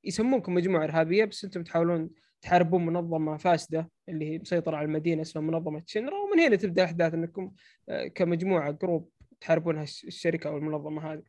يسمونكم 0.04 0.54
مجموعة 0.54 0.84
إرهابية 0.84 1.26
بس 1.26 1.44
أنتم 1.44 1.64
تحاولون 1.64 2.10
تحاربون 2.42 2.86
منظمة 2.86 3.38
فاسدة 3.38 3.90
اللي 4.10 4.32
هي 4.34 4.40
مسيطرة 4.40 4.78
على 4.78 4.86
المدينة 4.86 5.22
اسمها 5.22 5.44
منظمة 5.44 5.84
Shinra 5.86 6.16
ومن 6.16 6.40
هنا 6.40 6.56
تبدأ 6.56 6.82
الاحداث 6.84 7.14
إنكم 7.14 7.52
آه، 7.90 8.08
كمجموعة 8.08 8.72
group 8.72 9.10
تحاربون 9.42 9.82
الشركة 9.82 10.48
أو 10.48 10.58
المنظمة 10.58 11.14
هذه. 11.14 11.24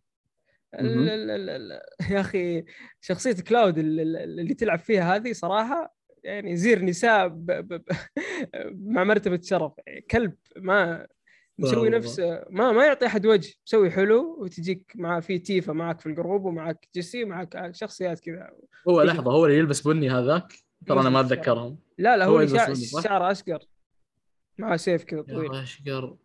يا 2.11 2.21
أخي 2.21 2.65
شخصية 3.01 3.43
كلاود 3.49 3.79
ال- 3.79 4.01
ال- 4.01 4.17
اللي 4.41 4.55
تلعب 4.55 4.79
فيها 4.79 5.17
هذه 5.17 5.33
صراحة 5.33 5.95
يعني 6.25 6.57
زير 6.57 6.85
نساء 6.85 7.29
ب... 7.29 7.47
ب... 7.47 7.73
ب... 7.75 7.85
مع 8.95 9.05
مرتبة 9.05 9.41
شرف. 9.43 9.73
يعني 9.87 10.01
كلب 10.01 10.35
ما 10.57 11.07
مسوي 11.59 11.77
والله. 11.77 11.99
نفس 11.99 12.21
ما 12.51 12.73
ما 12.73 12.87
يعطي 12.87 13.07
أحد 13.07 13.27
وجه 13.27 13.55
مسوي 13.67 13.91
حلو 13.91 14.37
وتجيك 14.41 14.93
مع 14.95 15.21
في 15.21 15.39
تيفا 15.39 15.73
معك 15.73 16.01
في 16.01 16.07
ال 16.07 16.13
group 16.13 16.45
ومعك 16.45 16.89
جيسي 16.95 17.25
ومعك 17.25 17.71
شخصيات 17.75 18.21
كذا. 18.21 18.51
هو. 18.89 19.03
لحظة 19.03 19.33
هو 19.33 19.47
اللي 19.47 19.59
يلبس 19.59 19.81
بني 19.81 20.11
هذاك؟ 20.11 20.53
ترى 20.87 21.01
أنا 21.01 21.11
ما 21.11 21.21
أتذكرهم. 21.21 21.79
لا 21.99 22.17
لا 22.17 22.25
هو 22.25 22.31
هو 22.31 22.41
اللي 22.41 22.51
يلبس 22.51 22.61
شع... 22.61 22.67
بني، 22.67 22.75
صح؟ 22.75 23.03
شعره 23.03 23.31
أشقر 23.31 23.65
معاه 24.59 24.77
سيف 24.77 25.05
كذا 25.05 25.23
طويل. 25.23 25.55
أشقر. 25.55 26.17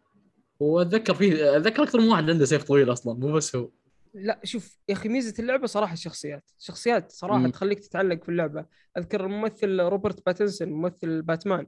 واتذكر 0.59 1.13
فيه 1.13 1.57
أتذكر 1.57 1.83
أكثر 1.83 1.99
من 1.99 2.07
واحد 2.07 2.29
عنده 2.29 2.45
سيف 2.45 2.63
طويل 2.63 2.91
أصلا 2.91 3.19
مو 3.19 3.31
بس 3.31 3.55
هو. 3.55 3.69
لا 4.13 4.39
شوف 4.43 4.77
يا 4.89 4.93
أخي 4.93 5.09
ميزة 5.09 5.33
اللعبة 5.39 5.67
صراحة 5.67 5.93
الشخصيات. 5.93 6.51
شخصيات 6.59 7.11
صراحة 7.11 7.39
مم. 7.39 7.49
تخليك 7.49 7.79
تتعلق 7.79 8.23
في 8.23 8.29
اللعبة. 8.29 8.65
أذكر 8.97 9.25
الممثل 9.25 9.79
روبرت 9.79 10.25
باتنسون 10.25 10.69
ممثل 10.69 11.21
باتمان. 11.21 11.67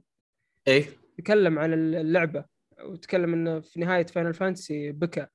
إيه. 0.68 0.86
تكلم 1.18 1.58
عن 1.58 1.72
اللعبة. 1.72 2.53
وتكلم 2.82 3.32
إنه 3.32 3.60
في 3.60 3.80
نهاية 3.80 4.06
Final 4.06 4.34
Fantasy 4.34 4.92
بكى. 4.92 5.26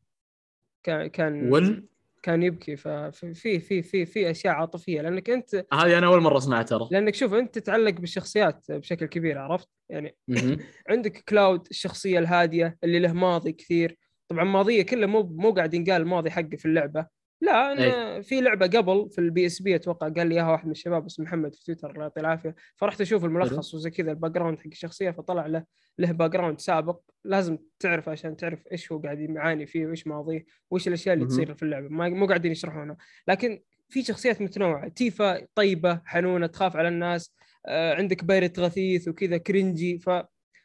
كان 0.83 1.07
كان 1.07 1.51
ول 1.51 1.87
كان 2.23 2.43
يبكي. 2.43 2.75
ففي 2.75 3.33
في 3.33 3.59
في 3.59 3.81
في 3.81 4.05
في 4.05 4.31
أشياء 4.31 4.53
عاطفية. 4.53 5.01
لأنك 5.01 5.29
انت 5.29 5.55
هذه 5.73 5.97
أنا 5.97 6.07
أول 6.07 6.21
مرة 6.21 6.37
أسمعها 6.37 6.63
ترى. 6.63 6.87
لأنك 6.91 7.15
شوف 7.15 7.33
أنت 7.33 7.59
تتعلق 7.59 7.91
بالشخصيات 7.93 8.71
بشكل 8.71 9.05
كبير 9.05 9.37
عرفت؟ 9.37 9.67
يعني. 9.89 10.15
عندك 10.89 11.23
كلاود 11.29 11.67
الشخصية 11.71 12.19
الهادية 12.19 12.77
اللي 12.83 12.99
له 12.99 13.13
ماضي 13.13 13.51
كثير. 13.51 13.97
طبعا 14.27 14.43
ماضيه 14.43 14.81
كله 14.81 15.07
مو 15.07 15.23
مو 15.23 15.51
قاعد 15.51 15.73
ينقال 15.73 16.01
الماضي 16.01 16.31
حقه 16.31 16.57
في 16.57 16.65
اللعبة. 16.65 17.18
لا 17.41 17.71
أنا 17.71 18.21
في 18.21 18.41
لعبة 18.41 18.67
قبل 18.67 19.09
في 19.11 19.21
ال 19.21 19.45
PSP 19.45 19.75
أتوقع 19.75 20.09
قال 20.09 20.27
لي 20.27 20.35
إياها 20.35 20.51
واحد 20.51 20.65
من 20.65 20.71
الشباب 20.71 21.05
اسمه 21.05 21.25
محمد 21.25 21.55
في 21.55 21.63
تويتر 21.63 21.91
الله 21.91 22.01
يعطيه 22.01 22.21
العافية. 22.21 22.55
فرحت 22.75 23.01
أشوف 23.01 23.25
الملخص 23.25 23.73
وزي 23.73 23.89
كذا 23.89 24.11
ال 24.11 24.31
background 24.31 24.59
حق 24.59 24.67
الشخصية 24.67 25.11
فطلع 25.11 25.45
له 25.45 25.63
له 25.99 26.11
background 26.11 26.59
سابق. 26.59 26.99
لازم 27.23 27.57
تعرف 27.79 28.09
عشان 28.09 28.35
تعرف 28.37 28.63
إيش 28.71 28.91
هو 28.91 28.99
قاعد 28.99 29.19
يعاني 29.19 29.65
فيه 29.65 29.87
وإيش 29.87 30.07
ماضيه 30.07 30.45
وإيش 30.71 30.87
الأشياء 30.87 31.15
اللي. 31.15 31.25
تصير 31.25 31.53
في 31.53 31.63
اللعبة. 31.63 31.89
ما 31.89 32.09
مو 32.09 32.25
قاعدين 32.27 32.51
يشرحونها 32.51 32.97
لكن 33.27 33.61
في 33.89 34.03
شخصيات 34.03 34.41
متنوعة 34.41 34.87
تيفا 34.87 35.47
طيبة 35.55 36.01
حنونة 36.05 36.47
تخاف 36.47 36.75
على 36.75 36.87
الناس 36.87 37.35
آه، 37.65 37.95
عندك 37.95 38.23
باريت 38.23 38.59
غثيث 38.59 39.07
وكذا 39.07 39.37
cringey. 39.37 39.99
ف 39.99 40.09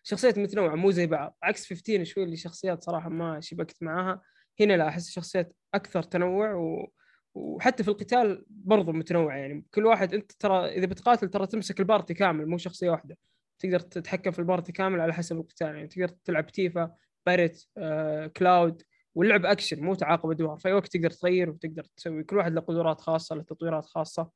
شخصيات 0.03 0.39
متنوعة 0.39 0.75
مو 0.75 0.91
زي 0.91 1.07
بعض. 1.07 1.37
عكس 1.43 1.69
15 1.69 2.05
شوي 2.05 2.25
اللي 2.25 2.37
شخصيات 2.37 2.83
صراحة 2.83 3.09
ما 3.09 3.41
شبكت 3.41 3.83
معاها. 3.83 4.23
هنا 4.61 4.73
لا 4.77 4.89
أحس 4.89 5.11
شخصيات 5.11 5.57
أكثر 5.75 6.03
تنوع 6.03 6.55
و... 6.55 6.93
وحتى 7.35 7.83
في 7.83 7.89
القتال 7.89 8.45
برضو 8.51 8.93
متنوع 8.93 9.37
يعني. 9.37 9.65
كل 9.75 9.87
واحد 9.87 10.15
أنت 10.15 10.33
ترى 10.33 10.67
إذا 10.69 10.87
بتقاتل 10.87 11.29
ترى 11.29 11.47
تمسك 11.47 11.81
ال 11.81 11.87
party 11.87 12.15
كامل 12.15 12.47
مو 12.47 12.59
شخصية 12.59 12.91
واحدة. 12.91 13.17
تقدر 13.59 13.81
تتحكم 13.81 14.31
في 14.31 14.39
ال 14.39 14.45
party 14.45 14.73
كامل 14.73 15.01
على 15.01 15.15
حسب 15.15 15.37
القتال 15.37 15.67
يعني. 15.67 15.89
تقدر 15.89 16.09
تلعب 16.09 16.47
تيفا 16.47 16.95
باريت 17.27 17.69
آه، 17.79 18.27
كلاود 18.27 18.83
واللعب 19.15 19.47
أكشن 19.47 19.81
مو 19.85 19.95
تعاقب 19.95 20.31
أدوار. 20.31 20.57
في 20.57 20.73
وقت 20.73 20.97
تقدر 20.97 21.11
تغير 21.11 21.51
وتقدر 21.51 21.85
تسوي. 21.97 22.25
كل 22.25 22.37
واحد 22.37 22.53
له 22.53 22.61
قدرات 22.61 23.01
خاصة 23.01 23.37
له 23.37 23.43
تطويرات 23.43 23.85
خاصة. 23.85 24.31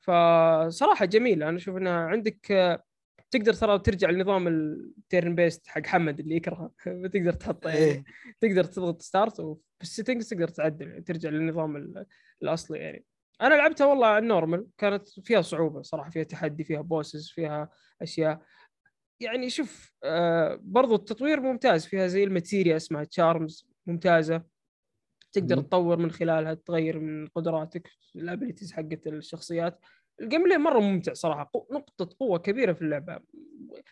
فصراحة 0.00 1.04
جميله 1.04 1.48
أنا 1.48 1.56
أشوف 1.56 1.76
انها 1.76 2.06
عندك 2.06 2.52
آه، 2.52 2.82
تقدر 3.30 3.52
ترى 3.54 3.78
ترجع 3.78 4.10
لنظام 4.10 4.48
ال 4.48 5.34
turn-based 5.34 5.66
حق 5.68 5.86
حمد 5.86 6.20
اللي 6.20 6.36
يكرهه 6.36 6.70
تقدر 7.12 7.32
تحطه 7.32 7.68
يعني. 7.70 7.80
إيه. 7.80 8.04
تقدر 8.40 8.64
تضغط 8.64 9.02
start 9.02 9.40
وبال 9.40 9.64
settings 9.64 10.28
تقدر 10.28 10.48
تعدل 10.48 10.88
يعني 10.88 11.02
ترجع 11.02 11.28
للنظام 11.30 11.76
ال- 11.76 12.06
الأصلي 12.42 12.78
يعني. 12.78 13.04
أنا 13.42 13.54
لعبتها 13.54 13.86
والله 13.86 14.18
ال 14.18 14.25
normal 14.25 14.66
كانت 14.78 15.08
فيها 15.08 15.40
صعوبة 15.42 15.82
صراحة 15.82 16.10
فيها 16.10 16.22
تحدي 16.22 16.64
فيها 16.64 16.80
bosses 16.80 17.30
فيها 17.30 17.70
أشياء. 18.02 18.42
يعني 19.20 19.50
شوف 19.50 19.94
آه 20.04 20.58
برضو 20.62 20.94
التطوير 20.94 21.40
ممتاز 21.40 21.86
فيها 21.86 22.06
زي 22.06 22.24
ال 22.24 22.30
materia 22.30 22.76
اسمها 22.76 23.04
charms 23.04 23.68
ممتازة. 23.86 24.42
تقدر. 25.32 25.60
تطور 25.60 25.96
من 25.98 26.10
خلالها 26.10 26.54
تغير 26.54 26.98
من 26.98 27.26
قدراتك 27.26 27.90
ال 28.16 28.22
abilities 28.22 28.72
حقت 28.72 29.06
الشخصيات. 29.06 29.80
ال 30.20 30.44
gameplay 30.44 30.58
مرة 30.58 30.80
ممتع 30.80 31.12
صراحة 31.12 31.50
قو- 31.56 31.74
نقطة 31.74 32.16
قوة 32.20 32.38
كبيرة 32.38 32.72
في 32.72 32.82
اللعبة. 32.82 33.20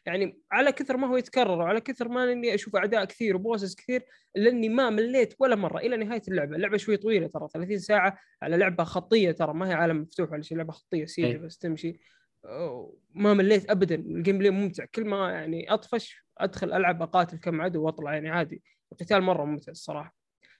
يعني 0.06 0.38
على 0.52 0.72
كثر 0.72 0.96
ما 0.96 1.06
هو 1.06 1.16
يتكرر 1.16 1.58
وعلى 1.58 1.80
كثر 1.80 2.08
ما 2.08 2.32
أني 2.32 2.54
أشوف 2.54 2.76
أعداء 2.76 3.04
كثير 3.04 3.36
و 3.36 3.42
bosses 3.42 3.74
كثير 3.74 4.04
الا 4.36 4.50
اني 4.50 4.68
ما 4.68 4.90
مليت 4.90 5.34
ولا 5.38 5.56
مرة 5.56 5.78
إلى 5.78 5.96
نهاية 5.96 6.22
اللعبة، 6.28 6.56
اللعبة 6.56 6.76
شوي 6.76 6.96
طويلة 6.96 7.26
ترى 7.26 7.48
30 7.54 7.78
ساعة 7.78 8.18
على 8.42 8.56
لعبة 8.56 8.84
خطية 8.84 9.30
ترى 9.32 9.54
ما 9.54 9.68
هي 9.68 9.72
عالم 9.72 10.00
مفتوح 10.00 10.32
ولا 10.32 10.42
شيء 10.42 10.56
لعبة 10.58 10.72
خطية 10.72 11.04
سيده 11.04 11.28
إيه. 11.28 11.38
بس 11.38 11.58
تمشي. 11.58 12.00
ما 13.14 13.34
مليت 13.34 13.70
ابدا. 13.70 13.94
ال 13.94 14.38
gameplay 14.38 14.50
ممتع. 14.50 14.84
كل 14.94 15.04
ما 15.04 15.30
يعني 15.30 15.72
أطفش 15.74 16.24
أدخل 16.38 16.72
ألعب 16.72 17.02
أقاتل 17.02 17.36
كم 17.38 17.60
عدو 17.60 17.82
وأطلع 17.84 18.14
يعني 18.14 18.30
عادي. 18.30 18.62
القتال 18.92 19.22
مرة 19.22 19.44
ممتع 19.44 19.70
الصراحة. 19.72 20.14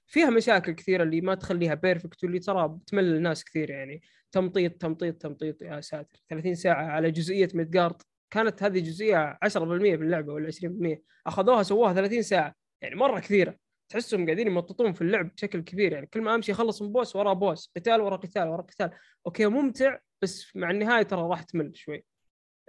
فيها 0.07 0.29
مشاكل 0.29 0.71
كثيرة 0.71 1.03
اللي 1.03 1.21
ما 1.21 1.35
تخليها 1.35 1.73
perfect 1.73 2.23
واللي 2.23 2.39
ترى 2.39 2.67
بتمل 2.67 3.03
الناس 3.15 3.43
كثير 3.43 3.69
يعني. 3.69 4.01
تمطيط 4.31 4.71
تمطيط 4.81 5.15
تمطيط 5.21 5.61
يا 5.61 5.81
ساتر. 5.81 6.19
30 6.29 6.55
ساعة 6.55 6.85
على 6.85 7.11
جزئية 7.11 7.49
Midgar 7.53 8.01
كانت 8.31 8.63
هذه 8.63 8.79
جزئية 8.79 9.37
10% 9.43 9.57
من 9.97 10.05
اللعبة 10.05 10.33
ولا 10.33 10.47
20% 10.51 11.01
أخذوها 11.27 11.63
سووها 11.63 11.93
30 11.93 12.21
ساعة. 12.21 12.53
يعني 12.81 12.95
مرة 12.95 13.19
كثيرة. 13.19 13.55
تحسهم 13.89 14.25
قاعدين 14.25 14.47
يمططون 14.47 14.93
في 14.93 15.01
اللعب 15.01 15.31
بشكل 15.35 15.61
كبير 15.61 15.93
يعني. 15.93 16.05
كل 16.07 16.21
ما 16.21 16.35
أمشي 16.35 16.51
أخلص 16.51 16.81
من 16.81 16.91
boss 16.91 17.15
ورا 17.15 17.33
boss 17.33 17.71
قتال 17.75 18.01
ورا 18.01 18.15
قتال 18.15 18.47
ورا 18.47 18.61
قتال. 18.61 18.89
أوكي 19.25 19.45
ممتع 19.45 19.97
بس 20.21 20.55
مع 20.55 20.71
النهاية 20.71 21.03
ترى 21.03 21.21
راح 21.21 21.43
تمل 21.43 21.71
شوي. 21.75 22.05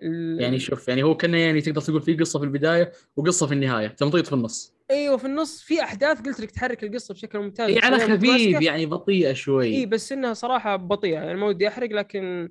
ال- 0.02 0.40
يعني 0.40 0.58
شوف 0.58 0.88
يعني 0.88 1.02
هو 1.02 1.16
كأنه 1.16 1.38
يعني 1.38 1.60
تقدر 1.60 1.80
تقول 1.80 2.02
في 2.02 2.14
قصة 2.16 2.38
في 2.38 2.44
البداية 2.44 2.92
وقصة 3.16 3.46
في 3.46 3.54
النهاية. 3.54 3.88
تمطيط 3.88 4.26
في 4.26 4.32
النص. 4.32 4.75
أيوه 4.90 5.16
في 5.16 5.24
النص 5.24 5.62
في 5.62 5.82
أحداث 5.82 6.20
قلت 6.20 6.40
لك 6.40 6.50
تحرك 6.50 6.84
القصة 6.84 7.14
بشكل 7.14 7.38
ممتاز 7.38 7.70
اي 7.70 7.78
على 7.78 7.98
خفيف. 7.98 8.62
يعني 8.62 8.86
بطيئة 8.86 9.32
شوي 9.32 9.66
اي 9.76 9.86
بس 9.86 10.12
إنها 10.12 10.34
صراحة 10.34 10.76
بطيئة 10.76 11.12
يعني 11.14 11.34
ما 11.34 11.46
ودي 11.46 11.68
أحرق 11.68 11.90
لكن 11.90 12.48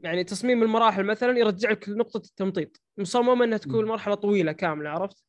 يعني 0.00 0.24
تصميم 0.24 0.62
المراحل 0.62 1.04
مثلا 1.04 1.38
يرجعك 1.38 1.88
لنقطة 1.88 2.26
التمطيط 2.26 2.80
مصممة 2.98 3.44
إنها 3.44 3.58
تكون. 3.58 3.84
مرحلة 3.84 4.14
طويلة 4.14 4.52
كاملة 4.52 4.90
عرفت؟ 4.90 5.24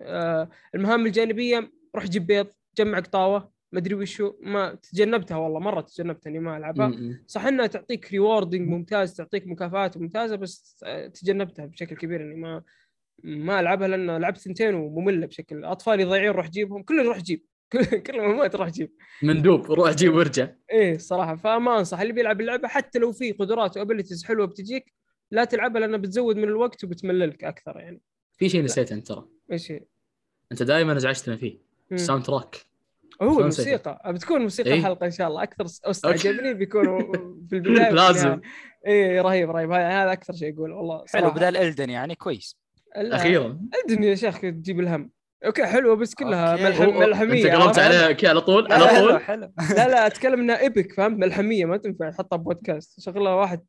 آه 0.00 0.50
المهام 0.74 1.06
الجانبية 1.06 1.72
روح 1.94 2.06
جيب 2.06 2.26
بيض 2.26 2.46
جمع 2.78 2.98
قطاوه 2.98 3.50
ما 3.72 3.78
أدري 3.78 3.94
وشو 3.94 4.32
ما 4.40 4.74
تجنبتها 4.74 5.36
والله 5.36 5.60
مرة 5.60 5.80
تجنبتها 5.80 6.30
إني 6.30 6.38
ما 6.38 6.56
ألعبها. 6.56 6.92
صح 7.26 7.44
إنها 7.44 7.66
تعطيك 7.66 8.10
rewarding 8.12 8.68
ممتاز 8.68 9.14
تعطيك 9.14 9.46
مكافآت 9.46 9.96
ممتازة 9.96 10.36
بس 10.36 10.80
آه، 10.86 11.06
تجنبتها 11.06 11.66
بشكل 11.66 11.96
كبير 11.96 12.20
إني 12.22 12.34
ما 12.34 12.62
ما 13.24 13.60
ألعبها 13.60 13.88
لأن 13.88 14.16
لعبت 14.16 14.38
ثنتين 14.38 14.74
ومملة 14.74 15.26
بشكل 15.26 15.64
اطفالي 15.64 16.04
ضايعين 16.04 16.30
روح 16.30 16.48
جيبهم 16.50 16.82
كله 16.82 17.02
روح 17.02 17.18
جيب 17.18 17.44
كل 17.72 17.84
كل 17.84 18.14
المهمات 18.20 18.54
روح 18.56 18.68
جيب. 18.68 18.92
مندوب 19.22 19.72
روح 19.72 19.90
جيب 19.90 20.14
وارجع. 20.14 20.48
إيه 20.72 20.98
صراحة 20.98 21.36
فما 21.36 21.78
أنصح 21.78 22.00
اللي 22.00 22.12
بيلعب 22.12 22.40
اللعبة 22.40 22.68
حتى 22.68 22.98
لو 22.98 23.12
في 23.12 23.32
قدرات 23.32 23.76
و 23.76 23.81
abilities 23.81 24.24
حلوة 24.24 24.46
بتجيك 24.46 24.94
لا 25.30 25.44
تلعبها 25.44 25.80
لأنها 25.80 25.98
بتزود 25.98 26.36
من 26.36 26.44
الوقت 26.44 26.84
وبتمللك 26.84 27.44
أكثر 27.44 27.76
يعني. 27.80 28.00
في 28.38 28.48
شيء 28.48 28.64
نسيته 28.64 28.94
أنت 28.94 29.06
ترى. 29.06 29.28
إيش 29.52 29.72
هي؟ 29.72 29.80
أنت 30.52 30.62
دائما 30.62 30.96
أزعجتنا 30.96 31.36
فيه. 31.36 31.58
الساوند 31.92 32.24
تراك 32.24 32.56
هو 33.22 33.38
الموسيقى 33.40 34.02
بتكون 34.06 34.40
موسيقى 34.42 34.70
إيه؟ 34.70 34.78
الحلقة 34.78 35.06
إن 35.06 35.10
شاء 35.10 35.28
الله 35.28 35.42
أكثر 35.42 35.64
اوست 35.86 36.06
عجبني 36.06 36.54
بيكون 36.54 37.12
في 37.48 37.56
البداية 37.56 37.90
لازم. 38.02 38.40
اي 38.86 39.20
رهيب 39.20 39.50
رهيب. 39.50 39.70
هذا 39.70 40.12
أكثر 40.12 40.32
شيء 40.32 40.54
أقول 40.54 40.72
والله 40.72 40.98
حلو 40.98 41.06
صراحة. 41.22 41.36
بدال 41.36 41.56
إلدن 41.56 41.90
يعني 41.90 42.14
كويس. 42.14 42.56
أخيرا. 42.96 43.60
ادني 43.84 44.06
يا 44.06 44.14
شيخ 44.14 44.40
تجيب 44.40 44.80
الهم. 44.80 45.10
أوكي 45.46 45.66
حلوة 45.66 45.96
بس 45.96 46.14
كلها 46.14 46.52
أوكي. 46.52 46.62
ملحم 46.64 46.98
ملحمية 47.00 47.44
أنت 47.44 47.52
قربت 47.62 47.78
عرفت؟ 47.78 47.78
عليها 47.78 48.12
كي 48.12 48.26
على 48.26 48.40
طول 48.40 48.72
على 48.72 49.00
طول. 49.00 49.20
حلو. 49.20 49.52
لا 49.76 49.88
لا 49.88 50.06
أتكلم 50.06 50.40
إنها 50.40 50.60
ايبك 50.60 50.92
فهمت؟ 50.92 51.18
ملحمية 51.18 51.64
ما 51.64 51.76
تنفع 51.76 52.10
تحطها 52.10 52.36
بودكاست. 52.36 53.00
شغلها 53.00 53.34
واحد 53.34 53.60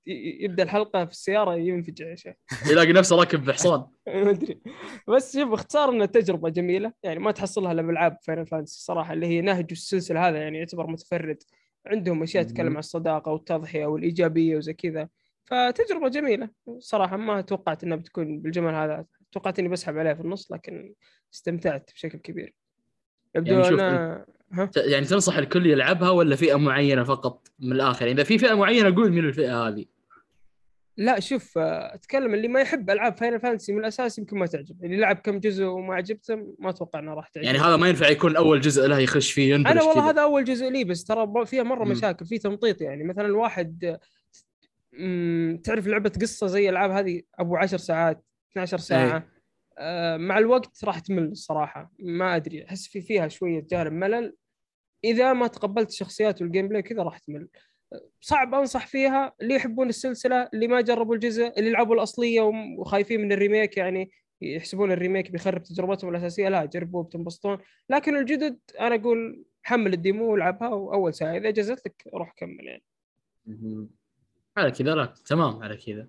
يبدأ 0.41 0.63
الحلقة 0.63 1.05
في 1.05 1.11
السيارة 1.11 1.55
ينفجع 1.55 2.07
يا 2.09 2.15
شيخ. 2.15 2.33
يلاقي 2.71 2.93
نفسه 2.93 3.15
راكب 3.15 3.45
بحصان 3.45 3.83
ما 4.07 4.29
أدري. 4.29 4.61
بس 5.07 5.37
شوف 5.37 5.49
باختصار 5.49 5.89
إنها 5.89 6.05
تجربة 6.05 6.49
جميلة. 6.49 6.93
يعني 7.03 7.19
ما 7.19 7.31
تحصلها 7.31 7.71
إلا 7.71 7.81
بالعاب 7.81 8.17
Final 8.23 8.47
Fantasy 8.47 8.83
صراحة 8.83 9.13
اللي 9.13 9.27
هي 9.27 9.41
نهج 9.41 9.67
السلسلة 9.71 10.27
هذا 10.29 10.37
يعني 10.37 10.57
يعتبر 10.57 10.87
متفرد. 10.87 11.37
عندهم 11.87 12.23
أشياء 12.23 12.43
تتكلم. 12.43 12.73
عن 12.73 12.77
الصداقة 12.79 13.31
والتضحية 13.31 13.85
والإيجابية 13.85 14.57
وزي 14.57 14.73
كذا. 14.73 15.09
فتجربة 15.49 16.09
جميلة 16.09 16.49
صراحة 16.79 17.17
ما 17.17 17.41
توقعت 17.41 17.83
إنها 17.83 17.97
بتكون 17.97 18.39
بالجمال 18.39 18.75
هذا. 18.75 19.05
توقعت 19.31 19.59
إني 19.59 19.67
بسحب 19.67 19.97
عليها 19.97 20.13
في 20.13 20.21
النص 20.21 20.51
لكن 20.51 20.93
استمتعت 21.33 21.91
بشكل 21.93 22.17
كبير. 22.17 22.53
يبدو 23.35 23.53
يعني 23.53 23.67
أنا 23.69 24.25
ها؟ 24.51 24.69
يعني 24.77 25.05
تنصح 25.05 25.37
الكل 25.37 25.65
يلعبها 25.65 26.09
ولا 26.09 26.35
فئة 26.35 26.55
معينة 26.55 27.03
فقط 27.03 27.47
من 27.59 27.71
الآخر؟ 27.71 28.07
يعني 28.07 28.21
إذا 28.21 28.23
في 28.23 28.37
فئة 28.37 28.53
معينة 28.53 28.95
قول 28.95 29.11
من 29.11 29.25
الفئة 29.25 29.67
هذه. 29.67 29.85
لا 30.97 31.19
شوف 31.19 31.57
أتكلم 31.57 32.33
اللي 32.33 32.47
ما 32.47 32.61
يحب 32.61 32.89
ألعاب 32.89 33.17
Final 33.17 33.39
Fantasy 33.39 33.73
من 33.73 33.79
الأساس 33.79 34.19
يمكن 34.19 34.37
ما 34.37 34.45
تعجب. 34.45 34.85
اللي 34.85 34.97
لعب 34.97 35.15
كم 35.15 35.39
جزء 35.39 35.65
وما 35.65 35.95
عجبته 35.95 36.35
ما 36.59 36.69
أتوقع 36.69 36.99
إنه 36.99 37.13
راح 37.13 37.27
تعجب. 37.27 37.45
يعني 37.45 37.57
هذا 37.57 37.77
ما 37.77 37.89
ينفع 37.89 38.07
يكون 38.09 38.35
أول 38.35 38.61
جزء 38.61 38.87
له 38.87 38.99
يخش 38.99 39.31
فيه 39.31 39.55
أنا 39.55 39.69
والله 39.69 39.93
كذا. 39.93 40.03
هذا 40.03 40.21
أول 40.21 40.43
جزء 40.43 40.69
لي 40.69 40.83
بس 40.83 41.03
ترى 41.03 41.45
فيها 41.45 41.63
مرة. 41.63 41.85
مشاكل 41.85 42.25
في 42.25 42.37
تمطيط 42.37 42.81
يعني. 42.81 43.03
مثلا 43.03 43.25
الواحد 43.25 43.97
تعرف 45.63 45.87
لعبة 45.87 46.11
قصة 46.21 46.47
زي 46.47 46.63
الالعاب 46.69 46.91
هذه؟ 46.91 47.21
أبو 47.39 47.55
10 47.55 47.77
ساعات 47.77 48.23
12 48.51 48.77
ساعة. 48.77 49.27
آه، 49.77 50.17
مع 50.17 50.37
الوقت 50.37 50.83
راح 50.83 50.99
تمل 50.99 51.23
الصراحة. 51.23 51.91
ما 51.99 52.35
أدري 52.35 52.65
أحس 52.65 52.87
في 52.87 53.01
فيها 53.01 53.27
شوية 53.27 53.65
جانب 53.71 53.91
ملل. 53.91 54.35
إذا 55.03 55.33
ما 55.33 55.47
تقبلت 55.47 55.89
الشخصيات 55.89 56.41
وال 56.41 56.67
gameplay 56.67 56.81
كذا 56.81 57.03
راح 57.03 57.17
تمل. 57.17 57.47
صعب 58.21 58.53
أنصح 58.53 58.87
فيها 58.87 59.33
اللي 59.41 59.55
يحبون 59.55 59.89
السلسلة 59.89 60.49
اللي 60.53 60.67
ما 60.67 60.81
جربوا 60.81 61.15
الجزء 61.15 61.59
اللي 61.59 61.69
لعبوا 61.71 61.95
الأصلية 61.95 62.41
وخايفين 62.77 63.21
من 63.21 63.31
ال 63.31 63.38
remake 63.38 63.77
يعني 63.77 64.11
يحسبون 64.41 64.91
ال 64.91 64.97
remake 64.97 65.31
بيخرب 65.31 65.63
تجربتهم 65.63 66.09
الأساسية. 66.09 66.49
لا 66.49 66.65
جربوه 66.65 67.03
بتنبسطون. 67.03 67.57
لكن 67.89 68.15
الجدد 68.17 68.59
أنا 68.79 68.95
أقول 68.95 69.43
حمل 69.63 69.93
ال 69.93 70.01
demo 70.01 70.31
والعبها 70.31 70.69
وأول 70.69 71.13
ساعة 71.13 71.37
إذا 71.37 71.49
جزت 71.49 71.85
لك 71.85 72.03
روح 72.13 72.33
كمل 72.37 72.65
يعني. 72.65 72.83
على 74.59 74.71
كذا 74.71 74.95
لا 74.95 75.13
تمام 75.25 75.63
على 75.63 75.77
كذا. 75.77 76.07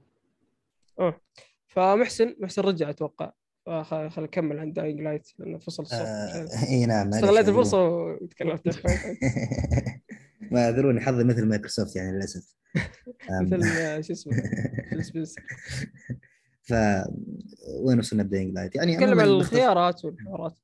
فمحسن 1.68 2.36
محسن 2.40 2.62
رجع 2.62 2.90
أتوقع. 2.90 3.32
خل 3.82 4.24
اكمل 4.24 4.58
عن 4.58 4.72
Dying 4.72 5.00
Light 5.00 5.28
لأنه 5.38 5.58
فصل 5.58 5.82
الصوت 5.82 6.00
آه، 6.00 6.48
إي 6.68 6.86
نعم 6.86 7.08
استغليت. 7.08 7.48
الفرصة 7.48 7.88
وتكلمت 7.88 8.78
ما 10.50 10.68
ادروني 10.68 11.00
حظي 11.00 11.24
مثل 11.24 11.46
مايكروسوفت 11.46 11.96
يعني 11.96 12.12
للأسف. 12.16 12.54
مثل 13.42 13.62
آه، 13.62 14.00
شو 14.00 14.12
اسمه. 14.12 14.32
ف 16.62 16.74
وين 17.82 17.98
وصلنا 17.98 18.22
ب 18.22 18.27
Dying 18.27 18.54
Light؟ 18.54 18.76
يعني 18.76 18.94
نتكلم 18.96 19.20
عن 19.20 19.28
الخيارات 19.28 20.04
والحوارات. 20.04 20.56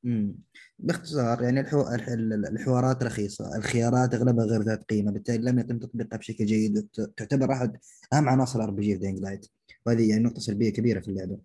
باختصار 0.78 1.42
يعني 1.42 1.60
الحو... 1.60 1.80
الح- 1.94 2.08
الحوارات 2.52 3.02
رخيصة. 3.04 3.56
الخيارات 3.56 4.14
أغلبها 4.14 4.44
غير 4.44 4.62
ذات 4.62 4.84
قيمة 4.84 5.12
بالتالي 5.12 5.50
لم 5.50 5.58
يتم 5.58 5.78
تطبيقها 5.78 6.16
بشكل 6.16 6.46
جيد 6.46 6.78
وت- 6.78 7.12
تعتبر 7.16 7.52
أحد 7.52 7.76
أهم 8.12 8.28
عناصر 8.28 8.62
RPG 8.62 8.94
في 8.94 9.00
Dying 9.00 9.18
Light. 9.18 9.46
وهذه 9.86 10.08
يعني 10.10 10.22
نقطة 10.22 10.40
سلبية 10.40 10.70
كبيرة 10.70 11.00
في 11.00 11.08
اللعبة. 11.08 11.38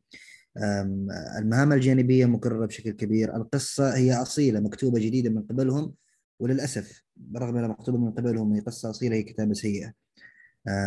أم، 0.57 1.07
المهام 1.37 1.73
الجانبية 1.73 2.25
مكررة 2.25 2.65
بشكل 2.65 2.91
كبير. 2.91 3.35
القصة 3.35 3.95
هي 3.95 4.13
أصيلة 4.13 4.59
مكتوبة 4.59 4.99
جديدة 4.99 5.29
من 5.29 5.41
قبلهم 5.41 5.93
وللأسف 6.39 7.03
برغم 7.17 7.57
أنها 7.57 7.67
مكتوبة 7.67 7.97
من 7.97 8.11
قبلهم 8.11 8.53
هي 8.53 8.59
قصة 8.59 8.89
أصيلة 8.89 9.15
هي 9.15 9.23
كتابة 9.23 9.53
سيئة. 9.53 9.93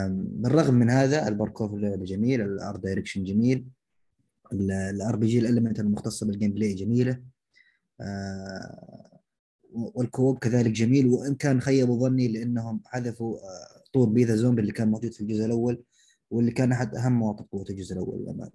بالرغم 0.09 0.75
من 0.75 0.91
هذا 0.91 1.29
الباركور 1.29 1.69
في 1.69 1.75
اللعبه 1.75 2.05
جميل 2.05 2.41
ال 2.41 2.51
art 2.51 2.81
direction 2.81 3.25
جميل 3.25 3.67
ال 4.53 5.17
RPG 5.17 5.27
ال 5.27 5.39
element 5.39 5.81
المختصة 5.81 6.27
بال 6.27 6.53
gameplay 6.53 6.75
جميلة 6.75 7.23
آه، 8.01 9.21
وال 9.73 9.91
co-op 9.91 10.39
كذلك 10.39 10.71
جميل 10.71 11.07
وإن 11.07 11.35
كان 11.35 11.61
خيبوا 11.61 12.09
ظني 12.09 12.29
لأنهم 12.29 12.81
حذفوا 12.87 13.37
آه، 13.39 13.83
طور 13.93 14.09
Be 14.09 14.20
the 14.20 14.37
Zombie 14.37 14.61
اللي 14.63 14.73
كان 14.73 14.89
موجود 14.91 15.13
في 15.13 15.21
الجزء 15.21 15.45
الأول 15.45 15.83
واللي 16.31 16.51
كان 16.51 16.73
أحد 16.73 16.95
أهم 16.95 17.13
مواطن 17.13 17.45
قوة 17.45 17.65
الجزء 17.71 17.93
الأول 17.93 18.21
للأمانة. 18.21 18.51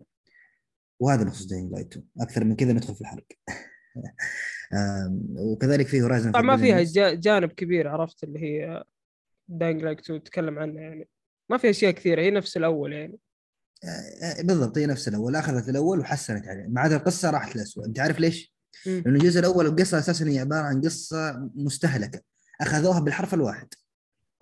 وهذا 1.00 1.24
بخصوص 1.24 1.46
Dying 1.48 1.72
Light 1.72 1.88
2 1.92 2.06
أكثر 2.22 2.44
من 2.44 2.56
كذا 2.56 2.74
ندخل 2.74 2.96
في 2.96 3.02
الحرق. 3.02 3.26
وكذلك 5.40 5.88
في 5.88 6.02
Horizon 6.02 6.32
طبعا 6.32 6.42
ما 6.42 6.58
فيها 6.58 6.84
جا- 6.84 7.14
جانب 7.14 7.50
كبير 7.50 7.88
عرفت 7.88 8.24
اللي 8.24 8.40
هي 8.40 8.84
Dying 9.50 9.84
Light 9.84 10.02
Two 10.02 10.18
تتكلم 10.18 10.60
عنه 10.60 10.82
يعني. 10.82 11.08
ما 11.50 11.58
في 11.58 11.70
أشياء 11.70 11.92
كثيرة 11.92 12.22
هي 12.22 12.32
نفس 12.32 12.58
الأول 12.58 12.94
يعني. 12.94 13.20
آه، 13.84 14.42
بالضبط 14.42 14.78
هي 14.78 14.86
نفس 14.86 15.08
الأول. 15.08 15.36
أخذت 15.36 15.70
الأول 15.70 16.00
وحسنت 16.00 16.48
عليه 16.48 16.68
ما 16.68 16.82
عدا 16.82 16.96
القصة 16.96 17.30
راحت 17.30 17.56
للاسوء 17.56 17.86
أنت 17.86 18.00
عارف 18.00 18.20
ليش؟ 18.20 18.56
مم. 18.86 19.04
لأنه 19.06 19.20
الجزء 19.20 19.40
الأول 19.40 19.66
القصة 19.66 20.00
أساسا 20.00 20.30
هي 20.30 20.40
عبارة 20.40 20.66
عن 20.66 20.82
قصة 20.82 21.50
مستهلكة. 21.56 22.22
أخذوها 22.62 23.00
بالحرف 23.00 23.34
الواحد. 23.34 23.68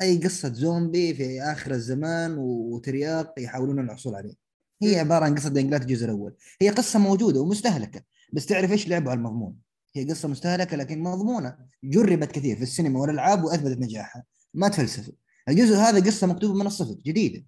أي 0.02 0.18
قصة 0.18 0.54
زومبي 0.54 1.14
في 1.14 1.42
آخر 1.42 1.72
الزمان 1.72 2.36
وترياق 2.38 3.34
يحاولون 3.40 3.80
الحصول 3.80 4.16
عليه. 4.16 4.34
هي. 4.82 5.00
عبارة 5.00 5.26
عن 5.26 5.36
قصة 5.36 5.50
Dying 5.50 5.66
Light 5.66 5.82
الجزء 5.82 6.06
الأول. 6.06 6.36
هي 6.62 6.70
قصة 6.70 7.00
موجودة 7.00 7.40
ومستهلكة 7.40 8.02
بس 8.34 8.46
تعرف 8.46 8.72
إيش 8.72 8.88
لعبوا 8.88 9.12
على 9.12 9.18
المضمون؟ 9.18 9.56
هي 9.96 10.06
قصة 10.06 10.28
مستهلكة 10.28 10.78
لكن 10.78 11.00
مضمونة. 11.00 11.58
جربت 11.84 12.32
كثير 12.32 12.56
في 12.56 12.64
السينما 12.64 13.00
والألعاب 13.00 13.44
وأثبتت 13.44 13.78
نجاحها. 13.78 14.24
ما 14.54 14.68
تفلسفوا 14.68 15.14
الجزء 15.50 15.76
هذا 15.76 16.06
قصة 16.06 16.28
مكتوبة 16.28 16.54
من 16.54 16.68
الصفر 16.68 16.96
جديدة. 17.06 17.46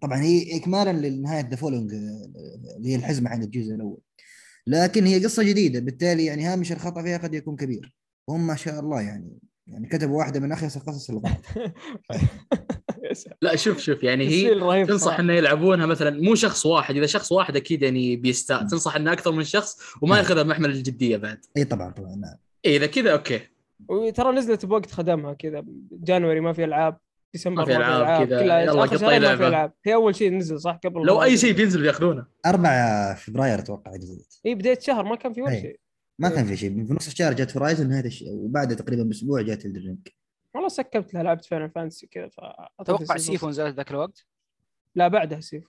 طبعا 0.00 0.22
هي 0.22 0.56
اكمالا 0.56 1.08
لنهاية 1.08 1.48
The 1.48 1.56
Following 1.56 1.92
اللي 2.76 2.88
هي 2.88 2.96
الحزمة 2.96 3.30
عند 3.30 3.42
الجزء 3.42 3.74
الأول. 3.74 3.98
لكن 4.66 5.06
هي 5.06 5.24
قصة 5.24 5.42
جديدة 5.42 5.80
بالتالي 5.80 6.24
يعني 6.24 6.44
هامش 6.44 6.72
الخطأ 6.72 7.02
فيها 7.02 7.18
قد 7.18 7.34
يكون 7.34 7.56
كبير. 7.56 7.94
وهم 8.28 8.46
ما 8.46 8.56
شاء 8.56 8.80
الله 8.80 9.00
يعني 9.00 9.38
يعني 9.66 9.88
كتبوا 9.88 10.18
واحدة 10.18 10.40
من 10.40 10.52
أخيس 10.52 10.76
القصص 10.76 11.10
اللي 11.10 11.22
لا 13.42 13.56
شوف 13.56 13.78
شوف 13.78 14.02
يعني 14.02 14.28
هي 14.28 14.84
تنصح. 14.84 15.18
إنه 15.18 15.32
يلعبونها 15.32 15.86
مثلا 15.86 16.22
مو 16.22 16.34
شخص 16.34 16.66
واحد. 16.66 16.96
إذا 16.96 17.06
شخص 17.06 17.32
واحد 17.32 17.56
أكيد 17.56 17.82
يعني 17.82 18.16
بيستاء. 18.16 18.66
تنصح 18.66 18.96
إنه 18.96 19.12
أكثر 19.12 19.32
من 19.32 19.44
شخص 19.44 19.78
وما 20.02 20.14
نعم. 20.14 20.24
يأخذها 20.24 20.42
بمحمل 20.42 20.70
الجدية 20.70 21.16
بعد. 21.16 21.38
إي 21.56 21.64
طبعا 21.64 21.90
طبعا 21.90 22.16
نعم. 22.16 22.36
إذا 22.64 22.86
كذا 22.86 23.12
okay. 23.12 23.40
وترى 23.88 24.32
نزلت 24.32 24.66
بوقت 24.66 24.90
خدمها 24.90 25.34
كذا 25.34 25.64
January 25.92 26.40
ما 26.40 26.52
في 26.52 26.64
ألعاب 26.64 26.98
ديسمبر 27.32 27.60
ما 27.60 27.64
في 27.64 27.76
ألعاب 27.76 28.26
كذا، 28.26 28.42
كلها 28.42 28.60
يلا 28.60 28.82
قطعي 28.82 29.20
ما 29.20 29.36
في. 29.36 29.46
ألعاب. 29.46 29.72
هي 29.84 29.94
أول 29.94 30.16
شيء 30.16 30.32
نزل 30.32 30.60
صح 30.60 30.80
قبل 30.84 31.06
لو 31.06 31.22
أي. 31.22 31.36
شيء 31.36 31.52
بينزل 31.52 31.82
بياخذونه. 31.82 32.26
4 32.46 33.14
فبراير 33.14 33.58
أتوقع 33.58 33.96
نزلت. 33.96 34.40
إي 34.46 34.54
بدايه 34.54 34.78
شهر 34.78 35.04
ما 35.04 35.16
كان 35.16 35.32
في 35.32 35.42
ولا 35.42 35.52
أي. 35.52 35.60
شيء. 35.60 35.80
ما 36.18 36.28
كان 36.28 36.44
في 36.44 36.56
شيء. 36.56 36.86
في 36.86 36.94
نص 36.94 37.06
الشهر 37.06 37.32
جات 37.32 37.50
Horizon 37.50 37.92
هذا 37.92 38.06
الشيء. 38.06 38.32
وبعدها 38.32 38.76
تقريبا 38.76 39.02
بأسبوع 39.02 39.42
جات 39.42 39.64
Elden 39.64 39.93
Ring 39.93 40.16
والله 40.54 40.68
سكبت 40.68 41.14
لها 41.14 41.22
لعبت 41.22 41.44
Final 41.44 41.70
Fantasy 41.70 42.06
كذا 42.06 42.28
ف 42.28 42.40
أتوقع 42.80 43.16
Sifu 43.16 43.48
نزلت 43.48 43.76
ذاك 43.76 43.90
الوقت؟ 43.90 44.26
لا 44.94 45.08
بعدها 45.08 45.40
Sifu 45.40 45.68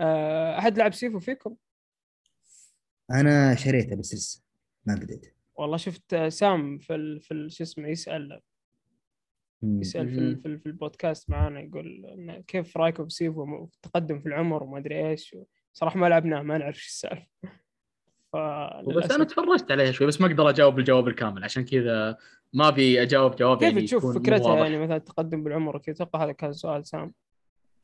آه، 0.00 0.58
أحد 0.58 0.78
لعب 0.78 0.94
سيفو 0.94 1.18
فيكم؟ 1.18 1.56
أنا 3.10 3.54
شريته 3.54 3.96
بس 3.96 4.14
لسه 4.14 4.42
ما 4.86 4.94
بديت. 4.94 5.37
والله 5.58 5.76
شفت 5.76 6.16
سام 6.28 6.78
في 6.78 6.94
ال... 6.94 7.20
في 7.20 7.34
ال- 7.34 7.52
شو 7.52 7.64
اسمه 7.64 7.88
يسأل. 7.88 8.40
يسأل 9.62 10.08
في, 10.08 10.18
ال... 10.18 10.36
في, 10.36 10.48
ال... 10.48 10.58
في 10.58 10.66
البودكاست 10.66 11.30
معانا 11.30 11.60
يقول 11.60 12.06
إنه 12.06 12.40
كيف 12.46 12.76
رايكم 12.76 13.04
بسيفو 13.04 13.44
م- 13.44 13.68
تقدم 13.82 14.18
في 14.20 14.26
العمر 14.26 14.62
وما 14.62 14.78
أدري 14.78 15.08
إيش؟ 15.08 15.36
صراحة 15.72 15.98
ما 15.98 16.06
لعبناه 16.06 16.42
ما 16.42 16.58
نعرف 16.58 16.76
إيش 16.76 16.86
السالفة. 16.86 17.26
ف 18.32 18.36
بس 18.96 19.10
أنا 19.10 19.24
تفرجت 19.24 19.70
عليها 19.70 19.92
شوي 19.92 20.06
بس 20.06 20.20
ما 20.20 20.26
أقدر 20.26 20.48
أجاوب 20.48 20.78
الجواب 20.78 21.08
الكامل 21.08 21.44
عشان 21.44 21.64
كذا 21.64 22.16
ما 22.52 22.68
أبي 22.68 23.02
أجاوب 23.02 23.36
جواب 23.36 23.58
كيف 23.58 23.68
يعني 23.68 23.82
تشوف 23.82 24.18
فكرتها. 24.18 24.58
يعني 24.64 24.78
مثلا 24.78 24.96
التقدم 24.96 25.44
بالعمر 25.44 25.76
وكذا؟ 25.76 25.94
أتوقع 25.94 26.24
هذا 26.24 26.32
كان 26.32 26.52
سؤال 26.52 26.86
سام. 26.86 27.12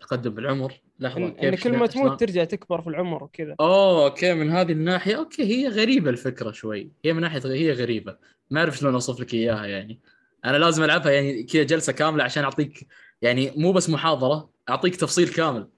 تقدم 0.04 0.34
بالعمر 0.34 0.80
لحظة 1.00 1.18
إن, 1.18 1.30
كيف 1.30 1.44
إن 1.44 1.56
كل 1.56 1.78
ما 1.78 1.86
تموت 1.86 2.20
ترجع 2.20 2.44
تكبر 2.44 2.82
في 2.82 2.88
العمر 2.88 3.24
وكذا. 3.24 3.56
أوه 3.60 4.04
okay 4.04 4.34
من 4.34 4.50
هذه 4.50 4.72
الناحية. 4.72 5.16
okay 5.16 5.42
هي 5.42 5.68
غريبة 5.68 6.10
الفكرة 6.10 6.52
شوي. 6.52 6.92
هي 7.04 7.12
من 7.12 7.20
ناحية 7.20 7.40
هي 7.44 7.72
غريبة. 7.72 8.16
ما 8.50 8.60
أعرف 8.60 8.78
شلون 8.78 8.94
أوصف 8.94 9.20
لك 9.20 9.34
إياها 9.34 9.66
يعني. 9.66 10.00
أنا 10.44 10.56
لازم 10.56 10.82
ألعبها 10.82 11.12
يعني 11.12 11.42
كذا 11.42 11.62
جلسة 11.62 11.92
كاملة 11.92 12.24
عشان 12.24 12.44
أعطيك 12.44 12.86
يعني 13.22 13.52
مو 13.56 13.72
بس 13.72 13.90
محاضرة 13.90 14.50
أعطيك 14.68 14.96
تفصيل 14.96 15.28
كامل. 15.28 15.68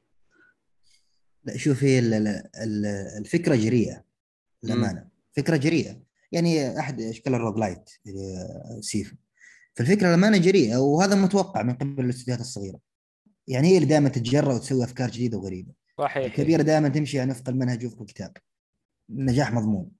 لا 1.44 1.56
شوف 1.56 1.84
هي 1.84 1.98
ال- 1.98 2.14
ال- 2.14 2.48
ال- 2.62 3.18
الفكرة 3.18 3.54
جريئة 3.54 4.04
للأمانة. 4.62 5.08
فكرة 5.36 5.56
جريئة. 5.56 6.00
يعني 6.32 6.78
أحد 6.78 7.00
أشكال 7.00 7.34
ال 7.34 7.58
roguelite 7.58 7.90
اللي 8.06 8.48
Sifu 8.80 9.16
فالفكرة 9.74 10.06
للأمانة 10.08 10.38
جريئة 10.38 10.76
وهذا 10.76 11.14
متوقع 11.14 11.62
من 11.62 11.74
قبل 11.74 12.04
الاستديوهات 12.04 12.40
الصغيرة. 12.40 12.85
يعني 13.48 13.68
هي 13.68 13.76
اللي 13.76 13.88
دائما 13.88 14.08
تتجرأ 14.08 14.54
وتسوي 14.54 14.84
أفكار 14.84 15.10
جديدة 15.10 15.38
وغريبة. 15.38 15.72
صحيح. 15.98 16.24
الكبيره 16.24 16.62
دائما 16.62 16.88
تمشي 16.88 17.20
على 17.20 17.30
وفق 17.30 17.48
المنهج 17.48 17.86
وفق 17.86 18.00
الكتاب. 18.00 18.36
نجاح 19.10 19.52
مضمون. 19.52 19.90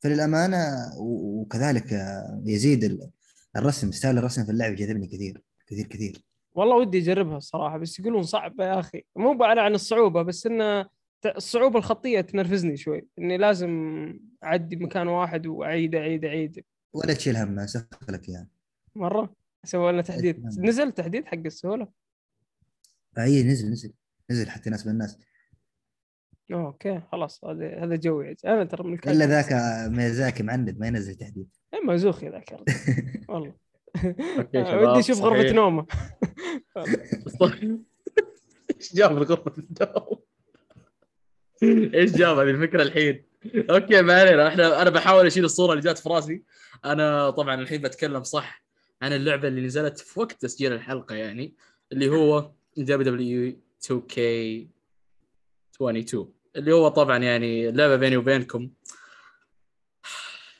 فللأمانة 0.00 0.58
وكذلك 0.98 2.16
يزيد 2.44 2.84
ال- 2.84 3.10
الرسم 3.56 3.90
ستايل 3.92 4.18
الرسم 4.18 4.44
في 4.44 4.50
اللعب 4.50 4.74
جذبني 4.74 5.06
كثير 5.06 5.42
كثير 5.66 5.86
كثير. 5.86 6.24
والله 6.52 6.76
ودي 6.76 6.98
اجربها 6.98 7.36
الصراحة 7.36 7.78
بس 7.78 8.00
يقولون 8.00 8.22
صعبه 8.22 8.64
يا 8.64 8.80
أخي. 8.80 9.02
مو 9.16 9.32
بعد 9.34 9.58
عن 9.58 9.74
الصعوبة 9.74 10.22
بس 10.22 10.46
انه 10.46 10.86
الصعوبة 11.36 11.78
الخطية 11.78 12.20
تنرفزني 12.20 12.76
شوي. 12.76 13.06
إني 13.18 13.36
لازم 13.36 13.70
أعدي 14.44 14.76
مكان 14.76 15.08
واحد 15.08 15.46
وأعيد 15.46 15.94
أعيد 15.94 16.24
أعيد. 16.24 16.64
ولا 16.92 17.14
تشيل 17.14 17.36
هم 17.36 17.58
أسهل 17.58 17.84
لك 18.08 18.28
اياه 18.28 18.46
مرة. 18.94 19.34
سووا 19.64 19.92
لنا 19.92 20.02
تحديث. 20.02 20.36
نزل 20.58 20.92
تحديث 20.92 21.24
حق 21.24 21.38
السهولة؟ 21.46 21.88
اي 23.18 23.42
نزل 23.42 23.70
نزل 23.70 23.92
نزل 24.30 24.50
حتى 24.50 24.68
يناسب 24.68 24.88
الناس 24.88 25.18
أوه، 26.52 26.66
okay 26.66 27.00
خلاص 27.12 27.44
هذا 27.44 27.84
هذا 27.84 27.96
جوي 27.96 28.36
أنا 28.44 28.64
ترى 28.64 28.84
من 28.84 28.98
إلا 29.06 29.26
ذاك 29.26 29.52
Miyazaki 29.90 30.42
معند 30.42 30.78
ما 30.78 30.86
ينزل 30.86 31.14
تحديث 31.14 31.48
إيه، 31.74 31.80
مازوخي 31.80 32.28
ذاك. 32.28 32.56
والله 33.28 33.54
ودي 34.54 35.00
أشوف 35.00 35.20
غرفة. 35.20 35.52
نومه 35.52 35.86
إيش 38.76 38.94
جاب 38.94 39.16
الغرفة 39.16 39.52
النوم؟ 39.58 40.22
إيش 41.94 42.12
جاب 42.12 42.38
هذه 42.38 42.50
الفكرة 42.50 42.82
الحين؟ 42.82 43.24
okay 43.70 44.02
ما 44.02 44.20
علينا 44.20 44.48
إحنا 44.48 44.82
أنا 44.82 44.90
بحاول 44.90 45.26
أشيل 45.26 45.44
الصورة 45.44 45.72
اللي 45.72 45.82
جات 45.82 45.98
في 45.98 46.08
راسي 46.08 46.42
أنا 46.84 47.30
طبعا 47.30 47.54
الحين 47.54 47.82
بتكلم 47.82 48.22
صح 48.22 48.64
عن 49.02 49.12
اللعبة 49.12 49.48
اللي 49.48 49.60
نزلت 49.60 49.98
في 49.98 50.20
وقت 50.20 50.32
تسجيل 50.32 50.72
الحلقة 50.72 51.14
يعني 51.14 51.54
اللي 51.92 52.08
هو 52.08 52.52
WWE 52.76 53.56
2K 53.82 54.18
22 55.76 56.32
اللي 56.56 56.72
هو 56.72 56.88
طبعا 56.88 57.18
يعني 57.18 57.72
لعبة 57.72 57.96
بيني 57.96 58.16
وبينكم. 58.16 58.70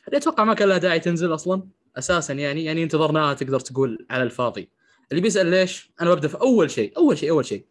اللي 0.06 0.16
أتوقع 0.16 0.44
ما 0.44 0.54
كان 0.54 0.68
لها 0.68 0.78
داعي 0.78 1.00
تنزل 1.00 1.34
أصلا. 1.34 1.68
أساسا 1.98 2.34
يعني 2.34 2.64
يعني 2.64 2.82
انتظرناها 2.82 3.34
تقدر 3.34 3.60
تقول 3.60 4.06
على 4.10 4.22
الفاضي. 4.22 4.70
اللي 5.10 5.22
بيسأل 5.22 5.46
ليش؟ 5.46 5.92
أنا 6.00 6.14
ببدأ 6.14 6.28
في 6.28 6.40
أول 6.40 6.70
شيء 6.70 6.96
أول 6.96 7.18
شيء 7.18 7.30
أول 7.30 7.44
شيء. 7.44 7.66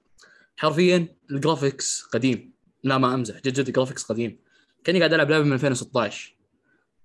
حرفيا 0.58 1.08
ال 1.32 1.40
graphics 1.40 2.02
قديم. 2.04 2.54
لا 2.84 2.98
ما 2.98 3.14
أمزح 3.14 3.36
جد 3.36 3.54
جد 3.54 3.68
ال 3.68 3.72
graphics 3.72 4.04
قديم. 4.04 4.40
كأني 4.84 5.00
قاعد 5.00 5.14
ألعب 5.14 5.30
لعبة 5.30 5.44
من 5.44 5.54
2016 5.54 6.36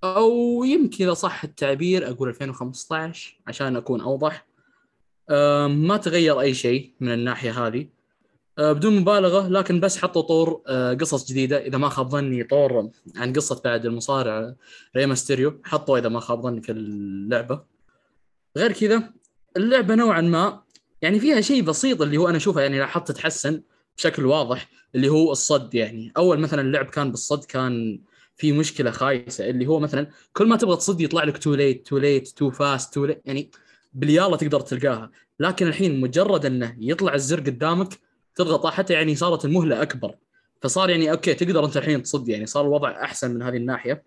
أو 0.05 0.64
يمكن 0.64 1.05
إذا 1.05 1.14
صح 1.14 1.45
التعبير 1.45 2.11
أقول 2.11 2.28
2015 2.28 3.41
عشان 3.47 3.76
أكون 3.76 4.01
أوضح. 4.01 4.47
ما 5.68 5.97
تغير 5.97 6.41
أي 6.41 6.55
شيء 6.55 6.95
من 7.01 7.12
الناحية 7.12 7.66
هذه. 7.66 7.89
أه، 8.59 8.72
بدون 8.72 8.97
مبالغة 9.01 9.49
لكن 9.49 9.81
بس 9.81 9.99
حطوا 9.99 10.22
طور 10.22 10.62
أه، 10.66 10.95
قصص 10.95 11.29
جديدة. 11.29 11.66
إذا 11.66 11.79
ما 11.79 11.89
خاب 11.89 12.11
ظني 12.11 12.45
طور 12.45 12.91
عن 13.16 13.33
قصة 13.33 13.61
بعد 13.64 13.87
المصارع 13.87 14.55
Rey 14.97 15.15
Mysterio 15.15 15.61
حطوا 15.64 15.99
إذا 15.99 16.09
ما 16.09 16.20
خاب 16.20 16.43
ظني 16.43 16.62
في 16.62 16.72
اللعبة. 16.72 17.62
غير 18.57 18.72
كذا 18.72 19.12
اللعبة 19.57 19.95
نوعا 19.95 20.20
ما 20.20 20.62
يعني 21.03 21.20
فيها 21.20 21.41
شيء 21.41 21.62
بسيط 21.62 22.03
اللي 22.03 22.16
هو 22.16 22.29
أنا 22.29 22.37
أشوفه 22.37 22.61
يعني 22.61 22.79
لاحظت 22.79 23.09
تتحسن 23.09 23.62
بشكل 23.97 24.27
واضح 24.27 24.68
اللي 24.95 25.09
هو 25.09 25.33
الصد 25.33 25.75
يعني. 25.75 26.12
أول 26.16 26.41
مثلا 26.41 26.61
اللعب 26.61 26.87
كان 26.87 27.11
بالصد 27.11 27.45
كان 27.45 28.01
في 28.37 28.53
مشكلة 28.53 28.91
خايسة 28.91 29.51
اللي 29.51 29.66
هو 29.66 29.81
مثلا 29.81 30.11
كل 30.33 30.49
ما 30.49 30.57
تبغى 30.57 30.77
تصد 30.77 31.01
يطلع 31.01 31.25
لك 31.25 31.39
too 31.39 31.55
late 31.55 31.87
too 31.87 31.99
late 31.99 32.29
too 32.29 32.51
fast 32.51 32.95
too 32.95 33.09
يعني 33.25 33.51
باليالا 33.95 34.37
تقدر 34.37 34.61
تلقاها. 34.61 35.11
لكن 35.41 35.67
الحين 35.67 36.01
مجرد 36.01 36.47
إنه 36.47 36.77
يطلع 36.79 37.15
الزر 37.15 37.41
قدامك 37.41 37.89
تضغط 38.35 38.67
حتى 38.67 38.93
يعني 38.93 39.15
صارت 39.15 39.45
المهلة 39.45 39.83
أكبر. 39.83 40.15
فصار 40.63 40.91
يعني 40.91 41.11
okay 41.11 41.35
تقدر 41.35 41.65
أنت 41.65 41.77
الحين 41.77 42.03
تصد 42.03 42.29
يعني 42.29 42.47
صار 42.47 42.65
الوضع 42.65 42.91
أحسن 43.03 43.35
من 43.35 43.43
هذه 43.43 43.57
الناحية. 43.57 44.05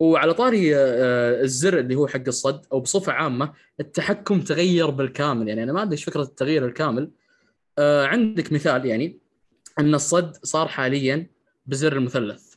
وعلى 0.00 0.34
طاري 0.34 0.76
آه، 0.76 1.42
الزر 1.42 1.78
اللي 1.78 1.94
هو 1.94 2.06
حق 2.06 2.22
الصد 2.26 2.66
أو 2.72 2.80
بصفة 2.80 3.12
عامة 3.12 3.52
التحكم 3.80 4.40
تغير 4.40 4.90
بالكامل. 4.90 5.48
يعني 5.48 5.62
أنا 5.62 5.72
ما 5.72 5.82
أدري 5.82 5.92
إيش 5.92 6.04
فكرة 6.04 6.22
التغيير 6.22 6.66
الكامل. 6.66 7.10
آه، 7.78 8.06
عندك 8.06 8.52
مثال 8.52 8.86
يعني 8.86 9.18
إن 9.78 9.94
الصد 9.94 10.36
صار 10.42 10.68
حاليا 10.68 11.26
بزر 11.66 11.92
المثلث. 11.92 12.54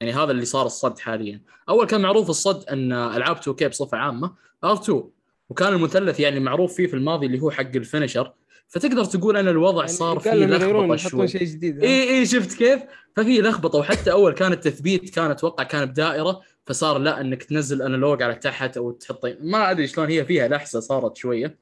يعني 0.00 0.12
هذا 0.12 0.30
اللي 0.30 0.44
صار 0.44 0.66
الصد 0.66 0.98
حاليا. 0.98 1.42
أول 1.68 1.86
كان 1.86 2.00
معروف 2.00 2.30
الصد 2.30 2.64
إن 2.68 2.92
ألعاب 2.92 3.36
2K 3.36 3.68
بصفة 3.68 3.98
عامة. 3.98 4.34
R2 4.66 5.17
وكان 5.50 5.72
المثلث 5.72 6.20
يعني 6.20 6.40
معروف 6.40 6.74
فيه 6.74 6.86
في 6.86 6.94
الماضي 6.94 7.26
اللي 7.26 7.40
هو 7.40 7.50
حق 7.50 7.76
ال 7.76 7.82
finisher 7.82 8.32
فتقدر 8.68 9.04
تقول 9.04 9.36
أن 9.36 9.48
الوضع 9.48 9.80
يعني 9.80 9.92
صار 9.92 10.18
فيه 10.18 10.46
لخبطة 10.46 10.96
شوي 10.96 11.28
شيء 11.28 11.44
جديد 11.44 11.84
اي 11.84 12.18
اي 12.18 12.26
شفت 12.26 12.58
كيف؟ 12.58 12.82
ففي 13.16 13.40
لخبطة 13.40 13.78
وحتى 13.78 14.12
أول 14.12 14.32
كان 14.32 14.52
التثبيت 14.52 15.10
كان 15.10 15.30
أتوقع 15.30 15.64
كان 15.64 15.84
بدائرة 15.86 16.40
فصار 16.66 16.98
لا 16.98 17.20
إنك 17.20 17.42
تنزل 17.42 17.82
أنالوج 17.82 18.22
على 18.22 18.34
تحت 18.34 18.76
أو 18.76 18.90
تحط 18.90 19.36
ما 19.40 19.70
أدري 19.70 19.86
شلون 19.86 20.08
هي 20.08 20.24
فيها 20.24 20.48
لحسة 20.48 20.80
صارت 20.80 21.16
شوية 21.16 21.58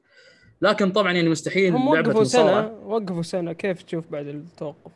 لكن 0.61 0.91
طبعا 0.91 1.11
يعني 1.11 1.29
مستحيل 1.29 1.73
هم 1.73 1.87
وقفوا 1.87 2.23
سنة 2.23 2.67
وقفوا 2.85 3.21
سنة 3.21 3.53
كيف 3.53 3.81
تشوف 3.83 4.07
بعد 4.11 4.27
التوقف؟ 4.27 4.91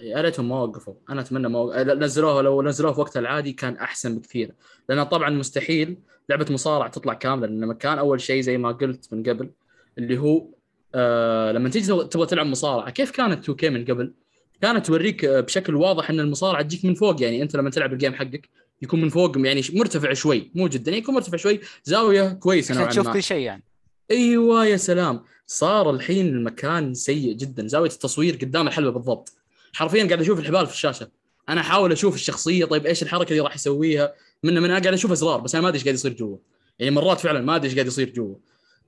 يا 0.00 0.20
ريتهم 0.20 0.48
ما 0.48 0.62
وقفوا. 0.62 0.94
أنا 1.10 1.20
أتمنى 1.20 1.48
ما 1.48 1.58
وقف... 1.58 1.76
نزلوها 1.78 2.42
لو 2.42 2.62
نزلوها 2.62 2.92
في 2.92 3.00
وقتها 3.00 3.20
العادي 3.20 3.52
كان 3.52 3.76
أحسن 3.76 4.18
بكثير. 4.18 4.52
لأن 4.88 5.02
طبعا 5.02 5.30
مستحيل 5.30 5.96
لعبة 6.28 6.46
مصارعة 6.50 6.88
تطلع 6.90 7.14
كاملة 7.14 7.46
لأن 7.46 7.72
كان 7.72 7.98
أول 7.98 8.20
شيء 8.20 8.40
زي 8.40 8.58
ما 8.58 8.72
قلت 8.72 9.12
من 9.12 9.22
قبل 9.22 9.50
اللي 9.98 10.18
هو 10.18 10.46
آه 10.94 11.52
لما 11.52 11.68
تيجي 11.68 11.86
تبغى 11.86 12.26
تلعب 12.26 12.46
مصارعة 12.46 12.90
كيف 12.90 13.10
كانت 13.10 13.42
2 13.42 13.56
كي 13.56 13.70
من 13.70 13.84
قبل؟ 13.84 14.12
كانت 14.60 14.86
توريك 14.86 15.24
آه، 15.24 15.40
بشكل 15.40 15.74
واضح 15.74 16.10
إن 16.10 16.20
المصارعة 16.20 16.62
تجيك 16.62 16.84
من 16.84 16.94
فوق. 16.94 17.22
يعني 17.22 17.42
أنت 17.42 17.56
لما 17.56 17.70
تلعب 17.70 17.92
الجيم 17.92 18.14
حقك 18.14 18.48
يكون 18.82 19.00
من 19.00 19.08
فوق 19.08 19.38
يعني 19.38 19.62
مرتفع 19.72 20.12
شوي 20.12 20.50
مو 20.54 20.68
جدا 20.68 20.90
يعني 20.90 21.02
يكون 21.02 21.14
مرتفع 21.14 21.36
شوي 21.36 21.60
زاوية 21.84 22.32
كويسة 22.32 22.74
نوعا 22.74 22.86
تشوف 22.86 23.06
ما. 23.06 23.12
كل 23.12 23.22
شيء 23.22 23.38
يعني. 23.38 23.62
أيوه 24.10 24.66
يا 24.66 24.76
سلام. 24.76 25.24
صار 25.46 25.90
الحين 25.90 26.28
المكان 26.28 26.94
سيء 26.94 27.32
جدا 27.32 27.66
زاوية 27.66 27.90
التصوير 27.90 28.34
قدام 28.34 28.68
الحلبه 28.68 28.90
بالضبط. 28.90 29.41
حرفيا 29.72 30.06
قاعد 30.06 30.20
أشوف 30.20 30.38
الحبال 30.38 30.66
في 30.66 30.72
الشاشة. 30.72 31.08
أنا 31.48 31.60
أحاول 31.60 31.92
أشوف 31.92 32.14
الشخصية 32.14 32.64
طيب 32.64 32.86
إيش 32.86 33.02
الحركة 33.02 33.30
اللي 33.30 33.40
راح 33.40 33.54
يسويها؟ 33.54 34.14
من 34.42 34.62
من 34.62 34.68
قاعد 34.68 34.86
أشوف 34.86 35.12
أزرار 35.12 35.40
بس 35.40 35.54
أنا 35.54 35.62
ما 35.62 35.68
أدري 35.68 35.78
إيش 35.78 35.84
قاعد 35.84 35.94
يصير 35.94 36.12
جوا. 36.12 36.36
يعني 36.78 36.94
مرات 36.94 37.20
فعلا 37.20 37.40
ما 37.40 37.56
أدري 37.56 37.68
إيش 37.68 37.74
قاعد 37.74 37.86
يصير 37.86 38.10
جوا. 38.10 38.34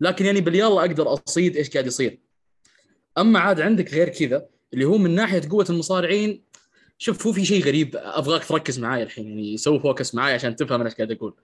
لكن 0.01 0.26
يعني 0.26 0.41
باليلا 0.41 0.80
أقدر 0.80 1.14
أصيد 1.14 1.57
إيش 1.57 1.70
قاعد 1.70 1.87
يصير. 1.87 2.18
أما 3.18 3.39
عاد 3.39 3.61
عندك 3.61 3.95
غير 3.95 4.09
كذا 4.09 4.47
اللي 4.74 4.85
هو 4.85 4.99
من 4.99 5.14
ناحية 5.14 5.43
قوة 5.51 5.66
المصارعين 5.70 6.43
شوف 6.99 7.26
هو 7.26 7.32
في 7.32 7.45
شيء 7.45 7.64
غريب 7.64 7.97
أبغاك 7.97 8.45
تركز 8.45 8.78
معاي 8.78 9.03
الحين 9.03 9.28
يعني 9.28 9.57
سوي 9.57 9.80
focus 9.81 10.15
معاي 10.14 10.35
عشان 10.35 10.57
تفهم 10.57 10.80
أنا 10.80 10.89
إيش 10.89 10.95
قاعد 10.95 11.11
أقول. 11.11 11.35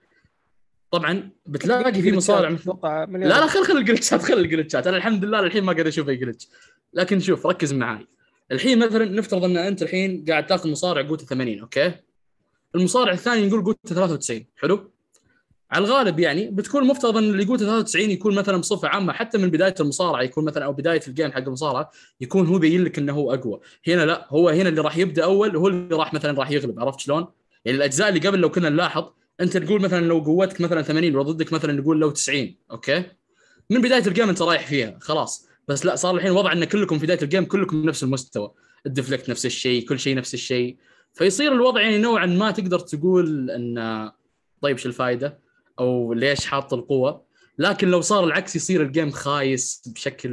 طبعا 0.91 1.29
بتلاقي 1.45 2.01
في 2.01 2.11
مصارع 2.11 2.49
لا 2.49 3.27
لا 3.27 3.47
خل 3.47 3.65
خل 3.65 3.77
الجلتشات 3.77 4.21
خل 4.21 4.33
الجلتشات. 4.33 4.87
أنا 4.87 4.97
الحمد 4.97 5.25
لله 5.25 5.39
الحين 5.39 5.63
ما 5.63 5.73
قاعد 5.73 5.87
أشوف 5.87 6.09
أي 6.09 6.15
glitch. 6.15 6.47
لكن 6.93 7.19
شوف 7.19 7.47
ركز 7.47 7.73
معاي. 7.73 8.07
الحين 8.51 8.79
مثلا 8.79 9.05
نفترض 9.05 9.43
أن 9.43 9.57
أنت 9.57 9.81
الحين 9.81 10.25
قاعد 10.29 10.45
تأخذ 10.47 10.71
مصارع 10.71 11.07
قوته 11.07 11.25
80 11.25 11.59
okay؟ 11.59 11.93
المصارع 12.75 13.13
الثاني 13.13 13.47
نقول 13.47 13.63
قوته 13.63 13.95
93 13.95 14.45
حلو؟ 14.55 14.91
على 15.71 15.85
الغالب 15.85 16.19
يعني 16.19 16.51
بتكون 16.51 16.87
مفترض 16.87 17.17
إن 17.17 17.23
اللي 17.23 17.45
قوته 17.45 17.65
93 17.65 18.09
يكون 18.09 18.35
مثلا 18.35 18.57
بصفة 18.57 18.87
عامة 18.87 19.13
حتى 19.13 19.37
من 19.37 19.49
بداية 19.49 19.75
المصارعة 19.79 20.21
يكون 20.21 20.45
مثلا 20.45 20.65
أو 20.65 20.73
بداية 20.73 21.01
ال 21.07 21.12
game 21.12 21.31
حق 21.31 21.37
المصارعة 21.37 21.91
يكون 22.21 22.47
هو 22.47 22.59
بين 22.59 22.83
لك 22.83 22.97
إنه 22.97 23.13
هو 23.13 23.33
أقوى. 23.33 23.59
هنا 23.87 24.05
لا 24.05 24.27
هو 24.29 24.49
هنا 24.49 24.69
اللي 24.69 24.81
راح 24.81 24.97
يبدأ 24.97 25.23
أول 25.23 25.55
هو 25.55 25.67
اللي 25.67 25.95
راح 25.95 26.13
مثلا 26.13 26.39
راح 26.39 26.51
يغلب 26.51 26.79
عرفت 26.79 26.99
شلون؟ 26.99 27.27
يعني 27.65 27.77
الأجزاء 27.77 28.09
اللي 28.09 28.19
قبل 28.19 28.39
لو 28.39 28.51
كنا 28.51 28.69
نلاحظ 28.69 29.05
أنت 29.41 29.57
تقول 29.57 29.81
مثلا 29.81 30.05
لو 30.05 30.19
قوتك 30.19 30.61
مثلا 30.61 30.81
80 30.81 31.15
وضدك 31.15 31.53
مثلا 31.53 31.73
نقول 31.73 31.99
لو 31.99 32.11
90 32.11 32.55
okay؟ 32.71 33.03
من 33.69 33.81
بداية 33.81 34.07
ال 34.07 34.11
game 34.11 34.29
أنت 34.29 34.41
رايح 34.41 34.67
فيها 34.67 34.97
خلاص. 35.01 35.50
بس 35.67 35.85
لا 35.85 35.95
صار 35.95 36.15
الحين 36.15 36.31
وضع 36.31 36.51
إن 36.53 36.65
كلكم 36.65 36.99
في 36.99 37.05
بداية 37.05 37.21
ال 37.21 37.26
game 37.26 37.45
كلكم 37.45 37.85
نفس 37.85 38.03
المستوى. 38.03 38.51
ال 38.85 38.90
deflect 38.90 39.29
نفس 39.29 39.45
الشيء 39.45 39.87
كل 39.87 39.99
شيء 39.99 40.15
نفس 40.15 40.33
الشيء. 40.33 40.77
فيصير 41.13 41.53
الوضع 41.53 41.81
يعني 41.81 41.97
نوعا 41.97 42.25
ما 42.25 42.51
تقدر 42.51 42.79
تقول 42.79 43.51
إن 43.51 44.11
طيب 44.61 44.77
شو 44.77 44.89
الفائده 44.89 45.39
أو 45.79 46.13
ليش 46.13 46.45
حاط 46.45 46.73
القوة؟ 46.73 47.25
لكن 47.57 47.87
لو 47.87 48.01
صار 48.01 48.23
العكس 48.23 48.55
يصير 48.55 48.81
ال 48.81 48.87
game 48.87 49.11
خايس 49.11 49.83
بشكل 49.95 50.29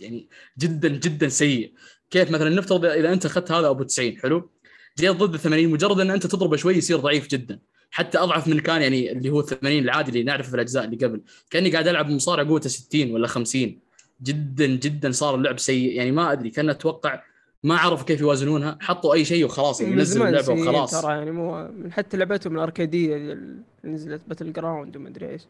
يعني 0.00 0.28
جدا 0.58 0.88
جدا 0.88 1.28
سيء. 1.28 1.72
كيف 2.10 2.30
مثلا 2.30 2.50
نفترض 2.50 2.84
إذا 2.84 3.12
أنت 3.12 3.26
أخذت 3.26 3.52
هذا 3.52 3.68
أبو 3.68 3.82
90 3.82 4.18
حلو؟ 4.18 4.50
جيت 4.98 5.10
ضد 5.10 5.34
ال 5.34 5.40
80 5.40 5.68
مجرد 5.68 6.00
إن 6.00 6.10
أنت 6.10 6.26
تضربه 6.26 6.56
شوي 6.56 6.74
يصير 6.74 6.96
ضعيف 6.96 7.28
جدا. 7.28 7.58
حتى 7.90 8.18
أضعف 8.18 8.48
من 8.48 8.60
كان 8.60 8.82
يعني 8.82 9.12
اللي 9.12 9.30
هو 9.30 9.42
80 9.42 9.78
العادي 9.78 10.10
اللي 10.10 10.22
نعرفه 10.22 10.48
في 10.48 10.54
الأجزاء 10.54 10.84
اللي 10.84 10.96
قبل. 10.96 11.20
كأني 11.50 11.70
قاعد 11.70 11.88
ألعب 11.88 12.10
مصارع 12.10 12.42
قوته 12.42 12.68
60 12.68 13.10
ولا 13.10 13.26
50 13.26 13.83
جدا 14.22 14.66
جدا 14.66 15.10
صار 15.10 15.34
اللعب 15.34 15.58
سيء. 15.58 15.92
يعني 15.92 16.12
ما 16.12 16.32
أدري 16.32 16.50
كان 16.50 16.70
أتوقع 16.70 17.22
ما 17.62 17.76
عرفوا 17.76 18.06
كيف 18.06 18.20
يوازنونها. 18.20 18.78
حطوا 18.80 19.14
أي 19.14 19.24
شيء 19.24 19.44
وخلاص 19.44 19.80
يعني 19.80 19.94
نزلوا 19.94 20.28
اللعبة 20.28 20.52
وخلاص. 20.52 21.02
ترى 21.02 21.12
يعني 21.12 21.30
مو 21.30 21.68
من 21.68 21.92
حتى 21.92 22.16
لعبتهم 22.16 22.54
الاركاديه 22.54 23.16
اللي 23.16 23.62
نزلت 23.84 24.22
Battleground 24.28 24.96
وما 24.96 25.08
أدري 25.08 25.30
إيش. 25.30 25.42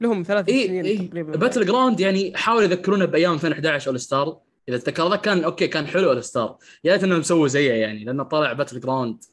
لهم 0.00 0.22
ثلاث 0.22 0.48
اي 0.48 0.66
سنين 0.66 0.84
اي 0.84 0.98
تقريبا. 0.98 1.36
Battleground 1.36 2.00
يعني 2.00 2.32
حاولوا 2.36 2.62
يذكرونا 2.62 3.04
بأيام 3.04 3.34
2011 3.34 3.90
All 3.90 4.00
Star 4.00 4.38
إذا 4.68 4.76
تذكر 4.78 5.10
ذاك 5.10 5.20
كان 5.20 5.44
okay 5.44 5.66
كان 5.66 5.86
حلو 5.86 6.10
All 6.10 6.24
Star 6.24 6.56
يا 6.84 6.92
ريت 6.92 7.04
إنهم 7.04 7.22
سووا 7.22 7.48
زيه 7.48 7.72
يعني 7.72 8.04
لأنه 8.04 8.22
طلع 8.22 8.52
Battleground 8.52 9.24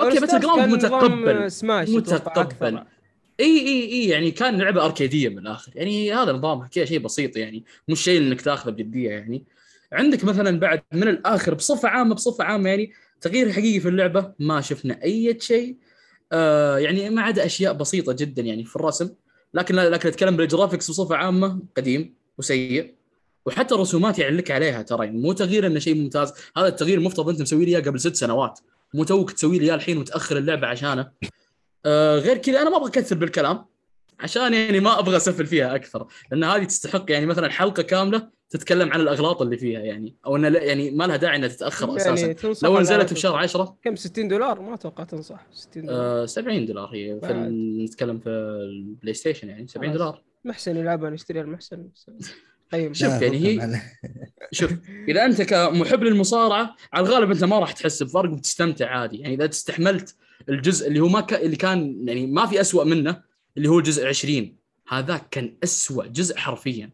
okay 0.00 0.20
Battleground 0.20 0.74
متقبل 0.74 1.50
سماش 1.50 1.88
متقبل. 1.88 2.82
إي 3.40 3.58
إي 3.58 3.92
إي 3.92 4.08
يعني 4.08 4.30
كان 4.30 4.60
لعبة 4.60 4.84
أركيدية 4.84 5.28
من 5.28 5.38
الآخر. 5.38 5.72
يعني 5.74 6.12
هذا 6.12 6.32
نظامها 6.32 6.68
كذا 6.68 6.84
شيء 6.84 6.98
بسيط 6.98 7.36
يعني 7.36 7.64
مش 7.88 8.02
شيء 8.02 8.20
إنك 8.20 8.40
تاخذه 8.40 8.70
بجدية 8.70 9.10
يعني. 9.10 9.44
عندك 9.92 10.24
مثلا 10.24 10.60
بعد 10.60 10.82
من 10.92 11.08
الآخر 11.08 11.54
بصفة 11.54 11.88
عامة 11.88 12.14
بصفة 12.14 12.44
عامة 12.44 12.68
يعني 12.68 12.92
تغيير 13.20 13.52
حقيقي 13.52 13.80
في 13.80 13.88
اللعبة 13.88 14.32
ما 14.38 14.60
شفنا 14.60 15.02
أي 15.02 15.36
شيء. 15.40 15.76
آه 16.32 16.78
يعني 16.78 17.10
ما 17.10 17.22
عدا 17.22 17.46
أشياء 17.46 17.72
بسيطة 17.72 18.12
جدا 18.12 18.42
يعني 18.42 18.64
في 18.64 18.76
الرسم. 18.76 19.10
لكن 19.54 19.74
لكن 19.74 20.08
أتكلم 20.08 20.36
بالجرافكس 20.36 20.90
بصفة 20.90 21.16
عامة 21.16 21.62
قديم 21.76 22.14
وسيء. 22.38 22.94
وحتى 23.46 23.74
الرسومات 23.74 24.18
يعني 24.18 24.36
لك 24.36 24.50
عليها 24.50 24.82
ترى 24.82 25.06
يعني 25.06 25.18
مو 25.18 25.32
تغيير 25.32 25.66
إنه 25.66 25.78
شيء 25.78 25.94
ممتاز. 25.94 26.32
هذا 26.56 26.68
التغيير 26.68 27.00
مفترض 27.00 27.28
أنت 27.28 27.42
مسوي 27.42 27.64
لي 27.64 27.70
إياه 27.70 27.80
قبل 27.80 28.00
ست 28.00 28.14
سنوات. 28.14 28.60
مو 28.94 29.04
توك 29.04 29.32
تسوي 29.32 29.58
لي 29.58 29.64
إياه 29.64 29.74
الحين 29.74 29.98
وتأخر 29.98 30.36
اللعبة 30.36 30.66
عشانه. 30.66 31.10
آه 31.86 32.18
غير 32.18 32.36
كذا 32.36 32.62
أنا 32.62 32.70
ما 32.70 32.76
أبغى 32.76 32.88
أكثر 32.88 33.16
بالكلام 33.16 33.64
عشان 34.20 34.54
يعني 34.54 34.80
ما 34.80 34.98
أبغى 34.98 35.16
أسفل 35.16 35.46
فيها 35.46 35.74
أكثر 35.74 36.06
لأن 36.30 36.44
هذه 36.44 36.64
تستحق 36.64 37.10
يعني 37.10 37.26
مثلا 37.26 37.50
حلقة 37.50 37.82
كاملة 37.82 38.28
تتكلم 38.50 38.92
عن 38.92 39.00
الأغلاط 39.00 39.42
اللي 39.42 39.56
فيها 39.56 39.80
يعني 39.80 40.16
أو 40.26 40.36
انه 40.36 40.58
يعني 40.58 40.90
ما 40.90 41.04
لها 41.04 41.16
داعي 41.16 41.36
إنها 41.36 41.48
تتأخر 41.48 41.88
يعني 41.98 42.32
أساسا. 42.32 42.66
لو 42.66 42.80
نزلت 42.80 43.12
في 43.12 43.20
شهر 43.20 43.36
10 43.36 43.76
كم 43.84 43.96
60 43.96 44.28
دولار؟ 44.28 44.60
ما 44.60 44.74
أتوقع 44.74 45.04
تنصح. 45.04 45.46
60 45.52 45.82
دولار. 45.86 46.22
آه 46.22 46.26
70 46.26 46.66
دولار 46.66 46.88
هي 46.94 47.20
في 47.20 47.32
نتكلم 47.84 48.18
في 48.18 48.28
ال 48.28 49.14
PlayStation 49.14 49.48
يعني 49.48 49.66
70 49.66 49.90
خلاص. 49.90 49.98
دولار. 49.98 50.22
محسن 50.44 50.76
يلعبها 50.76 51.10
نشتريها 51.10 51.42
المحسن. 51.42 51.88
طيب. 52.70 52.92
شوف 52.92 53.22
يعني 53.22 53.38
هي-. 53.38 53.80
شوف 54.52 54.72
إذا 55.08 55.24
أنت 55.24 55.42
كمحب 55.42 56.02
للمصارعة 56.02 56.76
على 56.92 57.06
الغالب 57.06 57.30
أنت 57.30 57.44
ما 57.44 57.58
راح 57.58 57.72
تحس 57.72 58.02
بفرق 58.02 58.30
وبتستمتع 58.30 58.86
عادي. 58.86 59.16
يعني 59.16 59.34
إذا 59.34 59.48
استحملت 59.48 60.16
الجزء 60.48 60.88
اللي 60.88 61.00
هو 61.00 61.08
ما 61.08 61.20
ك... 61.20 61.34
اللي 61.34 61.56
كان 61.56 62.08
يعني 62.08 62.26
ما 62.26 62.46
في 62.46 62.60
أسوأ 62.60 62.84
منه 62.84 63.22
اللي 63.56 63.68
هو 63.68 63.78
الجزء 63.78 64.06
20 64.06 64.56
هذاك 64.88 65.28
كان 65.30 65.56
أسوأ 65.64 66.06
جزء 66.06 66.36
حرفيا. 66.36 66.90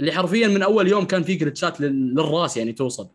اللي 0.00 0.12
حرفيا 0.12 0.48
من 0.48 0.62
أول 0.62 0.88
يوم 0.88 1.04
كان 1.04 1.22
فيه 1.22 1.38
جلتشات 1.38 1.80
لل... 1.80 2.14
للراس 2.14 2.56
يعني 2.56 2.72
توصل. 2.72 3.08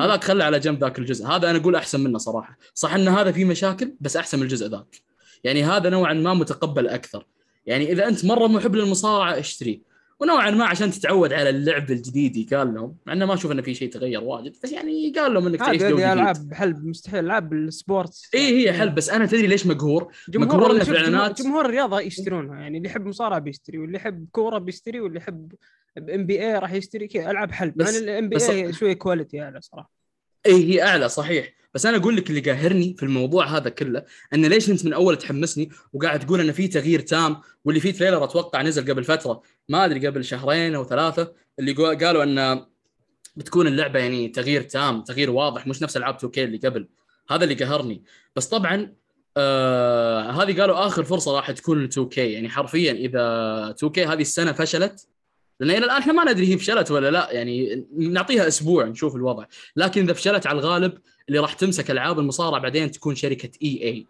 هذاك 0.00 0.24
خله 0.24 0.44
على 0.44 0.58
جنب 0.58 0.80
ذاك 0.80 0.98
الجزء. 0.98 1.26
هذا 1.26 1.50
أنا 1.50 1.58
أقول 1.58 1.76
أحسن 1.76 2.00
منه 2.00 2.18
صراحة. 2.18 2.58
صح 2.74 2.94
إن 2.94 3.08
هذا 3.08 3.32
فيه 3.32 3.44
مشاكل 3.44 3.94
بس 4.00 4.16
أحسن 4.16 4.38
من 4.38 4.44
الجزء 4.44 4.66
ذاك. 4.66 5.02
يعني 5.44 5.64
هذا 5.64 5.90
نوعا 5.90 6.12
ما 6.12 6.34
متقبل 6.34 6.88
أكثر. 6.88 7.26
يعني 7.66 7.92
إذا 7.92 8.08
أنت 8.08 8.24
مرة 8.24 8.46
محب 8.46 8.76
للمصارعة 8.76 9.38
اشتريه 9.38 9.89
ونوعا 10.20 10.50
ما 10.50 10.64
عشان 10.64 10.90
تتعود 10.90 11.32
على 11.32 11.50
اللعب 11.50 11.90
الجديد 11.90 12.54
قال 12.54 12.74
لهم 12.74 12.96
مع 13.06 13.12
إنه 13.12 13.26
ما 13.26 13.34
أشوف 13.34 13.52
إنه 13.52 13.62
في 13.62 13.74
شيء 13.74 13.90
تغير 13.90 14.20
واجد 14.24 14.52
بس 14.64 14.72
يعني 14.72 15.12
قال 15.16 15.34
لهم 15.34 15.46
إنك 15.46 15.58
تعيش 15.58 15.82
جو 15.82 15.88
جديد. 15.88 16.00
ألعاب 16.06 16.54
حلب 16.54 16.84
مستحيل 16.86 17.24
ألعاب 17.24 17.52
ال 17.52 17.65
sport 17.65 18.28
اي 18.34 18.68
هي 18.68 18.72
حل 18.72 18.90
بس 18.90 19.10
أنا 19.10 19.26
تدري 19.26 19.46
ليش 19.46 19.66
مقهور؟ 19.66 20.12
مقهورنا 20.34 20.84
في 20.84 20.90
شوف 21.36 21.46
جمهور- 21.46 21.64
الرياضة 21.64 22.00
يشترونها 22.00 22.60
يعني 22.60 22.78
اللي 22.78 22.88
يحب 22.88 23.06
مصارعة 23.06 23.38
بيشتري 23.38 23.78
واللي 23.78 23.96
يحب 23.96 24.26
كورة 24.32 24.58
بيشتري 24.58 25.00
واللي 25.00 25.18
يحب 25.18 25.52
NBA 25.98 26.58
راح 26.58 26.72
يشتري 26.72 27.08
كذا 27.08 27.30
ألعاب 27.30 27.52
حلب. 27.52 27.76
بس- 27.76 27.94
يعني 27.94 28.04
ال 28.12 28.28
NBA 28.28 28.72
شوية 28.72 28.92
quality 28.92 29.42
أعلى 29.42 29.60
صراحة. 29.60 29.99
اي 30.46 30.64
هي 30.64 30.82
أعلى 30.82 31.08
صحيح. 31.08 31.52
بس 31.74 31.86
أنا 31.86 31.96
أقول 31.96 32.16
لك 32.16 32.30
اللي 32.30 32.40
قاهرني 32.40 32.94
في 32.98 33.02
الموضوع 33.02 33.46
هذا 33.46 33.70
كله 33.70 34.04
إن 34.34 34.46
ليش 34.46 34.70
أنت 34.70 34.84
من 34.84 34.92
أول 34.92 35.16
تحمسني 35.16 35.70
وقاعد 35.92 36.26
تقول 36.26 36.40
إن 36.40 36.52
في 36.52 36.68
تغيير 36.68 37.00
تام 37.00 37.36
واللي 37.64 37.80
فيه 37.80 37.92
trailer 37.92 38.24
أتوقع 38.24 38.62
نزل 38.62 38.90
قبل 38.90 39.04
فترة 39.04 39.42
ما 39.68 39.84
أدري 39.84 40.06
قبل 40.06 40.24
شهرين 40.24 40.74
أو 40.74 40.84
ثلاثة 40.84 41.32
اللي 41.58 41.72
قالوا 41.72 42.22
إن 42.22 42.66
بتكون 43.36 43.66
اللعبة 43.66 43.98
يعني 43.98 44.28
تغيير 44.28 44.62
تام 44.62 45.02
تغيير 45.02 45.30
واضح 45.30 45.66
مش 45.66 45.82
نفس 45.82 45.96
العاب 45.96 46.14
2K 46.14 46.44
اللي 46.44 46.58
قبل. 46.58 46.88
هذا 47.30 47.44
اللي 47.44 47.54
قهرني. 47.54 48.04
بس 48.36 48.48
طبعا 48.48 48.94
آه 49.36 50.30
هذه 50.30 50.60
قالوا 50.60 50.86
آخر 50.86 51.04
فرصة 51.04 51.36
راح 51.36 51.50
تكون 51.50 51.84
2K 51.84 52.32
يعني 52.32 52.48
حرفيا 52.48 52.92
إذا 52.92 53.20
2K 53.70 54.04
هذه 54.04 54.20
السنة 54.20 54.52
فشلت 54.52 55.06
لأن 55.60 55.76
إلى 55.76 55.86
الآن 55.86 55.98
إحنا 55.98 56.12
ما 56.12 56.32
ندري 56.32 56.52
هي 56.52 56.58
فشلت 56.58 56.90
ولا 56.90 57.10
لا. 57.10 57.28
يعني 57.32 57.86
نعطيها 57.96 58.48
أسبوع 58.48 58.84
نشوف 58.84 59.16
الوضع. 59.16 59.44
لكن 59.76 60.02
إذا 60.02 60.12
فشلت 60.12 60.46
على 60.46 60.58
الغالب 60.58 60.98
اللي 61.28 61.38
راح 61.38 61.52
تمسك 61.52 61.90
ألعاب 61.90 62.18
المصارعة 62.18 62.60
بعدين 62.60 62.90
تكون 62.90 63.14
شركة 63.14 63.50
EA. 63.62 64.06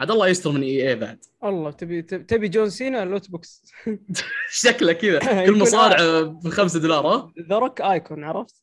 عاد 0.00 0.10
الله 0.10 0.28
يستر 0.28 0.50
من 0.50 0.62
EA 0.62 0.96
بعد. 0.96 1.24
الله 1.44 1.70
تبي 1.70 2.02
تبي 2.02 2.48
جون 2.48 2.70
سينا 2.70 3.04
loot 3.04 3.30
box؟ 3.30 3.62
شكله 4.62 4.92
كذا. 4.92 5.18
كل 5.18 5.26
يكون 5.26 5.58
مصارع 5.58 6.20
ب 6.22 6.48
5 6.48 6.80
دولار 6.80 7.06
ها؟ 7.06 7.32
The 7.48 7.58
Rock 7.58 7.80
icon 7.80 8.24
عرفت؟ 8.24 8.54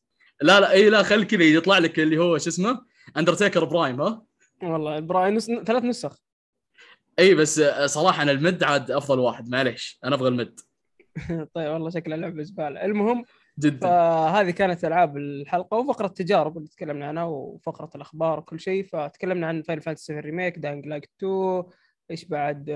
لا 0.42 0.60
لا 0.60 0.72
إي 0.72 0.90
لا 0.90 1.02
خل 1.02 1.24
كذا 1.24 1.44
يطلع 1.44 1.78
لك 1.78 2.00
اللي 2.00 2.18
هو 2.18 2.38
شو 2.38 2.48
اسمه؟ 2.50 2.80
Undertaker 3.16 3.64
prime 3.64 4.00
ها؟ 4.00 4.22
والله 4.62 5.00
prime 5.00 5.34
نس... 5.34 5.46
ثلاث 5.66 5.84
نسخ. 5.84 6.18
إي 7.18 7.34
بس 7.34 7.60
صراحة 7.84 8.22
أنا 8.22 8.32
المد 8.32 8.62
عاد 8.62 8.90
أفضل 8.90 9.18
واحد 9.18 9.48
معليش. 9.48 9.98
أنا 10.04 10.14
أبغى 10.14 10.28
المد. 10.28 10.60
طيب 11.54 11.72
والله 11.72 11.90
شكلها 11.90 12.16
لعبه 12.16 12.42
زباله 12.42 12.84
المهم 12.84 13.24
جدا. 13.58 13.86
فهذه 13.86 14.50
كانت 14.50 14.84
ألعاب 14.84 15.16
الحلقة 15.16 15.76
وفقرة 15.76 16.06
التجارب 16.06 16.56
اللي 16.56 16.68
تكلمنا 16.68 17.06
عنها 17.06 17.24
وفقرة 17.24 17.90
الأخبار 17.94 18.38
وكل 18.38 18.60
شيء. 18.60 18.84
فتكلمنا 18.84 19.46
عن 19.46 19.62
فاينل 19.62 19.82
فانتسي 19.82 20.04
7 20.04 20.20
ريميك 20.20 20.58
دانج 20.58 20.86
لايك 20.86 21.10
2 21.18 21.64
إيش 22.10 22.24
بعد 22.24 22.66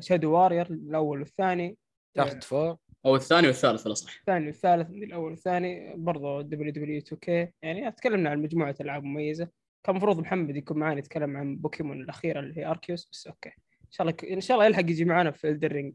شادو 0.00 0.32
وارير 0.32 0.66
الأول 0.66 1.18
والثاني. 1.18 1.76
دارت 2.16 2.44
فور 2.44 2.76
أو 3.06 3.16
الثاني 3.16 3.46
والثالث 3.46 3.86
الاصح 3.86 4.18
الثاني 4.18 4.46
والثالث 4.46 4.90
الأول 4.90 5.30
والثاني 5.30 5.94
برضه 5.96 6.42
دبليو 6.42 6.72
دبليو 6.72 6.98
2 6.98 7.18
كي 7.20 7.52
يعني 7.62 7.92
تكلمنا 7.92 8.30
عن 8.30 8.42
مجموعة 8.42 8.74
ألعاب 8.80 9.04
مميزة. 9.04 9.48
كان 9.84 9.96
المفروض 9.96 10.20
محمد 10.20 10.56
يكون 10.56 10.78
معنا 10.78 10.98
يتكلم 10.98 11.36
عن 11.36 11.56
بوكيمون 11.56 12.00
الاخيره 12.00 12.40
اللي 12.40 12.60
هي 12.60 12.66
Arceus 12.66 13.08
بس 13.12 13.26
okay. 13.26 13.48
إن 13.48 13.90
شاء 13.90 14.06
الله 14.06 14.34
إن 14.34 14.40
شاء 14.40 14.54
الله 14.54 14.66
يلحق 14.66 14.80
يجي 14.80 15.04
معنا 15.04 15.30
في 15.30 15.48
Elden 15.48 15.74
Ring 15.74 15.94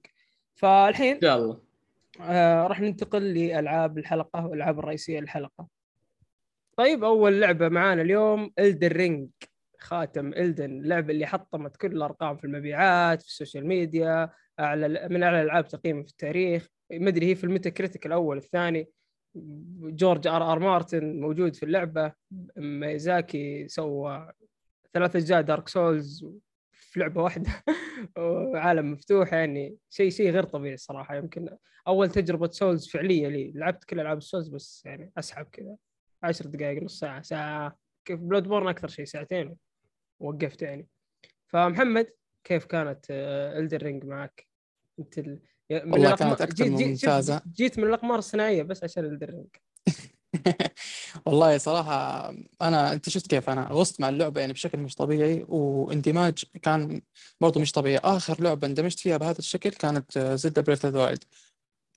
فالحين 0.56 1.16
إن 1.16 1.22
شاء 1.22 1.38
الله. 1.38 1.72
آه 2.22 2.68
راح 2.68 2.82
ننتقل 2.82 3.34
لألعاب 3.34 3.97
الحلقة 3.97 4.47
والألعاب 4.47 4.80
الرئيسية 4.80 5.20
للحلقة. 5.20 5.68
طيب 6.78 7.03
أول 7.03 7.41
لعبة 7.41 7.70
معانا 7.70 8.01
اليوم 8.01 8.51
Elden 8.60 8.88
Ring 8.88 9.30
خاتم 9.80 10.34
Elden 10.34 10.66
اللعبه 10.66 11.14
اللي 11.14 11.26
حطمت 11.26 11.78
كل 11.78 11.91
الأرقام 11.91 12.38
في 12.38 12.43
المبيعات 12.43 13.22
في 13.22 13.28
ال 13.28 13.33
social 13.33 13.68
media 13.68 14.30
أعلى 14.59 14.88
من 14.88 15.24
أعلى 15.24 15.41
الالعاب 15.41 15.68
تقييما 15.68 16.03
في 16.03 16.09
التاريخ. 16.09 16.68
ما 16.91 17.09
أدري 17.09 17.26
هي 17.26 17.36
في 17.36 17.43
ال 17.43 17.70
Metacritic 17.70 18.06
الأول 18.05 18.38
الثاني. 18.38 18.89
جورج 19.82 20.28
آر 20.28 20.51
آر 20.51 20.59
مارتن 20.59 21.20
موجود 21.20 21.55
في 21.55 21.64
اللعبة. 21.64 22.14
ميزاكي 22.57 23.68
سوى 23.68 24.32
ثلاث 24.93 25.16
أجزاء 25.16 25.41
Dark 25.41 25.68
Souls 25.68 26.26
في 26.94 27.00
لعبة 27.00 27.24
واحدة. 27.24 27.50
وعالم 28.18 28.91
مفتوح 28.91 29.34
يعني. 29.34 29.78
شيء 29.89 30.10
شيء 30.10 30.30
غير 30.32 30.44
طبيعي 30.44 30.74
الصراحه 30.74 31.16
يمكن 31.16 31.58
أول 31.88 32.10
تجربة 32.10 32.50
Souls 32.49 32.88
فعلية 32.89 33.28
لي. 33.28 33.52
لعبت 33.56 33.84
كل 33.84 34.00
ألعاب 34.00 34.18
ال 34.18 34.22
Souls 34.22 34.47
بس 34.48 34.84
يعني 34.86 35.12
أسحب 35.18 35.46
كذا. 35.52 35.76
عشر 36.24 36.46
دقائق 36.46 36.84
نص 36.84 37.00
ساعة 37.00 37.22
ساعة. 37.22 37.78
كيف؟ 38.06 38.20
Bloodborne 38.20 38.68
أكثر 38.68 38.88
شيء 38.88 39.06
ساعتين. 39.06 39.56
وقفت 40.20 40.62
يعني. 40.62 40.88
فمحمد 41.48 42.08
كيف 42.44 42.66
كانت 42.66 43.06
Elden 43.10 43.84
Ring 43.84 44.06
معك؟ 44.06 44.48
أنت 45.00 45.18
ال... 45.20 45.39
من 45.72 45.91
والله 45.94 46.16
كانت 46.16 46.54
جيت- 46.54 46.68
من 46.68 46.94
جيت-. 46.94 47.44
جيت 47.54 47.80
من 47.80 47.84
الأقمار 47.88 48.20
الصناعية 48.20 48.64
بس 48.64 48.84
عشان 48.84 49.06
Elden 49.06 49.30
Ring 49.30 49.47
والله 51.26 51.57
صراحة 51.57 52.30
أنا 52.61 52.93
أنت 52.93 53.09
شفت 53.09 53.28
كيف؟ 53.28 53.49
أنا 53.49 53.68
غصت 53.72 54.01
مع 54.01 54.09
اللعبة 54.09 54.41
يعني 54.41 54.53
بشكل 54.53 54.78
مش 54.80 54.95
طبيعي 54.95 55.45
واندماج 55.49 56.43
كان 56.61 57.01
برضو 57.41 57.59
مش 57.59 57.72
طبيعي. 57.72 57.97
آخر 57.97 58.41
لعبة 58.43 58.68
اندمجت 58.68 58.99
فيها 58.99 59.18
بهذا 59.18 59.39
الشكل 59.39 59.70
كانت 59.70 60.20
Zelda 60.20 60.62
Breath 60.62 60.86
of 60.86 60.95
Wild 60.95 61.24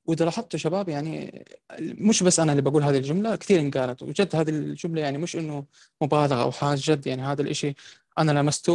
وإذا 0.06 0.24
لاحظتوا 0.24 0.58
شباب 0.58 0.88
يعني 0.88 1.44
مش 1.80 2.22
بس 2.22 2.40
أنا 2.40 2.52
اللي 2.52 2.62
بقول 2.62 2.82
هذه 2.82 2.96
الجملة 2.96 3.36
كثير 3.36 3.60
انقالت. 3.60 4.02
وجد 4.02 4.36
هذه 4.36 4.50
الجملة 4.50 5.00
يعني 5.02 5.18
مش 5.18 5.36
إنه 5.36 5.66
مبالغة 6.02 6.42
أو 6.42 6.52
حاجة 6.52 6.80
جد 6.84 7.06
يعني 7.06 7.22
هذا 7.22 7.42
الإشي 7.42 7.74
أنا 8.18 8.32
لمسته 8.32 8.72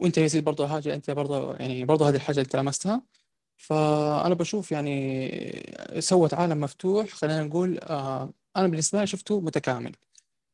وأنت 0.00 0.18
يا 0.18 0.24
يزيد 0.24 0.44
برضو 0.44 0.66
حاجة 0.66 0.94
أنت 0.94 1.10
برضو 1.10 1.52
يعني 1.52 1.84
برضو 1.84 2.04
هذه 2.04 2.16
الحاجة 2.16 2.36
اللي 2.36 2.44
أنت 2.44 2.56
لمستها. 2.56 3.02
فأنا 3.56 4.34
بشوف 4.34 4.72
يعني 4.72 6.00
سوت 6.00 6.34
عالم 6.34 6.60
مفتوح 6.60 7.08
خلينا 7.10 7.42
نقول 7.44 7.78
آه 7.78 8.32
أنا 8.56 8.68
بالنسبة 8.68 9.00
لي 9.00 9.06
شفته 9.06 9.40
متكامل. 9.40 9.92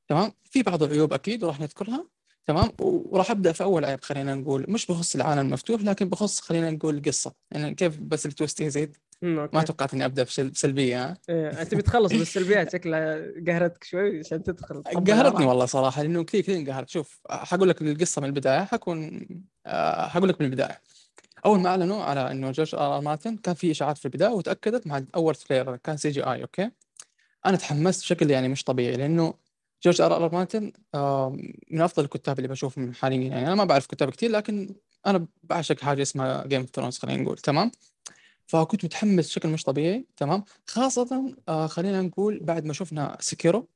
تمام؟ 0.09 0.33
في 0.45 0.63
بعض 0.63 0.83
العيوب 0.83 1.13
أكيد 1.13 1.45
وراح 1.45 1.61
نذكرها. 1.61 2.07
تمام؟ 2.47 2.69
وراح 2.81 3.31
أبدأ 3.31 3.53
في 3.53 3.65
أول 3.65 3.85
عيب 3.85 4.01
خلينا 4.01 4.35
نقول 4.35 4.65
مش 4.69 4.87
بخص 4.87 5.15
العالم 5.15 5.41
المفتوح 5.41 5.81
لكن 5.83 6.09
بخص 6.09 6.41
خلينا 6.41 6.71
نقول 6.71 6.97
القصة 6.97 7.33
يعني 7.51 7.75
كيف 7.75 7.99
بس 7.99 8.27
التويست 8.27 8.91
أمم، 9.23 9.49
ما 9.53 9.63
توقعت 9.63 9.95
إني 9.95 10.05
أبدأ 10.05 10.23
بسل- 10.23 10.51
بسلبية 10.51 11.05
ها؟ 11.05 11.19
إيه، 11.29 11.63
أنت 11.63 11.75
بتخلص 11.75 12.13
بالسلبيات 12.13 12.73
شكلها 12.73 13.19
قهرتك 13.47 13.85
شوي 13.85 14.19
عشان 14.19 14.43
تدخل. 14.43 14.83
قهرتني. 14.83 15.47
والله 15.47 15.67
صراحة 15.67 16.03
لأنه 16.03 16.25
كثير 16.25 16.41
كثير 16.41 16.57
انقهرت. 16.57 16.89
شوف 16.89 17.21
حقول 17.31 17.69
لك 17.69 17.83
القصة 17.83 18.21
من 18.23 18.29
البداية 18.29 18.65
حكون 18.65 19.27
آه، 19.67 20.09
حقول 20.09 20.29
لك 20.29 20.41
من 20.41 20.47
البداية. 20.47 20.81
أول 21.47 21.61
ما 21.61 21.69
أعلنوا 21.69 22.03
على 22.05 22.31
إنه 22.31 22.51
جورج 22.51 22.75
آر 22.75 22.97
آر 22.97 23.01
مارتن 23.01 23.37
كان 23.37 23.55
في 23.55 23.71
إشاعات 23.71 23.99
في 23.99 24.05
البداية 24.05 24.31
وتأكدت 24.31 24.87
مع 24.87 25.03
أول 25.15 25.35
trailer 25.35 25.77
كان 25.77 25.97
CGI 25.97 26.23
okay؟ 26.25 26.71
أنا 27.47 27.57
تحمست 27.57 28.03
بشكل 28.03 28.31
يعني 28.31 28.49
مش 28.49 28.65
طبيعي 28.65 28.97
لأنه 28.97 29.35
جورج 29.83 30.01
آر 30.01 30.17
آر 30.17 30.33
مارتن 30.35 30.73
من 31.71 31.81
أفضل 31.81 32.05
الكتاب 32.05 32.39
اللي 32.39 32.49
بشوفهم 32.49 32.93
حاليا. 32.95 33.29
يعني 33.29 33.47
أنا 33.47 33.55
ما 33.55 33.65
بعرف 33.65 33.87
كتاب 33.87 34.11
كثير 34.11 34.31
لكن 34.31 34.75
أنا 35.07 35.27
بعشق 35.43 35.81
حاجة 35.81 36.03
اسمها 36.03 36.47
Game 36.47 36.61
of 36.61 36.71
Thrones 36.71 36.99
خلينا 36.99 37.23
نقول 37.23 37.39
تمام؟ 37.39 37.71
فكنت 38.47 38.85
متحمس 38.85 39.27
بشكل 39.29 39.49
مش 39.49 39.63
طبيعي 39.65 40.07
تمام؟ 40.17 40.45
خاصة 40.67 41.35
آه 41.49 41.67
خلينا 41.67 42.03
نقول 42.03 42.41
بعد 42.41 42.65
ما 42.65 42.73
شفنا 42.73 43.17
Sekiro 43.21 43.69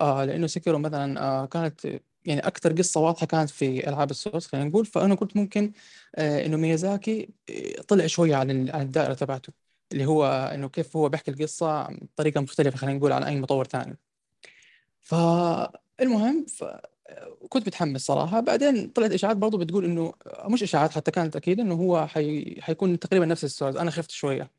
آه 0.00 0.24
لأنه 0.24 0.46
Sekiro 0.46 0.78
مثلا 0.78 1.20
آه 1.22 1.46
كانت 1.46 1.84
يعني 2.24 2.40
أكثر 2.46 2.72
قصة 2.72 3.00
واضحة 3.00 3.26
كانت 3.26 3.50
في 3.50 3.88
ألعاب 3.88 4.10
ال 4.10 4.16
Souls 4.16 4.46
خلينا 4.46 4.68
نقول. 4.68 4.86
فأنا 4.86 5.14
قلت 5.14 5.36
ممكن 5.36 5.72
آه 6.16 6.46
إنه 6.46 6.56
ميازاكي 6.56 7.28
آه، 7.50 7.82
طلع 7.88 8.06
شوية 8.06 8.36
عن 8.36 8.70
عن 8.70 8.82
الدائرة 8.82 9.14
تبعته. 9.14 9.67
اللي 9.92 10.06
هو 10.06 10.26
إنه 10.54 10.68
كيف 10.68 10.96
هو 10.96 11.08
بيحكي 11.08 11.30
القصة 11.30 11.82
بطريقة 11.90 12.40
مختلفة 12.40 12.76
خلينا 12.76 12.98
نقول 12.98 13.12
عن 13.12 13.22
أي 13.22 13.40
مطور 13.40 13.64
ثاني. 13.66 13.98
فالمهم 15.00 16.46
ف... 16.46 16.64
كنت 17.48 17.66
متحمس 17.66 18.00
صراحة. 18.06 18.40
بعدين 18.40 18.88
طلعت 18.88 19.10
إشاعات 19.12 19.36
برضو 19.36 19.58
بتقول 19.58 19.84
إنه 19.84 20.12
مش 20.44 20.62
إشاعات 20.62 20.90
حتى 20.90 21.10
كانت 21.10 21.36
أكيد 21.36 21.60
إنه 21.60 21.74
هو 21.74 22.06
حي... 22.06 22.56
حيكون 22.60 22.98
تقريبا 22.98 23.26
نفس 23.26 23.44
ال 23.44 23.49
Souls. 23.49 23.76
أنا 23.76 23.90
خفت 23.90 24.10
شوية 24.10 24.50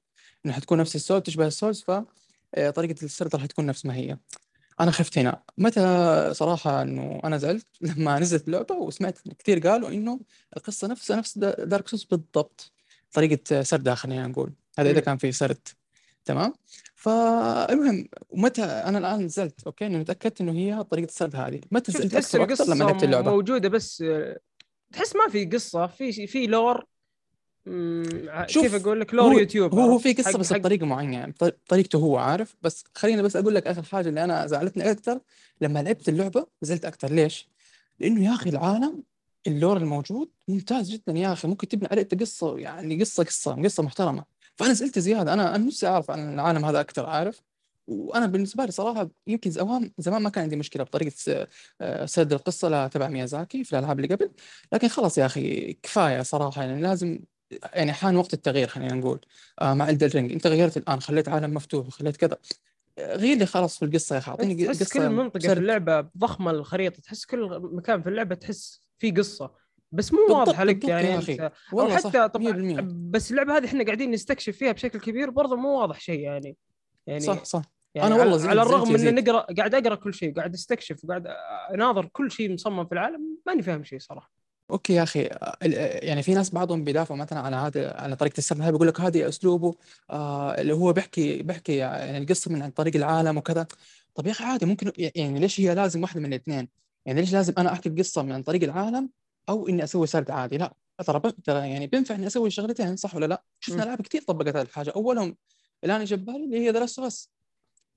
إنه 0.46 0.54
حتكون 0.54 0.78
نفس 0.78 0.96
ال 0.96 1.01
Souls 1.01 1.24
تشبه 1.24 1.48
ال 1.48 1.53
Souls 1.53 1.82
فطريقة 1.82 2.96
السرد 3.04 3.36
راح 3.36 3.46
تكون 3.46 3.66
نفس 3.66 3.86
ما 3.86 3.96
هي. 3.96 4.18
أنا 4.80 4.92
خفت 4.92 5.18
هنا. 5.18 5.44
متى 5.58 6.30
صراحة 6.34 6.82
إنه 6.82 7.22
أنا 7.24 7.38
زعلت؟ 7.38 7.68
لما 7.82 8.20
نزلت 8.20 8.48
اللعبة 8.48 8.76
وسمعت 8.76 9.20
كثير 9.40 9.68
قالوا 9.68 9.90
إنه 9.90 10.20
القصة 10.58 10.88
نفسها 10.88 11.16
نفس 11.18 11.38
دا- 11.38 11.66
Dark 11.66 11.88
Souls 11.88 12.04
بالضبط. 12.04 12.72
طريقة 13.14 13.62
سردها 13.62 13.96
خلينا 13.96 14.28
نقول. 14.28 14.54
هذا 14.80 14.94
مم. 14.94 15.00
كان 15.00 15.18
في 15.18 15.32
سرد. 15.32 15.68
تمام؟ 16.26 16.54
فالمهم 16.96 18.08
ومتى 18.30 18.64
أنا 18.64 18.98
الآن 18.98 19.22
نزلت 19.26 19.64
okay 19.68 19.86
انه 19.86 20.04
تأكدت 20.04 20.42
إنه 20.42 20.52
هي 20.52 20.84
طريقة 20.84 21.06
السرد 21.10 21.36
هذه. 21.36 21.62
متى 21.72 21.92
شوف 21.92 22.02
زعلت 22.02 22.12
تحس 22.14 22.36
وأكثر؟ 22.36 22.64
لما 22.66 22.76
لعبت 22.76 22.92
القصة 22.92 23.06
اللعبة. 23.06 23.32
موجودة 23.32 23.70
بس 23.70 24.04
تحس 24.94 25.16
ما 25.16 25.32
في 25.32 25.46
قصة 25.46 25.88
في 25.88 26.28
في 26.28 26.48
lore 26.48 26.86
مم، 27.66 28.04
شوف، 28.48 28.64
كيف 28.64 28.76
أقول 28.76 29.02
لك؟ 29.02 29.14
lore 29.14 29.34
هو 29.34 29.40
يوتيوب. 29.40 29.76
هو 29.76 29.82
هو؟ 29.92 29.98
في 29.98 30.14
قصة 30.14 30.32
حق- 30.32 30.38
بس 30.38 30.54
حق- 30.54 30.60
بطريقة 30.60 30.86
معينة. 30.86 31.14
يعني 31.18 31.34
بطريقته 31.42 31.98
هو 32.00 32.18
عارف؟ 32.18 32.56
بس 32.62 32.84
خليني 32.96 33.22
بس 33.22 33.36
أقول 33.36 33.56
لك 33.56 33.68
آخر 33.68 33.84
حاجة 33.84 34.10
اللي 34.10 34.24
أنا 34.24 34.48
زعلتني 34.48 34.92
أكثر. 34.92 35.20
لما 35.62 35.84
لعبت 35.84 36.10
اللعبة 36.10 36.48
زعلت 36.62 36.86
أكثر. 36.86 37.12
ليش؟ 37.12 37.48
لأنه 38.00 38.26
يا 38.30 38.34
أخي 38.36 38.50
العالم 38.50 39.04
ال 39.48 39.54
lore 39.54 39.78
الموجود 39.78 40.30
ممتاز 40.48 40.90
جدا 40.92 41.12
يا 41.14 41.34
أخي. 41.34 41.48
ممكن 41.48 41.68
تبني 41.68 41.88
عليه 41.92 42.08
قصة 42.22 42.58
يعني 42.58 43.00
قصة 43.00 43.24
قصة 43.24 43.64
قصة 43.64 43.84
محترمة. 43.84 44.24
فأنا 44.60 44.74
زعلت 44.74 45.00
زياده 45.00 45.34
أنا 45.34 45.56
أنا 45.56 45.66
نفسي 45.66 45.88
أعرف 45.88 46.12
عن 46.12 46.34
العالم 46.34 46.66
هذا 46.66 46.80
أكثر 46.80 47.06
عارف؟ 47.06 47.42
وأنا 47.88 48.26
بالنسبة 48.26 48.66
لي 48.66 48.72
صراحة 48.72 49.10
يمكن 49.28 49.52
زمان 49.52 49.92
زمان 49.98 50.22
ما 50.22 50.30
كان 50.30 50.44
عندي 50.44 50.56
مشكلة 50.56 50.84
بطريقة 50.84 51.48
آه، 51.82 52.06
سرد 52.06 52.34
القصة 52.34 52.70
لا 52.70 52.88
تبع 52.88 53.08
ميازاكي 53.08 53.64
في 53.64 53.74
الألعاب 53.74 54.00
اللي 54.00 54.16
قبل. 54.16 54.32
لكن 54.74 54.88
خلاص 54.88 55.18
يا 55.18 55.26
أخي 55.26 55.74
كفاية 55.74 56.22
صراحة 56.22 56.64
يعني 56.64 56.82
لازم 56.82 57.20
يعني 57.74 57.94
حان 57.94 58.16
وقت 58.16 58.34
التغيير 58.34 58.68
خلينا 58.68 58.94
نقول 58.94 59.20
آه 59.62 59.74
مع 59.74 59.90
الدر 59.90 60.08
رينج 60.16 60.32
أنت 60.32 60.48
غيرت 60.48 60.78
الآن 60.78 61.02
خليت 61.02 61.30
عالم 61.30 61.54
مفتوح 61.54 61.88
وخليت 61.88 62.18
كذا. 62.18 62.38
غير 63.00 63.38
لي 63.38 63.46
خلاص 63.46 63.78
في 63.80 63.86
القصة 63.86 64.14
يا 64.14 64.20
أخي 64.20 64.32
أعطيني 64.32 64.66
تحس 64.66 64.84
قصة 64.84 65.00
كل 65.00 65.10
منطقة 65.10 65.40
في. 65.40 65.54
اللعبة 65.54 66.02
ضخمة 66.18 66.52
الخريطه 66.52 67.02
تحس 67.02 67.26
كل 67.26 67.60
مكان 67.64 68.02
في 68.02 68.10
اللعبة 68.10 68.36
تحس 68.36 68.82
في 68.98 69.12
قصة. 69.12 69.52
بس 69.92 70.14
مو 70.14 70.20
واضحه 70.30 70.64
لك 70.64 70.84
يعني 70.84 71.08
يا 71.08 71.46
أو 71.46 71.52
والله 71.78 71.96
حتى 71.96 72.10
صح 72.12 72.26
طبعا 72.28 72.52
100% 72.82 72.82
بس 73.12 73.32
اللعبة 73.32 73.58
هذه 73.58 73.66
إحنا 73.66 73.84
قاعدين 73.86 74.12
نستكشف 74.12 74.58
فيها 74.58 74.72
بشكل 74.72 75.00
كبير 75.00 75.30
برضه 75.30 75.56
مو 75.56 75.80
واضح 75.82 76.00
شيء 76.00 76.20
يعني. 76.20 76.58
يعني 77.08 77.20
صح 77.20 77.44
صح. 77.44 77.62
يعني 77.96 78.16
على- 78.16 78.20
والله 78.20 78.38
زلت- 78.38 78.50
على 78.50 78.62
الرغم 78.62 78.90
ان 78.90 78.96
يزيد. 78.96 79.14
نقرأ 79.14 79.40
قاعد 79.58 79.76
أقرأ 79.76 79.96
كل 79.96 80.14
شيء 80.14 80.34
قاعد 80.34 80.54
أستكشف 80.54 81.04
وقاعد 81.06 81.28
أناظر 81.74 82.06
كل 82.06 82.32
شيء 82.32 82.54
مصمم 82.54 82.86
في 82.86 82.92
العالم 82.92 83.38
ماني 83.48 83.62
فاهم 83.64 83.84
شيء 83.84 84.00
صراحة. 84.00 84.32
أوكي 84.72 84.94
يا 84.94 85.04
أخي. 85.04 85.30
يعني 86.08 86.24
في 86.24 86.34
ناس 86.34 86.50
بعضهم 86.50 86.84
بيدافعوا 86.84 87.20
مثلا 87.20 87.40
على 87.40 87.56
هذا 87.56 87.94
على 87.98 88.16
طريقة 88.16 88.38
السرد 88.38 88.62
هاي 88.62 88.72
بيقول 88.72 88.88
لك 88.88 89.02
هذه 89.02 89.28
أسلوبه 89.28 89.76
آه 90.10 90.62
اللي 90.62 90.74
هو 90.74 90.94
بيحكي 90.94 91.44
بيحكي 91.44 91.76
يعني 91.76 92.18
القصة 92.18 92.52
من 92.52 92.62
عن 92.62 92.72
طريق 92.72 92.96
العالم 92.96 93.38
وكذا. 93.38 93.68
طب 94.16 94.28
يا 94.28 94.32
أخي 94.32 94.44
عادي 94.44 94.66
ممكن 94.66 94.92
يعني 94.98 95.40
ليش 95.40 95.60
هي 95.60 95.76
لازم 95.76 96.02
واحدة 96.02 96.20
من 96.20 96.26
الاثنين؟ 96.26 96.68
يعني 97.06 97.22
ليش 97.22 97.34
لازم 97.34 97.54
أنا 97.58 97.72
أحكي 97.74 97.90
القصة 97.90 98.24
من 98.24 98.32
عن 98.32 98.44
طريق 98.44 98.64
العالم 98.64 99.10
أو 99.50 99.68
إني 99.68 99.84
أسوي 99.84 100.08
سرد 100.08 100.32
عادي. 100.32 100.58
لا 100.58 100.74
ترى 101.06 101.20
ترى 101.20 101.70
يعني 101.70 101.88
بينفع 101.88 102.16
إني 102.16 102.28
أسوي 102.28 102.50
شغلتين 102.50 102.96
صح 102.96 103.16
ولا 103.16 103.26
لا؟ 103.26 103.44
شفنا. 103.60 103.84
العاب 103.84 104.02
كثير 104.02 104.22
طبقت 104.22 104.56
هذه 104.56 104.62
الحاجة. 104.62 104.90
أولهم 104.90 105.38
الآن 105.84 106.06
جاب 106.06 106.26
بالي 106.26 106.44
اللي 106.46 106.60
هي 106.60 106.72
دراسة 106.72 107.06
بس 107.06 107.30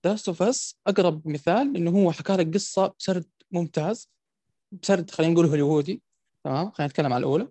دراسة 0.05 0.37
بس 0.41 0.77
أقرب 0.87 1.29
مثال 1.29 1.77
إنه 1.77 1.91
هو 1.91 2.13
حكى 2.13 2.33
لك 2.33 2.55
قصة 2.55 2.95
بسرد 2.99 3.25
ممتاز. 3.51 4.09
بسرد 4.83 5.11
خلينا 5.11 5.33
نقول 5.33 5.47
هوليوودي 5.47 6.03
تمام؟ 6.45 6.71
خلينا 6.71 6.91
نتكلم 6.91 7.13
على 7.13 7.21
الأولى. 7.21 7.49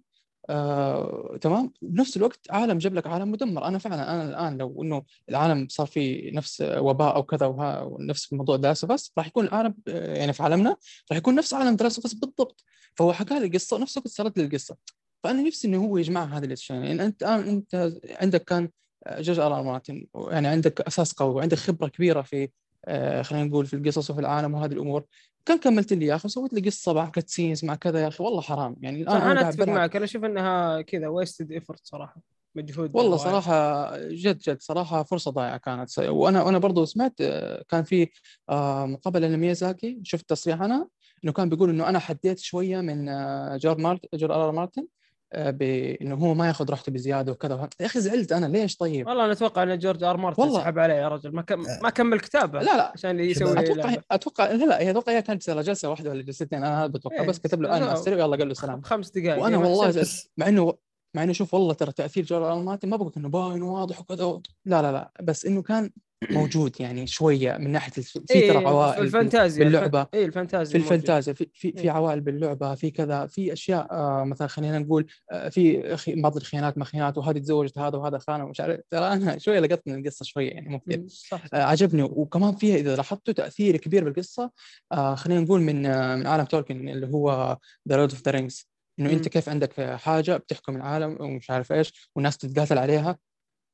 آه، 0.49 1.37
تمام؟ 1.41 1.73
بنفس 1.81 2.17
الوقت 2.17 2.39
عالم 2.49 2.77
جاب 2.77 2.93
لك 2.93 3.07
عالم 3.07 3.31
مدمر. 3.31 3.67
أنا 3.67 3.77
فعلا 3.77 4.13
أنا 4.13 4.29
الآن 4.29 4.57
لو 4.57 4.83
إنه 4.83 5.03
العالم 5.29 5.67
صار 5.69 5.87
فيه 5.87 6.31
نفس 6.35 6.61
وباء 6.77 7.15
أو 7.15 7.23
كذا 7.23 7.45
ونفس 7.85 8.33
موضوع 8.33 8.55
داسفس 8.55 9.11
راح 9.17 9.27
يكون 9.27 9.45
العالم 9.45 9.75
آه، 9.87 10.15
يعني 10.15 10.33
في 10.33 10.43
عالمنا 10.43 10.75
راح 11.11 11.17
يكون 11.17 11.35
نفس 11.35 11.53
عالم 11.53 11.75
داسفس 11.75 12.13
بالضبط. 12.13 12.63
فهو 12.95 13.13
حكى 13.13 13.39
لي 13.39 13.47
قصه 13.47 13.77
نفس 13.77 13.97
الوقت 13.97 14.07
سرد 14.07 14.39
لي 14.39 14.45
القصة. 14.45 14.77
فأنا 15.23 15.41
نفسي 15.41 15.67
إنه 15.67 15.85
هو 15.85 15.97
يجمع 15.97 16.23
هذه 16.37 16.45
الأشياء. 16.45 16.83
يعني 16.83 17.05
أنت 17.05 17.23
الآن 17.23 17.47
أنت 17.47 17.93
عندك 18.21 18.43
كان 18.43 18.69
جورج 19.09 19.39
آر 19.39 19.57
آر 19.59 19.63
مارتن 19.63 20.05
يعني 20.15 20.47
عندك 20.47 20.81
أساس 20.81 21.13
قوي 21.13 21.35
وعندك 21.35 21.57
خبرة 21.57 21.87
كبيرة 21.87 22.21
في 22.21 22.49
آه، 22.85 23.21
خلينا 23.21 23.45
نقول 23.45 23.65
في 23.65 23.75
القصص 23.75 24.09
وفي 24.09 24.19
العالم 24.19 24.53
وهذه 24.53 24.71
الأمور. 24.71 25.05
كان 25.45 25.57
كملت 25.57 25.93
لي 25.93 26.05
يا 26.05 26.15
أخي؟ 26.15 26.25
وسويت 26.25 26.53
لي 26.53 26.61
قصة 26.61 26.93
مع 26.93 27.09
cutscenes 27.09 27.65
مع 27.65 27.75
كذا 27.75 28.01
يا 28.01 28.07
أخي. 28.07 28.23
والله 28.23 28.41
حرام. 28.41 28.75
يعني 28.81 29.01
الآن 29.01 29.21
أنا 29.21 29.31
أنا 29.31 29.49
أتفق 29.49 29.67
معك 29.67 29.95
أنا 29.95 30.05
أشوف 30.05 30.23
إنها 30.25 30.81
كذا 30.81 31.07
wasted 31.07 31.51
effort 31.51 31.79
صراحة. 31.83 32.21
مجهود 32.55 32.95
والله 32.95 33.17
ضايع. 33.17 33.31
صراحة 33.31 33.91
جد 34.07 34.37
جد 34.37 34.61
صراحة 34.61 35.03
فرصة 35.03 35.31
ضايعة 35.31 35.57
كانت. 35.57 35.99
وأنا 35.99 36.43
وأنا 36.43 36.57
برضو 36.57 36.85
سمعت 36.85 37.13
آه، 37.21 37.63
كان 37.69 37.83
في 37.83 38.07
آه، 38.49 38.85
مقابلة 38.85 39.27
لميازاكي 39.27 39.99
شفت 40.03 40.29
تصريح 40.29 40.61
أنا 40.61 40.87
إنه 41.23 41.31
كان 41.31 41.49
بيقول 41.49 41.69
إنه 41.69 41.89
أنا 41.89 41.99
حديت 41.99 42.39
شوية 42.39 42.81
من 42.81 43.09
آه، 43.09 43.57
جورج 43.57 43.79
مارت 43.79 44.15
جورج 44.15 44.31
آر 44.31 44.45
آر 44.47 44.51
مارتن. 44.51 44.87
آه، 45.33 45.49
بإنه 45.51 46.15
هو 46.15 46.33
ما 46.33 46.47
ياخذ 46.47 46.69
راحته 46.69 46.91
بزيادة 46.91 47.31
وكذا. 47.31 47.69
يا 47.79 47.85
أخي 47.85 47.99
زعلت 47.99 48.31
أنا 48.31 48.45
ليش 48.45 48.77
طيب؟ 48.77 49.07
والله 49.07 49.25
أنا 49.25 49.31
أتوقع 49.31 49.63
إن 49.63 49.79
جورج 49.79 50.03
آر 50.03 50.17
مارتن 50.17 50.41
والله. 50.41 50.59
سحب 50.59 50.79
عليه 50.79 50.93
يا 50.93 51.07
رجل. 51.07 51.31
ما 51.31 51.41
كم... 51.41 51.65
ما 51.83 51.89
كمل 51.89 52.19
كتابه 52.19 52.59
لا 52.59 52.77
لا. 52.77 52.91
عشان 52.93 53.19
يسوي 53.19 53.59
أتوقع 53.59 53.89
لعبة. 53.89 54.03
أتوقع 54.11 54.51
لا 54.51 54.65
لا 54.65 54.79
هي 54.79 54.91
أتوقع 54.91 55.11
هي 55.11 55.21
كانت 55.21 55.49
جلسة 55.49 55.89
واحدة 55.89 56.09
ولا 56.09 56.21
جلستين. 56.21 56.47
أنا 56.53 56.79
هذا 56.79 56.87
بتوقع 56.87 57.21
إيه، 57.21 57.27
بس 57.27 57.39
كتب 57.39 57.61
له 57.61 57.77
أنا. 57.77 57.85
ماستر 57.85 58.13
يلا 58.13 58.37
قال 58.37 58.47
له 58.47 58.53
سلام. 58.53 58.81
خمس 58.81 59.09
دقائق. 59.09 59.43
وأنا 59.43 59.57
إيه، 59.57 59.63
والله. 59.63 59.89
زعلت. 59.89 60.31
مع 60.37 60.47
انه 60.47 60.73
مع 61.15 61.23
إنه 61.23 61.33
شوف 61.33 61.53
والله 61.53 61.73
ترى 61.73 61.91
تأثير 61.91 62.23
جورج 62.23 62.43
آر 62.43 62.59
مارتن 62.59 62.89
ما 62.89 62.97
بقول 62.97 63.13
إنه 63.17 63.29
باين 63.29 63.61
واضح 63.61 64.01
وكذا. 64.01 64.41
لا 64.65 64.81
لا 64.81 64.91
لا. 64.91 65.11
بس 65.21 65.45
إنه 65.45 65.61
كان 65.61 65.91
موجود 66.31 66.81
يعني 66.81 67.07
شوية 67.07 67.57
من 67.57 67.71
ناحية 67.71 67.91
الف... 67.97 68.17
في 68.17 68.33
إيه، 68.33 68.51
ترى 68.53 68.65
عوائل 68.65 68.93
في- 68.95 69.01
الفانتازيا 69.01 69.63
باللعبة. 69.63 70.07
اي 70.13 70.25
الفانتازيا 70.25 70.71
في. 70.79 70.83
الفانتازيا 70.83 71.33
في 71.33 71.49
في, 71.53 71.71
في 71.71 71.79
إيه. 71.83 71.91
عوائل 71.91 72.21
باللعبة 72.21 72.75
في 72.75 72.91
كذا 72.91 73.25
في 73.27 73.53
أشياء 73.53 73.87
آه 73.91 74.23
مثلا 74.23 74.47
خلينا 74.47 74.79
نقول 74.79 75.05
آه 75.31 75.49
في 75.49 75.95
خي- 75.97 76.21
بعض 76.21 76.37
الخيانات 76.37 76.77
ما 76.77 76.85
خيانات 76.85 77.17
وهذه 77.17 77.37
تزوجت 77.39 77.77
هذا 77.77 77.97
وهذا 77.97 78.17
خانة 78.17 78.43
ومش 78.45 78.61
عارف 78.61 78.79
ترى 78.89 79.13
أنا 79.13 79.37
شوية 79.45 79.59
لقطت 79.59 79.87
من 79.87 79.99
القصة 79.99 80.25
شوية 80.25 80.49
يعني 80.51 80.69
مو 80.69 80.79
كثير 80.79 81.05
آه، 81.53 81.63
عجبني 81.63 82.03
وكمان 82.03 82.55
فيها 82.55 82.75
إذا 82.75 82.95
لاحظتوا 82.95 83.33
تأثير 83.33 83.77
كبير 83.77 84.03
بالقصة 84.03 84.51
آه 84.91 85.15
خلينا 85.15 85.41
نقول 85.41 85.61
من 85.61 85.85
آه 85.85 86.15
من 86.15 86.27
عالم 86.27 86.45
تولكن 86.45 86.89
اللي 86.89 87.07
هو 87.07 87.57
The 87.89 87.95
Lord 87.97 88.11
of 88.11 88.21
the 88.25 88.31
Rings 88.31 88.67
إنه 88.99 89.09
أنت. 89.09 89.27
كيف 89.27 89.49
عندك 89.49 89.81
حاجة 89.81 90.37
بتحكم 90.37 90.75
العالم 90.75 91.17
ومش 91.19 91.51
عارف 91.51 91.71
إيش 91.71 92.09
والناس 92.15 92.37
تتقاتل 92.37 92.77
عليها 92.77 93.17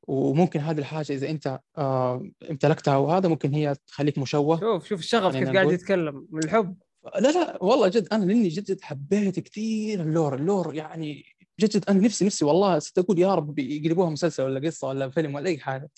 وممكن 0.08 0.60
هذه 0.60 0.80
الحاجة 0.80 1.14
إذا 1.14 1.30
أنت 1.30 1.60
آه 1.78 2.30
امتلكتها 2.52 2.98
وهذا 2.98 3.30
ممكن 3.30 3.54
هي 3.54 3.76
تخليك 3.88 4.18
مشوه. 4.18 4.60
شوف 4.60 4.88
شوف 4.88 5.00
الشغف 5.00 5.32
خلينا 5.34 5.46
كيف 5.46 5.56
قاعد. 5.56 5.72
يتكلم 5.72 6.28
من 6.32 6.44
الحب. 6.44 6.76
لا 7.20 7.32
لا 7.32 7.64
والله 7.64 7.88
جد 7.88 8.08
أنا 8.12 8.26
لاني 8.26 8.48
جد 8.48 8.64
جد 8.64 8.82
حبيت 8.82 9.40
كثير 9.40 10.02
ال 10.02 10.36
lore 10.36 10.54
ال 10.54 10.58
lore 10.58 10.76
يعني 10.76 11.24
جد 11.60 11.70
جد 11.70 11.84
أنا 11.90 12.00
نفسي 12.00 12.26
نفسي 12.26 12.46
والله 12.46 12.80
ست 12.80 12.98
أقول 13.00 13.20
يا 13.20 13.36
رب 13.36 13.60
يقلبوها 13.60 14.10
مسلسل 14.10 14.44
ولا 14.44 14.68
قصة 14.68 14.88
ولا 14.88 15.10
فيلم 15.10 15.36
ولا 15.36 15.48
أي 15.50 15.58
حاجة. 15.58 15.90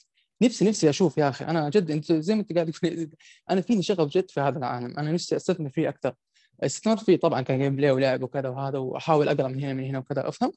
نفسي 0.42 0.66
نفسي 0.66 0.90
أشوف 0.90 1.18
يا 1.18 1.30
أخي. 1.30 1.46
أنا 1.46 1.70
جد 1.70 1.92
أنت 1.92 2.14
زي 2.14 2.36
ما 2.36 2.42
أنت 2.42 2.54
قاعد 2.54 2.72
تقول 2.72 3.10
أنا 3.50 3.62
فيني 3.62 3.82
شغف 3.82 4.08
جد 4.10 4.32
في 4.32 4.40
هذا 4.40 4.58
العالم. 4.58 5.00
أنا 5.00 5.12
نفسي 5.12 5.36
أستثمر 5.36 5.70
فيه 5.70 5.90
أكثر. 5.90 6.14
استثمرت 6.64 7.04
فيه 7.04 7.18
طبعا 7.18 7.42
كان 7.42 7.60
gameplay 7.60 7.92
ولعب 7.92 8.24
وكذا 8.24 8.50
وهذا 8.50 8.78
وأحاول 8.78 9.30
أقرأ 9.30 9.48
من 9.48 9.60
هنا 9.64 9.74
من 9.74 9.84
هنا 9.84 10.00
وكذا 10.00 10.28
أفهم؟ 10.30 10.52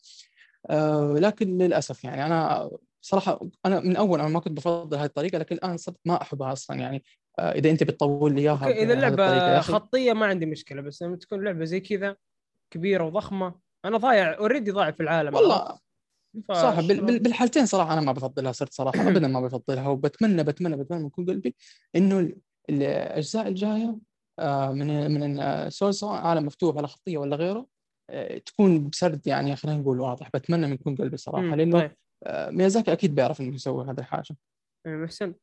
آه 0.71 1.15
لكن 1.19 1.59
للأسف 1.59 2.05
يعني 2.05 2.27
أنا 2.27 2.71
صراحة 3.05 3.41
أنا 3.67 3.81
من 3.81 3.97
أول 3.97 4.21
أنا 4.21 4.29
ما 4.29 4.41
كنت 4.41 4.53
بفضل 4.57 4.97
هذه 4.97 5.05
الطريقة 5.05 5.39
لكن 5.39 5.55
الآن 5.55 5.77
صرت 5.77 5.97
ما 6.05 6.23
أحبها 6.23 6.53
أصلا. 6.53 6.77
يعني 6.81 7.05
آه 7.39 7.53
إذا 7.53 7.71
أنت 7.71 7.83
بتطول 7.83 8.35
لي 8.35 8.41
إياها 8.41 8.69
إذا 8.69 8.93
اللعبة. 8.95 9.61
خطية 9.61 10.13
ما 10.13 10.27
عندي 10.27 10.47
مشكلة 10.47 10.83
بس 10.83 11.03
لما 11.03 11.17
تكون 11.17 11.45
لعبة 11.45 11.65
زي 11.65 11.81
كذا 11.81 12.17
كبيرة 12.73 13.05
وضخمة 13.05 13.55
أنا 13.85 13.97
ضايع 13.97 14.39
اوريدي 14.39 14.71
ضايع 14.71 14.91
في 14.91 15.03
العالم 15.03 15.35
والله 15.35 15.79
ف- 16.49 16.53
صح 16.53 16.81
بال- 16.81 17.01
بال- 17.07 17.19
بالحالتين 17.19 17.67
صراحة 17.67 17.93
أنا 17.93 18.01
ما 18.01 18.13
بفضلها 18.13 18.53
صرت 18.53 18.73
صراحة 18.73 18.99
ابدا 19.09 19.29
ما 19.29 19.41
بفضلها 19.41 19.89
وبتمنى 19.89 20.43
بتمنى 20.43 20.77
بتمنى 20.77 21.03
من 21.03 21.11
كل 21.11 21.27
قلبي 21.27 21.55
إنه 21.97 22.19
ال- 22.19 22.39
الأجزاء 22.71 23.49
الجاية 23.49 23.97
آه، 24.39 24.73
من 24.73 25.11
من 25.21 25.71
سول 25.71 25.95
سواء 25.95 26.13
عالم 26.21 26.47
مفتوح 26.47 26.77
ولا 26.77 26.87
خطية 26.87 27.19
ولا 27.19 27.37
غيره 27.37 27.67
آه، 28.11 28.39
تكون 28.39 28.89
بسرد 28.89 29.27
يعني 29.27 29.57
خلينا 29.57 29.79
نقول 29.81 30.01
واضح 30.01 30.31
بتمنى 30.35 30.67
من 30.67 30.77
كل 30.77 30.97
قلبي 30.97 31.17
صراحة. 31.17 31.57
لأنه 31.57 31.81
طيب. 31.81 31.97
ميازاكي 32.29 32.93
أكيد 32.93 33.15
بيعرف 33.15 33.41
إنه 33.41 33.55
يسوي 33.55 33.85
هذه 33.85 33.99
الحاجة. 33.99 34.37
إيه، 34.87 34.97
محسن. 34.97 35.35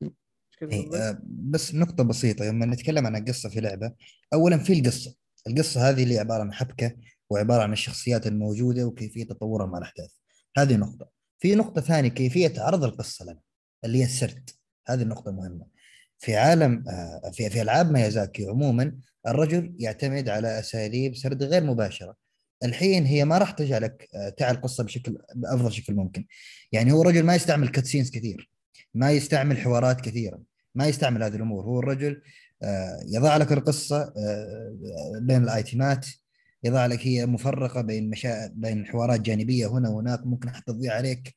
إيه،؟ 0.61 0.95
آه، 0.95 1.21
بس 1.23 1.75
نقطة 1.75 2.03
بسيطة 2.03 2.45
لما 2.45 2.65
نتكلم 2.65 3.05
عن 3.05 3.15
القصة 3.15 3.49
في 3.49 3.59
لعبة 3.59 3.93
أولا 4.34 4.57
في 4.57 4.73
القصة. 4.73 5.15
القصة 5.47 5.89
هذه 5.89 6.03
اللي 6.03 6.19
عبارة 6.19 6.41
عن 6.41 6.53
حبكة 6.53 6.95
وعبارة 7.30 7.63
عن 7.63 7.73
الشخصيات 7.73 8.27
الموجودة 8.27 8.86
وكيفية 8.86 9.23
تطورها 9.23 9.65
مع 9.65 9.77
الأحداث. 9.77 10.11
هذه 10.57 10.75
نقطة. 10.75 11.09
في 11.39 11.55
نقطة 11.55 11.82
ثانية 11.82 12.09
كيفية 12.09 12.53
عرض 12.57 12.84
القصة 12.84 13.25
لنا 13.25 13.39
اللي 13.86 13.97
هي 13.97 14.03
السرد. 14.03 14.49
هذه 14.88 15.01
النقطة 15.01 15.32
مهمة. 15.32 15.65
في 16.17 16.36
عالم 16.36 16.84
آه، 16.89 17.32
في 17.34 17.49
في 17.49 17.61
ألعاب 17.61 17.91
ميازاكي 17.91 18.45
عموما 18.45 18.97
الرجل 19.27 19.75
يعتمد 19.80 20.30
على 20.30 20.59
أساليب 20.59 21.15
سرد 21.15 21.43
غير 21.43 21.63
مباشرة. 21.63 22.15
الحين 22.64 23.05
هي 23.05 23.26
ما 23.26 23.38
راح 23.38 23.51
تجعلك 23.51 24.10
آه، 24.16 24.30
تعي 24.30 24.51
القصة 24.51 24.84
بشكل 24.84 25.18
بأفضل 25.36 25.72
شكل 25.72 25.93
ممكن. 25.93 26.26
يعني 26.72 26.91
هو 26.91 27.01
الرجل 27.01 27.24
ما 27.24 27.36
يستعمل 27.36 27.70
cutscenes 27.70 28.11
كثير 28.12 28.51
ما 28.93 29.12
يستعمل 29.12 29.57
حوارات 29.57 30.01
كثيرة 30.01 30.41
ما 30.76 30.88
يستعمل 30.88 31.24
هذه 31.24 31.36
الأمور. 31.36 31.64
هو 31.64 31.80
الرجل 31.80 32.22
آه، 32.64 32.99
يضع 33.07 33.38
لك 33.38 33.51
القصة 33.51 34.01
آه، 34.18 35.20
بين 35.22 35.43
ال 35.43 35.54
itemات 35.54 36.05
يضع 36.64 36.86
لك 36.86 37.07
هي 37.07 37.26
مفرقة 37.26 37.82
بين 37.82 38.10
مشا... 38.10 38.47
بين 38.47 38.86
حوارات 38.86 39.22
جانبية 39.22 39.68
هنا 39.68 39.89
وهناك 39.89 40.26
ممكن 40.26 40.49
حتى 40.49 40.74
تضيع 40.74 40.93
عليك. 40.93 41.36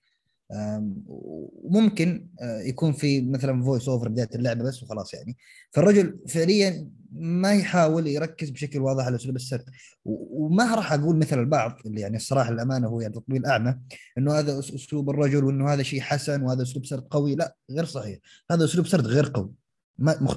وممكن 1.06 2.28
آه، 2.40 2.60
يكون 2.60 2.92
في 2.92 3.20
مثلا 3.20 3.64
voice 3.64 3.88
over 3.88 4.08
بداية 4.08 4.28
اللعبة 4.34 4.64
بس 4.64 4.82
وخلاص 4.82 5.14
يعني. 5.14 5.36
فالرجل 5.70 6.18
فعليا 6.28 6.88
ما 7.12 7.52
يحاول 7.52 8.06
يركز 8.06 8.50
بشكل 8.50 8.78
واضح 8.78 9.04
على 9.04 9.16
أسلوب 9.16 9.36
السرد. 9.36 9.64
وما 10.04 10.74
راح 10.74 10.92
أقول 10.92 11.16
مثل 11.16 11.38
البعض 11.38 11.78
اللي 11.86 12.00
يعني 12.00 12.16
الصراحة 12.16 12.50
الامانه 12.50 12.88
هو 12.88 13.00
يعني 13.00 13.14
تطبيل 13.14 13.46
أعمى 13.46 13.78
إنه 14.18 14.32
هذا 14.32 14.58
أسلوب 14.58 15.10
الرجل 15.10 15.44
وإنه 15.44 15.72
هذا 15.72 15.82
شيء 15.82 16.00
حسن 16.00 16.42
وهذا 16.42 16.62
أسلوب 16.62 16.86
سرد 16.86 17.02
قوي. 17.10 17.34
لا 17.34 17.56
غير 17.70 17.84
صحيح. 17.84 18.18
هذا 18.50 18.64
أسلوب 18.64 18.86
سرد 18.86 19.06
غير 19.06 19.30
قوي. 19.34 19.52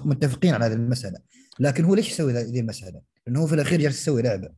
متفقين 0.06 0.54
على 0.54 0.66
هذه 0.66 0.74
المسألة. 0.74 1.20
لكن 1.60 1.84
هو 1.84 1.96
ليش 1.96 2.12
يسوي 2.12 2.34
ذي 2.34 2.60
المسألة؟ 2.60 3.02
لأنه 3.28 3.42
هو 3.42 3.48
في 3.48 3.56
الأخير 3.56 3.82
جالس 3.82 4.02
يسوي 4.02 4.22
لعبة. 4.22 4.50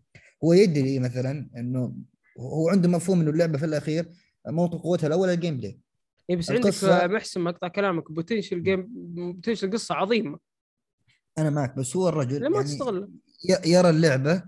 هو 0.44 0.54
يدري 0.54 1.00
مثلا 1.00 1.50
إنه 1.58 1.94
هو 2.40 2.70
عنده 2.70 2.90
مفهوم 2.90 3.22
إنه 3.22 3.30
اللعبة 3.30 3.58
في 3.58 3.66
الأخير 3.66 4.10
موطن 4.48 4.78
قوتها 4.78 5.08
الأول 5.08 5.30
ال 5.30 5.58
gameplay 5.58 5.80
إيه 6.30 6.36
بس 6.36 6.52
عندك 6.52 6.74
القصة- 6.74 7.04
محسن 7.04 7.42
مقطع 7.42 7.68
كلامك 7.68 8.12
potential 8.12 8.64
game 8.64 8.88
potential 8.92 9.72
قصة 9.72 9.96
عظيمة. 9.96 10.40
أنا 11.38 11.50
معك 11.50 11.76
بس 11.76 11.96
هو 11.96 12.10
الرجل 12.10 12.42
ليه 12.42 12.50
ما 12.50 12.56
يعني 12.58 12.68
تستغله؟ 12.68 13.10
ي- 13.50 13.70
يرى 13.72 13.90
اللعبة 13.90 14.44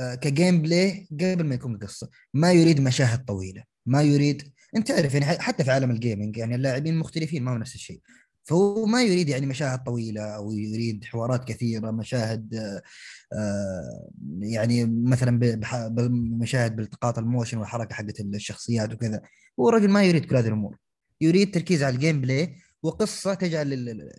آه، 0.00 0.14
ك 0.14 0.62
gameplay 0.62 1.08
قبل 1.12 1.44
ما 1.44 1.54
يكون 1.54 1.78
قصة. 1.78 2.08
ما 2.34 2.52
يريد 2.52 2.80
مشاهد 2.80 3.24
طويلة 3.24 3.64
ما 3.86 4.02
يريد 4.02 4.42
أنت 4.76 4.88
تعرف 4.88 5.14
يعني 5.14 5.26
حتى 5.26 5.64
في 5.64 5.70
عالم 5.70 5.90
ال 5.90 5.97
gaming 5.97 6.36
يعني 6.36 6.54
اللاعبين 6.54 6.98
مختلفين 6.98 7.42
ما 7.42 7.52
هو 7.52 7.56
نفس 7.58 7.74
الشيء. 7.74 8.00
فهو 8.44 8.86
ما 8.86 9.02
يريد 9.02 9.28
يعني 9.28 9.46
مشاهد 9.46 9.82
طويلة 9.84 10.22
أو 10.22 10.52
يريد 10.52 11.04
حوارات 11.04 11.48
كثيرة 11.48 11.90
مشاهد 11.90 12.54
آه، 13.32 14.10
يعني 14.40 14.84
مثلا 14.84 15.38
بمشاهد 15.88 16.76
بالتقاط 16.76 17.18
ال 17.18 17.24
motion 17.24 17.58
والحركة 17.58 17.94
حقت 17.94 18.20
الشخصيات 18.20 18.92
وكذا. 18.92 19.22
هو 19.60 19.68
الرجل 19.68 19.88
ما 19.90 20.02
يريد 20.04 20.24
كل 20.24 20.36
هذه 20.36 20.46
الأمور. 20.46 20.76
يريد 21.20 21.54
تركيز 21.54 21.82
على 21.82 21.94
ال 21.94 22.20
gameplay 22.20 22.56
وقصة 22.82 23.34
تجعل 23.34 23.72
ال- 23.72 23.88
ال- 23.88 24.12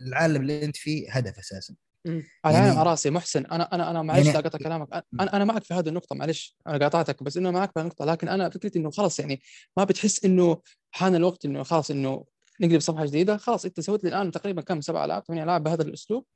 العالم 0.00 0.42
اللي 0.42 0.64
أنت 0.64 0.76
فيه 0.76 1.12
هدف 1.12 1.38
أساسا. 1.38 1.74
يعني- 2.04 2.56
على 2.78 2.82
رأسي 2.90 3.10
محسن 3.10 3.46
أنا 3.46 3.74
أنا 3.74 3.90
أنا 3.90 4.02
معلش 4.02 4.26
يعني- 4.26 4.38
لا 4.38 4.44
قطع 4.48 4.58
كلامك. 4.58 4.88
أنا 5.20 5.36
أنا 5.36 5.44
معك 5.44 5.64
في 5.64 5.74
هذه 5.74 5.88
النقطة 5.88 6.16
معلش 6.16 6.56
أنا 6.66 6.78
قاطعتك 6.78 7.22
بس 7.22 7.36
إنه 7.36 7.50
معك 7.50 7.70
في 7.74 7.80
النقطة 7.80 8.04
لكن 8.04 8.28
أنا 8.28 8.50
فكرتي 8.50 8.78
إنه 8.78 8.90
خلاص 8.90 9.20
يعني 9.20 9.42
ما 9.76 9.84
بتحس 9.84 10.24
إنه 10.24 10.60
حان 10.90 11.14
الوقت 11.14 11.44
إنه 11.44 11.62
خلاص 11.62 11.90
إنه 11.90 12.24
نقلب 12.62 12.80
صفحة 12.80 13.04
جديدة. 13.06 13.36
خلاص 13.36 13.64
انت 13.64 13.80
سويت 13.80 14.04
لي 14.04 14.10
الآن 14.10 14.30
تقريبا 14.30 14.62
كم؟ 14.62 14.80
سبع 14.80 15.04
ألعاب 15.04 15.24
ثمان 15.24 15.42
ألعاب 15.42 15.62
بهذا 15.64 15.82
الأسلوب. 15.82 16.26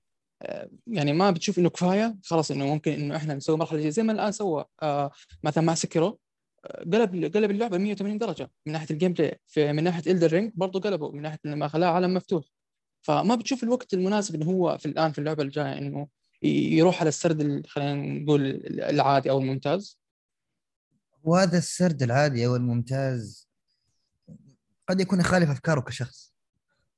آه، 0.42 0.70
يعني 0.86 1.12
ما 1.12 1.30
بتشوف 1.30 1.58
إنه 1.58 1.68
كفاية. 1.70 2.16
خلاص 2.24 2.50
إنه 2.50 2.66
ممكن 2.66 2.92
إنه 2.92 3.16
إحنا 3.16 3.34
نسوي 3.34 3.56
مرحلة 3.56 3.78
جديدة. 3.78 3.90
زي 3.92 4.02
ما 4.02 4.12
الآن 4.12 4.32
سوى 4.32 4.64
آه 4.82 5.10
مثلا 5.44 5.64
مع 5.64 5.74
سيكيرو 5.74 6.18
آه، 6.64 6.78
قلب 6.84 7.36
قلب 7.36 7.50
اللعبة 7.50 7.78
180 7.78 8.18
درجة. 8.18 8.50
من 8.66 8.72
ناحية 8.72 8.86
ال 8.90 9.12
gameplay 9.12 9.72
من 9.72 9.84
ناحية 9.84 10.12
إلدن 10.12 10.32
رينج 10.32 10.52
برضه 10.54 10.80
قلبوا 10.80 11.12
من 11.12 11.22
ناحية 11.22 11.38
إنه 11.46 11.54
ما 11.56 11.68
خلاها 11.68 11.90
عالم 11.90 12.14
مفتوح. 12.14 12.44
فما 13.02 13.34
بتشوف 13.34 13.62
الوقت 13.62 13.94
المناسب 13.94 14.34
إنه 14.34 14.46
هو 14.46 14.78
في 14.78 14.86
الآن 14.86 15.12
في 15.12 15.18
اللعبة 15.18 15.42
الجاية 15.42 15.78
إنه 15.78 16.08
يروح 16.42 17.00
على 17.00 17.08
السرد 17.08 17.40
ال- 17.40 17.66
خلينا 17.68 17.94
نقول 17.94 18.46
العادي 18.66 19.30
أو 19.30 19.38
الممتاز. 19.38 19.98
وهذا 21.22 21.58
السرد 21.58 22.02
العادي 22.02 22.46
أو 22.46 22.56
الممتاز 22.56 23.45
قد 24.88 25.00
يكون 25.00 25.20
يخالف 25.20 25.50
أفكاره 25.50 25.80
كشخص. 25.80 26.34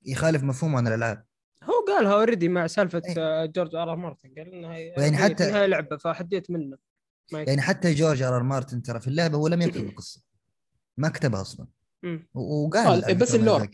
يخالف 0.07 0.43
مفهومه 0.43 0.79
عن 0.79 0.87
الألعاب. 0.89 1.25
هو 1.63 1.85
قالها 1.89 2.13
already 2.13 2.49
مع 2.49 2.67
سالفة 2.67 3.03
آه، 3.07 3.47
جورج 3.47 3.75
آر 3.75 3.91
آر 3.93 3.97
مارتن. 3.97 4.29
قال 4.39 4.53
إنها 4.55 4.75
هي- 4.75 4.87
يعني 4.89 5.19
حتى- 5.19 5.41
النهايه 5.43 5.67
لعبة 5.67 5.97
فحديت 5.97 6.51
منه. 6.51 6.77
ما. 7.33 7.43
يعني 7.43 7.61
حتى 7.63 7.95
جورج 7.95 8.23
آر 8.23 8.37
آر 8.37 8.43
مارتن 8.43 8.83
ترى 8.83 9.01
في 9.01 9.09
اللعبة 9.09 9.37
هو 9.39 9.49
لم 9.49 9.63
يكتب 9.63 9.81
القصة. 9.89 10.23
ما 10.97 11.09
كتبها 11.09 11.41
أصلا. 11.41 11.67
وقال 12.35 13.05
آه، 13.05 13.13
بس 13.13 13.35
ال 13.35 13.41
lore. 13.41 13.69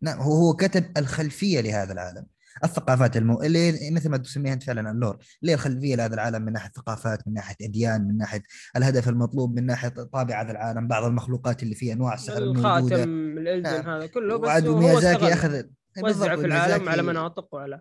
نعم 0.00 0.18
هو 0.20 0.32
هو 0.32 0.56
كتب 0.56 0.98
الخلفية 0.98 1.60
لهذا 1.60 1.92
العالم. 1.92 2.26
الثقافات 2.64 3.16
المو... 3.16 3.42
اللي 3.42 3.90
مثل 3.90 4.08
ما 4.08 4.16
تسميها 4.16 4.52
أنت 4.52 4.62
فعلا 4.62 4.90
ال 4.90 4.95
lore 4.95 5.16
اللي 5.42 5.52
هي 5.52 5.54
الخلفيه 5.54 5.96
لهذا 5.96 6.14
العالم 6.14 6.42
من 6.42 6.52
ناحية 6.52 6.70
ثقافات 6.70 7.28
من 7.28 7.34
ناحية 7.34 7.56
اديان 7.62 8.08
من 8.08 8.16
ناحية 8.16 8.42
الهدف 8.76 9.08
المطلوب 9.08 9.56
من 9.56 9.66
ناحية 9.66 9.88
طابع 9.88 10.42
هذا 10.42 10.50
العالم 10.52 10.88
بعض 10.88 11.04
المخلوقات 11.04 11.62
اللي 11.62 11.74
فيه 11.74 11.92
أنواع 11.92 12.16
الموجودة 12.28 12.72
الخاتم 12.96 13.10
الإلدن 13.38 13.70
نعم. 13.70 13.88
هذا 13.88 14.06
كله 14.06 14.36
بس 14.36 14.48
وعاد 14.48 14.68
ميازاكي. 14.68 15.32
اخذ 15.32 15.62
وزع 16.02 16.36
في 16.36 16.46
العالم 16.46 16.88
على 16.88 17.02
مناطق 17.02 17.54
وعلى 17.54 17.80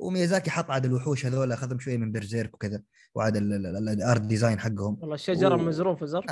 وميازاكي 0.00 0.50
حط 0.50 0.70
عاد 0.70 0.84
الوحوش 0.84 1.26
هذول 1.26 1.52
أخذهم 1.52 1.78
شوية 1.78 1.96
من 1.96 2.12
بيرسيرك 2.12 2.54
وكذا 2.54 2.82
وعاد 3.14 3.36
ال- 3.36 3.52
ال- 3.52 3.66
ال- 3.66 3.88
ال 3.88 3.96
art 3.96 4.20
design 4.20 4.60
حقهم 4.60 4.98
والله 5.00 5.14
الشجرة 5.14 5.54
و- 5.54 5.58
مزروفه 5.58 6.06
زر. 6.06 6.24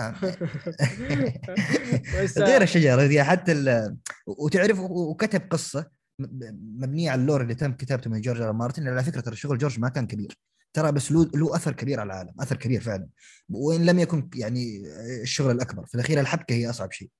بس 2.23 2.39
غير 2.39 2.63
الشجرة 2.63 3.23
حتى 3.23 3.53
ال... 3.53 3.97
وتعرف 4.27 4.79
وكتب 4.81 5.43
قصة 5.51 5.87
مبنية 6.19 7.11
على 7.11 7.21
ال 7.21 7.25
lore 7.25 7.43
اللي 7.43 7.55
تم 7.55 7.73
كتابته 7.73 8.11
من 8.11 8.21
جورج 8.21 8.41
آر 8.41 8.53
مارتن. 8.53 8.89
على 8.89 9.05
فكرة 9.05 9.21
ترى 9.21 9.37
شغل 9.37 9.59
جورج 9.59 9.81
ما 9.81 9.89
كان 9.89 10.07
كبير. 10.07 10.39
ترى 10.73 10.93
بس 10.93 11.13
له 11.13 11.31
له 11.35 11.57
أثر 11.57 11.73
كبير 11.73 12.01
على 12.01 12.07
العالم 12.07 12.35
أثر 12.41 12.57
كبير 12.57 12.81
فعلا. 12.81 13.09
وإن 13.49 13.87
لم 13.87 13.99
يكن 13.99 14.31
يعني 14.35 14.83
الشغل 15.23 15.51
الأكبر. 15.51 15.87
في 15.87 15.95
الأخير 15.95 16.21
الحبكة 16.21 16.55
هي 16.55 16.71
أصعب 16.71 16.93
شيء. 16.93 17.11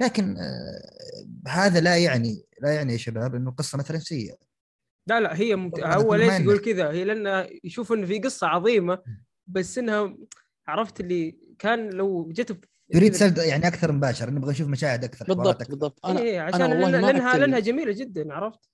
لكن 0.00 0.36
آه، 0.36 1.48
هذا 1.48 1.80
لا 1.80 1.96
يعني 1.96 2.42
لا 2.60 2.72
يعني 2.74 2.92
يا 2.92 2.98
شباب 2.98 3.34
إنه 3.34 3.50
القصة 3.50 3.78
مثلا 3.78 3.98
سيئة. 3.98 4.36
لا 5.06 5.20
لا 5.20 5.36
هي 5.36 5.56
ممت... 5.56 5.80
هو 5.80 6.14
ليش. 6.14 6.40
يقول 6.40 6.58
كذا؟ 6.58 6.90
هي 6.90 7.04
لأنه 7.04 7.48
يشوف 7.64 7.92
إنه 7.92 8.06
في 8.06 8.18
قصة 8.18 8.46
عظيمة 8.46 9.02
بس 9.46 9.78
إنها 9.78 10.16
عرفت 10.66 11.00
اللي 11.00 11.38
كان 11.58 11.90
لو 11.90 12.32
جت 12.32 12.60
يريد 12.94 13.14
سرد 13.14 13.38
يعني 13.38 13.66
أكثر 13.66 13.92
مباشر 13.92 14.30
نبغى 14.30 14.50
نشوف 14.50 14.68
مشاهد 14.68 15.04
أكثر 15.04 15.24
بالضبط 15.26 15.48
أكثر. 15.48 15.70
بالضبط 15.70 16.06
أنا 16.06 16.20
إيه 16.20 16.40
عشان 16.40 16.62
أنا 16.62 16.74
والله 16.84 17.00
لأن- 17.12 17.22
ما 17.22 17.38
لأنها 17.38 17.58
جميلة 17.58 17.92
جدا 17.92 18.32
عرفت 18.34 18.70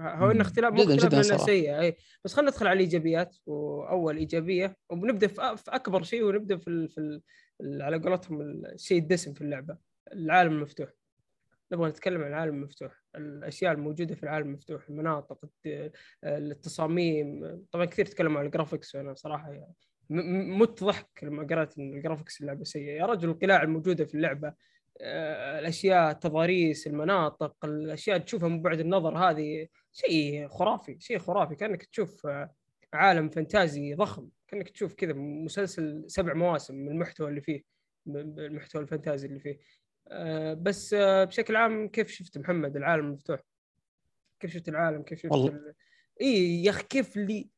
هو. 0.00 0.30
انه 0.30 0.42
اختلاف 0.42 0.72
مو 0.72 0.84
جداً- 0.84 1.04
اختلاف 1.04 1.26
لانها. 1.26 1.46
سيئه 1.46 1.80
اي 1.80 1.96
بس 2.24 2.34
خلينا 2.34 2.50
ندخل 2.50 2.66
على 2.66 2.76
الإيجابيات 2.76 3.36
وأول 3.46 4.16
إيجابية 4.16 4.76
وبنبدأ 4.90 5.26
في, 5.26 5.56
أكبر 5.68 6.02
شيء 6.02 6.24
ونبدأ 6.24 6.56
في 6.56 6.68
ال... 6.68 6.88
في 6.88 6.98
ال... 6.98 7.22
ال- 7.60 7.82
على 7.82 7.98
قولتهم 7.98 8.40
الشيء 8.40 8.98
الدسم 8.98 9.32
في 9.34 9.40
اللعبة 9.40 9.76
العالم 10.12 10.52
المفتوح 10.52 10.88
نبغى 11.72 11.88
نتكلم 11.90 12.22
عن 12.22 12.28
العالم 12.28 12.54
المفتوح 12.54 13.02
الأشياء 13.16 13.72
الموجودة 13.72 14.14
في 14.14 14.22
العالم 14.22 14.46
المفتوح 14.48 14.88
المناطق 14.88 15.38
الت- 15.44 15.92
التصاميم 16.24 17.40
طبعا 17.72 17.84
كثير 17.84 18.06
تكلموا 18.06 18.40
عن 18.40 18.46
ال 18.46 18.51
graphics 18.51 18.94
وأنا 18.94 19.14
صراحة 19.14 19.52
يعني 19.52 19.74
مت 20.10 20.84
ضحك 20.84 21.24
لما 21.24 21.46
قرأت 21.46 21.78
إن 21.78 21.94
ال 21.94 21.99
graphics 21.99 22.40
اللعبة 22.40 22.64
سيئة. 22.64 22.92
يا 22.92 23.06
رجل 23.06 23.28
القلاع 23.28 23.62
الموجودة 23.62 24.04
في 24.04 24.14
اللعبة 24.14 24.52
آه، 25.00 25.58
الأشياء 25.58 26.10
التضاريس 26.10 26.86
المناطق 26.86 27.64
الأشياء 27.64 28.18
تشوفها 28.18 28.48
من 28.48 28.62
بعد 28.62 28.80
النظر 28.80 29.18
هذه 29.18 29.66
شيء 29.92 30.48
خرافي 30.48 30.96
شيء 31.00 31.18
خرافي. 31.18 31.54
كأنك 31.54 31.84
تشوف 31.84 32.26
آه، 32.26 32.50
عالم 32.92 33.28
فانتازي 33.28 33.94
ضخم. 33.94 34.28
كأنك 34.48 34.68
تشوف 34.68 34.94
كذا 34.94 35.12
مسلسل 35.12 36.04
سبع 36.06 36.34
مواسم 36.34 36.74
من 36.74 36.88
المحتوى 36.88 37.28
اللي 37.28 37.40
فيه 37.40 37.62
المحتوى 38.08 38.82
الفانتازي 38.82 39.26
اللي 39.26 39.40
فيه. 39.40 39.58
آه، 40.08 40.54
بس 40.54 40.94
بشكل 40.98 41.56
عام 41.56 41.88
كيف 41.88 42.08
شفت 42.10 42.38
محمد؟ 42.38 42.76
العالم 42.76 43.06
المفتوح 43.06 43.40
كيف 44.40 44.50
شفت 44.50 44.68
العالم؟ 44.68 45.02
كيف 45.02 45.22
شفت. 45.22 45.32
ال... 45.32 45.74
إي 46.20 46.64
يا 46.64 46.70
أخي 46.70 46.82
كيف 46.82 47.16
اللي. 47.16 47.48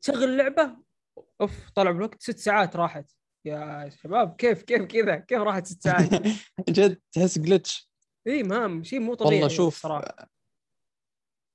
تشغل 0.00 0.24
اللعبة 0.24 0.76
أوف 1.40 1.70
طلع 1.74 1.90
بالوقت 1.90 2.22
ست 2.22 2.38
ساعات 2.38 2.76
راحت. 2.76 3.10
يا 3.44 3.90
شباب 4.02 4.36
كيف 4.36 4.62
كيف 4.62 4.82
كذا؟ 4.82 5.16
كيف 5.16 5.38
راحت 5.38 5.66
ست 5.66 5.82
ساعات؟ 5.82 6.10
جد 6.68 7.00
تحس 7.12 7.38
جلتش 7.38 7.90
إي 8.26 8.42
مام 8.42 8.84
شيء 8.84 9.00
مو 9.00 9.14
طبيعي 9.14 9.34
والله 9.34 9.48
شوف 9.48 9.82
صراحة. 9.82 10.28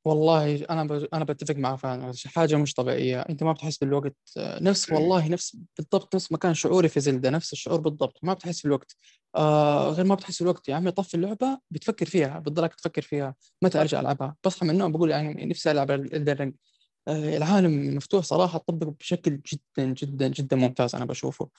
والله 0.05 0.65
أنا 0.65 0.83
ب... 0.83 0.91
أنا 1.13 1.23
بتفق 1.23 1.55
معك 1.55 1.77
فعلا 1.79 2.13
حاجة 2.25 2.55
مش 2.55 2.73
طبيعية. 2.73 3.21
أنت 3.21 3.43
ما 3.43 3.51
بتحس 3.51 3.77
بالوقت. 3.77 4.15
نفس 4.37 4.91
والله 4.91 5.27
نفس 5.27 5.57
بالضبط 5.77 6.15
نفس 6.15 6.31
ما 6.31 6.37
كان 6.37 6.53
شعوري 6.53 6.89
في 6.89 6.99
زلدة. 6.99 7.29
نفس 7.29 7.53
الشعور 7.53 7.79
بالضبط. 7.79 8.19
ما 8.23 8.33
بتحس 8.33 8.61
بالوقت. 8.61 8.95
آه 9.35 9.89
غير 9.89 10.05
ما 10.05 10.15
بتحس 10.15 10.39
بالوقت. 10.43 10.69
يا 10.69 10.75
عمي 10.75 10.91
طفي 10.91 11.15
اللعبة 11.15 11.59
بتفكر 11.71 12.05
فيها 12.05 12.39
بتضلك 12.39 12.75
تفكر 12.75 13.01
فيها. 13.01 13.35
متى 13.61 13.81
أرجع 13.81 13.99
ألعبها؟ 13.99 14.35
بصحى 14.45 14.65
من 14.65 14.71
النوم 14.71 14.91
بقول 14.91 15.11
يعني 15.11 15.45
نفسي 15.45 15.71
ألعب 15.71 15.91
إلدن 15.91 16.18
رينج 16.18 16.53
آه 16.53 16.78
العالم 17.09 17.95
مفتوح 17.95 18.25
صراحة 18.25 18.57
طبق 18.59 18.87
بشكل 18.99 19.39
جدا 19.53 19.93
جدا 19.93 20.27
جدا 20.27 20.55
ممتاز 20.57 20.95
أنا 20.95 21.05
بشوفه. 21.05 21.49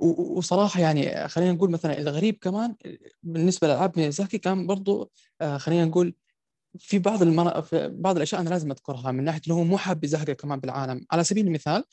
وصراحة 0.00 0.80
يعني 0.80 1.28
خلينا 1.28 1.52
نقول 1.52 1.70
مثلا 1.70 1.98
الغريب 1.98 2.38
كمان 2.40 2.74
بالنسبة 3.22 3.68
لألعاب 3.68 3.98
ميازاكي 3.98 4.38
كان 4.38 4.66
برضو 4.66 5.10
آه 5.40 5.58
خلينا 5.58 5.84
نقول 5.84 6.14
في 6.78 6.98
بعض 6.98 7.22
المر... 7.22 7.62
في 7.62 7.88
بعض 7.88 8.16
الأشياء 8.16 8.40
أنا 8.40 8.48
لازم 8.48 8.70
أذكرها 8.70 9.12
من 9.12 9.24
ناحية 9.24 9.40
انه 9.48 9.56
هو 9.56 9.64
مو 9.64 9.78
حاب 9.78 10.04
يزهقك 10.04 10.36
كمان 10.36 10.60
بالعالم. 10.60 11.06
على 11.10 11.24
سبيل 11.24 11.46
المثال 11.46 11.84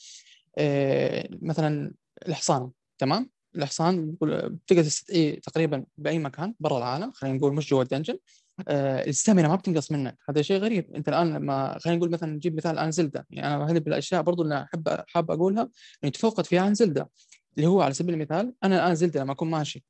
آه، 0.58 1.30
مثلا 1.42 1.94
الحصان 2.28 2.72
تمام؟ 2.98 3.30
الحصان 3.56 4.16
بتقدر 4.22 4.84
تستدعيه 4.84 5.40
تقريبا 5.40 5.86
بأي 5.98 6.20
مكان 6.20 6.54
برا 6.60 6.78
العالم 6.78 7.12
خلينا 7.12 7.38
نقول 7.38 7.54
مش 7.54 7.70
جوا 7.70 7.84
ال 7.84 7.88
dungeon 7.88 8.18
آه، 8.68 9.08
ال 9.08 9.13
stamina 9.13 9.48
ما 9.48 9.56
بتنقص 9.56 9.92
منك. 9.92 10.18
هذا 10.30 10.42
شيء 10.42 10.62
غريب. 10.62 10.96
أنت 10.96 11.10
الآن 11.10 11.34
لما 11.34 11.78
خلينا 11.80 11.98
نقول 11.98 12.12
مثلا 12.12 12.34
نجيب 12.34 12.56
مثال 12.58 12.72
الان 12.72 12.92
زلدا. 12.92 13.26
يعني 13.30 13.56
أنا 13.56 13.72
هذه 13.72 13.80
بالأشياء 13.80 14.22
برضو 14.22 14.44
اللي 14.44 14.64
احب 14.64 15.04
حاب 15.08 15.32
أقولها. 15.32 15.70
انه 16.04 16.12
تفوقت 16.12 16.46
فيها 16.46 16.62
عن 16.62 16.74
زلدا 16.74 17.06
اللي 17.58 17.68
هو 17.68 17.82
على 17.82 17.94
سبيل 17.94 18.16
المثال 18.16 18.54
أنا 18.64 18.76
الآن 18.76 18.96
زلدا 18.96 19.20
لما 19.20 19.32
أكون 19.32 19.50
ماشي 19.50 19.86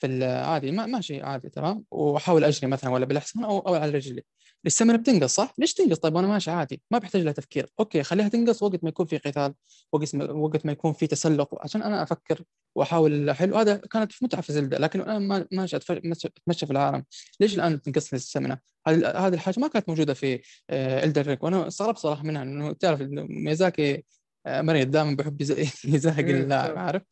في 0.00 0.06
العادي 0.06 0.70
ما 0.72 0.86
ماشي 0.86 1.22
عادي 1.22 1.48
تمام 1.48 1.84
وأحاول 1.90 2.44
أجري 2.44 2.66
مثلا 2.70 2.90
ولا 2.90 3.04
بالحصان 3.04 3.44
أو 3.44 3.58
أو 3.58 3.74
على 3.74 3.92
رجلي 3.92 4.22
ال 4.66 4.70
stamina 4.70 4.96
بتنقص 4.98 5.34
صح؟ 5.34 5.54
ليش 5.58 5.74
تنقص؟ 5.74 5.98
طيب 5.98 6.14
وأنا 6.14 6.26
ماشي 6.26 6.50
عادي 6.50 6.82
ما 6.90 6.98
بيحتاج 6.98 7.22
لها 7.22 7.32
تفكير، 7.32 7.66
أوكي 7.80 8.02
خليها 8.02 8.28
تنقص 8.28 8.62
وقت 8.62 8.84
ما 8.84 8.88
يكون 8.88 9.06
في 9.06 9.18
قتال، 9.18 9.54
وقت 9.92 10.14
ما 10.14 10.30
وقت 10.32 10.66
ما 10.66 10.72
يكون 10.72 10.92
في 10.92 11.06
تسلق 11.06 11.62
عشان 11.62 11.82
أنا 11.82 12.02
أفكر 12.02 12.42
وأحاول 12.74 13.28
احل 13.30 13.52
وهذا 13.52 13.76
كانت 13.76 14.12
في 14.12 14.24
متعة 14.24 14.40
في 14.40 14.52
زلدة 14.52 14.78
لكن 14.78 15.00
ما 15.18 15.46
ماشي 15.52 15.76
اتمشى 15.76 16.66
في 16.66 16.72
العالم، 16.72 17.04
ليش 17.40 17.54
الآن 17.54 17.82
تنقص 17.82 18.12
لي 18.12 18.16
ال 18.16 18.21
stamina؟ 18.21 18.58
هذه 18.86 19.26
هذه 19.26 19.34
الحاجة 19.34 19.60
ما 19.60 19.68
كانت 19.68 19.88
موجودة 19.88 20.14
في 20.14 20.40
إلدن 20.70 21.26
رينج 21.26 21.42
وأنا 21.42 21.68
استغربت 21.68 21.98
صراحة 21.98 22.22
منها 22.22 22.42
انه 22.42 22.72
تعرف 22.72 23.00
آه، 23.00 24.02
ميازاكي 24.46 24.90
دائما 24.90 25.14
بيحب 25.16 25.40
يز- 25.40 25.84
يزهق 25.84 26.18
اللاعب. 26.18 26.78
عارف؟ 26.78 27.02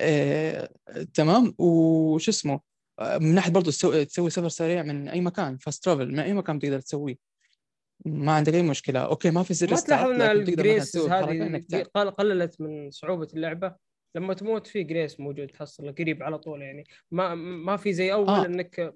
آه، 0.00 0.68
تمام 1.14 1.54
وش 1.58 2.28
اسمه 2.28 2.60
آه، 2.98 3.18
من 3.18 3.34
ناحية 3.34 3.52
برضه 3.52 3.70
تسوي 3.70 4.04
تسوي 4.04 4.30
سفر 4.30 4.48
سريع 4.48 4.82
من 4.82 5.08
أي 5.08 5.20
مكان 5.20 5.56
fast 5.58 5.84
travel 5.84 6.08
من 6.12 6.18
أي 6.18 6.32
مكان 6.32 6.58
تقدر 6.58 6.80
تسويه 6.80 7.16
ما 8.06 8.32
عندك 8.32 8.54
أي 8.54 8.62
مشكلة 8.62 9.00
أوكي 9.00 9.30
ما 9.30 9.42
في 9.42 9.54
زر 9.54 9.70
ما 9.70 9.80
تلاحظ 9.80 10.10
إن 10.10 10.20
ال 10.22 10.34
grace 10.34 10.96
هذه 10.96 11.84
قللت 12.18 12.60
من 12.60 12.90
صعوبة 12.90 13.28
اللعبة 13.34 13.74
لما 14.16 14.34
تموت 14.34 14.66
في 14.66 14.82
grace 14.82 15.20
موجود 15.20 15.46
تحصله 15.48 15.92
قريب 15.92 16.22
على 16.22 16.38
طول 16.38 16.62
يعني 16.62 16.84
ما 17.10 17.34
ما 17.34 17.76
في 17.76 17.92
زي 17.92 18.12
أول 18.12 18.28
آه. 18.28 18.46
انك 18.46 18.94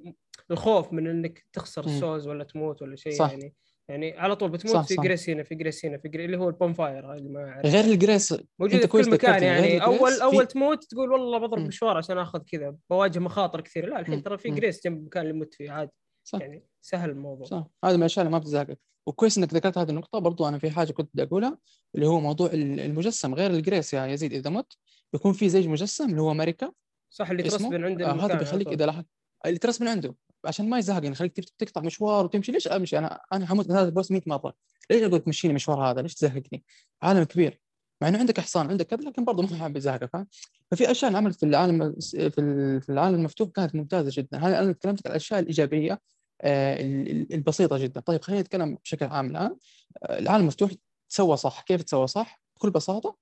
الخوف 0.50 0.92
من 0.92 1.06
إنك 1.06 1.44
تخسر. 1.52 1.84
السولز 1.84 2.26
ولا 2.28 2.44
تموت 2.44 2.82
ولا 2.82 2.96
شيء 2.96 3.12
صح. 3.12 3.30
يعني 3.30 3.54
يعني 3.88 4.18
على 4.18 4.36
طول 4.36 4.50
بتموت 4.50 4.74
صح، 4.74 4.86
في 4.86 4.94
صح. 4.94 5.02
grace 5.02 5.30
هنا 5.30 5.42
في 5.42 5.54
grace 5.54 5.84
هنا 5.84 5.98
في 5.98 6.08
grace 6.08 6.24
اللي 6.26 6.36
هو 6.38 6.48
ال 6.48 6.72
bonfire 6.72 7.12
اللي 7.12 7.28
ما 7.28 7.40
يعرف 7.40 7.66
غير 7.66 7.84
ال 7.84 7.92
grace 7.92 8.32
موجودة 8.58 8.74
أنت 8.82 8.82
في 8.82 8.88
كل 9.02 9.10
مكان 9.10 9.42
يعني 9.42 9.84
اول 9.84 9.94
ال 9.96 10.00
grace 10.00 10.20
اول 10.20 10.46
في- 10.46 10.52
تموت 10.52 10.84
تقول 10.84 11.12
والله 11.12 11.38
بضرب. 11.38 11.60
مشوار 11.66 11.96
عشان 11.96 12.18
آخذ 12.18 12.38
كذا 12.38 12.76
بواجه 12.90 13.18
مخاطر 13.18 13.60
كثيرة 13.60 13.86
لا 13.86 14.00
الحين. 14.00 14.22
ترى 14.22 14.38
في. 14.38 14.50
grace 14.50 14.84
جنب 14.84 14.98
المكان 14.98 15.22
اللي 15.22 15.32
مت 15.34 15.54
فيه 15.54 15.70
عادي 15.70 15.90
صح. 16.24 16.40
يعني 16.40 16.64
سهل 16.80 17.10
الموضوع 17.10 17.46
صح 17.46 17.66
هذه 17.84 17.92
من 17.94 17.98
الأشياء 18.00 18.26
اللي 18.26 18.32
ما 18.32 18.38
بتزهقك 18.38 18.78
وكويس 19.06 19.38
إنك 19.38 19.54
ذكرت 19.54 19.78
هذه 19.78 19.90
النقطة 19.90 20.18
برضو 20.18 20.48
أنا 20.48 20.58
في 20.58 20.70
حاجة 20.70 20.92
كنت 20.92 21.10
بدي 21.14 21.22
أقولها 21.22 21.58
اللي 21.94 22.06
هو 22.06 22.20
موضوع 22.20 22.46
ال- 22.52 22.80
المجسم 22.80 23.34
غير 23.34 23.50
ال 23.50 23.58
grace 23.58 23.94
يا 23.94 24.06
يزيد 24.06 24.32
إذا 24.32 24.50
مت 24.50 24.72
بيكون 25.12 25.32
في 25.32 25.48
زي 25.48 25.68
مجسم 25.68 26.10
اللي 26.10 26.20
هو 26.22 26.30
أمريكا 26.30 26.72
صح 27.10 27.30
اللي؟ 27.30 27.42
ترسبن 27.42 27.84
عند 27.84 28.02
آه 28.02 28.12
هذا 28.26 28.34
بيخليك. 28.38 28.68
إذا 28.68 28.86
لاحظت 28.86 29.06
اللي 29.46 29.58
ترسم 29.58 29.84
من 29.84 29.90
عنده 29.90 30.14
عشان 30.44 30.68
ما 30.70 30.78
يزهق 30.78 30.94
يعني 31.02 31.08
يخليك 31.08 31.32
تف- 31.32 31.50
تقطع 31.58 31.80
مشوار 31.80 32.24
وتمشي. 32.24 32.52
ليش 32.52 32.68
أمشي؟ 32.68 32.98
أنا 32.98 33.20
أنا 33.32 33.46
حموت 33.46 33.68
من 33.68 33.76
هذا 33.76 33.84
البوس 33.88 34.10
100 34.10 34.22
مرة. 34.26 34.54
ليش 34.90 35.02
أقول 35.02 35.20
تمشيني 35.20 35.50
المشوار 35.50 35.90
هذا؟ 35.90 36.02
ليش 36.02 36.14
تزهقني؟ 36.14 36.64
عالم 37.02 37.22
كبير. 37.24 37.60
مع 38.02 38.08
إنه 38.08 38.18
عندك 38.18 38.40
حصان 38.40 38.70
عندك 38.70 38.86
كذا 38.86 39.00
لكن 39.08 39.24
برضه 39.24 39.42
ما 39.42 39.56
حابب 39.56 39.76
يزهقك 39.76 40.10
فاهم 40.12 40.26
ففي 40.70 40.90
أشياء 40.90 41.10
انعملت 41.10 41.36
في 41.40 41.46
العالم 41.46 41.94
في 42.12 42.38
ال- 42.38 42.82
في 42.82 42.92
العالم 42.92 43.14
المفتوح 43.14 43.48
كانت 43.48 43.74
ممتازة 43.74 44.10
جدا. 44.22 44.38
هذا 44.38 44.58
أنا 44.60 44.72
تكلمت 44.72 45.06
عن 45.06 45.10
الأشياء 45.10 45.40
الإيجابية 45.40 46.00
آه، 46.40 46.80
ال- 46.80 47.10
ال- 47.10 47.34
البسيطة 47.34 47.78
جدا. 47.78 48.00
طيب 48.00 48.22
خلينا 48.22 48.42
نتكلم 48.42 48.74
بشكل 48.84 49.06
عام 49.06 49.26
الآن. 49.26 49.56
آه، 50.02 50.18
العالم 50.18 50.40
المفتوح 50.42 50.70
تسوى 51.08 51.36
صح. 51.36 51.60
كيف 51.62 51.82
تسوى 51.82 52.06
صح؟ 52.06 52.42
بكل 52.56 52.70
بساطة 52.70 53.16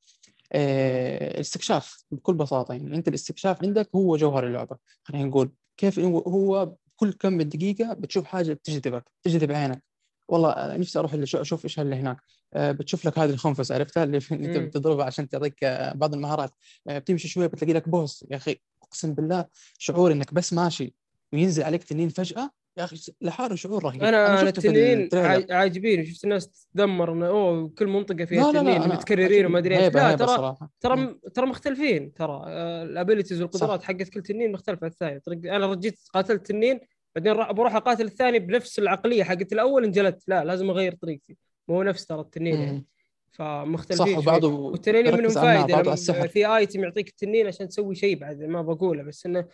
آه، 0.52 1.34
الاستكشاف. 1.34 2.04
بكل 2.10 2.34
بساطة 2.34 2.72
يعني. 2.74 2.96
أنت 2.96 3.08
الاستكشاف 3.08 3.64
عندك 3.64 3.88
هو 3.94 4.16
جوهر 4.16 4.46
اللعبة 4.46 4.76
خلينا 5.04 5.24
نقول. 5.24 5.52
كيف 5.76 5.98
هو 5.98 6.74
كل 6.96 7.12
كم 7.12 7.32
من 7.32 7.48
دقيقه 7.48 7.92
بتشوف 7.92 8.24
حاجة 8.24 8.52
بتجذبك 8.52 9.04
تجذب 9.22 9.52
عينك. 9.52 9.82
والله 10.28 10.50
أنا 10.50 10.76
نفسي 10.76 10.98
أروح 10.98 11.12
اللي 11.12 11.26
شو- 11.26 11.40
أشوف 11.40 11.64
إيش 11.64 11.80
اللي 11.80 11.96
هناك 11.96 12.16
آه، 12.54 12.72
بتشوف 12.72 13.06
لك 13.06 13.18
هذه 13.18 13.30
الخنفس 13.30 13.72
عرفتها؟ 13.72 14.04
اللي 14.04 14.20
انت. 14.32 14.56
بتضربها 14.56 15.04
عشان 15.04 15.28
تعطيك 15.28 15.64
آه، 15.64 15.92
بعض 15.92 16.14
المهارات. 16.14 16.50
آه، 16.88 16.98
بتمشي 16.98 17.28
شوية 17.28 17.46
بتلاقي 17.46 17.72
لك 17.72 17.88
بوس. 17.88 18.24
يا 18.30 18.36
أخي 18.36 18.56
أقسم 18.82 19.14
بالله 19.14 19.44
شعور 19.78 20.12
إنك 20.12 20.34
بس 20.34 20.52
ماشي 20.52 20.94
وينزل 21.32 21.62
عليك 21.62 21.84
تنين 21.84 22.08
فجأة 22.08 22.50
يا 22.78 22.84
أخي 22.84 22.96
لحاله 23.20 23.54
شعور 23.54 23.84
رهيب. 23.84 24.04
أنا 24.04 24.40
أنا 24.40 24.48
التنين 24.48 25.08
عاجبيني. 25.50 26.06
شفت 26.06 26.24
الناس 26.24 26.48
تتذمر 26.48 27.12
إنه 27.12 27.26
أوه 27.26 27.68
كل 27.78 27.86
منطقة 27.86 28.24
فيها 28.24 28.52
تنين 28.52 28.80
متكررين. 28.80 29.46
وما 29.46 29.58
أدري 29.58 29.78
إيش. 29.78 29.94
لا 29.94 30.16
ترى 30.16 30.56
ترى 30.80 31.14
ترى 31.34 31.46
مختلفين 31.46 32.14
ترى. 32.14 32.42
ال 32.82 32.88
abilities 32.88 33.42
والقدرات 33.42 33.82
حقت 33.82 34.08
كل 34.08 34.22
تنين 34.22 34.52
مختلفة 34.52 34.84
عن 34.84 34.90
الثاني. 34.90 35.56
أنا 35.56 35.66
رجيت 35.66 35.98
قاتلت 36.14 36.46
تنين 36.46 36.80
بعدين 37.14 37.34
بروح 37.34 37.74
أقاتل 37.74 38.04
الثاني 38.04 38.38
بنفس 38.38 38.78
العقلية 38.78 39.24
حقت 39.24 39.52
الأول 39.52 39.84
انجلت 39.84 40.22
لا 40.28 40.44
لازم 40.44 40.70
أغير 40.70 40.94
طريقتي. 40.94 41.36
مو 41.68 41.82
نفس 41.82 42.06
ترى 42.06 42.20
التنين 42.20 42.60
يعني. 42.60 42.84
فمختلفين 43.30 44.06
صح. 44.06 44.18
وبعضه 44.18 44.48
والتنين 44.48 45.04
منهم 45.04 45.88
السحر 45.92 46.28
في 46.28 46.56
item 46.56 46.84
يعطيك 46.84 47.08
التنين 47.08 47.46
عشان 47.46 47.68
تسوي 47.68 47.94
شيء 47.94 48.18
بعد 48.18 48.42
ما 48.42 48.62
بقوله. 48.62 49.02
بس 49.02 49.26
إنه 49.26 49.44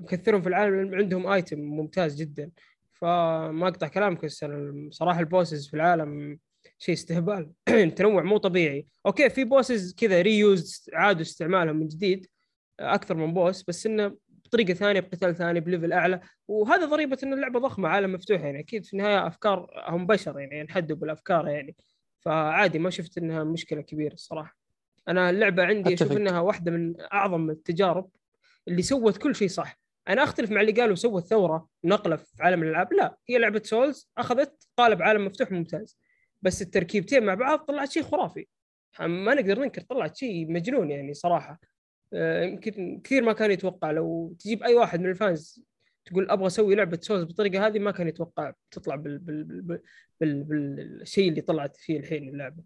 مكثرهم 0.00 0.42
في 0.42 0.48
العالم 0.48 0.94
عندهم 0.94 1.26
item 1.26 1.58
ممتاز 1.58 2.16
جدا. 2.22 2.50
فما 2.92 3.68
أقطع 3.68 3.88
كلامك 3.88 4.24
بس 4.24 4.46
صراحة 4.90 5.20
ال 5.20 5.27
bosses 5.27 5.68
في 5.68 5.74
العالم 5.74 6.38
شيء 6.78 6.94
استهبال. 6.94 7.50
تنوع 7.96 8.22
مو 8.22 8.36
طبيعي. 8.36 8.86
أوكي 9.06 9.30
في 9.30 9.44
bosses 9.44 9.94
كذا 9.94 10.22
reuse 10.22 10.90
عادوا 10.92 11.22
استعمالهم 11.22 11.76
من 11.76 11.88
جديد 11.88 12.26
أكثر 12.80 13.14
من 13.14 13.34
boss 13.34 13.62
بس 13.68 13.86
إنه 13.86 14.16
بطريقة 14.44 14.74
ثانية 14.74 15.00
بقتال 15.00 15.36
ثاني 15.36 15.60
ب 15.60 15.65
level 15.65 15.92
أعلى. 15.92 16.20
وهذا 16.48 16.84
ضريبة 16.86 17.18
إن 17.22 17.32
اللعبة 17.32 17.60
ضخمة 17.60 17.88
عالم 17.88 18.12
مفتوح 18.12 18.40
يعني. 18.40 18.60
أكيد 18.60 18.84
في 18.84 18.92
النهاية 18.92 19.26
أفكار 19.26 19.84
هم 19.88 20.06
بشر 20.06 20.40
يعني 20.40 20.58
ينحدوا 20.58 20.96
بالأفكار 20.96 21.48
يعني. 21.48 21.76
فعادي 22.20 22.78
ما 22.78 22.90
شفت 22.90 23.18
إنها 23.18 23.44
مشكلة 23.44 23.80
كبيرة 23.80 24.14
الصراحة. 24.14 24.56
أنا 25.08 25.30
اللعبة 25.30 25.64
عندي 25.64 25.94
أشوف. 25.94 26.12
إنها 26.12 26.40
واحدة 26.40 26.70
من 26.70 26.94
أعظم 27.00 27.50
التجارب 27.50 28.10
اللي 28.68 28.82
سوت 28.82 29.16
كل 29.16 29.34
شيء 29.34 29.48
صح. 29.48 29.83
أنا 30.08 30.22
أختلف 30.22 30.50
مع 30.50 30.60
اللي 30.60 30.72
قالوا 30.72 30.94
سوت 30.96 31.26
ثوره 31.26 31.68
نقلة 31.84 32.16
في 32.16 32.42
عالم 32.42 32.62
الألعاب. 32.62 32.92
لا 32.92 33.16
هي 33.28 33.38
لعبة 33.38 33.62
Souls 33.64 34.10
أخذت 34.18 34.68
قالب 34.76 35.02
عالم 35.02 35.24
مفتوح 35.26 35.52
ممتاز. 35.52 35.98
بس 36.42 36.62
التركيبتين 36.62 37.24
مع 37.24 37.34
بعض 37.34 37.58
طلعت 37.58 37.90
شيء 37.90 38.02
خرافي. 38.02 38.46
ما 39.00 39.34
نقدر 39.34 39.58
ننكر 39.58 39.82
طلعت 39.82 40.16
شيء 40.16 40.52
مجنون 40.52 40.90
يعني 40.90 41.14
صراحة. 41.14 41.60
آه، 42.12 42.44
يمكن 42.44 43.00
كثير 43.04 43.22
ما 43.22 43.32
كان 43.32 43.50
يتوقع. 43.50 43.90
لو 43.90 44.36
تجيب 44.38 44.62
أي 44.62 44.74
واحد 44.74 45.00
من 45.00 45.10
ال 45.10 45.21
fans 45.21 45.64
تقول 46.04 46.30
أبغى 46.30 46.46
أسوي 46.46 46.74
لعبة 46.74 46.98
Souls 47.02 47.22
بالطريقة 47.22 47.66
هذه 47.66 47.78
ما 47.78 47.90
كان 47.90 48.08
يتوقع 48.08 48.52
تطلع 48.70 48.94
بال 48.94 49.18
بال 49.18 49.44
بال 49.44 49.80
بال 50.20 50.42
بالشيء 50.44 51.28
اللي 51.28 51.40
طلعت 51.40 51.76
فيه 51.76 51.98
الحين 51.98 52.28
اللعبة. 52.28 52.62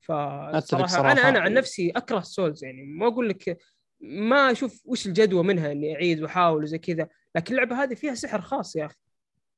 فصراحه. 0.00 1.12
أنا 1.12 1.28
أنا 1.28 1.38
عن 1.38 1.52
نفسي 1.52 1.90
أكره 1.90 2.20
Souls 2.20 2.64
يعني. 2.64 2.82
ما 2.82 3.06
أقول 3.06 3.28
لك 3.28 3.58
ما 4.00 4.50
أشوف 4.50 4.82
وش 4.84 5.06
الجدوى 5.06 5.42
منها 5.42 5.72
إني 5.72 5.94
أعيد 5.94 6.22
وأحاول 6.22 6.62
وزي 6.62 6.78
كذا. 6.78 7.08
لكن 7.34 7.54
اللعبة 7.54 7.82
هذه 7.82 7.94
فيها 7.94 8.14
سحر 8.14 8.40
خاص 8.40 8.76
يا 8.76 8.86
أخي. 8.86 8.96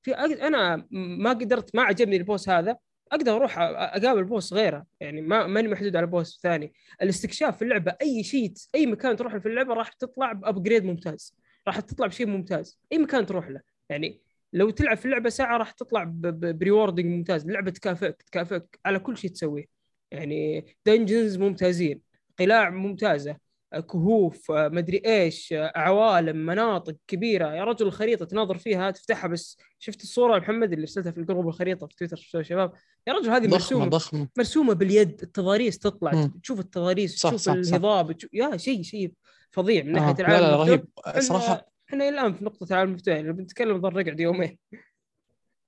في 0.02 0.14
أنا 0.14 0.86
ما 0.90 1.30
قدرت 1.30 1.76
ما 1.76 1.82
عجبني 1.82 2.16
ال 2.16 2.23
boss 2.23 2.48
هذا. 2.48 2.76
أقدر 3.12 3.36
أروح 3.36 3.58
أقابل 3.58 4.24
boss 4.24 4.52
غيره. 4.52 4.86
يعني 5.00 5.20
ما 5.20 5.46
ماني 5.46 5.68
محدود 5.68 5.96
على 5.96 6.06
boss 6.06 6.40
ثاني. 6.42 6.72
الاستكشاف 7.02 7.56
في 7.56 7.62
اللعبة 7.62 7.96
أي 8.02 8.24
شيء 8.24 8.52
أي 8.74 8.86
مكان 8.86 9.16
تروح 9.16 9.36
في 9.36 9.48
اللعبة 9.48 9.74
راح 9.74 9.92
تطلع 9.92 10.32
ب 10.32 10.39
upgrade 10.39 10.84
ممتاز. 10.84 11.36
راح 11.66 11.80
تطلع 11.80 12.06
بشيء 12.06 12.26
ممتاز. 12.26 12.80
أي 12.92 12.98
مكان 12.98 13.26
تروح 13.26 13.48
له. 13.48 13.60
يعني 13.88 14.20
لو 14.52 14.70
تلعب 14.70 14.96
في 14.96 15.04
اللعبة 15.04 15.28
ساعة 15.28 15.56
راح 15.56 15.70
تطلع 15.70 16.12
ب 16.32 16.40
rewarding 16.40 17.06
ممتاز. 17.06 17.46
اللعبة 17.46 17.70
تكافئك 17.70 18.22
تكافئك 18.22 18.78
على 18.84 18.98
كل 18.98 19.16
شيء 19.16 19.30
تسويه. 19.30 19.64
يعني 20.10 20.66
dungeons 20.86 21.38
ممتازين. 21.38 22.00
قلاع 22.38 22.70
ممتازة. 22.70 23.36
كهوف 23.72 24.50
مدري 24.50 25.02
إيش 25.06 25.54
عوالم 25.58 26.36
مناطق 26.46 26.96
كبيرة. 27.06 27.54
يا 27.54 27.64
رجل 27.64 27.86
الخريطة 27.86 28.24
تناظر 28.24 28.58
فيها 28.58 28.90
تفتحها 28.90 29.28
بس. 29.28 29.58
شفت 29.78 30.02
الصورة 30.02 30.34
يا 30.34 30.38
محمد 30.38 30.72
اللي 30.72 30.82
ارسلتها 30.82 31.12
في 31.12 31.18
ال 31.18 31.23
group 31.23 31.48
الخريطة 31.48 31.86
في 31.86 31.96
تويتر 31.96 32.30
يا 32.34 32.42
شباب؟ 32.42 32.72
يا 33.06 33.12
رجل 33.12 33.30
هذه 33.30 33.48
مرسومة 33.48 33.86
ضخمة. 33.86 34.28
مرسومة 34.38 34.74
باليد 34.74 35.22
التضاريس 35.22 35.78
تطلع 35.78 36.12
مم. 36.12 36.32
تشوف 36.42 36.60
التضاريس 36.60 37.16
صح، 37.16 37.28
تشوف 37.28 37.40
صح،. 37.40 37.52
الهضاب 37.52 38.12
تشوف... 38.12 38.34
يا 38.34 38.56
شيء 38.56 38.82
شيء 38.82 39.12
فظيع 39.50 39.82
من 39.82 39.92
ناحية 39.92 40.14
آه. 40.14 40.20
العالم 40.20 40.46
لا 40.46 40.50
لا. 40.50 40.56
رهيب. 40.56 40.84
صراحة 41.18 41.68
إحنا 41.88 42.08
الآن 42.08 42.32
في 42.34 42.44
نقطة 42.44 42.66
العالم 42.70 42.90
المفتوح 42.90 43.14
يعني 43.14 43.32
بنتكلم 43.32 43.76
نظل 43.76 44.00
نقعد 44.00 44.20
يومين. 44.20 44.58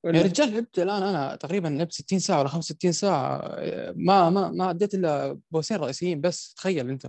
يا 0.04 0.22
رجال 0.22 0.54
لعبت 0.54 0.78
الآن 0.78 1.02
أنا 1.02 1.36
تقريبا 1.36 1.68
لعبت 1.68 1.92
60 1.92 2.18
ساعة 2.18 2.38
ولا 2.40 2.48
65 2.48 2.92
ساعة. 2.92 3.56
ما 3.96 4.30
ما 4.30 4.50
ما 4.50 4.64
عديت 4.64 4.94
إلا 4.94 5.38
boss 5.50 5.68
ين 5.68 5.76
رئيسيين 5.76 6.20
بس 6.20 6.54
تخيل 6.54 6.90
أنت. 6.90 7.06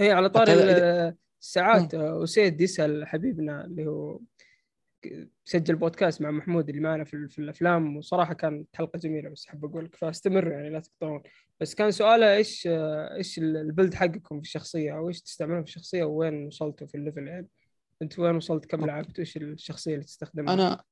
هي 0.00 0.10
على 0.12 0.28
طاري 0.30 0.52
ال- 0.54 1.14
الساعات. 1.40 1.94
اسيد 1.94 2.60
يسأل 2.60 3.06
حبيبنا 3.08 3.64
اللي 3.64 3.86
هو 3.86 4.20
سجل 5.44 5.76
بودكاست 5.76 6.20
مع 6.22 6.30
محمود 6.30 6.68
اللي 6.68 6.80
معنا 6.80 7.04
في, 7.04 7.28
في 7.28 7.38
الأفلام 7.38 7.96
وصراحة 7.96 8.34
كانت 8.34 8.76
حلقة 8.76 8.98
جميلة 8.98 9.30
بس 9.30 9.46
أحب 9.48 9.64
أقول 9.64 9.84
لك 9.84 9.96
فاستمروا 9.96 10.52
يعني 10.52 10.70
لا 10.70 10.80
تقطعون. 10.80 11.22
بس 11.60 11.74
كان 11.74 11.90
سؤاله 11.90 12.34
إيش 12.36 12.68
إيش 13.16 13.38
ال- 13.38 13.56
ال 13.56 13.62
build 13.62 13.94
حقكم 13.94 14.40
في 14.40 14.46
الشخصية 14.46 14.96
أو 14.96 15.08
إيش 15.08 15.22
تستعملون 15.22 15.62
في 15.64 15.68
الشخصية 15.68 16.04
وين 16.04 16.46
وصلتوا 16.46 16.86
في 16.86 16.94
ال 16.94 16.99
level؟ 16.99 17.28
يعني 17.28 17.48
أنت 18.02 18.18
وين 18.18 18.36
وصلت 18.36 18.64
كم. 18.66 18.86
لعبت؟ 18.86 19.18
وإيش 19.18 19.36
الشخصية 19.36 19.94
اللي 19.94 20.04
تستخدمها؟ 20.04 20.54
أنا 20.54 20.82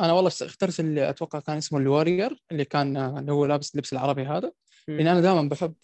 أنا 0.00 0.12
والله 0.12 0.28
اخترت 0.42 0.80
اللي 0.80 1.10
أتوقع 1.10 1.40
كان 1.40 1.56
اسمه 1.56 1.78
ال 1.78 1.86
warrior 1.86 2.42
اللي 2.52 2.64
كان 2.64 2.96
اللي 2.96 3.32
هو 3.32 3.46
لابس 3.46 3.74
اللبس 3.74 3.92
العربي 3.92 4.22
هذا. 4.22 4.52
لأن 4.88 5.06
أنا 5.06 5.20
دائما 5.20 5.48
بحب 5.48 5.74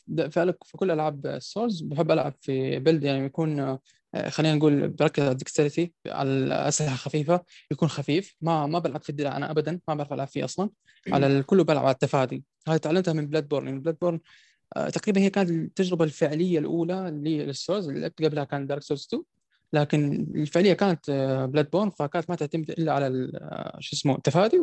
في 0.65 0.77
كل 0.77 0.91
ألعاب 0.91 1.27
ال 1.27 1.36
Souls 1.36 1.83
بحب 1.83 2.11
ألعب 2.11 2.35
في 2.41 2.79
build 2.79 3.05
يعني 3.05 3.27
يكون 3.27 3.79
آه، 4.15 4.29
خلينا 4.29 4.55
نقول 4.55 4.89
بركز 4.89 5.23
على 5.23 5.33
ال 5.33 5.39
dexterity 5.39 5.93
على 6.07 6.29
الاسلحه 6.29 6.97
خفيفة 6.97 7.45
يكون 7.71 7.89
خفيف. 7.89 8.35
ما 8.41 8.67
ما 8.67 8.79
بلعب 8.79 9.03
في 9.03 9.11
الدرع 9.11 9.37
أنا 9.37 9.51
ابدا 9.51 9.81
ما 9.89 9.95
بعرف 9.95 10.13
ألعب 10.13 10.29
فيه 10.29 10.45
أصلا. 10.45 10.71
على 11.13 11.27
الكل 11.27 11.65
بلعب 11.65 11.85
على 11.85 11.95
التفادي. 11.95 12.45
هذه 12.69 12.77
تعلمتها 12.77 13.13
من 13.13 13.27
Bloodborne 13.27 13.67
يعني 13.67 13.81
Bloodborne 13.81 14.21
آه، 14.77 14.89
تقريبا 14.89 15.21
هي 15.21 15.31
كانت 15.31 15.51
التجربة 15.51 16.05
الفعلية 16.05 16.59
الأولى 16.59 17.11
لل 17.25 17.43
Souls 17.43 17.89
اللي 17.89 18.01
لعبت 18.01 18.25
قبلها 18.25 18.45
كان 18.45 18.67
Dark 18.67 18.83
Souls 18.83 19.07
2 19.07 19.23
لكن 19.73 20.27
الفعلية 20.35 20.73
كانت 20.73 21.11
Bloodborne 21.53 21.91
فكانت 21.91 22.31
ما 22.31 22.37
تعتمد 22.37 22.71
إلا 22.71 22.93
على 22.93 23.31
آه، 23.35 23.77
شو 23.81 23.97
اسمه 23.97 24.17
التفادي 24.17 24.59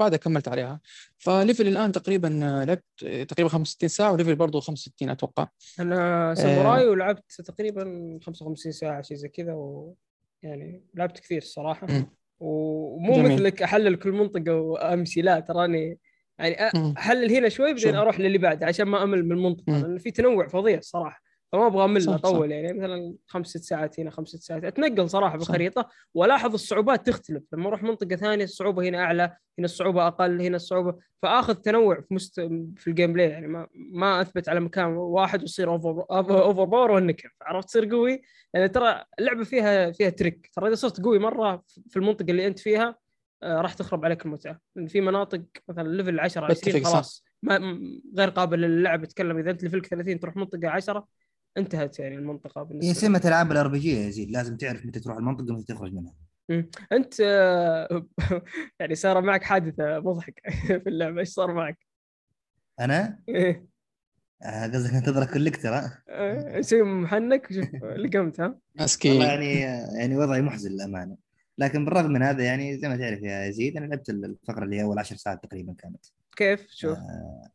وبعدها 0.00 0.18
كملت 0.18 0.48
عليها 0.48 0.80
ف 1.18 1.26
level 1.26 1.68
الآن 1.68 1.92
تقريبا 1.92 2.40
آه، 2.44 2.64
لعبت 2.64 2.84
آه، 3.04 3.22
تقريبا 3.22 3.48
65 3.48 3.88
ساعة 3.88 4.12
و 4.12 4.16
level 4.16 4.34
برضه 4.34 4.60
65 4.60 5.10
أتوقع 5.10 5.48
أنا 5.80 6.34
ساموراي 6.34 6.86
ولعبت 6.86 7.32
تقريبا 7.32 8.18
55 8.22 8.72
ساعة 8.72 9.02
شيء 9.02 9.16
زي 9.16 9.28
كذا 9.28 9.52
و 9.52 9.94
يعني 10.42 10.84
لعبت 10.94 11.20
كثير 11.20 11.42
الصراحة. 11.42 11.86
ومو 12.40 13.12
جميل. 13.14 13.32
مثلك 13.32 13.62
أحلل 13.62 13.96
كل 13.96 14.12
منطقة 14.12 14.54
وأمشي 14.54 15.22
لا 15.22 15.40
تراني 15.40 15.98
يعني. 16.38 16.70
أحلل 16.98 17.32
هنا 17.32 17.48
شوي 17.48 17.74
بعدين. 17.74 17.94
أروح 17.94 18.20
للي 18.20 18.38
بعده 18.38 18.66
عشان 18.66 18.86
ما 18.86 19.02
أمل 19.02 19.24
من 19.24 19.32
المنطقة. 19.32 19.78
لأن 19.78 19.98
في 19.98 20.10
تنوع 20.10 20.48
فظيع 20.48 20.78
الصراحة 20.78 21.27
فما 21.52 21.66
أبغى 21.66 21.84
أمل 21.84 22.08
أطول 22.08 22.52
يعني 22.52 22.72
مثلا 22.72 23.14
خمس 23.26 23.46
ست 23.46 23.62
ساعات 23.62 24.00
هنا 24.00 24.10
خمس 24.10 24.28
ست 24.28 24.42
ساعات. 24.42 24.64
أتنقل 24.64 25.10
صراحة. 25.10 25.36
بالخريطه 25.36 25.88
وألاحظ 26.14 26.52
الصعوبات 26.54 27.06
تختلف. 27.06 27.42
لما 27.52 27.68
أروح 27.68 27.82
منطقة 27.82 28.16
ثانية 28.16 28.44
الصعوبة 28.44 28.88
هنا 28.88 28.98
أعلى 28.98 29.36
هنا 29.58 29.64
الصعوبة 29.64 30.06
أقل 30.06 30.42
هنا 30.42 30.56
الصعوبة. 30.56 30.98
فآخذ 31.22 31.54
تنوع 31.54 32.00
في 32.00 32.14
مست... 32.14 32.40
في 32.76 32.86
ال 32.86 33.12
gameplay 33.12 33.30
يعني 33.30 33.46
ما 33.46 33.66
ما 33.74 34.20
أثبت 34.20 34.48
على 34.48 34.60
مكان 34.60 34.86
واحد 34.86 35.40
ويصير 35.40 35.70
over 35.70 36.04
overpower 36.10 36.90
وانكر 36.90 37.34
عرفت؟ 37.42 37.68
تصير 37.68 37.84
قوي. 37.84 38.22
يعني 38.54 38.68
ترى 38.68 39.04
اللعبة 39.18 39.44
فيها 39.44 39.90
فيها 39.90 40.10
trick 40.10 40.50
ترى 40.52 40.68
إذا 40.68 40.74
صرت 40.74 41.00
قوي 41.00 41.18
مرة 41.18 41.62
في 41.90 41.96
المنطقة 41.96 42.30
اللي 42.30 42.46
أنت 42.46 42.58
فيها 42.58 42.96
آه، 43.42 43.60
راح 43.60 43.74
تخرب 43.74 44.04
عليك 44.04 44.26
المتعة. 44.26 44.60
لأن 44.76 44.86
في 44.86 45.00
مناطق 45.00 45.42
مثلا 45.68 45.88
level 45.88 46.20
10 46.20 46.46
بتفق 46.46 46.68
20 46.68 46.84
صح. 46.84 46.92
خلاص. 46.92 47.24
ما 47.42 47.80
غير 48.18 48.30
قابل 48.30 48.60
للعب. 48.60 49.04
تتكلم 49.04 49.38
إذا 49.38 49.50
أنت 49.50 49.62
level 49.62 49.82
ك 49.82 49.86
30 49.86 50.20
تروح 50.20 50.36
منطقة 50.36 50.68
10 50.68 51.06
انتهت 51.56 51.98
يعني 51.98 52.14
المنطقة 52.14 52.60
هي 52.60 52.64
بالنسبة 52.64 52.90
لك. 52.90 52.96
سمة 52.96 53.22
العاب 53.24 53.52
الار 53.52 53.68
بي 53.68 53.78
جي 53.78 53.90
يا 53.90 54.06
يزيد 54.08 54.30
لازم 54.30 54.56
تعرف 54.56 54.86
متى 54.86 55.00
تروح 55.00 55.16
المنطقة 55.16 55.52
ومتى 55.54 55.74
تخرج 55.74 55.92
منها. 55.92 56.14
انت 56.92 57.20
يعني 58.80 58.94
صار 58.94 59.20
معك 59.20 59.42
حادثة 59.42 60.00
مضحكة 60.00 60.50
في 60.82 60.88
اللعبة 60.88 61.20
إيش 61.20 61.28
صار 61.28 61.54
معك؟ 61.54 61.78
أنا؟ 62.80 63.18
إيه، 63.28 63.66
آه، 64.42 64.66
قصدك 64.66 64.94
أنتظر 64.94 65.24
كوليكتر 65.24 65.68
ها 65.74 66.02
شيء 66.60 66.84
محنك 66.84 67.52
شوف 67.52 67.68
لقمت 68.04 68.40
ها؟ 68.40 68.46
والله 68.46 68.60
مسكين 68.84 69.20
يعني 69.20 69.60
يعني 69.98 70.16
وضعي 70.16 70.42
محزن 70.42 70.70
للأمانة. 70.70 71.16
لكن 71.58 71.84
بالرغم 71.84 72.12
من 72.12 72.22
هذا 72.22 72.44
يعني 72.44 72.78
زي 72.78 72.88
ما 72.88 72.96
تعرف 72.96 73.22
يا 73.22 73.46
يزيد 73.46 73.76
أنا 73.76 73.86
لعبت 73.86 74.10
الفقرة 74.10 74.64
اللي 74.64 74.76
هي 74.76 74.82
أول 74.82 74.98
10 74.98 75.16
ساعات 75.16 75.44
تقريبا 75.44 75.74
كانت. 75.78 76.06
كيف؟ 76.36 76.66
شوف. 76.70 76.98
آه، 76.98 77.50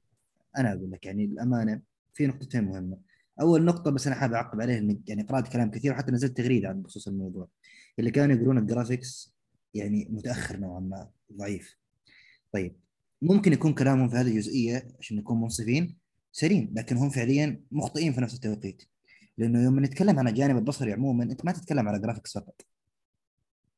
أنا 0.58 0.74
أقول 0.74 0.92
لك 0.92 1.06
يعني 1.06 1.26
الامانه 1.26 1.82
في 2.14 2.28
نقطتين 2.28 2.64
مهمة. 2.64 2.98
أول 3.42 3.66
نقطة 3.66 3.92
بس 3.92 4.08
أنا 4.08 4.16
حابب 4.16 4.34
أعقب 4.34 4.62
عليها 4.62 4.78
اني 4.78 5.02
يعني 5.08 5.24
قرأت 5.24 5.48
كلام 5.48 5.72
كثير 5.72 5.92
وحتى 5.92 6.12
نزلت 6.12 6.38
تغريدة 6.38 6.70
عن 6.70 6.82
بخصوص 6.82 7.08
الموضوع. 7.08 7.48
اللي 8.00 8.12
كانوا 8.12 8.36
يقولون 8.36 8.58
ال 8.58 8.66
graphics 8.66 9.34
يعني 9.74 10.08
متأخر 10.10 10.58
نوعا 10.58 10.80
ما 10.80 11.10
ضعيف. 11.34 11.78
طيب 12.54 12.76
ممكن 13.22 13.54
يكون 13.54 13.74
كلامهم 13.74 14.10
في 14.10 14.16
هذه 14.16 14.28
الجزئية 14.28 14.88
عشان 15.00 15.18
نكون 15.18 15.42
منصفين 15.42 15.98
سليم 16.32 16.74
لكن 16.76 16.98
هم 16.98 17.10
فعليا 17.10 17.64
مخطئين 17.72 18.14
في 18.14 18.22
نفس 18.22 18.36
التوقيت. 18.36 18.84
لأنه 19.38 19.64
يوم 19.64 19.86
نتكلم 19.86 20.20
عن 20.20 20.28
الجانب 20.28 20.58
البصري 20.58 20.94
عموما 20.94 21.24
أنت 21.24 21.46
ما 21.46 21.52
تتكلم 21.52 21.88
على 21.88 22.00
graphics 22.00 22.34
فقط. 22.34 22.62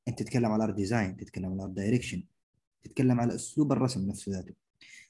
أنت 0.08 0.20
تتكلم 0.20 0.52
على 0.52 0.64
art 0.64 0.76
design 0.76 1.18
تتكلم 1.18 1.52
على 1.52 1.64
art 1.64 1.72
direction 1.72 2.24
تتكلم 2.84 3.20
على 3.20 3.36
أسلوب 3.36 3.72
الرسم 3.72 4.08
نفسه 4.08 4.32
ذاته. 4.32 4.54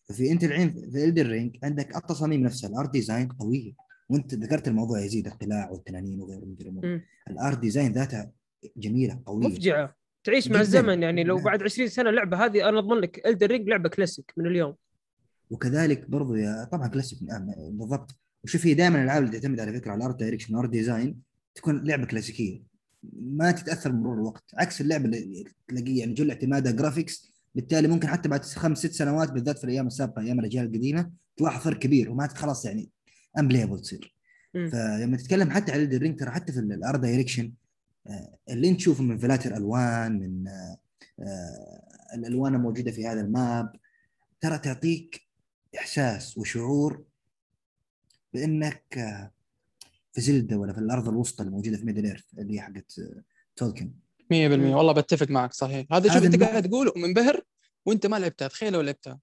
ففي 0.03 0.31
أنت 0.31 0.43
الحين 0.43 0.91
في 0.91 1.05
Elden 1.05 1.27
Ring 1.27 1.57
عندك 1.63 1.95
التصاميم 1.97 2.41
نفسها 2.41 2.69
ال 2.69 2.75
art 2.75 2.91
design 2.91 3.27
قوية. 3.27 3.84
وانت 4.09 4.33
ذكرت 4.33 4.67
الموضوع 4.67 4.99
يزيد 4.99 5.27
القلاع 5.27 5.71
والتنانين 5.71 6.21
وغيره 6.21 6.45
من 6.45 6.55
الأمور. 6.61 7.01
ال 7.29 7.37
art 7.37 7.59
design 7.59 7.91
ذاتها 7.91 8.31
جميلة 8.77 9.21
قوية 9.25 9.47
مفجعة 9.47 9.95
تعيش 10.23 10.47
مع. 10.47 10.61
الزمن 10.61 11.03
يعني 11.03 11.23
لو 11.23 11.35
نعم. 11.35 11.45
بعد 11.45 11.63
20 11.63 11.89
سنة 11.89 12.09
اللعبه 12.09 12.45
هذه 12.45 12.69
أنا 12.69 12.79
اضمن 12.79 12.97
لك 12.97 13.27
Elden 13.27 13.47
Ring 13.47 13.69
لعبة 13.69 13.89
كلاسيك 13.89 14.33
من 14.37 14.47
اليوم 14.47 14.75
وكذلك 15.49 16.09
برضو 16.09 16.35
يا 16.35 16.63
طبعا 16.71 16.87
كلاسيك 16.87 17.19
بالضبط 17.71 18.15
وشوف 18.43 18.65
هي 18.65 18.73
دائما 18.73 18.97
الالعاب 18.97 19.23
اللي 19.23 19.39
تعتمد 19.39 19.59
على 19.59 19.73
فكرة 19.73 19.91
على 19.91 19.97
ال 19.97 20.03
art 20.03 20.19
direction 20.19 20.55
وال 20.55 20.61
art 20.61 20.69
design 20.69 21.21
تكون 21.55 21.83
لعبة 21.83 22.05
كلاسيكيه 22.05 22.63
ما 23.13 23.51
تتأثر 23.51 23.91
بمرور 23.91 24.15
الوقت 24.15 24.43
عكس 24.53 24.81
اللعبة 24.81 25.05
اللي 25.05 25.45
تلاقيه 25.67 25.99
يعني 25.99 26.13
جل 26.13 26.31
اعتمادها 26.31 26.71
graphics 26.71 27.31
بالتالي 27.55 27.87
ممكن 27.87 28.07
حتى 28.07 28.29
بعد 28.29 28.45
خمس 28.45 28.77
ست 28.77 28.91
سنوات 28.91 29.31
بالذات 29.31 29.57
في 29.57 29.63
الأيام 29.63 29.87
السابقة 29.87 30.21
أيام 30.21 30.39
الأجيال 30.39 30.65
القديمة 30.65 31.11
تلاحظ 31.37 31.63
فرق 31.63 31.79
كبير 31.79 32.11
وما 32.11 32.27
خلاص 32.27 32.65
يعني 32.65 32.89
unplayable 33.39 33.79
تصير. 33.79 34.15
فلما 34.53 35.17
تتكلم 35.17 35.49
حتى 35.49 35.71
على 35.71 35.83
الرينج 35.83 36.19
ترى 36.19 36.31
حتى 36.31 36.53
في 36.53 36.59
ال 36.59 36.69
art 36.69 36.99
direction 36.99 37.53
اللي 38.49 38.69
انت 38.69 38.77
تشوفه 38.77 39.03
من 39.03 39.17
فلاتر 39.17 39.57
ألوان 39.57 40.19
من 40.19 40.47
آه، 40.47 40.77
آه، 41.19 42.15
الألوان 42.15 42.55
الموجودة 42.55 42.91
في 42.91 43.07
هذا 43.07 43.21
ال 43.21 43.35
map 43.35 43.75
ترى 44.41 44.57
تعطيك 44.57 45.21
إحساس 45.77 46.37
وشعور 46.37 47.03
بأنك 48.33 48.97
آه، 48.97 49.31
في 50.13 50.21
Zelda 50.21 50.57
ولا 50.57 50.73
في 50.73 50.79
الأرض 50.79 51.09
الوسطى 51.09 51.43
الموجوده 51.43 51.77
في 51.77 51.85
Middle 51.85 52.05
Earth 52.05 52.23
اللي 52.37 52.53
هي 52.53 52.61
حقت 52.61 52.99
آه، 52.99 53.23
تولكين 53.55 53.91
100% 54.33 54.33
والله 54.75 54.93
بتفق 54.93 55.29
معك 55.29 55.53
صحيح. 55.53 55.87
هذا 55.91 56.13
شوف 56.13 56.23
أنت 56.23 56.43
قاعد 56.43 56.69
تقول 56.69 56.91
ومنبهر 56.95 57.41
وأنت 57.85 58.05
ما 58.05 58.19
لعبتها 58.19 58.47
تخيل 58.47 58.73
لو 58.73 58.81
لعبتها. 58.81 59.19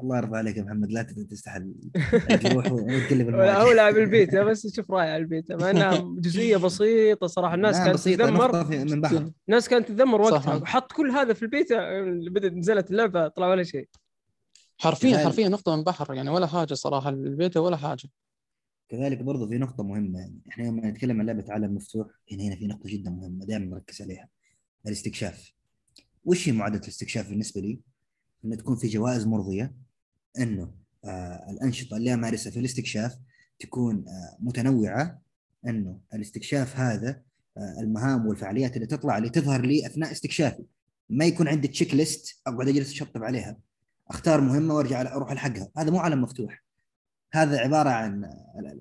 الله 0.00 0.16
يرضى 0.16 0.36
عليك 0.36 0.56
يا 0.56 0.62
محمد 0.62 0.92
لا 0.92 1.02
تستحل 1.02 1.74
الجروح 2.30 2.72
وتقلب 2.72 3.34
هو 3.34 3.72
لاعب 3.72 3.96
البيتا 3.96 4.44
بس 4.50 4.74
شوف 4.76 4.90
رايح 4.90 5.08
على 5.08 5.16
البيتا 5.16 5.56
مع 5.56 5.70
إنها 5.70 6.14
جزئية 6.18 6.56
بسيطة 6.56 7.26
صراحة 7.26 7.54
الناس 7.54 7.76
كانت 7.76 7.98
تتذمر. 7.98 8.70
من 8.84 9.00
بحر 9.00 9.30
الناس 9.48 9.68
كانت 9.68 9.88
تتذمر. 9.88 10.20
وقتها. 10.20 10.56
وحط 10.56 10.92
كل 10.92 11.10
هذا 11.10 11.32
في 11.32 11.42
البيتا 11.42 12.00
بدأت 12.30 12.52
نزلت 12.52 12.90
اللعبة 12.90 13.28
طلع 13.28 13.48
ولا 13.48 13.62
شيء. 13.62 13.88
حرفيا. 14.78 15.18
حرفيا 15.18 15.48
نقطة 15.48 15.76
من 15.76 15.84
بحر 15.84 16.14
يعني 16.14 16.30
ولا 16.30 16.46
حاجة 16.46 16.74
صراحة 16.74 17.10
البيتا 17.10 17.60
ولا 17.60 17.76
حاجة. 17.76 18.08
كذلك 18.88 19.22
برضو 19.22 19.48
في 19.48 19.58
نقطة 19.58 19.84
مهمة 19.84 20.18
يعني 20.18 20.40
إحنا 20.48 20.64
لما 20.64 20.90
نتكلم 20.90 21.20
عن 21.20 21.26
لعبة 21.26 21.44
عالم 21.48 21.74
مفتوح 21.74 22.06
هنا 22.32 22.44
هنا 22.44 22.56
في 22.56 22.66
نقطة 22.66 22.90
جدا 22.90 23.10
مهمة 23.10 23.44
دائما 23.44 23.64
نركز 23.64 24.02
عليها 24.02 24.28
الاستكشاف. 24.86 25.52
وش 26.24 26.48
هي 26.48 26.52
معادلة 26.52 26.80
الاستكشاف 26.80 27.28
بالنسبة 27.28 27.60
لي؟ 27.60 27.80
انه 28.44 28.56
تكون 28.56 28.76
في 28.76 28.88
جوائز 28.88 29.26
مرضية 29.26 29.83
إنه 30.38 30.74
آه 31.04 31.50
الأنشطة 31.50 31.96
اللي 31.96 32.14
أمارسها 32.14 32.50
في 32.50 32.58
الاستكشاف 32.58 33.18
تكون 33.58 34.04
آه 34.08 34.36
متنوعة 34.40 35.20
إنه 35.66 36.00
الاستكشاف 36.14 36.76
هذا 36.76 37.22
آه 37.56 37.80
المهام 37.80 38.26
والفعاليات 38.26 38.76
اللي 38.76 38.86
تطلع 38.86 39.18
لي 39.18 39.28
تظهر 39.28 39.60
لي 39.66 39.86
أثناء 39.86 40.12
استكشافي. 40.12 40.64
ما 41.10 41.24
يكون 41.24 41.48
عندي 41.48 41.68
checklist 41.68 42.40
أقعد 42.46 42.68
أجلس 42.68 42.90
أشطب 42.90 43.24
عليها. 43.24 43.56
أختار 44.10 44.40
مهمة 44.40 44.74
وأرجع 44.74 45.00
أروح 45.00 45.32
ألحقها. 45.32 45.68
هذا 45.78 45.90
مو 45.90 45.98
عالم 45.98 46.22
مفتوح. 46.22 46.64
هذا 47.32 47.58
عبارة 47.58 47.90
عن 47.90 48.30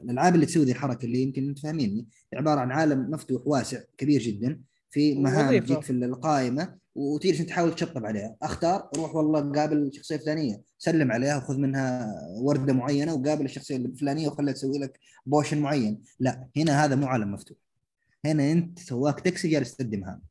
الألعاب 0.03 0.35
اللي 0.35 0.45
تسوي 0.45 0.65
ذي 0.65 0.71
الحركة 0.71 1.05
اللي 1.05 1.21
يمكن 1.21 1.49
أنت 1.49 1.59
فاهميني 1.59 2.07
عبارة 2.33 2.59
عن 2.59 2.71
عالم 2.71 3.11
مفتوح 3.11 3.47
واسع 3.47 3.79
كبير 3.97 4.21
جدا. 4.21 4.61
في 4.93 5.15
مهام 5.15 5.47
وظيفة. 5.47 5.65
تجيك 5.65 5.81
في 5.83 5.89
القائمة 5.89 6.75
وتجلس 6.95 7.39
أنت 7.39 7.49
تحاول 7.49 7.75
تشطب 7.75 8.05
عليها. 8.05 8.35
أختار 8.41 8.89
روح 8.97 9.15
والله 9.15 9.51
قابل 9.51 9.77
الشخصيه 9.77 10.15
الفلانيه 10.15 10.61
سلم 10.77 11.11
عليها 11.11 11.37
وخذ 11.37 11.57
منها 11.57 12.13
وردة 12.41 12.73
معينة 12.73 13.13
وقابل 13.13 13.45
الشخصية 13.45 13.75
الفلانية 13.75 14.27
وخلها 14.27 14.53
تسوي 14.53 14.79
لك 14.79 14.99
potion 15.25 15.61
معين. 15.61 16.01
لا 16.19 16.47
هنا 16.57 16.85
هذا 16.85 16.95
مو 16.95 17.07
عالم 17.07 17.31
مفتوح. 17.31 17.57
هنا 18.25 18.51
أنت 18.51 18.79
سواك 18.79 19.19
تاكسي 19.19 19.49
جالس 19.49 19.75
تقدم 19.75 19.99
مهام. 19.99 20.21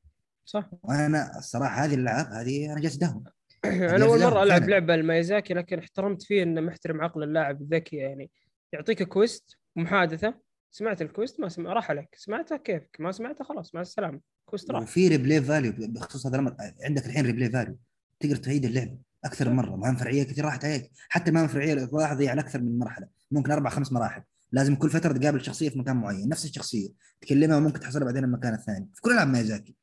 صح. 0.45 0.71
وأنا 0.83 1.39
الصراحة 1.39 1.85
هذه 1.85 1.95
الألعاب 1.95 2.27
هذه 2.27 2.73
أنا 2.73 2.81
جالس 2.81 2.97
دهم 2.97 3.25
أنا 3.65 4.05
أول 4.05 4.21
مرة 4.21 4.43
ألعب. 4.43 4.69
لعبة 4.69 4.95
المايزاكي 4.95 5.55
لكن 5.55 5.79
احترمت 5.79 6.23
فيه 6.23 6.43
إنه 6.43 6.61
محترم 6.61 7.01
عقل 7.01 7.23
اللاعب 7.23 7.63
الذكي 7.63 7.97
يعني. 7.97 8.31
يعطيك 8.73 9.03
quest 9.03 9.57
محادثة. 9.77 10.35
سمعت 10.73 11.03
ال 11.03 11.09
quest 11.09 11.41
ما 11.41 11.49
سمع 11.49 11.73
راح 11.73 11.91
عليك. 11.91 12.15
سمعتها 12.19 12.57
كيفك؟ 12.57 12.97
ما 13.01 13.13
سمعتها 13.13 13.45
خلاص 13.45 13.75
مع 13.75 13.81
السلامة. 13.81 14.21
quest 14.45 14.71
راح. 14.71 14.83
وفي 14.83 15.09
replay 15.09 15.43
value 15.43 15.73
بخصوص 15.79 16.27
هذا 16.27 16.35
الأمر 16.35 16.57
عندك 16.85 17.07
الحين 17.07 17.27
replay 17.27 17.51
value. 17.51 17.77
تقدر 18.21 18.37
تعيد 18.37 18.65
اللعبه 18.65 18.99
أكثر 19.25 19.49
من 19.49 19.57
مرة. 19.57 19.77
مهام 19.77 19.97
فرعية 19.97 20.23
كثير 20.23 20.45
راحت 20.45 20.65
عليك 20.65 20.91
حتى 21.09 21.31
مهام 21.31 21.49
فرعية 21.49 21.85
تلاحظ 21.85 22.21
هي 22.21 22.29
على 22.29 22.41
أكثر 22.41 22.61
من 22.61 22.79
مرحلة. 22.79 23.09
ممكن 23.31 23.51
أربع 23.53 23.71
خمس 23.71 23.93
مراحل. 23.93 24.23
لازم 24.53 24.75
كل 24.75 24.91
فترة 24.91 25.13
تقابل 25.13 25.45
شخصية 25.45 25.69
في 25.69 25.79
مكان 25.79 25.97
معين 25.97 26.29
نفس 26.29 26.45
الشخصية. 26.45 26.89
تكلمها 27.21 27.57
وممكن 27.57 27.81
تحصلها 27.81 28.05
بعدين 28.05 28.25
المكان 28.25 28.55
الثاني. 28.55 28.91
في 28.95 29.01
كل 29.01 29.13
ألعاب 29.13 29.29
ميازاكي. 29.29 29.77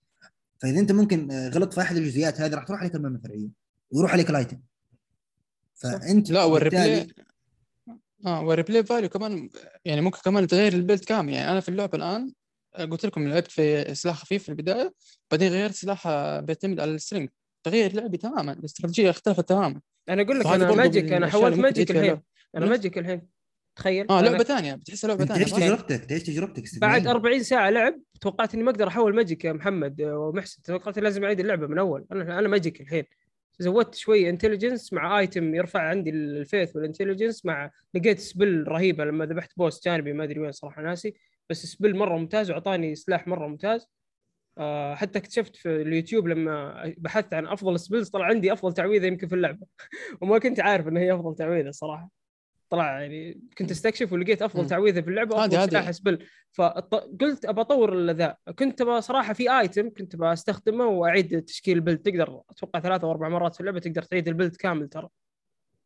فإذا 0.59 0.79
أنت 0.79 0.91
ممكن 0.91 1.31
آه، 1.31 1.49
غلطت 1.49 1.73
في 1.73 1.81
أحد 1.81 1.95
الجزئيات 1.95 2.41
هذه 2.41 2.55
راح 2.55 2.63
تروح 2.63 2.79
عليك 2.79 2.95
المهمه 2.95 3.17
الفرعية. 3.17 3.49
ويروح 3.91 4.11
عليك 4.11 4.29
ال 4.29 4.34
item. 4.34 4.59
فأنت 5.75 6.31
لا 6.31 6.43
والريبلاي 6.43 7.07
آه 8.25 8.41
وال 8.43 8.53
replay 8.53 8.83
value 8.83 9.09
كمان 9.09 9.49
يعني 9.85 10.01
ممكن 10.01 10.19
كمان 10.25 10.47
تغير 10.47 10.73
ال 10.73 10.78
build 10.78 11.03
كامل 11.03 11.33
يعني 11.33 11.51
أنا 11.51 11.59
في 11.59 11.69
اللعبة 11.69 11.97
الآن 11.97 12.31
آه، 12.75 12.85
قلت 12.85 13.05
لكم 13.05 13.27
لعبت 13.27 13.51
في 13.51 13.95
سلاح 13.95 14.15
خفيف 14.15 14.43
في 14.43 14.49
البداية 14.49 14.93
بعدين 15.31 15.51
غيرت 15.51 15.73
سلاح 15.73 16.07
آه، 16.07 16.39
بيعتمد 16.39 16.79
على 16.79 16.91
ال 16.91 16.95
strength 16.95 17.29
تغير 17.63 17.93
لعبي 17.93 18.17
تماما 18.17 18.53
الاستراتيجية 18.53 19.09
اختلفت 19.09 19.49
تماما. 19.49 19.81
أنا 20.09 20.21
أقول 20.21 20.39
لك 20.39 20.45
أنا 20.45 20.71
magic 20.71 21.13
أنا 21.13 21.27
حولت 21.29 21.57
magic 21.57 21.91
الحين. 21.91 22.21
أنا. 22.55 22.65
magic 22.65 22.97
الحين. 22.97 23.27
تخيل. 23.75 24.05
آه 24.09 24.21
لعبة 24.21 24.43
ثانية 24.43 24.75
بتحسها 24.75 25.07
لعبة 25.07 25.23
أنت 25.23 25.31
تعيش 25.31 25.49
ثانية 25.49 25.65
تجربتك 25.65 26.05
تعيش 26.05 26.23
تجربتك 26.23 26.55
بعد 26.59 26.63
استثنائية. 26.65 27.11
40 27.11 27.43
ساعة 27.43 27.69
لعب 27.69 27.99
توقعت 28.21 28.53
إني 28.53 28.63
ما 28.63 28.71
أقدر 28.71 28.87
أحول 28.87 29.15
magic 29.15 29.45
يا 29.45 29.53
محمد 29.53 30.01
آه، 30.01 30.17
ومحسن. 30.17 30.61
توقعت 30.61 30.99
لازم 30.99 31.23
أعيد 31.23 31.39
اللعبة 31.39 31.67
من 31.67 31.77
أول. 31.79 32.05
أنا 32.11 32.39
أنا 32.39 32.47
magic 32.47 32.81
الحين. 32.81 33.03
زودت 33.59 33.95
شوي 33.95 34.29
intelligence 34.29 34.93
مع 34.93 35.19
item 35.19 35.55
يرفع 35.55 35.81
عندي 35.81 36.09
ال 36.09 36.20
faith 36.20 36.75
وال 36.75 36.85
intelligence 36.85 37.45
مع 37.45 37.71
لقيت 37.93 38.19
spell 38.19 38.63
رهيبة 38.67 39.05
لما 39.05 39.25
ذبحت 39.25 39.51
boss 39.57 39.85
جانبي 39.85 40.13
ما 40.13 40.23
أدري 40.23 40.39
وين 40.39 40.51
صراحة 40.51 40.81
ناسي 40.81 41.13
بس 41.49 41.65
spell 41.65 41.95
مرة 41.97 42.17
ممتاز 42.17 42.51
وأعطاني 42.51 42.95
سلاح 42.95 43.27
مرة 43.27 43.47
ممتاز. 43.47 43.87
آه 44.57 44.95
حتى 44.95 45.19
اكتشفت 45.19 45.55
في 45.55 45.81
اليوتيوب 45.81 46.27
لما 46.27 46.83
بحثت 46.97 47.33
عن 47.33 47.47
أفضل 47.47 47.79
spells 47.79 48.09
طلع 48.09 48.25
عندي 48.25 48.53
أفضل 48.53 48.73
تعويذة 48.73 49.05
يمكن 49.07 49.27
في 49.27 49.35
اللعبة. 49.35 49.67
وما 50.21 50.39
كنت 50.39 50.59
عارف 50.59 50.87
ان 50.87 50.97
هي 50.97 51.13
أفضل 51.15 51.35
تعويذة 51.35 51.71
صراحة. 51.71 52.18
طلع 52.69 53.01
يعني 53.01 53.41
كنت 53.57 53.71
استكشف 53.71 54.13
ولقيت 54.13 54.41
أفضل. 54.41 54.67
تعويذة 54.67 55.01
في 55.01 55.09
اللعبة 55.09 55.45
أفضل 55.45 55.69
سلاح. 55.69 55.91
spell. 55.91 56.25
فقلت 56.51 57.45
أبى 57.45 57.61
أطور 57.61 58.11
ذا 58.11 58.37
كنت 58.59 58.81
أبى 58.81 59.01
صراحة 59.01 59.33
في 59.33 59.59
item 59.59 59.89
كنت 59.89 60.15
بستخدمه 60.15 60.85
وأعيد 60.85 61.41
تشكيل 61.41 61.77
ال 61.77 61.80
build. 61.80 61.97
تقدر 61.97 62.41
أتوقع 62.49 62.79
ثلاث 62.79 63.03
أو 63.03 63.11
أربع 63.11 63.29
مرات 63.29 63.53
في 63.53 63.59
اللعبة 63.59 63.79
تقدر 63.79 64.01
تعيد 64.01 64.27
ال 64.27 64.32
build 64.32 64.55
كامل 64.55 64.87
ترى. 64.87 65.09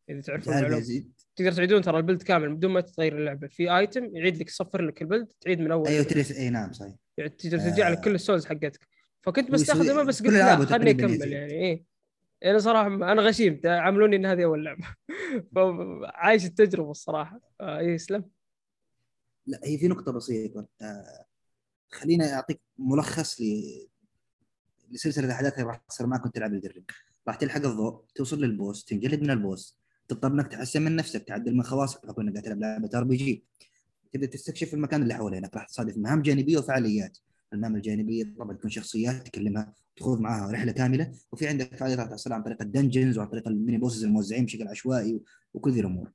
إذا 0.10 0.22
تعرفون 0.22 0.54
المعلومة. 0.54 1.04
تقدر 1.36 1.52
تعيدون 1.52 1.82
ترى 1.82 1.98
ال 1.98 2.02
build 2.02 2.22
كامل 2.22 2.56
بدون 2.56 2.72
ما 2.72 2.82
تغير 2.82 3.18
اللعبة. 3.18 3.48
في 3.48 3.78
item 3.78 4.16
يعيد 4.16 4.38
لك 4.38 4.48
يصفر 4.48 4.82
لك 4.82 5.02
ال 5.02 5.06
build 5.06 5.28
تعيد 5.42 5.60
من 5.60 5.72
أول. 5.72 5.88
أيوه 5.88 6.04
تريس 6.04 6.32
إي 6.32 6.50
نعم 6.50 6.74
صحيح. 6.74 6.94
يعني 7.18 7.30
تقدر 7.30 7.60
ترجع 7.60 7.90
لك 7.90 8.00
كل 8.00 8.16
ال 8.16 8.21
souls 8.21 8.46
حقتك. 8.46 8.88
فكنت 9.22 9.52
بستخدمه 9.52 10.04
بس 10.04 10.24
قلت 10.24 10.34
لا 10.34 10.64
تقريباً 10.64 11.06
أكمل. 11.06 11.32
يعني 11.32 11.54
إيه 11.54 11.93
يعني 12.44 12.60
صراحة 12.60 12.88
أنا 12.88 13.22
غشيم 13.22 13.62
عاملوني 13.66 14.16
إن 14.16 14.26
هذه 14.26 14.44
أول 14.44 14.66
لعبة. 14.66 14.96
عايش 16.16 16.46
التجربة 16.46 16.92
الصراحة. 16.92 17.40
آه 17.62 17.82
يسلم 17.82 18.26
لا 19.46 19.60
هي 19.64 19.78
في 19.78 19.88
نقطة 19.88 20.12
بسيطة. 20.12 20.68
آه 20.82 21.26
خليني 21.92 22.34
أعطيك 22.34 22.62
ملخص 22.78 23.42
ل 23.42 23.44
لسلسلة 24.92 25.26
الاحداث 25.26 25.54
اللي 25.54 25.68
راح 25.68 25.78
تصير 25.78 26.08
معك 26.08 26.24
وأنت 26.24 26.36
تلعب 26.36 26.54
الدرب 26.54 26.84
راح 27.28 27.36
تلحق 27.36 27.66
الضوء 27.66 28.04
توصل 28.16 28.42
لل 28.42 28.56
boss 28.56 28.86
تنجلد 28.86 29.22
من 29.22 29.32
ال 29.32 29.41
boss 29.41 29.80
تضطر 30.08 30.28
إنك 30.28 30.48
تحسن 30.48 30.82
من 30.82 30.96
نفسك 30.96 31.24
تعدل 31.24 31.56
من 31.56 31.64
خواصك 31.64 32.06
بحكم 32.06 32.22
إنك 32.22 32.32
قاعد 32.34 32.44
تلعب 32.44 32.60
لعبة 32.60 32.90
RPG 32.96 33.44
تبدأ 34.14 34.28
تستكشف 34.28 34.74
المكان 34.74 35.04
اللي 35.04 35.14
حوالينك 35.14 35.56
راح 35.56 35.68
تصادف 35.68 35.98
مهام 35.98 36.22
جانبية 36.22 36.58
وفعاليات. 36.58 37.18
المهام 37.54 37.76
الجانبية 37.76 38.36
طبعا 38.40 38.58
تكون 38.58 38.70
شخصيات 38.70 39.28
تكلمها 39.28 39.74
تخوض 39.96 40.20
معاها 40.20 40.52
رحلة 40.52 40.72
كاملة. 40.72 41.12
وفي 41.32 41.48
عندك 41.48 41.76
فعاليات 41.76 42.10
تحصلها 42.10 42.38
عن 42.38 42.44
طريق 42.44 42.62
ال 42.62 42.68
dungeons 42.68 43.18
وعن 43.18 43.28
طريق 43.28 43.48
ال 43.48 43.54
mini 43.54 43.78
bosses 43.78 44.04
الموزعين 44.04 44.46
بشكل 44.46 44.68
عشوائي 44.68 45.22
وكل 45.54 45.72
ذي 45.72 45.80
الأمور. 45.80 46.12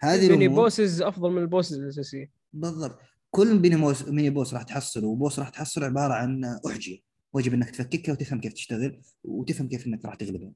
هذه 0.00 0.26
الميني 0.26 0.48
بوسز 0.48 1.02
أفضل 1.02 1.30
من 1.30 1.42
ال 1.42 1.47
bosses 1.47 1.78
الاساسيه 1.78 2.30
بالضبط. 2.52 2.98
كل 3.30 3.60
mini 3.60 3.76
boss 3.76 4.08
mini 4.08 4.30
boss 4.30 4.54
راح 4.54 4.62
تحصله 4.62 5.06
و 5.06 5.12
boss 5.12 5.38
راح 5.38 5.48
تحصله 5.48 5.86
عبارة 5.86 6.14
عن 6.14 6.44
أحجية. 6.44 6.98
واجب 7.32 7.54
إنك 7.54 7.70
تفككها 7.70 8.12
وتفهم 8.12 8.40
كيف 8.40 8.52
تشتغل 8.52 9.00
وتفهم 9.24 9.68
كيف 9.68 9.86
إنك 9.86 10.04
راح 10.04 10.14
تغلبها. 10.14 10.52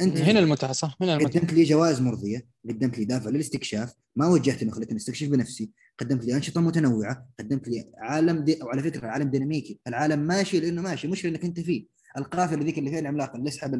أنت 0.00 0.16
هنا 0.16 0.38
المتعة 0.38 0.72
صح؟ 0.72 0.96
هنا 1.00 1.16
المتعة. 1.16 1.40
قدمت 1.40 1.52
لي 1.52 1.64
جوائز 1.64 2.00
مرضية 2.00 2.46
قدمت 2.68 2.98
لي 2.98 3.04
دافع 3.04 3.30
للاستكشاف 3.30 3.94
ما 4.16 4.28
وجهتني 4.28 4.70
خليتني 4.70 4.96
أستكشف 4.96 5.28
بنفسي. 5.28 5.70
قدمت 5.98 6.24
لي 6.24 6.34
انشطه 6.34 6.60
متنوعة. 6.60 7.28
قدمت 7.38 7.68
لي 7.68 7.90
عالم 7.98 8.44
دي 8.44 8.62
أو 8.62 8.68
على 8.68 8.82
فكرة 8.82 9.06
عالم 9.06 9.30
ديناميكي. 9.30 9.80
العالم 9.86 10.18
ماشي 10.18 10.60
لأنه 10.60 10.82
ماشي 10.82 11.08
مش 11.08 11.24
لأنك 11.24 11.44
أنت 11.44 11.60
فيه. 11.60 11.86
القافلة 12.18 12.64
ذيك 12.64 12.78
اللي 12.78 12.90
فيها 12.90 12.98
العملاق 12.98 13.36
اللي 13.36 13.48
يسحب 13.48 13.74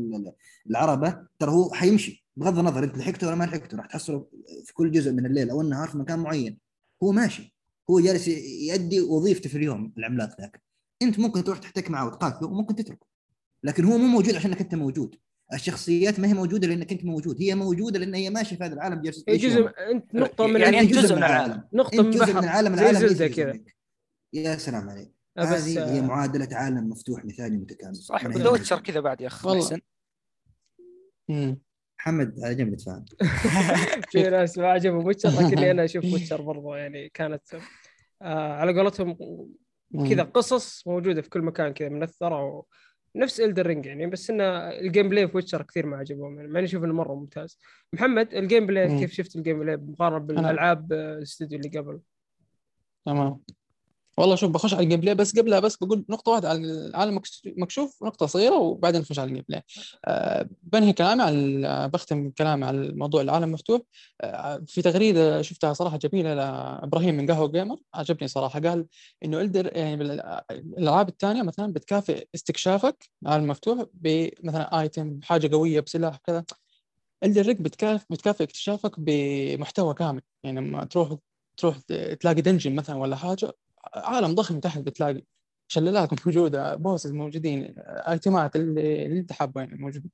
العربة 0.70 1.26
ترى 1.38 1.50
هو 1.50 1.72
حيمشي 1.72 2.26
بغض 2.36 2.58
النظر 2.58 2.84
أنت 2.84 2.98
لحقته 2.98 3.26
ولا 3.26 3.36
ما 3.36 3.44
لحقته. 3.44 3.76
راح 3.76 3.86
تحصله 3.86 4.26
في 4.64 4.72
كل 4.74 4.90
جزء 4.92 5.12
من 5.12 5.26
الليل 5.26 5.50
أو 5.50 5.60
النهار 5.60 5.88
في 5.88 5.98
مكان 5.98 6.18
معين. 6.18 6.58
هو 7.02 7.12
ماشي. 7.12 7.56
هو 7.90 8.00
جالس 8.00 8.28
يؤدي 8.28 9.00
وظيفته 9.00 9.48
في 9.50 9.58
اليوم 9.58 9.92
العملاق 9.98 10.40
ذاك. 10.40 10.62
أنت 11.02 11.18
ممكن 11.18 11.44
تروح 11.44 11.58
تحتك 11.58 11.90
معه 11.90 12.06
وتقاتله 12.06 12.48
وممكن 12.48 12.74
تتركه. 12.74 13.06
لكن 13.64 13.84
هو 13.84 13.98
مو 13.98 14.06
موجود 14.06 14.34
عشانك 14.34 14.60
أنت 14.60 14.74
موجود. 14.74 15.14
الشخصيات 15.52 16.20
ما 16.20 16.28
هي 16.28 16.34
موجودة 16.34 16.68
لانك 16.68 16.92
انت 16.92 17.04
موجود. 17.04 17.42
هي 17.42 17.54
موجودة 17.54 17.98
لأن 17.98 18.14
هي 18.14 18.30
ماشية 18.30 18.56
في 18.56 18.64
هذا 18.64 18.74
العالم 18.74 19.02
جالسه 19.02 19.24
هي 19.28 19.36
جزء 19.36 19.70
أنت 19.90 20.14
نقطة 20.14 20.46
من 20.46 20.60
يعني 20.60 20.80
انت 20.80 20.92
جزء 20.92 21.16
من 21.16 21.22
العالم. 21.22 21.62
نقطة 21.72 22.02
من 22.02 22.10
جزء 22.10 22.32
من 22.32 22.44
العالم 22.44 22.74
العالم 22.74 23.06
زي 23.06 23.28
كذا. 23.28 23.60
يا 24.32 24.56
سلام 24.56 24.88
عليك. 24.88 25.12
هذه 25.38 25.94
هي 25.94 26.00
معادلة 26.00 26.56
عالم 26.56 26.88
مفتوح 26.88 27.24
مثالي 27.24 27.56
متكامل. 27.56 27.96
صح. 27.96 28.26
وويتشر 28.26 28.80
كذا 28.80 29.00
بعد 29.00 29.20
يا 29.20 29.26
أخي 29.26 29.48
والله. 29.48 29.80
محمد 32.00 32.34
عجبني 32.44 32.76
تفاهم. 32.76 33.04
في 34.10 34.30
ناس 34.30 34.58
ما 34.58 34.66
عجبهم 34.66 35.06
ويتشر 35.06 35.28
لكني 35.28 35.70
أنا 35.70 35.84
أشوف 35.84 36.04
ويتشر 36.04 36.42
برضه 36.42 36.76
يعني 36.76 37.08
كانت 37.08 37.42
آه 38.22 38.52
على 38.52 38.80
قولتهم 38.80 39.16
كذا 40.10 40.22
قصص 40.22 40.86
موجودة 40.86 41.22
في 41.22 41.28
كل 41.28 41.42
مكان 41.42 41.72
كذا 41.72 41.88
منثره 41.88 42.64
نفس 43.18 43.40
إلدن 43.40 43.66
رينج 43.66 43.86
يعني 43.86 44.06
بس 44.06 44.30
إنه 44.30 44.44
ال 44.70 45.08
gameplay 45.08 45.28
في 45.28 45.36
ويتشر 45.36 45.62
كثير 45.62 45.86
ما 45.86 45.96
عجبهم 45.96 46.36
يعني 46.36 46.48
ماني 46.48 46.66
أشوف 46.66 46.84
إنه 46.84 46.94
مرة 46.94 47.14
ممتاز. 47.14 47.58
محمد 47.92 48.34
ال 48.34 48.66
gameplay 48.66 48.98
كيف 48.98 49.12
شفت 49.12 49.36
ال 49.36 49.58
gameplay 49.60 49.76
مقارنه 49.76 50.18
بالألعاب 50.18 50.92
الاستوديو 50.92 51.58
اللي 51.58 51.78
قبل 51.78 52.00
تمام. 53.06 53.40
والله 54.18 54.36
شوف 54.36 54.50
بخش 54.50 54.74
على 54.74 54.82
ال 54.84 55.00
gameplay 55.00 55.14
بس 55.14 55.38
قبلها 55.38 55.60
بس 55.60 55.76
بقول 55.76 56.04
نقطة 56.08 56.32
واحدة 56.32 56.48
على 56.48 56.58
العالم 56.58 57.20
مفتوح 57.46 58.02
نقطة 58.02 58.26
صغيرة 58.26 58.56
وبعدين 58.58 59.00
نخش 59.00 59.18
على 59.18 59.28
ال 59.28 59.44
gameplay. 59.48 59.62
أه 60.04 60.48
بنهي 60.62 60.92
كلامي 60.92 61.22
على 61.22 61.88
بختم 61.88 62.30
كلامي 62.30 62.64
على 62.64 62.78
الموضوع 62.80 63.20
العالم 63.20 63.52
مفتوح. 63.52 63.80
أه 64.20 64.64
في 64.66 64.82
تغريدة 64.82 65.42
شفتها 65.42 65.72
صراحة 65.72 65.96
جميلة 65.96 66.34
لإبراهيم 66.34 67.14
من 67.16 67.26
قهوة 67.30 67.48
جيمر 67.48 67.76
عجبني 67.94 68.28
صراحة. 68.28 68.60
قال 68.60 68.86
إنه 69.24 69.40
إلدن 69.40 69.76
يعني 69.76 70.02
الألعاب 70.50 71.08
الثانية 71.08 71.42
مثلا 71.42 71.72
بتكافئ 71.72 72.26
استكشافك 72.34 73.08
العالم 73.22 73.46
مفتوح 73.48 73.84
بمثلا 73.94 74.80
item 74.80 75.20
حاجة 75.22 75.54
قوية 75.56 75.80
بسلاح 75.80 76.16
كذا. 76.16 76.44
إلدن 77.24 77.42
رينج 77.46 77.60
بتكافئ 78.10 78.44
اكتشافك 78.44 78.92
بمحتوى 79.00 79.94
كامل. 79.94 80.22
يعني 80.44 80.60
لما 80.60 80.84
تروح 80.84 81.14
تروح 81.56 81.78
تلاقي 82.20 82.42
dungeon 82.42 82.74
مثلا 82.74 82.96
ولا 82.96 83.16
حاجة 83.16 83.52
عالم 83.94 84.34
ضخم 84.34 84.60
تحت 84.60 84.78
بتلاقي 84.78 85.22
شلالات 85.68 86.26
موجودة 86.26 86.74
bosses 86.74 87.12
موجودين 87.12 87.74
items 87.78 88.56
اللي, 88.56 89.06
اللي 89.06 89.20
انت 89.20 89.32
حابه 89.32 89.60
يعني 89.60 89.76
موجوده 89.76 90.10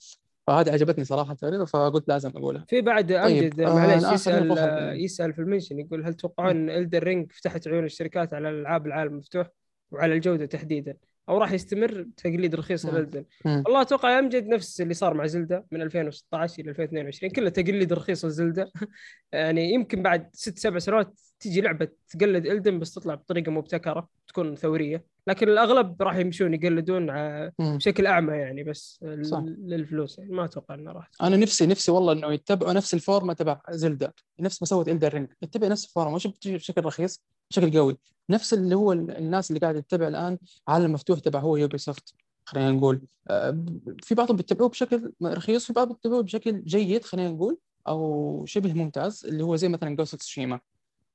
فهذه 0.46 0.72
عجبتني 0.72 1.04
صراحة 1.04 1.32
التغريده 1.32 1.64
فقلت 1.64 2.08
لازم 2.08 2.30
أقولها. 2.30 2.64
في 2.68 2.80
بعد 2.80 3.12
أمجد 3.12 3.56
طيب. 3.56 3.68
معليش 3.68 4.04
آه 4.04 4.12
يسال 4.12 4.58
يسأل 5.00 5.32
في 5.32 5.38
المنشن 5.38 5.78
يقول 5.78 6.06
هل 6.06 6.14
تتوقعون 6.14 6.50
ان 6.50 6.70
إلدن 6.70 7.02
رينج 7.02 7.32
فتحت 7.32 7.68
عيون 7.68 7.84
الشركات 7.84 8.34
على 8.34 8.50
ألعاب 8.50 8.86
العالم 8.86 9.12
المفتوح 9.12 9.48
وعلى 9.90 10.14
الجودة 10.14 10.46
تحديدا؟ 10.46 10.96
أو 11.28 11.38
راح 11.38 11.52
يستمر 11.52 12.06
تقليد 12.16 12.54
رخيص 12.54 12.86
لإلدن 12.86 13.24
والله 13.66 13.80
أتوقع 13.82 14.18
امجد 14.18 14.46
نفس 14.46 14.80
اللي 14.80 14.94
صار 14.94 15.14
مع 15.14 15.26
زلدة 15.26 15.66
من 15.72 15.82
2016 15.82 16.62
إلى 16.62 16.70
2022 16.70 17.32
كله 17.32 17.48
تقليد 17.50 17.92
رخيص 17.92 18.24
لزلده 18.24 18.72
يعني 19.32 19.72
يمكن 19.72 20.02
بعد 20.02 20.30
ست 20.32 20.58
سبع 20.58 20.78
سنوات 20.78 21.20
تجي 21.40 21.60
لعبة 21.60 21.88
تقلد 22.08 22.46
إلدن 22.46 22.78
بس 22.78 22.94
تطلع 22.94 23.14
بطريقة 23.14 23.50
مبتكرة. 23.52 24.08
تكون 24.34 24.56
ثورية 24.56 25.04
لكن 25.26 25.48
الأغلب 25.48 26.02
راح 26.02 26.16
يمشون 26.16 26.54
يقلدون 26.54 27.10
بشكل 27.58 28.06
أعمى 28.06 28.32
يعني 28.32 28.62
بس 28.64 29.04
صح. 29.22 29.42
للفلوس 29.46 30.18
يعني 30.18 30.32
ما 30.32 30.44
أتوقع 30.44 30.74
إنه 30.74 30.92
راح 30.92 31.10
أنا 31.22 31.36
نفسي 31.36 31.66
نفسي 31.66 31.92
والله 31.92 32.12
إنه 32.12 32.32
يتبعوا 32.32 32.72
نفس 32.72 32.94
الفورمة 32.94 33.32
تبع 33.32 33.60
زلده 33.70 34.14
نفس 34.40 34.62
ما 34.62 34.66
سوت 34.66 34.88
إلدن 34.88 35.14
رينج. 35.14 35.28
يتبع 35.42 35.68
نفس 35.68 35.84
الفورمة 35.84 36.14
مش 36.14 36.26
بشكل 36.46 36.84
رخيص 36.84 37.22
بشكل 37.50 37.78
قوي. 37.78 37.96
نفس 38.30 38.54
اللي 38.54 38.74
هو 38.76 38.92
الناس 38.92 39.50
اللي 39.50 39.60
قاعدة 39.60 39.80
تتبع 39.80 40.08
الآن 40.08 40.38
عالم 40.68 40.92
مفتوح 40.92 41.18
تبع 41.18 41.40
هو 41.40 41.56
يوبي 41.56 41.78
سوفت 41.78 42.14
خلينا 42.44 42.70
نقول. 42.70 43.02
آه، 43.28 43.64
في 44.02 44.14
بعضهم 44.14 44.36
بيتبعوه 44.36 44.68
بشكل 44.68 45.12
رخيص 45.22 45.66
في 45.66 45.72
بعض 45.72 45.92
بيتبعوه 45.92 46.22
بشكل 46.22 46.64
جيد 46.64 47.04
خلينا 47.04 47.28
نقول 47.30 47.58
أو 47.88 48.44
شبه 48.46 48.72
ممتاز 48.72 49.26
اللي 49.26 49.44
هو 49.44 49.56
زي 49.56 49.68
مثلا 49.68 49.96
جوست 49.96 50.22
تسوشيما 50.22 50.60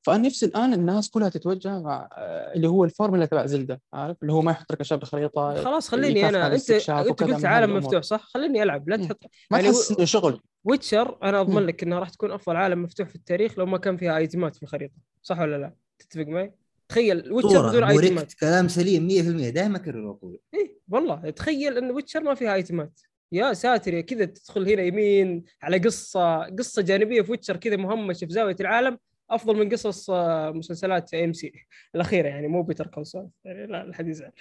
فأنا 0.01 0.27
نفسي 0.27 0.45
الآن 0.45 0.73
الناس 0.73 1.09
كلها 1.09 1.29
تتوجه 1.29 1.79
مع 1.79 2.09
آه، 2.13 2.53
اللي 2.53 2.67
هو 2.67 2.83
الفورمولا 2.83 3.25
تبع 3.25 3.45
زلدة 3.45 3.81
عارف؟ 3.93 4.17
اللي 4.21 4.33
هو 4.33 4.41
ما 4.41 4.51
يحط 4.51 4.71
لك 4.71 4.81
اشياء 4.81 4.99
بالخريطه 4.99 5.63
خلاص 5.63 5.89
خليني 5.89 6.29
أنا 6.29 6.55
أنت 6.55 6.71
أنت 6.71 7.21
قلت 7.21 7.45
عالم 7.45 7.77
مفتوح 7.77 8.03
صح؟ 8.03 8.23
خليني 8.23 8.63
ألعب 8.63 8.89
لا 8.89 8.97
تحط. 8.97 9.23
ما 9.51 9.57
يعني 9.59 9.71
تحس 9.71 9.91
انه 9.91 10.05
شغل. 10.05 10.41
ويتشر 10.63 11.17
أنا 11.23 11.41
أضمن 11.41 11.63
لك 11.65 11.83
انها 11.83 11.99
راح 11.99 12.09
تكون 12.09 12.31
أفضل 12.31 12.55
عالم 12.55 12.83
مفتوح 12.83 13.07
في 13.09 13.15
التاريخ 13.15 13.59
لو 13.59 13.65
ما 13.65 13.77
كان 13.77 13.97
فيها 13.97 14.17
ايتمات 14.17 14.55
في 14.55 14.63
الخريطة 14.63 14.93
صح 15.21 15.39
ولا 15.39 15.57
لا؟ 15.57 15.73
تتفق 15.99 16.25
معي؟ 16.27 16.53
تخيل 16.89 17.31
ويتشر 17.33 17.69
بدون 17.69 17.83
ايتمات 17.83 18.33
كلام 18.33 18.67
سليم 18.67 19.09
100% 19.09 19.53
دائما 19.53 19.77
اكرر 19.77 20.11
أقول 20.11 20.39
اي 20.53 20.77
والله. 20.89 21.29
تخيل 21.29 21.77
إن 21.77 21.91
ويتشر 21.91 22.23
ما 22.23 22.33
فيها 22.35 22.53
ايتمات 22.53 22.99
يا 23.31 23.53
ساتر 23.53 23.93
يا 23.93 24.01
كذا 24.01 24.25
تدخل 24.25 24.69
هنا 24.69 24.81
يمين 24.81 25.43
على 25.61 25.77
قصة 25.77 26.43
قصة 26.43 26.81
جانبية 26.81 27.21
في 27.21 27.31
ويتشر 27.31 27.57
كذا 27.57 27.75
مهمشه 27.75 28.25
في 28.25 28.33
زاوية 28.33 28.55
العالم. 28.59 28.97
أفضل 29.29 29.57
من 29.59 29.69
قصص 29.69 30.09
آه، 30.09 30.51
مسلسلات 30.51 31.13
إم 31.13 31.33
سي. 31.33 31.53
الأخيرة 31.95 32.27
يعني 32.27 32.47
مو 32.47 32.63
بيتر 32.63 32.87
كونسول 32.87 33.29
يعني 33.45 33.67
لا 33.67 33.83
الحد 33.83 34.07
يزعل. 34.07 34.31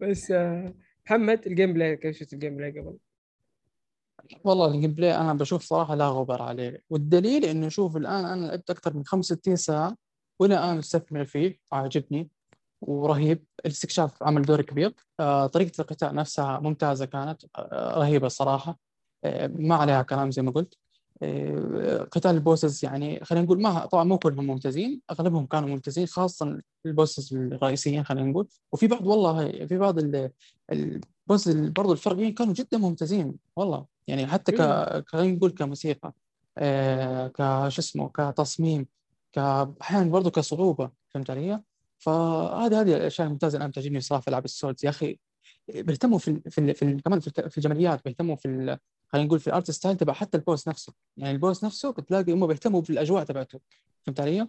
بس 0.00 0.30
آه، 0.30 0.74
محمد 1.06 1.46
ال 1.46 1.51
game 1.51 1.72
play 1.72 1.96
كيف 1.96 2.16
شفت 2.16 2.32
ال 2.32 2.37
game 2.37 2.56
play 2.56 2.70
قبل؟ 2.80 2.96
والله 4.44 4.74
ال 4.74 4.78
game 4.78 4.94
play 4.94 5.16
أنا 5.16 5.32
بشوف 5.34 5.62
صراحة 5.62 5.94
لا 5.94 6.08
غبار 6.08 6.42
عليه. 6.42 6.82
والدليل 6.90 7.44
إنه 7.44 7.68
شوف 7.68 7.96
الآن 7.96 8.24
أنا 8.24 8.46
لعبت 8.46 8.70
أكثر 8.70 8.96
من 8.96 9.04
65 9.04 9.56
ساعة 9.56 9.96
وإلى 10.40 10.54
الآن 10.54 10.76
مستثمر 10.76 11.24
فيه 11.24 11.58
عاجبني 11.72 12.30
ورهيب. 12.80 13.44
الاستكشاف 13.66 14.22
عمل 14.22 14.42
دور 14.42 14.62
كبير. 14.62 14.94
آه، 15.20 15.46
طريقة 15.46 15.80
القتال 15.80 16.14
نفسها 16.14 16.60
ممتازة 16.60 17.04
كانت 17.06 17.42
رهيبة 17.72 18.26
الصراحه 18.26 18.78
ما 19.48 19.74
عليها 19.74 20.02
كلام 20.02 20.30
زي 20.30 20.42
ما 20.42 20.50
قلت. 20.50 20.81
قتال 22.10 22.30
ال 22.30 22.38
bosses 22.38 22.84
يعني 22.84 23.24
خلينا 23.24 23.44
نقول 23.44 23.62
ما 23.62 23.86
طبعا 23.86 24.04
مو 24.04 24.18
كلهم 24.18 24.46
ممتازين 24.46 25.00
أغلبهم 25.10 25.46
كانوا 25.46 25.68
ممتازين 25.68 26.06
خاصة 26.06 26.60
ال 26.86 26.93
bosses 26.93 27.34
الرئيسيين 27.34 28.04
خلينا 28.04 28.30
نقول. 28.30 28.48
وفي 28.72 28.86
بعض 28.86 29.06
والله 29.06 29.66
في 29.66 29.78
بعض 29.78 29.98
ال 30.72 30.84
bosses 30.84 31.56
برضو 31.56 31.92
الفرعيين 31.92 32.34
كانوا 32.34 32.54
جدا 32.54 32.78
ممتازين 32.78 33.34
والله. 33.56 33.86
يعني 34.06 34.26
حتى 34.26 34.52
ك 34.52 34.58
خلينا 35.08 35.36
نقول 35.36 35.50
كموسيقى 35.50 36.12
آه، 36.58 37.28
كش 37.28 37.78
اسمه 37.78 38.08
كتصميم 38.08 38.86
أحيانا 39.82 40.10
برضو 40.10 40.30
كصعوبة 40.30 40.90
فهمت 41.10 41.30
علي؟ 41.30 41.62
فهذه 41.98 42.80
هذه 42.80 42.96
الأشياء 42.96 43.26
الممتازة 43.26 43.56
اللي 43.56 43.64
أنا 43.64 43.72
تعجبني 43.72 44.00
صراحة 44.00 44.20
في 44.22 44.28
العاب 44.28 44.44
ال 44.44 44.50
souls. 44.50 44.84
يا 44.84 44.90
أخي 44.90 45.18
بيهتموا 45.68 46.18
في 46.18 46.40
في, 46.50 46.74
في 46.74 46.96
كمان 47.04 47.20
في 47.20 47.56
الجماليات 47.58 48.04
بيهتموا 48.04 48.36
في 48.36 48.78
خلينا 49.12 49.26
نقول 49.26 49.40
في 49.40 49.46
ال 49.46 49.52
art 49.52 49.70
style 49.70 49.96
تبع 49.96 50.12
حتى 50.12 50.36
ال 50.38 50.44
boss 50.44 50.68
نفسه. 50.68 50.92
يعني 51.16 51.32
ال 51.32 51.38
boss 51.38 51.64
نفسه 51.64 51.90
بتلاقي 51.90 52.32
هم 52.32 52.46
بيهتموا 52.46 52.80
بالأجواء 52.80 53.24
تبعته 53.24 53.60
فهمت 54.06 54.20
علي؟ 54.20 54.48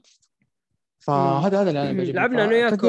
فهذا 0.99 1.61
هذا 1.61 1.69
اللي 1.69 1.81
أنا 1.81 1.91
بعجبني 1.91 2.11
لعبنا 2.11 2.43
أنا 2.43 2.51
وياك 2.51 2.85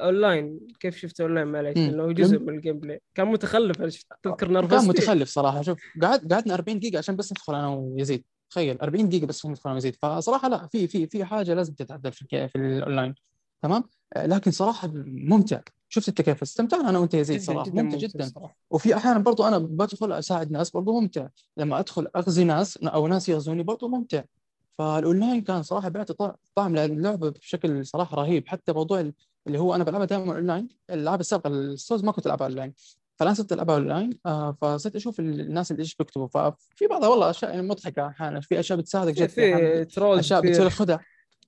أونلاين. 0.00 0.60
كيف 0.80 0.96
شفت 0.96 1.20
أونلاين 1.20 1.46
معليش 1.46 1.78
مم. 1.78 1.86
لأنه 1.90 2.12
جزء 2.12 2.38
من 2.38 2.54
ال 2.54 2.59
game 2.59 2.78
play. 2.80 3.00
كان 3.14 3.26
متخلف 3.28 3.80
أنا 3.80 3.88
شفت- 3.90 4.06
تذكر 4.22 4.36
كان 4.46 4.52
نرفزتي 4.52 4.88
متخلف 4.88 5.28
صراحة. 5.28 5.62
شوف 5.62 5.78
قعد 6.02 6.32
قعدنا 6.32 6.54
40 6.54 6.78
دقيقة 6.78 6.98
عشان 6.98 7.16
بس 7.16 7.32
ندخل 7.32 7.54
أنا 7.54 7.68
ويزيد. 7.68 8.24
تخيل 8.50 8.78
40 8.80 9.08
دقيقة 9.08 9.26
بس 9.26 9.46
ندخل 9.46 9.62
أنا 9.64 9.74
ويزيد. 9.74 9.96
فصراحة 10.02 10.48
لا 10.48 10.66
في 10.66 10.86
في 10.88 11.06
في 11.06 11.24
حاجة 11.24 11.54
لازم 11.54 11.74
تتعدل 11.74 12.12
في 12.12 12.48
في 12.48 12.56
الأونلاين. 12.58 13.14
تمام؟ 13.62 13.84
لكن 14.16 14.50
صراحة 14.50 14.88
ممتع. 15.04 15.60
شفت 15.88 16.08
انت 16.08 16.22
كيف 16.22 16.42
استمتعنا 16.42 16.88
أنا 16.88 16.98
وأنت 16.98 17.14
يزيد 17.14 17.40
صراحة. 17.40 17.70
ممتع 17.70 17.96
جدا. 17.98 18.24
صراحة. 18.26 18.56
وفي 18.70 18.96
أحيانا 18.96 19.18
برضو 19.18 19.44
أنا 19.44 19.58
بدخل 19.58 20.12
أساعد 20.12 20.50
ناس 20.50 20.70
برضو 20.70 21.00
ممتع. 21.00 21.28
لما 21.56 21.78
أدخل 21.78 22.08
أغزي 22.16 22.44
ناس 22.44 22.76
أو 22.76 23.06
ناس 23.08 23.28
يغزوني 23.28 23.62
برضو 23.62 23.88
ممتع. 23.88 24.22
فالأونلاين 24.78 25.40
كان 25.42 25.62
صراحة 25.62 25.88
بيعطي 25.88 26.12
طع- 26.12 26.34
طعم 26.54 26.76
للعبة 26.76 27.30
بشكل 27.30 27.86
صراحة 27.86 28.16
رهيب. 28.16 28.48
حتى 28.48 28.72
موضوع 28.72 29.00
ال- 29.00 29.12
اللي 29.46 29.58
هو 29.58 29.74
أنا 29.74 29.84
بلعبها 29.84 30.06
دائما 30.06 30.32
أونلاين 30.36 30.68
الالعاب 30.90 31.20
السابقة 31.20 31.48
ال 31.48 31.57
souls 31.57 32.04
ما 32.04 32.12
كنت 32.12 32.26
ألعبها 32.26 32.46
أونلاين. 32.46 32.74
فالان 33.16 33.34
صرت 33.34 33.52
ألعبها 33.52 33.74
أونلاين 33.76 34.10
آه 34.26 34.56
فصرت 34.60 34.96
أشوف 34.96 35.20
ال- 35.20 35.40
الناس 35.40 35.70
اللي 35.70 35.80
إيش 35.80 35.94
بيكتبوا. 35.96 36.26
ففي 36.28 36.86
بعضها 36.90 37.08
والله 37.08 37.30
أشياء 37.30 37.50
يعني 37.54 37.68
مضحكة 37.68 38.06
أحيانا. 38.06 38.40
في 38.40 38.60
أشياء 38.60 38.78
بتساعدك 38.78 39.14
جد 39.14 39.26
في 39.28 39.84
trolls 39.84 40.18
أشياء 40.18 40.40
بتصير 40.40 40.70
خدع. 40.70 40.98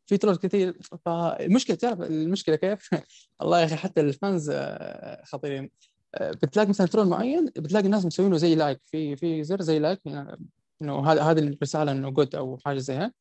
في 0.07 0.17
troll 0.17 0.37
كثير 0.37 0.79
فالمشكلة 1.05 1.77
تعرف 1.77 2.01
المشكلة 2.01 2.57
كيف؟ 2.57 2.89
الله 3.43 3.61
يا 3.61 3.65
أخي 3.65 3.77
حتى 3.77 4.01
ال 4.01 4.11
fans 4.11 4.51
آه، 4.55 5.23
خطيرين. 5.25 5.71
آه، 6.15 6.31
بتلاقي 6.31 6.69
مثلا 6.69 6.87
troll 6.87 7.07
معين 7.09 7.45
بتلاقي 7.47 7.87
الناس 7.87 8.07
مسوينه 8.07 8.37
زي 8.37 8.55
like. 8.55 8.81
في 8.85 9.17
في 9.17 9.45
زر 9.45 9.63
زي 9.63 9.79
like 9.79 10.01
يعني 10.07 10.39
إنه 10.83 11.13
هذا 11.13 11.23
هذه 11.23 11.39
الرسالة 11.39 11.93
إنه 11.93 12.11
good 12.11 12.35
أو 12.35 12.59
حاجة 12.65 12.79
زي 12.79 12.95
هيك. 12.95 13.13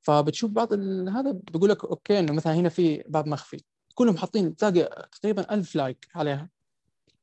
فبتشوف 0.00 0.50
بعض 0.50 0.72
هذا 1.08 1.30
بيقول 1.52 1.70
لك 1.70 1.84
okay 1.84 2.18
إنه 2.18 2.32
مثلا 2.32 2.54
هنا 2.54 2.68
في 2.68 3.04
باب 3.08 3.26
مخفي. 3.28 3.60
كلهم 3.94 4.16
حاطين 4.16 4.56
تلاقي 4.56 5.08
تقريبا 5.22 5.54
ألف 5.54 5.76
like 5.76 6.06
عليها. 6.14 6.48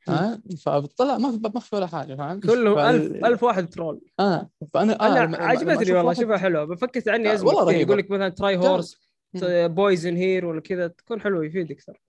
ها؟ 0.08 0.42
فبتطلع 0.62 1.18
ما 1.18 1.32
في 1.32 1.38
باب 1.38 1.58
مخفي 1.58 1.76
ولا 1.76 1.88
حاجة 1.88 2.16
فاهم 2.16 2.40
كلهم 2.40 2.76
فال- 2.76 3.16
ألف 3.16 3.26
ألف 3.26 3.44
واحد 3.44 3.70
troll. 3.70 4.02
آه 4.20 4.50
فأنا 4.74 4.94
آه 5.02 5.24
أنا 5.24 5.38
عجبتني 5.38 5.92
والله 5.94 6.04
واحد- 6.04 6.22
شوفها 6.22 6.38
حلوة. 6.38 6.66
بفكت 6.66 7.08
عني 7.08 7.32
آه، 7.32 7.34
أزمة 7.34 7.48
والله 7.48 7.64
رهيبة. 7.64 7.82
يقول 7.82 7.98
لك 7.98 8.12
مثلا 8.12 8.30
try 8.30 8.58
horse 8.58 9.05
poison 9.44 10.16
here 10.16 10.46
ولا 10.46 10.62
كذا 10.62 10.88
تكون 10.88 11.22
حلوة 11.22 11.46
يفيد 11.46 11.72
أكثر 11.72 12.02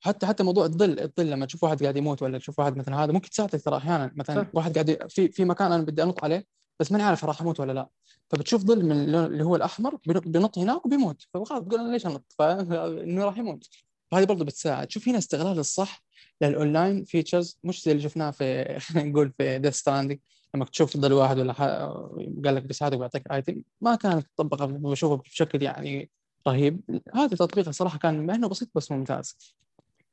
حتى 0.00 0.26
حتى 0.26 0.42
موضوع 0.42 0.64
الظل 0.64 1.00
الظل 1.00 1.30
لما 1.30 1.46
تشوف 1.46 1.64
واحد 1.64 1.82
قاعد 1.82 1.96
يموت 1.96 2.22
ولا 2.22 2.38
تشوف 2.38 2.58
واحد 2.58 2.76
مثلا 2.76 3.04
هذا 3.04 3.12
ممكن 3.12 3.30
تساعدك 3.30 3.62
ترى 3.64 3.76
أحيانا. 3.76 4.12
مثلا 4.16 4.42
صح. 4.42 4.48
واحد 4.54 4.72
قاعد 4.74 4.88
ي- 4.88 4.98
في 5.08 5.28
في 5.28 5.44
مكان 5.44 5.72
أنا 5.72 5.82
بدي 5.82 6.02
أنط 6.02 6.24
عليه 6.24 6.46
بس 6.80 6.92
ماني 6.92 7.04
عارف 7.04 7.24
راح 7.24 7.40
أموت 7.40 7.60
ولا 7.60 7.72
لا. 7.72 7.88
فبتشوف 8.30 8.62
ظل 8.64 8.84
من 8.84 9.14
اللي 9.14 9.44
هو 9.44 9.56
الأحمر 9.56 9.96
بينط- 10.26 10.58
هناك 10.58 10.86
وبيموت. 10.86 11.22
فخلاص 11.34 11.62
تقول 11.62 11.80
أنا 11.80 11.92
ليش 11.92 12.06
أنط؟ 12.06 12.34
فانه 12.38 13.24
راح 13.26 13.38
يموت. 13.38 13.68
فهذه 14.10 14.24
برضه 14.24 14.44
بتساعد. 14.44 14.90
شوف 14.90 15.08
هنا 15.08 15.18
استغلال 15.18 15.58
الصح 15.58 16.02
لل 16.40 16.56
online 16.56 17.04
features 17.04 17.58
مش 17.64 17.84
زي 17.84 17.92
اللي 17.92 18.02
شفناه 18.02 18.30
في 18.30 18.64
خلينا 18.80 19.10
نقول 19.10 19.32
في 19.38 19.58
ديث 19.58 19.74
ستراندنج 19.74 20.18
لما 20.54 20.64
تشوف 20.64 20.96
ظل 20.96 21.12
واحد 21.12 21.38
ولا 21.38 21.52
ح... 21.52 21.62
قال 22.44 22.54
لك 22.54 22.62
بيساعدك 22.62 22.98
ويعطيك 22.98 23.32
item 23.32 23.62
ما 23.80 23.94
كانت 23.94 24.26
تطبق 24.36 24.64
بشوفه 24.64 25.16
بشكل 25.16 25.62
يعني 25.62 26.10
رهيب 26.48 26.80
هذا 27.14 27.36
تطبيقه 27.36 27.70
صراحة 27.70 27.98
كان 27.98 28.26
مع 28.26 28.34
إنه 28.34 28.48
بسيط 28.48 28.68
بس 28.74 28.92
ممتاز 28.92 29.54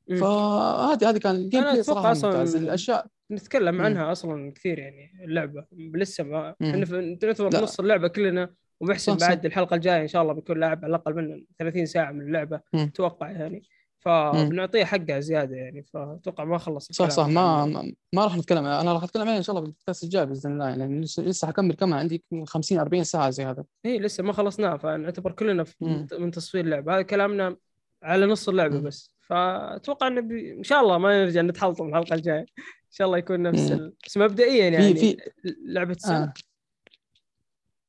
مم. 0.08 0.16
فهذه 0.16 1.10
هذه 1.10 1.18
كان 1.18 1.34
ال 1.34 1.39
game 1.39 1.60
play 1.60 1.82
صراحة 1.82 2.12
أصلاً 2.12 2.30
ممتاز 2.30 2.56
الاشياء 2.56 3.06
نتكلم 3.30 3.74
مم. 3.74 3.80
عنها 3.80 4.12
أصلا 4.12 4.52
كثير 4.52 4.78
يعني 4.78 5.24
اللعبة 5.24 5.64
لسه 5.72 6.24
ما 6.24 6.54
نعتبر. 6.60 7.62
نص 7.62 7.80
اللعبة 7.80 8.08
كلنا 8.08 8.54
ومحسن. 8.80 9.16
بعد 9.16 9.46
الحلقة 9.46 9.74
الجاية 9.74 10.02
إن 10.02 10.08
شاء 10.08 10.22
الله 10.22 10.32
بيكون 10.32 10.60
لاعب 10.60 10.84
على 10.84 10.90
الأقل 10.90 11.14
من 11.14 11.44
30 11.58 11.86
ساعة 11.86 12.12
من 12.12 12.20
اللعبة. 12.20 12.60
أتوقع 12.74 13.30
يعني 13.30 13.62
فبنعطيه 14.04 14.84
حقها 14.84 15.20
زيادة 15.20 15.56
يعني 15.56 15.82
فأتوقع 15.82 16.44
ما 16.44 16.58
خلص 16.58 16.92
صح 16.92 17.08
صح 17.08 17.26
ما 17.26 17.66
ما, 18.12 18.24
راح 18.24 18.36
نتكلم 18.36 18.64
أنا 18.64 18.92
راح 18.92 19.02
أتكلم 19.02 19.22
عليه 19.22 19.36
إن 19.36 19.42
شاء 19.42 19.56
الله 19.56 19.60
بالبودكاست 19.66 20.04
الجاي 20.04 20.26
بإذن 20.26 20.52
الله 20.52 20.68
يعني 20.68 21.00
لسه 21.00 21.48
حكمل 21.48 21.74
كمان 21.74 21.98
عندي 21.98 22.24
50 22.46 22.78
40 22.78 23.04
ساعة 23.04 23.30
زي 23.30 23.44
هذا 23.44 23.64
هي 23.84 23.98
لسه 23.98 24.22
ما 24.22 24.32
خلصناه 24.32 24.76
فنعتبر 24.76 25.32
كلنا 25.32 25.64
في. 25.64 26.06
من 26.18 26.30
تصوير 26.30 26.64
اللعبه 26.64 26.94
هذا 26.94 27.02
كلامنا 27.02 27.56
على 28.02 28.26
نص 28.26 28.48
اللعبة. 28.48 28.80
بس. 28.80 29.10
فأتوقع 29.20 30.06
انه 30.06 30.20
بي... 30.20 30.52
إن 30.52 30.62
شاء 30.62 30.80
الله 30.80 30.98
ما 30.98 31.24
نرجع 31.24 31.40
نتحلطم 31.40 31.88
الحلقة 31.88 32.14
الجاية. 32.14 32.40
إن 32.40 32.46
شاء 32.90 33.06
الله 33.06 33.18
يكون 33.18 33.42
نفس. 33.42 33.72
ال... 33.72 33.92
بس 34.06 34.16
مبدئيا 34.16 34.68
يعني 34.68 34.94
في- 34.94 35.16
لعبة 35.64 35.92
السنة. 35.92 36.22
آه. 36.24 36.32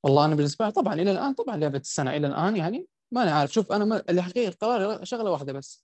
والله 0.03 0.25
أنا 0.25 0.35
بالنسبة 0.35 0.65
لي 0.65 0.71
طبعا 0.71 0.93
إلى 0.93 1.11
الآن 1.11 1.33
طبعا 1.33 1.57
لعبة 1.57 1.77
السنة 1.77 2.15
إلى 2.15 2.27
الآن 2.27 2.55
يعني 2.55 2.87
ما 3.11 3.23
أنا 3.23 3.31
عارف. 3.31 3.53
شوف 3.53 3.71
أنا 3.71 3.85
ما 3.85 4.03
الحقيقة 4.09 4.55
قراري 4.61 5.05
شغلة 5.05 5.31
واحدة 5.31 5.53
بس. 5.53 5.83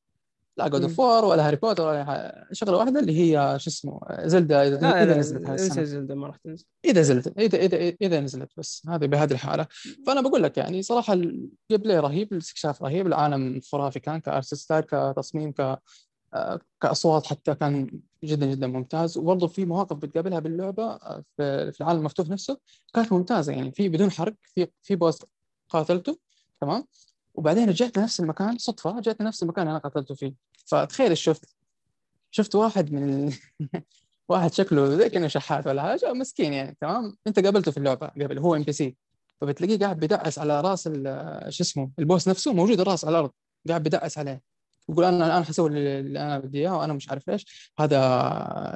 لا 0.59 0.67
جود. 0.67 0.81
اوف 0.81 0.99
وور 0.99 1.25
ولا 1.25 1.47
هاري 1.47 1.55
بوتر 1.55 1.87
ولا 1.87 2.47
شغلة 2.51 2.77
واحدة 2.77 2.99
اللي 2.99 3.19
هي 3.19 3.59
شو 3.59 3.69
اسمه 3.69 3.99
زلدا 4.25 4.67
اذا, 4.67 4.77
لا 4.77 5.03
إذا 5.03 5.13
لا 5.13 5.17
نزلت 5.17 5.49
انسى 5.49 5.85
زلدة 5.85 6.15
ما 6.15 6.27
راح 6.27 6.37
تنزل. 6.37 6.65
إذا 6.85 7.01
زلت 7.01 7.27
اذا 7.39 7.57
اذا 7.57 7.93
إذا 8.01 8.19
نزلت 8.19 8.51
بس. 8.57 8.83
هذه 8.87 9.05
بهذه 9.05 9.31
الحالة. 9.31 9.67
فأنا 10.07 10.21
بقول 10.21 10.43
لك 10.43 10.57
يعني 10.57 10.81
صراحة 10.81 11.13
الجيم 11.13 11.51
بلاي 11.71 11.99
رهيب 11.99 12.33
الاستكشاف 12.33 12.83
رهيب 12.83 13.07
العالم 13.07 13.61
خرافي 13.71 13.99
كان 13.99 14.19
كارت 14.19 14.45
ستايل 14.45 14.81
كتصميم 14.83 15.51
ك 15.51 15.79
آه، 16.33 16.59
كأصوات 16.81 17.25
حتى 17.25 17.55
كان 17.55 18.01
جدا 18.23 18.45
جدا 18.45 18.67
ممتاز. 18.67 19.17
وبرضه 19.17 19.47
في 19.47 19.65
مواقف 19.65 19.97
بتقابلها 19.97 20.39
باللعبة 20.39 20.83
آه، 20.83 21.23
في 21.37 21.71
في 21.71 21.81
العالم 21.81 21.99
المفتوح 21.99 22.29
نفسه 22.29 22.57
كانت 22.93 23.13
ممتازة. 23.13 23.53
يعني 23.53 23.71
في 23.71 23.89
بدون 23.89 24.11
حرق 24.11 24.33
في 24.43 24.67
في 24.81 24.95
بوس 24.95 25.19
قاتلته 25.69 26.19
تمام؟ 26.61 26.83
وبعدين 27.39 27.69
رجعت 27.69 27.97
لنفس 27.97 28.19
المكان 28.19 28.57
صدفة 28.57 28.91
رجعت 28.97 29.21
لنفس 29.21 29.43
المكان 29.43 29.67
اللي 29.67 29.71
أنا 29.71 29.89
قتلته 29.89 30.15
فيه. 30.15 30.33
فتخيل 30.65 31.09
إيش 31.09 31.21
شفت؟ 31.23 31.55
شفت 32.31 32.55
واحد 32.55 32.93
من 32.93 33.27
ال... 33.27 33.33
واحد 34.29 34.53
شكله 34.53 34.95
زي 34.97 35.09
كأنه 35.09 35.27
شحات 35.27 35.67
ولا 35.67 35.81
حاجة 35.81 36.13
مسكين 36.13 36.53
يعني 36.53 36.77
تمام؟ 36.81 37.15
أنت 37.27 37.39
قابلته 37.39 37.71
في 37.71 37.77
اللعبة 37.77 38.07
قبل 38.07 38.39
هو 38.39 38.55
NPC 38.55 38.95
فبتلاقيه 39.41 39.79
قاعد 39.79 39.99
بيدعس 39.99 40.39
على 40.39 40.61
رأس 40.61 40.87
ال- 40.87 41.53
شو 41.53 41.63
اسمه 41.63 41.91
ال 41.99 42.05
boss 42.05 42.27
نفسه 42.27 42.53
موجود 42.53 42.79
الرأس 42.79 43.05
على 43.05 43.11
الأرض 43.17 43.31
قاعد 43.69 43.83
بيدعس 43.83 44.17
عليه. 44.17 44.41
يقول 44.89 45.05
أنا 45.05 45.25
الآن 45.27 45.43
حسوي 45.45 45.69
اللي 45.69 46.19
أنا 46.21 46.39
بدي 46.39 46.59
إياه 46.59 46.77
وأنا 46.77 46.93
مش 46.93 47.09
عارف 47.09 47.29
إيش. 47.29 47.71
هذا 47.79 47.99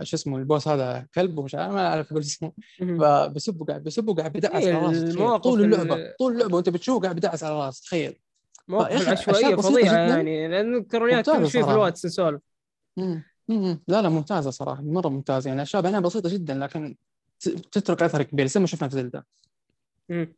شو 0.04 0.16
اسمه 0.16 0.38
ال 0.38 0.44
boss 0.44 0.68
هذا 0.68 1.08
كلب 1.16 1.38
ومش 1.40 1.56
عارف 1.56 1.74
ما 1.74 1.88
أعرف 1.88 2.12
أقول 2.12 2.22
اسمه. 2.22 2.52
فبسبه 2.80 3.66
قاعد 3.66 3.84
بسبه 3.84 4.14
قاعد 4.14 4.32
بيدعس 4.34 4.64
إيه، 4.64 4.74
على 4.74 4.86
رأسه 4.88 5.38
طول 5.38 5.60
ال- 5.64 5.74
اللعبة 5.74 6.14
طول 6.20 6.34
اللعبة 6.34 6.56
وأنت 6.56 6.70
بتشوفه 6.70 7.02
قاعد 7.02 7.16
بيدعس 7.16 7.44
على 7.44 7.66
رأسه 7.66 7.82
تخيل. 7.84 8.20
مواقف 8.68 9.30
بسيطة 9.30 9.62
فظيعة. 9.62 9.94
يعني 9.94 10.82
ترونيات 10.84 11.30
ممتازة 11.30 11.44
كل 11.44 11.52
شيء 11.52 11.66
في. 11.66 11.72
الوقت 11.72 12.06
نسولف. 12.06 12.42
لا 13.88 14.02
لا 14.02 14.10
ممتازة 14.10 14.52
صراحة 14.52 14.82
مرة 14.82 15.10
ممتازة 15.10 15.48
يعني 15.48 15.62
اشياء 15.62 15.82
بعينها 15.82 16.00
بسيطة 16.00 16.30
جدا 16.34 16.54
لكن 16.54 16.96
تترك 17.72 18.04
أثر 18.04 18.24
كبير 18.24 18.46
زي 18.46 18.60
ما 18.60 18.68
شفنا 18.68 18.90
في 18.90 18.96
زلدا 18.96 19.24
مم. 20.10 20.34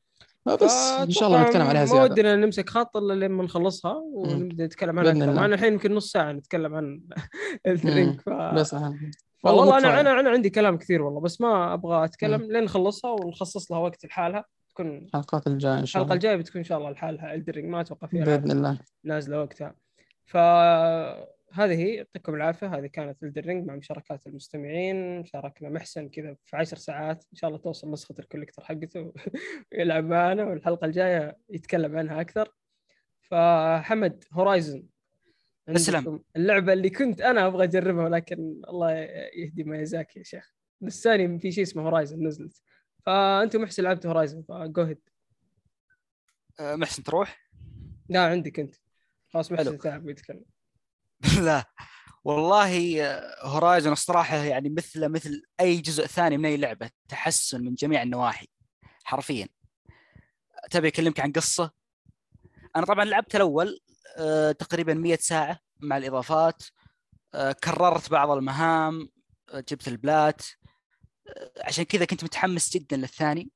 بس 0.46 0.92
إن 1.00 1.12
شاء 1.12 1.28
الله 1.28 1.44
نتكلم 1.44 1.68
عليها 1.68 1.82
ما 1.82 1.86
زيادة 1.86 2.04
ودنا 2.04 2.36
نمسك 2.36 2.70
خط 2.70 2.98
إلا 2.98 3.14
لما 3.14 3.44
نخلصها 3.44 3.94
ونبدأ 4.14 4.66
نتكلم 4.66 5.00
عنها 5.00 5.12
أكثر 5.12 5.46
الحين 5.46 5.74
يمكن 5.74 5.96
نص 5.96 6.12
ساعة 6.12 6.32
نتكلم 6.32 6.76
عن 6.76 7.02
الرينج 7.68 8.22
ف... 8.22 8.30
بس 8.30 8.74
أهم. 8.74 9.12
والله 9.44 9.66
مو 9.66 9.72
أنا. 9.78 10.00
أنا 10.00 10.20
أنا 10.20 10.30
عندي 10.30 10.50
كلام 10.50 10.78
كثير 10.78 11.02
والله 11.02 11.22
بس 11.22 11.42
ما 11.42 11.74
أبغى 11.74 12.06
أتكلم 12.06 12.42
لين 12.52 12.64
نخلصها 12.64 13.12
ونخصص 13.12 13.72
لها 13.72 13.80
وقت 13.80 14.06
لحالها 14.06 14.46
تكون 14.76 14.98
الحلقات 14.98 15.48
الجاية 15.48 15.80
إن 15.80 15.86
شاء 15.86 16.02
الحلقة 16.02 16.04
الله. 16.04 16.14
الجاية 16.16 16.36
بتكون 16.36 16.60
إن 16.60 16.64
شاء 16.64 16.78
الله 16.78 16.90
لحالها 16.90 17.34
الدرينج 17.34 17.70
ما 17.70 17.82
أتوقع 17.82 18.08
فيها 18.08 18.24
بإذن 18.26 18.52
الله. 18.52 18.80
نازلة 19.04 19.40
وقتها. 19.40 19.76
فهذه 20.26 21.74
هي 21.74 21.96
يعطيكم 21.96 22.36
العافية. 22.36 22.68
هذه 22.68 22.86
كانت 22.88 23.24
الدرينج 23.24 23.68
مع 23.68 23.76
مشاركات 23.76 24.28
المستمعين. 24.28 25.26
شاركنا 25.26 25.70
محسن 25.70 26.10
كذا 26.10 26.36
في 26.46 26.58
عشر 26.58 26.78
ساعات. 26.78 27.26
إن 27.34 27.38
شاء 27.38 27.48
الله 27.48 27.60
توصل 27.60 27.92
نسخة 27.92 28.16
الكوليكتر 28.20 28.64
حقته 28.64 29.14
ويلعب 29.72 30.04
معنا 30.04 30.44
والحلقة 30.44 30.86
الجاية 30.86 31.38
يتكلم 31.50 31.98
عنها 31.98 32.22
أكثر. 32.22 32.54
فحمد 33.22 34.24
هورايزن 34.34 34.84
تسلم. 35.74 36.24
اللعبة 36.36 36.74
اللي 36.74 36.90
كنت 36.90 37.22
أنا 37.22 37.48
أبغى 37.48 37.64
أجربها 37.64 38.04
ولكن 38.04 38.62
الله 38.70 38.92
يهدي 39.36 39.64
ميازاكي 39.64 40.20
يا 40.20 40.24
شيخ. 40.24 40.54
لساني 40.82 41.40
في 41.40 41.52
شيء 41.52 41.64
اسمه 41.64 41.84
هورايزن 41.84 42.28
نزلت. 42.28 42.62
فانتم 43.06 43.62
محسن 43.62 43.84
لعبت 43.84 44.06
هورايزن 44.06 44.44
فجو 44.50 44.82
هيد 44.84 45.00
آه، 46.60 46.76
محسن 46.76 47.04
تروح؟ 47.04 47.50
لا 48.10 48.26
عندك 48.26 48.60
أنت. 48.60 48.76
خلاص 49.34 49.52
محسن. 49.52 49.78
تعب 49.78 50.10
يتكلم 50.10 50.46
لا. 51.46 51.64
والله 52.24 53.04
آه، 53.04 53.48
هورايزون 53.48 53.94
الصراحة 53.94 54.36
يعني 54.38 54.70
مثل 54.70 55.08
مثل 55.10 55.42
أي 55.60 55.78
جزء 55.78 56.06
ثاني 56.06 56.38
من 56.38 56.46
أي 56.46 56.58
لعبة 56.58 56.90
تحسن 57.10 57.62
من 57.66 57.74
جميع 57.74 58.04
النواحي 58.04 58.48
حرفيا. 59.04 59.48
تبي 60.72 60.88
أكلمك 60.88 61.20
عن 61.20 61.32
قصة؟ 61.32 61.72
أنا 62.76 62.86
طبعا 62.86 63.06
لعبت 63.06 63.36
الأول 63.36 63.80
آه، 64.18 64.52
تقريبا 64.52 64.94
100 64.94 65.18
ساعة 65.18 65.60
مع 65.80 65.98
الإضافات 65.98 66.64
آه، 67.34 67.52
كررت 67.52 68.10
بعض 68.10 68.32
المهام 68.32 69.10
آه، 69.54 69.60
جبت 69.60 69.88
البلات 69.88 70.42
آه، 70.42 70.65
عشان 71.58 71.84
كذا 71.84 72.06
كنت 72.06 72.24
متحمس 72.24 72.74
جدا 72.74 72.98
للثاني 72.98 73.50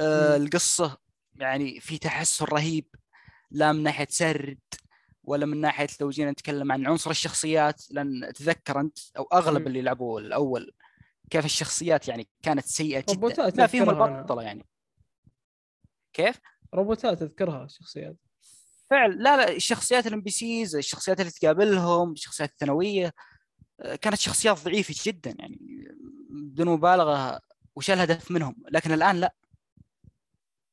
آه،. 0.00 0.36
القصة 0.36 0.98
يعني 1.36 1.80
في 1.80 1.98
تحسن 1.98 2.44
رهيب 2.44 2.86
لا 3.50 3.72
من 3.72 3.82
ناحية 3.82 4.06
سرد 4.10 4.58
ولا 5.24 5.46
من 5.46 5.60
ناحية 5.60 5.88
لو 6.00 6.10
جينا 6.10 6.30
نتكلم 6.30 6.72
عن 6.72 6.86
عنصر 6.86 7.10
الشخصيات 7.10 7.82
لأن 7.90 8.32
تذكر 8.34 8.80
أنت 8.80 8.98
أو 9.18 9.24
أغلب. 9.24 9.66
اللي 9.66 9.82
لعبوا 9.82 10.20
الأول 10.20 10.72
كيف 11.30 11.44
الشخصيات 11.44 12.08
يعني 12.08 12.28
كانت 12.42 12.64
سيئة 12.64 13.00
جدا 13.00 13.12
روبوتات 13.12 13.58
ما 13.58 13.66
فيهم. 13.66 13.90
البطلة 13.90 14.42
يعني 14.42 14.66
كيف؟ 16.12 16.40
روبوتات 16.74 17.22
أذكرها 17.22 17.64
الشخصيات 17.64 18.16
فعل 18.90 19.22
لا 19.22 19.36
لا 19.36 19.52
الشخصيات 19.52 20.06
ال 20.06 20.20
NPCs 20.20 20.76
الشخصيات 20.76 21.20
اللي 21.20 21.30
تقابلهم 21.30 22.12
الشخصيات 22.12 22.50
الثانوية 22.50 23.14
آه، 23.80 23.94
كانت 23.96 24.18
شخصيات 24.18 24.64
ضعيفة 24.64 24.94
جدا 25.06 25.34
يعني 25.38 25.58
بدون 26.28 26.68
مبالغة 26.68 27.40
وش 27.76 27.90
الهدف 27.90 28.30
منهم 28.30 28.56
لكن 28.70 28.92
الآن 28.92 29.16
لا. 29.20 29.34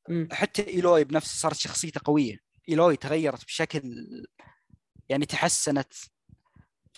مم. 0.08 0.28
حتى 0.32 0.66
إيلوي 0.68 1.04
بنفسه 1.04 1.38
صارت 1.38 1.56
شخصيته 1.56 2.00
قوية. 2.04 2.38
إيلوي 2.68 2.96
تغيرت 2.96 3.44
بشكل 3.44 4.06
يعني 5.08 5.26
تحسنت. 5.26 5.92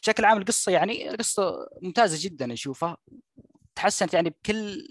بشكل 0.02 0.24
عام 0.24 0.38
القصة 0.38 0.72
يعني 0.72 1.10
القصة 1.10 1.68
ممتازة 1.82 2.28
جدا 2.28 2.52
أشوفها. 2.52 2.96
تحسنت 3.74 4.14
يعني 4.14 4.30
بكل 4.30 4.88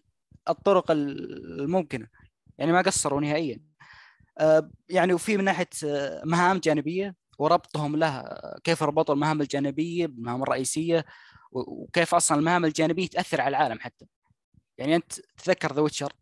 الطرق 0.50 0.92
الممكنة. 0.92 2.08
يعني 2.58 2.72
ما 2.72 2.82
قصروا 2.82 3.22
نهائيا. 3.22 3.60
آه، 4.40 4.72
يعني 4.90 5.14
وفي 5.14 5.38
من 5.38 5.44
ناحية 5.44 5.70
آه، 5.86 6.22
مهام 6.26 6.58
جانبية 6.58 7.16
وربطهم 7.40 7.96
لها. 7.96 8.40
كيف 8.64 8.84
ربطوا 8.84 9.16
المهام 9.16 9.42
الجانبية 9.42 10.06
بالمهام 10.08 10.44
الرئيسية؟ 10.44 11.06
وكيف 11.52 12.16
أصلا 12.16 12.40
المهام 12.40 12.66
الجانبية 12.66 13.08
تأثر 13.08 13.42
على 13.42 13.50
العالم 13.58 13.80
حتى. 13.80 14.06
يعني 14.78 14.96
أنت 14.96 15.14
تذكر 15.38 15.74
ذا 15.74 15.82
ويتشر 15.82 16.14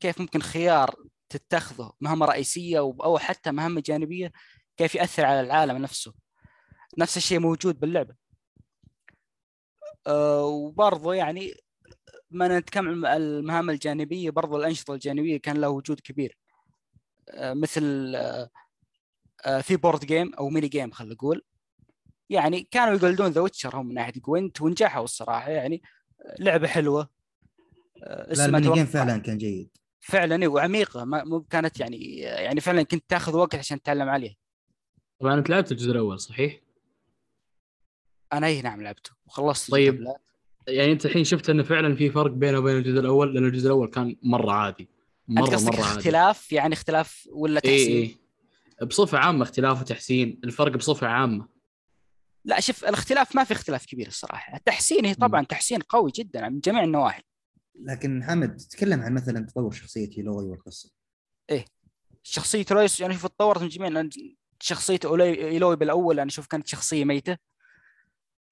كيف 0.00 0.20
ممكن 0.20 0.42
خيار 0.42 0.94
تتخذه 1.28 1.92
مهمة 2.00 2.26
رئيسية 2.26 2.78
أو 2.78 3.18
حتى 3.18 3.50
مهمة 3.52 3.82
جانبية 3.86 4.32
كيف 4.76 4.94
يأثر 4.94 5.24
على 5.24 5.40
العالم 5.40 5.76
نفسه. 5.78 6.14
نفس 6.98 7.16
الشيء 7.16 7.38
موجود 7.38 7.80
باللعبة. 7.80 8.14
أه 10.06 10.44
وبرضه 10.44 11.14
يعني 11.14 11.54
ما 12.30 12.58
نتكلم 12.58 13.06
عن 13.06 13.16
المهام 13.16 13.70
الجانبية 13.70 14.30
برضه 14.30 14.56
الأنشطة 14.56 14.94
الجانبية 14.94 15.36
كان 15.40 15.56
لها 15.56 15.68
وجود 15.68 16.00
كبير. 16.00 16.38
أه 17.30 17.54
مثل 17.54 18.12
آه، 19.46 19.60
في 19.60 19.76
board 19.76 20.04
game 20.04 20.34
أو 20.34 20.48
mini 20.48 20.68
game 20.68 20.90
خلينا 20.90 21.14
نقول. 21.14 21.42
يعني 22.32 22.68
كانوا 22.70 22.94
يقلدون 22.94 23.26
The 23.26 23.40
Witcher 23.40 23.76
هم 23.76 23.86
من 23.86 23.94
ناحية 23.94 24.12
Gwent 24.20 24.60
ونجحوا 24.60 25.04
الصراحة 25.04 25.50
يعني 25.50 25.82
لعبة 26.38 26.66
حلوة. 26.68 27.08
آه، 28.02 28.26
لا 28.26 28.32
اسمها 28.32 28.60
توقع- 28.60 28.84
فعلا 28.84 29.18
كان 29.18 29.38
جيد. 29.38 29.70
فعلا 30.00 30.42
إيه، 30.42 30.48
وعميقة. 30.48 31.04
ما 31.04 31.24
مو 31.24 31.40
كانت 31.42 31.80
يعني 31.80 32.16
يعني 32.18 32.60
فعلا 32.60 32.82
كنت 32.82 33.04
تاخذ 33.08 33.36
وقت 33.36 33.54
عشان 33.54 33.82
تتعلم 33.82 34.08
عليه 34.08 34.34
طبعا 35.20 35.34
أنت 35.38 35.50
لعبت 35.50 35.72
الجزء 35.72 35.90
الأول 35.90 36.20
صحيح؟ 36.20 36.60
أنا 38.32 38.46
اي 38.46 38.62
نعم 38.62 38.82
لعبته. 38.82 39.10
وخلصت 39.26 39.70
طيب. 39.70 40.04
يعني 40.68 40.92
أنت 40.92 41.06
الحين 41.06 41.24
شفت 41.24 41.50
انه 41.50 41.62
فعلا 41.62 41.94
في 41.96 42.10
فرق 42.10 42.30
بينه 42.30 42.58
وبين 42.58 42.76
الجزء 42.76 43.00
الأول؟ 43.00 43.34
لأن 43.34 43.44
الجزء 43.46 43.66
الأول 43.66 43.88
كان 43.88 44.16
مرة 44.22 44.52
عادي. 44.52 44.88
مرة 45.28 45.44
مرة 45.50 45.56
عادي. 45.56 45.80
اختلاف؟ 45.80 46.52
يعني 46.52 46.74
اختلاف 46.74 47.28
ولا 47.32 47.60
اي 47.64 47.78
تحسين؟ 47.78 48.16
اي 48.82 48.86
بصفة 48.86 49.18
عامة 49.18 49.42
اختلاف 49.42 49.80
وتحسين. 49.80 50.40
الفرق 50.44 50.72
بصفة 50.76 51.06
عامة. 51.06 51.51
لا 52.44 52.60
شوف 52.60 52.84
الاختلاف 52.84 53.36
ما 53.36 53.44
في 53.44 53.52
اختلاف 53.52 53.86
كبير 53.86 54.06
الصراحة. 54.06 54.56
التحسين 54.56 55.04
هي 55.04 55.14
طبعا 55.14 55.44
تحسين 55.44 55.80
قوي 55.80 56.10
جدا 56.14 56.48
من 56.48 56.60
جميع 56.60 56.84
النواحي. 56.84 57.22
لكن 57.74 58.24
حمد 58.24 58.56
تتكلم 58.56 59.00
عن 59.00 59.14
مثلا 59.14 59.46
تطور 59.46 59.70
شخصية 59.70 60.10
هيلوي 60.18 60.50
والقصة. 60.50 60.90
شخصية 62.22 62.64
رويس 62.70 63.00
يعني 63.00 63.14
شوف 63.14 63.26
تطورت 63.26 63.62
من 63.62 63.68
جميع 63.68 64.08
شخصية 64.60 65.00
ايلوي 65.04 65.76
بالأول 65.76 66.20
أنا 66.20 66.28
أشوف 66.28 66.46
كانت 66.46 66.66
شخصية 66.66 67.04
ميتة. 67.04 67.36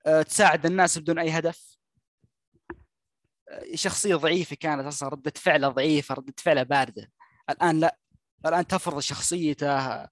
أه، 0.06 0.22
تساعد 0.22 0.66
الناس 0.66 0.98
بدون 0.98 1.18
أي 1.18 1.30
هدف. 1.30 1.78
أه، 3.48 3.74
شخصية 3.74 4.14
ضعيفة 4.14 4.56
كانت 4.56 4.86
أصلا 4.86 5.08
ردة 5.08 5.32
فعلها 5.36 5.68
ضعيفة 5.68 6.14
ردة 6.14 6.34
فعلها 6.36 6.62
باردة. 6.62 7.10
الآن 7.50 7.80
لا. 7.80 7.98
الآن 8.46 8.66
تفرض 8.66 9.00
شخصيته 9.00 10.08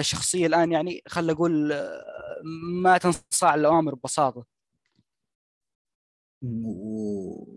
شخصية 0.00 0.46
الآن 0.46 0.72
يعني 0.72 1.02
خلينا 1.08 1.32
نقول 1.32 1.72
أه، 1.72 2.04
ما 2.82 2.98
تنصاع 2.98 3.54
الاوامر 3.54 3.94
ببساطة. 3.94 4.46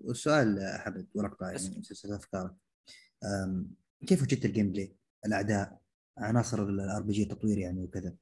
والسؤال 0.05 0.59
حمد 0.79 1.07
ورقة 1.13 1.45
يعني 1.45 1.79
مسلسل 1.79 2.13
أفكارك. 2.13 2.55
كيف 4.07 4.21
وجدت 4.21 4.45
ال 4.45 4.71
gameplay؟ 4.71 4.95
الاعداء 5.25 5.79
عناصر 6.17 6.63
ال 6.63 7.01
RPG 7.01 7.25
تطوير 7.25 7.57
يعني 7.57 7.83
وكذا؟ 7.83 8.15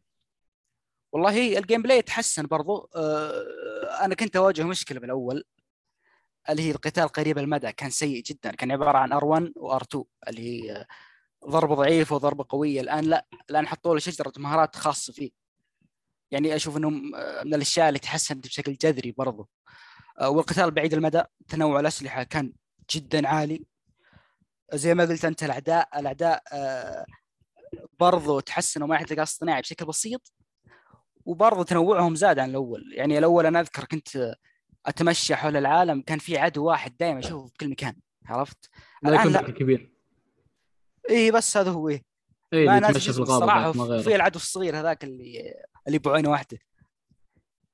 والله 1.11 1.57
ال 1.57 1.81
gameplay 1.81 2.01
تحسن 2.01 2.45
برضو. 2.45 2.89
آه، 2.95 4.05
أنا 4.05 4.15
كنت 4.15 4.35
أواجه 4.35 4.64
مشكلة 4.64 4.99
بالأول 4.99 5.43
اللي 6.49 6.61
هي 6.61 6.72
القتال 6.72 7.07
قريب 7.07 7.38
المدى 7.38 7.72
كان 7.72 7.89
سيء 7.89 8.23
جدا 8.23 8.51
كان 8.51 8.72
عبارة 8.72 8.97
عن 8.97 9.14
R1 9.14 9.51
و 9.59 9.74
R2 9.74 10.03
اللي 10.27 10.41
هي 10.41 10.76
آه، 10.76 10.88
ضربة 11.45 11.76
ضعيفة 11.76 12.15
وضربة 12.15 12.45
قوية. 12.49 12.81
الآن 12.81 13.03
لا 13.03 13.27
الآن 13.49 13.68
حطوا 13.68 13.93
له 13.93 13.99
شجرة 13.99 14.34
مهارات 14.38 14.76
خاصة 14.76 15.14
فيه. 15.14 15.30
يعني 16.31 16.55
أشوف 16.55 16.77
إنهم 16.77 17.15
آه، 17.15 17.43
من 17.43 17.53
الأشياء 17.53 17.88
اللي 17.88 17.99
تحسنت 17.99 18.47
بشكل 18.47 18.73
جذري 18.73 19.11
برضو. 19.11 19.49
آه، 20.19 20.30
والقتال 20.30 20.72
بعيد 20.72 20.93
المدى. 20.93 21.23
تنوع 21.47 21.80
الأسلحة 21.80 22.23
كان 22.23 22.53
جدا 22.91 23.27
عالي. 23.27 23.65
زي 24.73 24.93
ما 24.95 25.05
قلت 25.05 25.26
أنت 25.26 25.43
الأعداء 25.43 25.99
الأعداء 25.99 26.43
آه، 26.53 27.05
برضو 27.99 28.39
تحسنوا 28.39 28.88
مع 28.88 28.99
الذكاء 28.99 29.18
الاصطناعي 29.18 29.61
بشكل 29.61 29.85
بسيط 29.85 30.34
وبرضه 31.26 31.64
تنوعهم 31.64 32.15
زاد 32.15 32.39
عن 32.39 32.49
الأول. 32.49 32.93
يعني 32.93 33.18
الأول 33.18 33.45
أنا 33.45 33.59
أذكر 33.59 33.85
كنت 33.85 34.35
أتمشى 34.85 35.35
حول 35.35 35.57
العالم 35.57 36.01
كان 36.01 36.19
في 36.19 36.38
عدو 36.38 36.65
واحد 36.65 36.97
دائما 36.97 37.19
أشوفه 37.19 37.47
في 37.47 37.53
كل 37.59 37.69
مكان. 37.69 37.95
عرفت؟ 38.26 38.69
يكون 39.05 39.31
لا. 39.31 39.41
كبير. 39.41 39.97
اي 41.09 41.31
بس 41.31 41.57
هذا 41.57 41.71
هو. 41.71 41.89
إيه 41.89 42.03
اي 42.53 42.65
ما 42.65 42.77
الغابة 42.77 42.97
الصراحه 42.97 43.71
في 44.01 44.15
العدو 44.15 44.35
الصغير 44.39 44.79
هذاك 44.79 45.03
اللي 45.03 45.53
اللي 45.88 45.99
بعينه 45.99 46.29
واحدة. 46.29 46.57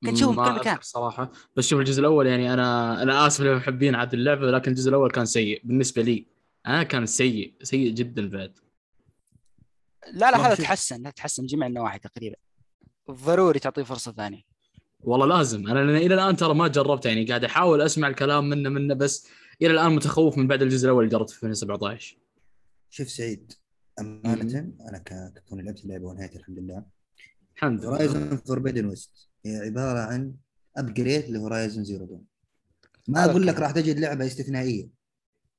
كنت 0.05 0.15
تشوفه 0.15 0.43
بكل 0.43 0.59
مكان. 0.59 0.77
صراحة. 0.81 1.31
بس 1.55 1.67
شوف 1.67 1.79
الجزء 1.79 1.99
الأول 1.99 2.27
يعني 2.27 2.53
أنا 2.53 3.01
أنا 3.01 3.27
آسف 3.27 3.41
للمحبين 3.41 3.95
عاد 3.95 4.13
اللعبة 4.13 4.51
لكن 4.51 4.71
الجزء 4.71 4.89
الأول 4.89 5.11
كان 5.11 5.25
سيء 5.25 5.61
بالنسبة 5.63 6.01
لي. 6.01 6.27
أنا 6.67 6.83
كان 6.83 7.05
سيء 7.05 7.53
سيء 7.63 7.91
جدا 7.91 8.29
بعد. 8.29 8.59
لا 10.13 10.31
لا 10.31 10.47
هذا. 10.47 10.55
تحسن 10.55 11.03
لا 11.03 11.09
تحسن 11.09 11.45
جميع 11.45 11.67
النواحي 11.67 11.99
تقريبا. 11.99 12.35
ضروري 13.11 13.59
تعطيه 13.59 13.83
فرصة 13.83 14.11
ثانية. 14.11 14.41
والله 15.01 15.25
لازم. 15.25 15.67
أنا 15.67 15.97
إلى 15.97 16.15
الآن 16.15 16.35
ترى 16.35 16.53
ما 16.53 16.67
جربت 16.67 17.05
يعني 17.05 17.25
قاعد 17.25 17.43
أحاول 17.43 17.81
أسمع 17.81 18.07
الكلام 18.07 18.49
منه 18.49 18.69
منه 18.69 18.93
بس 18.93 19.27
إلى 19.61 19.71
الآن 19.71 19.95
متخوف 19.95 20.37
من 20.37 20.47
بعد 20.47 20.61
الجزء 20.61 20.85
الأول 20.85 21.03
اللي 21.03 21.17
جربته 21.17 21.33
في 21.33 21.43
2017 21.43 22.17
شوف 22.93 23.09
سعيد 23.09 23.53
أمانة 23.99 24.59
أنا 24.89 24.97
ك- 24.97 25.33
ككوني 25.35 25.63
لعبت 25.63 25.79
اللعبة 25.83 26.05
ونهايتها 26.05 26.39
الحمد 26.39 26.59
لله. 26.59 26.85
الحمد 27.55 27.79
لله. 27.79 27.89
Horizon 27.89 28.37
Forbidden 28.37 28.85
West 28.85 29.29
هي 29.45 29.57
عبارة 29.57 29.99
عن 29.99 30.33
upgrade 30.77 31.29
ل 31.29 31.36
Horizon 31.36 31.83
Zero 31.83 32.05
Dawn 32.05 32.25
ما 33.07 33.25
أقول 33.25 33.47
لك. 33.47 33.59
راح 33.59 33.71
تجد 33.71 33.99
لعبة 33.99 34.25
استثنائية. 34.25 34.89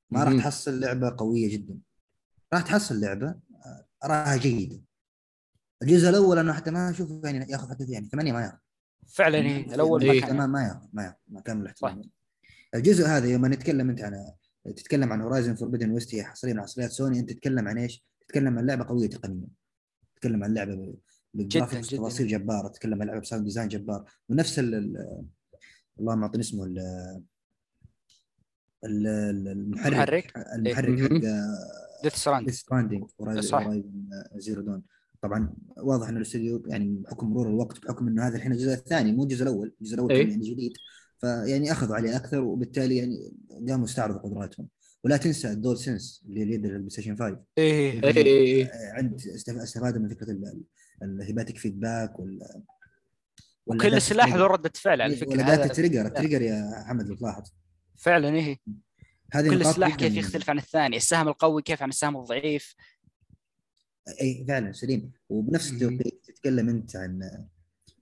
ما 0.09 0.23
راح. 0.23 0.33
تحصل 0.37 0.79
لعبة 0.79 1.15
قوية 1.17 1.51
جدا. 1.53 1.77
راح 2.53 2.61
تحصل 2.61 2.99
لعبة 2.99 3.27
آه، 3.65 3.85
اراها 4.03 4.37
جيدة. 4.37 4.81
الجزء 5.81 6.09
الأول 6.09 6.37
أنا 6.39 6.53
حتى 6.53 6.71
ما 6.71 6.89
أشوف 6.89 7.23
يعني 7.25 7.51
ياخذ 7.51 7.69
حتى 7.69 7.83
يعني 7.89 8.09
ثمانية 8.09 8.33
ما 8.33 8.41
ياخذ. 8.41 8.57
فعلا 9.07 9.37
إيه، 9.37 9.75
الأول 9.75 10.01
إيه. 10.03 10.11
ما 10.13 10.19
كان. 10.27 10.29
تمام 10.29 10.51
ما 10.51 10.63
ياخذ 10.63 10.87
ما 10.93 11.03
ياخذ 11.03 11.15
مع 11.27 11.41
كامل 11.41 11.61
الاحترام 11.61 12.01
الجزء 12.75 13.05
هذا 13.05 13.27
يوم 13.27 13.45
نتكلم 13.45 13.89
أنت 13.89 14.01
عن 14.01 14.13
تتكلم 14.75 15.13
عن 15.13 15.21
Horizon 15.21 15.55
Forbidden 15.55 15.91
West 15.91 16.15
هي 16.15 16.23
حصرية 16.23 16.53
من 16.53 16.61
حصريات 16.61 16.91
سوني 16.91 17.19
أنت 17.19 17.29
تتكلم 17.31 17.67
عن 17.67 17.77
إيش؟ 17.77 18.03
تتكلم 18.21 18.57
عن 18.57 18.65
لعبة 18.65 18.83
قوية 18.83 19.09
تقنيا 19.09 19.47
تتكلم 20.15 20.43
عن 20.43 20.53
لعبة 20.53 20.95
بال 21.33 21.43
graphics. 21.43 21.89
تفاصيل 21.89 22.27
جبارة 22.27 22.67
تتكلم 22.67 23.01
عن 23.01 23.07
لعبة 23.07 23.19
ب 23.19 23.23
sound 23.23 23.43
design 23.45 23.67
جبار 23.67 24.05
ونفس 24.29 24.59
ال 24.59 24.75
ال- 24.75 25.25
اللهم 25.99 26.21
أعطني 26.23 26.41
اسمه 26.41 26.63
ال 26.63 26.79
ال- 28.85 29.07
ال- 29.07 29.47
المحرك 29.47 30.33
المحرك 30.55 30.99
إيه. 31.01 31.41
حق 31.43 32.03
Death 32.03 32.15
Strand 32.15 32.45
Death 32.45 32.55
Stranding 32.59 33.05
صح. 33.39 33.61
Horizon 33.61 34.09
Zero 34.35 34.61
Dawn 34.61 34.83
طبعا 35.21 35.53
واضح 35.77 36.07
ان 36.09 36.17
الاستوديو 36.17 36.63
يعني 36.67 36.95
بحكم 36.95 37.27
مرور 37.29 37.47
الوقت 37.49 37.85
بحكم 37.85 38.07
إنه 38.07 38.27
هذا 38.27 38.35
الحين 38.35 38.51
الجزء 38.51 38.73
الثاني 38.73 39.11
مو 39.11 39.23
الجزء 39.23 39.43
الأول، 39.43 39.75
الجزء 39.81 39.95
الأول 39.95 40.11
إيه. 40.11 40.21
كان 40.23 40.31
يعني 40.31 40.51
جديد 40.51 40.73
فيعني 41.17 41.71
أخذوا 41.71 41.95
عليه 41.95 42.15
أكثر 42.15 42.39
وبالتالي 42.41 42.97
يعني 42.97 43.31
قاموا 43.69 43.85
استعرضوا 43.85 44.19
قدراتهم. 44.19 44.67
ولا 45.03 45.17
تنسى 45.17 45.51
ال 45.51 45.77
DualSense 45.77 46.23
اللي 46.25 46.41
يد 46.41 46.65
البلاي 46.65 46.89
ستيشن 46.89 47.15
5 47.17 47.39
إيه 47.57 48.03
اي 48.03 48.17
اي 48.17 48.61
اي 48.61 48.69
عند 48.73 49.21
استف- 49.21 49.57
استفادوا 49.57 50.01
من 50.01 50.09
فكرة 50.09 50.31
ال- 50.31 50.63
ال 51.03 51.11
haptic 51.11 51.57
feedback 51.57 52.19
وال 52.19 52.39
وكل 53.65 54.01
سلاح. 54.01 54.35
له 54.35 54.47
ردة 54.47 54.71
فعل 54.75 55.01
على 55.01 55.13
إيه، 55.13 55.19
فكرة. 55.19 55.31
ولا 55.31 55.67
trigger 55.67 56.05
ال 56.05 56.10
trigger 56.10 56.41
يا 56.41 56.81
محمد 56.83 57.07
لو 57.07 57.15
تلاحظ 57.15 57.43
فعلا 57.97 58.35
إيه. 58.35 58.57
هذه 59.33 59.49
كل 59.49 59.65
سلاح 59.65 59.95
كيف 59.95 60.15
يختلف 60.15 60.49
عن 60.49 60.57
الثاني؟ 60.57 60.97
السهم 60.97 61.27
القوي 61.27 61.61
كيف؟ 61.61 61.81
عن 61.83 61.89
السهم 61.89 62.17
الضعيف. 62.17 62.75
اي 64.21 64.45
فعلا 64.47 64.71
سليم. 64.71 65.11
وبنفس. 65.29 65.71
التوقيت 65.71 66.21
تتكلم 66.25 66.69
أنت 66.69 66.95
عن 66.95 67.45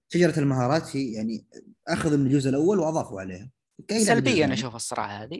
شجرة 0.10 0.40
المهارات 0.40 0.96
هي 0.96 1.12
يعني 1.14 1.46
اخذوا 1.88 2.18
من 2.18 2.26
الجزء 2.26 2.50
الأول 2.50 2.80
وأضافوا 2.80 3.22
عليها. 3.22 3.50
سلبية 3.98 4.46
أنا. 4.46 4.54
أشوف 4.54 4.76
الصراحة 4.76 5.24
هذه. 5.24 5.40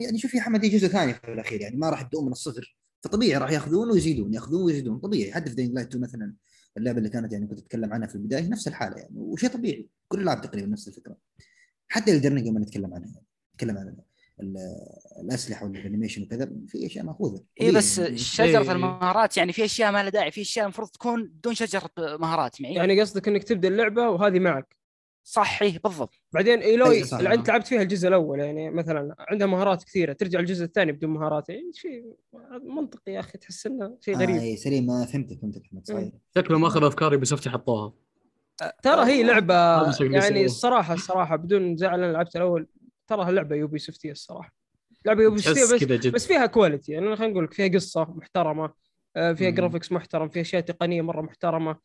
يعني 0.00 0.18
شوف 0.18 0.34
يا 0.34 0.40
حمد 0.40 0.64
هي 0.64 0.70
جزء 0.70 0.88
ثاني 0.88 1.14
في 1.14 1.32
الأخير 1.32 1.60
يعني 1.60 1.76
ما 1.76 1.90
راح 1.90 2.00
يبدؤون 2.00 2.26
من 2.26 2.32
الصفر. 2.32 2.76
فطبيعي 3.02 3.38
راح 3.38 3.50
يأخذون 3.50 3.90
ويزيدون 3.90 4.34
يأخذون 4.34 4.62
ويزيدون. 4.62 4.98
طبيعي. 4.98 5.32
حتى 5.32 5.50
في 5.50 5.56
Dying 5.56 5.74
Light 5.74 5.88
2 5.88 6.02
مثلا 6.04 6.34
اللعبة 6.76 6.98
اللي 6.98 7.08
كانت 7.08 7.32
يعني 7.32 7.46
كنت 7.46 7.58
أتكلم 7.58 7.92
عنها 7.92 8.08
في 8.08 8.14
البداية 8.14 8.48
نفس 8.48 8.68
الحالة 8.68 8.96
يعني 8.96 9.14
وشيء 9.18 9.50
طبيعي. 9.50 9.88
كل 10.08 10.18
الالعاب 10.18 10.40
تقريبا 10.40 10.66
نفس 10.66 10.88
الفكرة. 10.88 11.16
حتى 11.88 12.12
Elden 12.16 12.34
Ring 12.34 12.48
لما 12.48 12.60
نتكلم 12.60 12.94
عنها 12.94 13.08
يعني 13.08 13.26
نتكلم 13.54 13.78
عن 13.78 13.96
ال- 14.40 14.56
الأسلحة 15.24 15.66
وال 15.66 15.76
animation 15.76 16.22
وكذا 16.22 16.50
في 16.66 16.86
أشياء 16.86 17.04
مأخوذة. 17.04 17.42
اي 17.60 17.72
بس 17.72 17.98
يعني. 17.98 18.18
شجرة 18.18 18.62
إيه. 18.62 18.72
المهارات 18.72 19.36
يعني 19.36 19.52
في 19.52 19.64
أشياء 19.64 19.92
ما 19.92 20.02
لها 20.02 20.10
داعي 20.10 20.30
في 20.30 20.40
أشياء 20.40 20.64
المفروض 20.64 20.88
تكون 20.88 21.26
بدون 21.26 21.54
شجرة 21.54 21.90
مهارات 21.98 22.60
معي. 22.62 22.74
يعني 22.74 23.00
قصدك 23.00 23.28
إنك 23.28 23.44
تبدأ 23.44 23.68
اللعبة 23.68 24.08
وهذه 24.08 24.38
معك. 24.38 24.76
صح 25.26 25.64
بالضبط. 25.64 26.14
بعدين 26.32 26.58
Aloy. 26.60 27.02
اللي 27.02 27.34
انت 27.34 27.48
لعبت 27.48 27.66
فيها 27.66 27.82
الجزء 27.82 28.08
الأول 28.08 28.40
يعني 28.40 28.70
مثلا 28.70 29.14
عندها 29.18 29.46
مهارات 29.46 29.84
كثيرة 29.84 30.12
ترجع 30.12 30.40
الجزء 30.40 30.64
الثاني 30.64 30.92
بدون 30.92 31.10
مهارات 31.10 31.48
يعني 31.48 31.70
شيء 31.72 32.16
منطقي 32.62 33.12
يا 33.12 33.20
أخي 33.20 33.38
تحس 33.38 33.66
إنه 33.66 33.98
شيء 34.00 34.14
آه 34.16 34.18
غريب 34.18 34.36
إي 34.36 34.56
سليم 34.56 34.86
ما 34.86 35.06
فهمتك 35.06 35.40
فهمتك 35.40 35.62
أحمد 35.66 35.86
صحيح. 35.86 36.12
شكله 36.36 36.58
ماخذ 36.58 36.84
افكاري 36.84 37.16
بس 37.16 37.48
حطوها 37.48 37.92
ترى 38.82 39.04
هي 39.06 39.22
لعبة 39.22 39.54
يعني. 40.00 40.44
الصراحة 40.44 40.94
الصراحة 40.94 41.36
بدون 41.36 41.76
زعل 41.76 42.02
أنا 42.04 42.12
لعبت 42.12 42.36
الأول 42.36 42.68
تراها 43.06 43.32
لعبة 43.32 43.56
Ubisoft 43.56 43.78
يه 43.78 44.10
الصراحة. 44.12 44.54
لعبة 45.06 45.22
Ubisoft 45.22 45.38
يه 45.38 45.86
بس 45.96 46.06
بس 46.06 46.26
فيها 46.26 46.46
quality 46.46 46.92
يعني 46.92 47.16
خلينا 47.16 47.32
نقول 47.32 47.44
لك 47.44 47.52
فيها 47.52 47.68
قصة 47.68 48.04
محترمة 48.04 48.72
آه، 49.16 49.32
فيها 49.32 49.50
مم. 49.50 49.56
graphics 49.56 49.92
محترم 49.92 50.28
فيها 50.28 50.42
أشياء 50.42 50.62
تقنية 50.62 51.02
مرة 51.02 51.22
محترمة. 51.22 51.76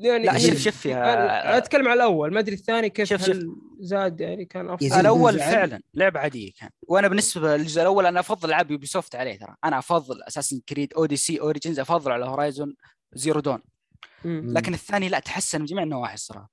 يعني 0.00 0.24
لا 0.24 0.38
شوف 0.38 0.58
شوف 0.58 0.86
يا 0.86 1.58
أتكلم 1.58 1.88
على 1.88 1.94
الأول 1.94 2.34
ما 2.34 2.40
أدري 2.40 2.54
الثاني 2.54 2.90
كيف 2.90 3.08
شوف- 3.08 3.20
شوف. 3.24 3.36
هل 3.36 3.56
زاد 3.80 4.20
يعني 4.20 4.44
كان 4.44 4.70
أفضل. 4.70 5.00
الأول. 5.00 5.38
فعلا 5.38 5.82
لعبة 5.94 6.20
عادية 6.20 6.52
كان. 6.60 6.70
وأنا 6.88 7.08
بالنسبة 7.08 7.56
للجزء 7.56 7.80
الأول 7.82 8.06
أنا 8.06 8.20
أفضل 8.20 8.48
العاب 8.48 8.70
Ubisoft 8.70 9.14
عليه 9.14 9.38
ترى. 9.38 9.56
أنا 9.64 9.78
أفضل 9.78 10.22
Assassin's 10.22 10.60
Creed 10.68 10.94
Odyssey 10.94 11.40
Origins 11.40 11.78
أفضل 11.80 12.12
على 12.12 12.24
Horizon 12.24 12.74
Zero 13.14 13.40
Dawn 13.40 13.62
مم. 14.24 14.52
لكن 14.56 14.74
الثاني 14.74 15.08
لا 15.08 15.18
تحسن 15.18 15.58
من 15.58 15.64
جميع 15.64 15.82
النواحي 15.82 16.14
الصراحة. 16.14 16.50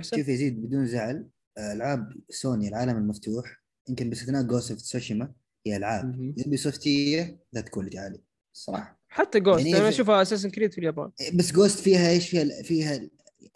شوف 0.00 0.28
يزيد 0.28 0.62
بدون 0.66 0.86
زعل 0.86 1.28
ألعاب 1.58 2.12
سوني 2.30 2.68
العالم 2.68 2.96
المفتوح 2.96 3.62
يمكن 3.88 4.10
باستثناء 4.10 4.42
Ghost 4.42 4.70
of 4.70 4.80
Tsushima 4.80 5.32
هي 5.66 5.76
ألعاب. 5.76 6.34
Ubisoft 6.38 6.56
يه 6.56 7.38
ذات 7.54 7.68
quality 7.68 7.98
عالي 7.98 8.20
الصراحة. 8.54 8.95
حتى 9.08 9.40
Ghost 9.40 9.66
يعني 9.66 9.78
أنا 9.78 9.88
أشوفها 9.88 10.22
Assassin's 10.22 10.50
Creed 10.50 10.72
في 10.72 10.78
اليابان 10.78 11.10
بس 11.34 11.52
Ghost 11.52 11.78
فيها 11.78 12.10
إيش 12.10 12.28
فيها 12.30 12.62
فيها 12.62 13.08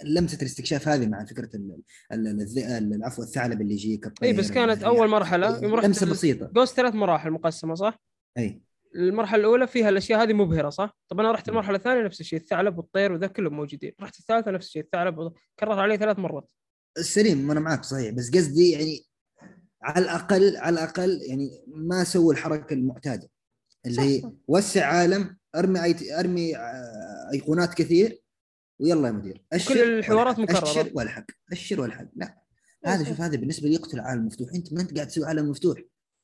لمسة 0.04 0.38
الاستكشاف 0.42 0.88
هذه 0.88 1.06
مع 1.06 1.24
فكرة 1.24 1.50
ال- 1.56 1.80
ال- 2.12 2.26
الذ- 2.40 2.58
ال- 2.58 2.94
العفو 2.94 3.22
الثعلب 3.22 3.60
اللي 3.60 3.72
يجيك 3.74 4.12
اي 4.22 4.32
بس 4.32 4.50
كانت. 4.50 4.82
أول 4.82 5.08
مرحلة 5.08 5.62
يوم 5.62 5.74
رحت 5.74 5.86
لمسة 5.86 6.10
بسيطة 6.10 6.46
Ghost 6.54 6.76
ثلاث 6.76 6.94
مراحل 6.94 7.30
مقسمة 7.30 7.74
صح؟ 7.74 8.00
اي 8.38 8.62
المرحلة 8.94 9.40
الأولى 9.40 9.66
فيها 9.66 9.88
الأشياء 9.88 10.22
هذه 10.22 10.32
مبهرة 10.32 10.68
صح؟ 10.70 10.98
طب 11.08 11.20
أنا 11.20 11.32
رحت 11.32 11.48
المرحلة 11.48 11.76
الثانية 11.76 12.02
نفس 12.02 12.20
الشيء 12.20 12.38
الثعلب 12.38 12.78
والطير 12.78 13.12
وذا 13.12 13.26
كلهم 13.26 13.54
موجودين، 13.54 13.92
رحت 14.00 14.18
الثالثة 14.18 14.50
نفس 14.50 14.66
الشيء 14.66 14.82
الثعلب 14.82 15.18
وذا. 15.18 15.32
كررت 15.60 15.78
عليه 15.78 15.96
ثلاث 15.96 16.18
مرات. 16.18 16.50
سليم 16.98 17.50
أنا 17.50 17.60
معك 17.60 17.84
صحيح 17.84 18.10
بس 18.14 18.30
قصدي 18.30 18.70
يعني 18.70 19.04
على 19.82 20.04
الأقل 20.04 20.56
على 20.56 20.74
الأقل 20.74 21.20
يعني 21.28 21.64
ما 21.66 22.04
سووا 22.04 22.32
الحركة 22.32 22.74
المعتادة 22.74 23.28
اللي 23.86 23.96
صح، 23.96 24.02
هي. 24.02 24.22
وسع 24.48 24.86
عالم 24.86 25.36
أرمي 25.54 25.84
أيت... 25.84 26.10
أرمي 26.10 26.56
آه، 26.56 27.30
أيقونات 27.32 27.74
كثير 27.74 28.22
ويلا 28.78 29.06
يا 29.06 29.12
مدير. 29.12 29.44
اشر 29.52 29.74
كل 29.74 29.80
الحوارات. 29.80 30.38
مكررة. 30.38 30.62
اشر 30.62 30.90
والحق. 30.94 31.24
اشر 31.52 31.80
والحق. 31.80 32.06
لا. 32.16 32.40
هذا. 32.86 33.04
شوف 33.04 33.20
هذا 33.20 33.36
بالنسبة 33.36 33.68
لي 33.68 33.74
يقتل 33.74 33.98
العالم 33.98 34.20
المفتوح 34.20 34.48
أنت 34.54 34.72
ما 34.72 34.80
أنت 34.80 34.94
قاعد 34.94 35.06
تسوي 35.06 35.26
عالم 35.26 35.50
مفتوح. 35.50 35.78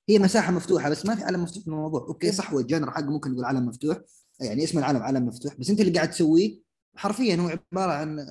هي 0.09 0.19
مساحة 0.19 0.53
مفتوحة 0.53 0.91
بس 0.91 1.07
ما 1.07 1.15
في 1.15 1.25
عالم 1.25 1.43
مفتوح 1.43 1.63
في 1.63 1.69
الموضوع. 1.69 2.01
أوكي 2.01 2.33
صح 2.33 2.53
هو 2.53 2.61
ال 2.61 2.66
genre 2.66 2.91
حقه 2.91 3.11
ممكن 3.11 3.31
نقول 3.33 3.45
عالم 3.45 3.67
مفتوح. 3.67 3.99
يعني 4.41 4.65
اسم 4.65 4.79
العالم 4.79 5.03
عالم 5.03 5.27
مفتوح. 5.27 5.55
بس 5.55 5.71
أنت 5.71 5.81
اللي 5.81 5.93
قاعد 5.93 6.11
تسويه 6.11 6.61
حرفيا 6.97 7.37
هو 7.37 7.49
عبارة 7.49 7.93
عن 7.93 8.27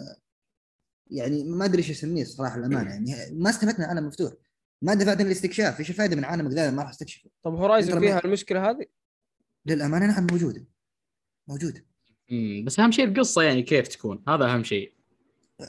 يعني 1.11 1.43
ما 1.43 1.65
أدري 1.65 1.77
إيش 1.77 1.91
أسميه 1.91 2.21
الصراحه 2.21 2.55
الأمانة. 2.55 2.89
يعني 2.89 3.15
ما 3.31 3.49
استفدنا 3.49 3.77
من 3.79 3.85
عالم 3.85 4.07
مفتوح. 4.07 4.33
ما 4.81 4.93
دفعت 4.93 5.21
للاستكشاف 5.21 5.79
إيش 5.79 5.89
الفائده 5.89 6.15
من 6.15 6.25
عالمك 6.25 6.51
ذا؟ 6.51 6.71
ما 6.71 6.81
راح 6.81 6.89
استكشفه 6.89 7.29
طب 7.43 7.55
Horizon 7.55 7.99
فيها 7.99 8.25
المشكلة 8.25 8.69
هذه؟ 8.69 8.85
للأمانة 9.65 10.05
نعم 10.07 10.27
موجودة. 10.31 10.65
موجوده 11.47 11.85
مم. 12.31 12.63
بس 12.65 12.79
أهم 12.79 12.91
شيء 12.91 13.05
القصة 13.05 13.41
يعني 13.41 13.63
كيف 13.63 13.87
تكون 13.87 14.23
هذا 14.27 14.45
أهم 14.45 14.63
شيء 14.63 14.93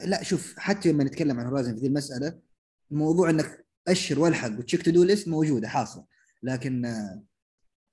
لا 0.05 0.23
شوف 0.23 0.55
حتى 0.59 0.93
لما 0.93 1.05
نتكلم 1.05 1.40
عن 1.40 1.47
Horizon 1.47 1.74
في 1.74 1.81
ذي 1.81 1.86
المسألة 1.86 2.39
موضوع 2.90 3.31
إنك 3.31 3.66
اشر 3.89 4.20
وألحق 4.20 4.51
و 4.59 4.62
check 4.62 4.82
to 4.82 4.90
do 4.90 5.02
ليست 5.05 5.28
موجودة 5.28 5.69
حاصلة 5.69 6.05
لكن 6.43 6.94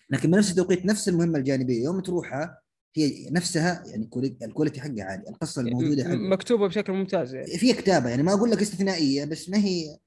لكن 0.09 0.31
بنفس 0.31 0.51
التوقيت 0.51 0.85
نفس 0.85 1.09
المهمة 1.09 1.37
الجانبية 1.39 1.83
يوم 1.83 1.99
تروحها 1.99 2.59
هي 2.95 3.29
نفسها 3.29 3.83
يعني 3.85 4.05
كوالي- 4.05 4.37
الكواليتي 4.43 4.81
حقها 4.81 5.03
عالي 5.03 5.29
القصة 5.29 5.61
الموجودة 5.61 6.03
م- 6.03 6.07
حلوة 6.07 6.29
مكتوبة 6.29 6.67
بشكل 6.67 6.93
ممتاز 6.93 7.35
يعني. 7.35 7.57
فيها 7.57 7.75
كتابة 7.75 8.09
يعني 8.09 8.23
ما 8.23 8.33
أقول 8.33 8.51
لك 8.51 8.61
استثنائية 8.61 9.25
بس 9.25 9.49
ما 9.49 9.57
هي 9.57 9.97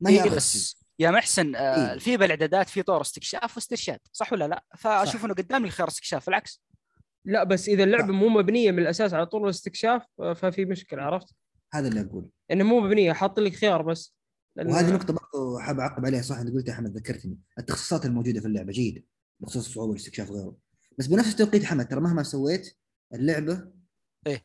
ما 0.00 0.10
هي 0.10 0.24
إيه. 0.24 0.30
بس 0.30 0.76
يا 0.98 1.10
محسن 1.10 1.54
آه 1.54 1.92
إيه. 1.92 1.98
في 1.98 2.16
بالإعدادات 2.16 2.68
في 2.68 2.82
طور 2.82 3.00
استكشاف 3.00 3.56
واسترشاد 3.56 3.98
صح 4.12 4.32
ولا 4.32 4.48
لا؟ 4.48 4.64
فأشوف 4.78 5.16
صح. 5.16 5.24
إنه 5.24 5.34
قدام 5.34 5.64
لي 5.64 5.70
خيار 5.70 5.88
استكشاف 5.88 6.26
بالعكس 6.26 6.60
لا 7.26 7.44
بس 7.44 7.68
إذا 7.68 7.84
اللعبة 7.84 8.06
لا. 8.06 8.12
مو 8.12 8.28
مبنية 8.28 8.70
من 8.70 8.78
الأساس 8.78 9.14
على 9.14 9.26
طول 9.26 9.44
الاستكشاف 9.44 10.02
آه، 10.20 10.32
ففي 10.32 10.64
مشكلة 10.64 11.02
عرفت؟ 11.02 11.34
هذا 11.74 11.88
اللي 11.88 12.00
أقوله 12.00 12.28
إنه 12.50 12.64
مو 12.64 12.80
مبنية 12.80 13.12
حاط 13.12 13.38
لك 13.40 13.52
خيار 13.54 13.82
بس 13.82 14.14
لأن- 14.60 14.66
وهذه 14.66 14.94
نقطة 14.94 15.12
برضو 15.14 15.58
حاب 15.58 15.78
أعقب 15.80 16.06
عليها 16.06 16.22
صح 16.22 16.38
أنت 16.38 16.54
قلتها 16.54 16.72
أحمد 16.72 16.96
ذكرتني 16.96 17.38
التخصصات 17.58 18.06
الموجودة 18.06 18.40
في 18.40 18.46
اللعبة 18.46 18.72
جيدة 18.72 19.02
بخصوص 19.40 19.66
الصعوبة 19.66 19.90
والاستكشاف 19.90 20.30
وغيره 20.30 20.56
بس 20.98 21.06
بنفس 21.06 21.32
التوقيت 21.32 21.64
حمد 21.64 21.88
ترى 21.88 22.00
مهما 22.00 22.22
سويت 22.22 22.76
اللعبة 23.14 23.72
إيه. 24.26 24.44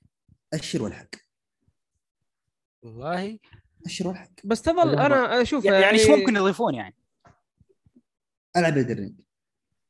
أشر 0.53 0.83
والحق 0.83 1.09
والله 2.83 3.39
أشر 3.85 4.07
والحق 4.07 4.31
بس 4.43 4.61
تظل 4.61 4.99
أنا 4.99 5.41
أشوف 5.41 5.65
يعني 5.65 5.89
إيش 5.89 6.09
ممكن 6.09 6.35
يضيفون 6.35 6.75
يعني؟ 6.75 6.95
ألعب 8.57 8.77
Elden 8.77 9.02
Ring 9.02 9.21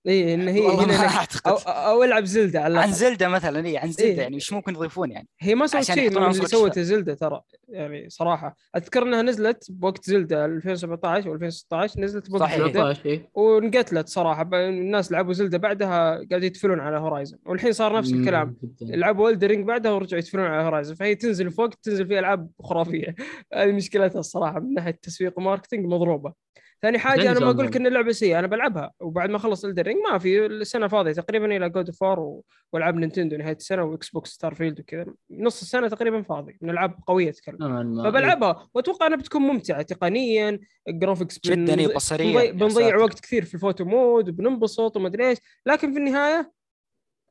اي 0.07 0.34
إن 0.34 0.48
هي 0.48 0.60
والله 0.61 0.84
هنا 0.86 0.98
ما 0.98 1.06
نك- 1.06 1.11
أعتقد 1.15 1.52
أو, 1.52 1.56
أو 1.72 2.03
ألعب 2.03 2.23
Zelda 2.26 2.61
على 2.61 2.80
عن. 2.80 2.91
Zelda 2.91 3.27
مثلا 3.28 3.65
اي 3.68 3.78
عن 3.78 3.91
Zelda 3.91 4.10
إيه. 4.10 4.18
يعني 4.18 4.36
إيش 4.36 4.53
ممكن 4.53 4.73
يضيفون 4.73 5.11
يعني؟ 5.11 5.28
هي 5.40 5.56
ما 5.56 5.68
سوت 5.68 5.82
شيء 5.82 6.10
من 6.10 6.18
اللي 6.23 6.34
سوته 6.48 6.82
Zelda 6.81 7.14
ترى 7.14 7.41
يعني 7.69 8.10
صراحة 8.10 8.56
اذكر 8.78 9.03
إنها 9.03 9.22
نزلت 9.22 9.65
بوقت 9.72 10.03
Zelda 10.10 10.45
2017 10.45 11.30
و 11.30 11.34
2016 11.34 12.02
نزلت 12.02 12.30
بوقت 12.30 12.41
صحيح. 12.44 12.57
Zelda 12.57 12.72
13 12.94 13.22
وانقتلت 13.34 14.07
صراحة 14.07 14.44
ب- 14.44 14.53
الناس 14.53 15.11
لعبوا 15.11 15.34
Zelda 15.34 15.57
بعدها 15.57 16.10
قاعدوا 16.15 16.45
يتفلون 16.45 16.80
على 16.80 16.98
Horizon 16.98 17.38
والحين 17.45 17.72
صار 17.72 17.98
نفس 17.98 18.14
الكلام. 18.14 18.56
لعبوا 18.82 19.26
Elden 19.26 19.48
Ring 19.48 19.65
بعدها 19.68 19.91
ورجعوا 19.91 20.19
يتفلون 20.19 20.45
على 20.45 20.64
Horizon 20.68 20.95
فهي 20.95 21.15
تنزل 21.15 21.52
فوق 21.52 21.69
تنزل 21.69 22.07
فيها 22.07 22.19
ألعاب 22.19 22.49
خرافية 22.64 23.15
هذه 23.53 23.72
مشكلتها 23.72 24.19
الصراحة 24.19 24.60
من 24.60 24.73
ناحية 24.73 24.99
تسويق 25.02 25.34
و 25.39 25.44
marketing 25.44 25.85
مضروبة 25.86 26.34
ثاني 26.82 26.99
حاجة 26.99 27.32
أنا 27.32 27.40
ما 27.40 27.52
أقول 27.52 27.66
لك 27.66 27.76
ان 27.76 27.88
اللعبه 27.88 28.12
سيئة 28.12 28.40
أنا 28.40 28.48
بلعبها. 28.48 28.91
وبعد 28.99 29.30
ما 29.30 29.38
اخلص 29.38 29.66
Elden 29.65 29.83
Ring 29.83 29.98
ما 30.12 30.18
في 30.18 30.45
السنة 30.45 30.88
فاضية 30.88 31.12
تقريبا 31.12 31.45
إلى 31.58 31.70
God 31.69 31.88
of 31.88 32.02
W... 32.03 32.41
وألعاب 32.74 32.95
Nintendo 32.95 33.38
نهاية 33.38 33.56
السنة 33.56 33.84
و 33.84 34.10
Xbox 34.10 34.30
Starfield 34.30 34.80
وكذا. 34.80 35.06
نص 35.32 35.62
السنة 35.62 35.88
تقريبا 35.88 36.22
فاضي 36.22 36.58
من 36.62 36.70
العاب 36.70 36.95
قوية 37.08 37.30
أتكلم. 37.30 37.58
نوعاً 37.60 37.84
ما. 37.84 38.12
فبلعبها. 38.12 38.70
وأتوقع 38.74 39.08
أنها 39.08 39.18
بتكون 39.18 39.41
ممتعة 39.41 39.82
تقنيا. 39.82 40.60
ال 40.88 40.93
graphics 40.93 41.39
جدا 41.45 41.94
بصريا 41.95 42.52
بنضيع. 42.52 42.98
وقت 42.98 43.20
كثير 43.20 43.45
في 43.45 43.53
ال 43.53 43.59
photo 43.59 43.85
mode 43.85 44.30
وبننبسط 44.30 44.98
ومدري 44.98 45.30
إيش. 45.30 45.38
لكن 45.66 45.94
في 45.94 45.99
النهاية 45.99 46.53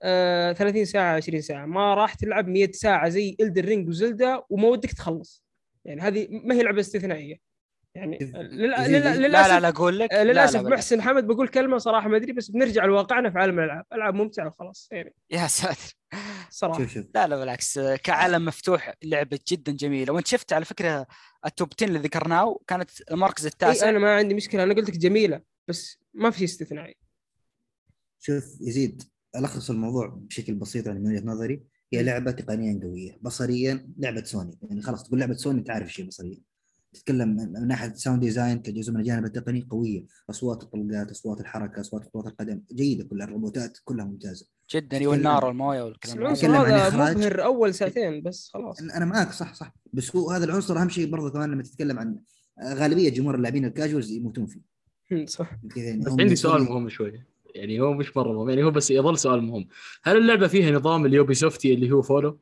آه 0.02 0.52
30 0.52 0.84
ساعة 0.84 1.16
20 1.16 1.40
ساعة. 1.40 1.66
ما 1.66 1.94
راح 1.94 2.14
تلعب 2.14 2.48
100 2.48 2.70
ساعة 2.72 3.08
زي 3.08 3.36
Elden 3.40 3.64
Ring 3.64 3.88
و 3.88 3.97
Zelda 3.97 4.42
وما 4.50 4.68
ودك 4.68 4.92
تخلص. 4.92 5.44
يعني 5.84 6.00
هذه 6.00 6.26
ما 6.30 6.54
هي 6.54 6.62
لعبة 6.62 6.80
استثنائية. 6.80 7.49
يعني 8.00 8.18
لل... 8.20 8.84
زي- 8.84 8.92
لل... 8.92 9.02
زي- 9.14 9.18
للاسف 9.18 9.48
لا 9.50 9.54
لا 9.54 9.60
لا 9.60 9.68
أقول 9.68 9.98
لك. 9.98 10.12
آه، 10.12 10.16
لا، 10.22 10.26
لا، 10.26 10.32
للاسف. 10.32 10.60
محسن 10.60 11.02
حمد 11.02 11.26
بقول 11.26 11.48
كلمة 11.48 11.78
صراحة 11.78 12.08
ما 12.08 12.16
أدري 12.16 12.32
بس 12.32 12.50
بنرجع 12.50 12.84
لواقعنا 12.84 13.30
في 13.30 13.38
عالم 13.38 13.58
الألعاب. 13.58 13.84
ألعاب 13.92 14.14
ممتعة 14.14 14.46
وخلاص 14.46 14.88
يعني. 14.92 15.14
يا 15.30 15.46
ساتر. 15.46 15.94
صراحة. 16.50 16.78
شوف 16.78 16.92
شوف. 16.94 17.06
لا 17.14 17.26
لا 17.26 17.36
بالعكس 17.36 17.78
كعالم 17.78 18.44
مفتوح 18.44 18.94
لعبة 19.04 19.38
جدا 19.48 19.72
جميلة. 19.72 20.12
وأنت 20.12 20.26
شفت 20.26 20.52
على 20.52 20.64
فكرة 20.64 21.06
ال 21.46 21.52
top 21.52 21.68
10 21.78 21.86
اللي 21.86 21.98
ذكرناه 21.98 22.58
كانت 22.66 22.90
المركز 23.10 23.46
التاسع 23.46 23.84
إي 23.86 23.90
أنا 23.90 23.98
ما 23.98 24.16
عندي 24.16 24.34
مشكلة. 24.34 24.62
أنا 24.62 24.74
قلت 24.74 24.90
لك 24.90 24.96
جميلة 24.98 25.40
بس 25.68 25.98
ما 26.14 26.30
في 26.30 26.44
استثنائي. 26.44 26.96
شوف 28.20 28.44
يزيد 28.60 29.02
ألخص 29.36 29.70
الموضوع 29.70 30.06
بشكل 30.06 30.54
بسيط 30.54 30.86
يعني 30.86 30.98
من 30.98 31.06
وجهة 31.06 31.26
نظري. 31.26 31.62
هي 31.92 32.02
لعبة 32.02 32.30
تقنيا 32.30 32.80
قوية 32.82 33.18
بصريا 33.22 33.92
لعبة 33.98 34.22
سوني. 34.24 34.58
يعني 34.62 34.82
خلاص 34.82 35.02
تقول 35.02 35.20
لعبة 35.20 35.34
سوني 35.34 35.62
تعرف 35.62 35.92
شيء 35.92 36.06
بصريا. 36.06 36.38
تتكلم 36.92 37.28
من 37.28 37.52
من 37.52 37.68
ناحية 37.68 37.92
sound 37.94 38.20
design 38.20 38.58
كجزء 38.58 38.92
من 38.92 39.00
الجانب 39.00 39.24
التقني 39.24 39.66
قوية. 39.70 40.04
أصوات 40.30 40.62
الطلقات 40.62 41.10
أصوات 41.10 41.40
الحركة 41.40 41.80
أصوات 41.80 42.04
خطوات 42.04 42.26
القدم. 42.26 42.62
جيدة 42.72 43.04
كلها 43.04 43.26
الروبوتات 43.26 43.78
كلها 43.84 44.04
ممتازة. 44.04 44.46
جدا 44.74 45.08
والنار 45.08 45.44
والمويه 45.44 45.82
والكلام 45.82 46.26
هذا 46.26 46.56
عن 46.56 46.72
إخراج. 46.72 47.16
مبهر 47.16 47.44
أول 47.44 47.74
ساعتين 47.74 48.22
بس 48.22 48.50
خلاص. 48.54 48.80
أنا 48.80 49.04
معك 49.04 49.32
صح 49.32 49.54
صح. 49.54 49.74
بس 49.92 50.16
هو 50.16 50.30
هذا 50.30 50.44
العنصر 50.44 50.78
أهم 50.78 50.88
شيء 50.88 51.10
برضه 51.10 51.30
كمان 51.30 51.50
لما 51.50 51.62
تتكلم 51.62 51.98
عن 51.98 52.18
غالبية 52.64 53.08
جمهور 53.08 53.34
اللاعبين 53.34 53.64
ال 53.64 53.70
casuals 53.70 54.10
يموتون 54.10 54.46
فيه. 54.46 54.60
صح. 55.26 55.60
يعني 55.76 56.00
بس 56.00 56.12
عندي 56.20 56.36
سؤال 56.36 56.62
مهم 56.62 56.88
شوي. 56.88 57.22
يعني 57.54 57.80
هو 57.80 57.92
مش 57.92 58.16
مرة 58.16 58.32
مهم 58.32 58.48
يعني 58.48 58.64
هو 58.64 58.70
بس 58.70 58.90
يظل 58.90 59.18
سؤال 59.18 59.42
مهم. 59.42 59.68
هل 60.02 60.16
اللعبة 60.16 60.46
فيها 60.46 60.70
نظام 60.70 61.06
ال 61.06 61.34
Ubisoft 61.34 61.69
ي 61.69 61.74
اللي 61.74 61.90
هو 61.90 62.02
follow؟ 62.02 62.38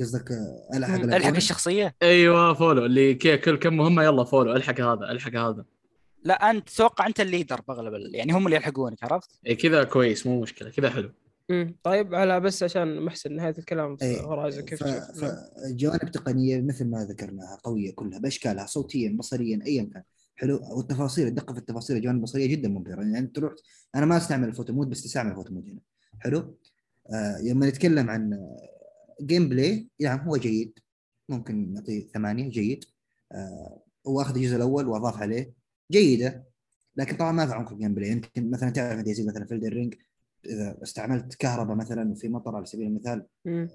قصدك 0.00 0.30
آه، 0.32 0.68
ألحق. 0.76 1.00
ألحق؟ 1.00 1.34
الشخصية؟ 1.36 1.94
أيوه 2.02 2.54
follow. 2.54 2.86
اللي 2.86 3.14
كي 3.14 3.36
كل 3.36 3.56
كم 3.58 3.76
مهمة 3.76 4.02
يلا 4.04 4.24
follow. 4.24 4.52
ألحق 4.52 4.80
هذا 4.80 5.10
ألحق 5.10 5.34
هذا. 5.36 5.64
لا 6.24 6.50
أنت 6.50 6.68
تتوقع 6.68 7.06
أنت 7.06 7.20
ال 7.20 7.26
leader 7.26 7.60
بأغلب 7.68 7.94
ال- 7.94 8.14
يعني 8.14 8.32
هم 8.32 8.44
اللي 8.46 8.56
يلحقونك 8.56 9.04
عرفت؟ 9.04 9.30
إيه 9.46 9.58
كذا 9.58 9.84
كويس 9.84 10.26
مو 10.26 10.40
مشكلة 10.40 10.70
كذا 10.70 10.90
حلو. 10.90 11.10
مم. 11.48 11.76
طيب 11.82 12.14
على 12.14 12.40
بس 12.40 12.62
عشان 12.62 13.00
محسن 13.00 13.36
نهاية 13.36 13.54
الكلام 13.58 13.96
في 13.96 14.20
Horizon 14.20 14.62
كيف 14.62 14.84
ف- 14.84 14.86
تشوف 14.86 15.22
نعم. 15.22 15.32
فجوانب 15.74 16.10
تقنية 16.10 16.60
مثل 16.60 16.86
ما 16.86 17.04
ذكرناها 17.04 17.58
قوية 17.64 17.94
كلها 17.94 18.18
بأشكالها 18.18 18.66
صوتيا 18.66 19.16
بصريا 19.18 19.60
ايا 19.66 19.90
كان. 19.94 20.02
حلو. 20.36 20.60
والتفاصيل 20.76 21.26
الدقة 21.26 21.52
في 21.52 21.58
التفاصيل 21.58 21.96
الجوانب 21.96 22.18
البصرية 22.18 22.46
جدا 22.46 22.68
مبهرة. 22.68 23.00
يعني 23.00 23.18
أنت 23.18 23.36
تروح 23.36 23.52
أنا 23.94 24.06
ما 24.06 24.16
أستعمل 24.16 24.48
ال 24.48 24.52
photo 24.52 24.72
mode 24.72 24.90
بس 24.90 25.06
استعمل 25.06 25.30
ال 25.30 25.34
photo 25.34 25.52
mode 25.54 25.68
هنا. 25.68 25.80
حلو. 26.18 26.56
آه 27.14 27.42
لما 27.42 27.68
نتكلم 27.68 28.10
عن 28.10 28.38
gameplay 29.20 29.88
نعم 30.00 30.18
هو 30.18 30.36
جيد. 30.36 30.78
ممكن 31.28 31.74
نعطيه 31.74 32.06
ثمانية 32.06 32.50
جيد. 32.50 32.84
آه 33.32 33.82
هو 34.06 34.20
أخذ 34.20 34.36
الجزء 34.36 34.56
الأول 34.56 34.88
وأضاف 34.88 35.16
عليه. 35.16 35.52
جيدة. 35.92 36.44
لكن 36.96 37.16
طبعا 37.16 37.32
ما 37.32 37.46
في 37.46 37.52
عمق 37.52 37.72
ال 37.72 37.94
gameplay. 37.94 38.10
يمكن 38.10 38.50
مثلا 38.50 38.70
تعرف 38.70 39.06
زي 39.06 39.24
مثلا 39.24 39.46
في 39.46 39.54
الرينج 39.54 39.94
إذا 40.46 40.78
استعملت 40.82 41.34
كهرباء 41.34 41.76
مثلا 41.76 42.10
وفي 42.10 42.28
مطر 42.28 42.56
على 42.56 42.66
سبيل 42.66 42.86
المثال 42.86 43.26
مم. 43.44 43.68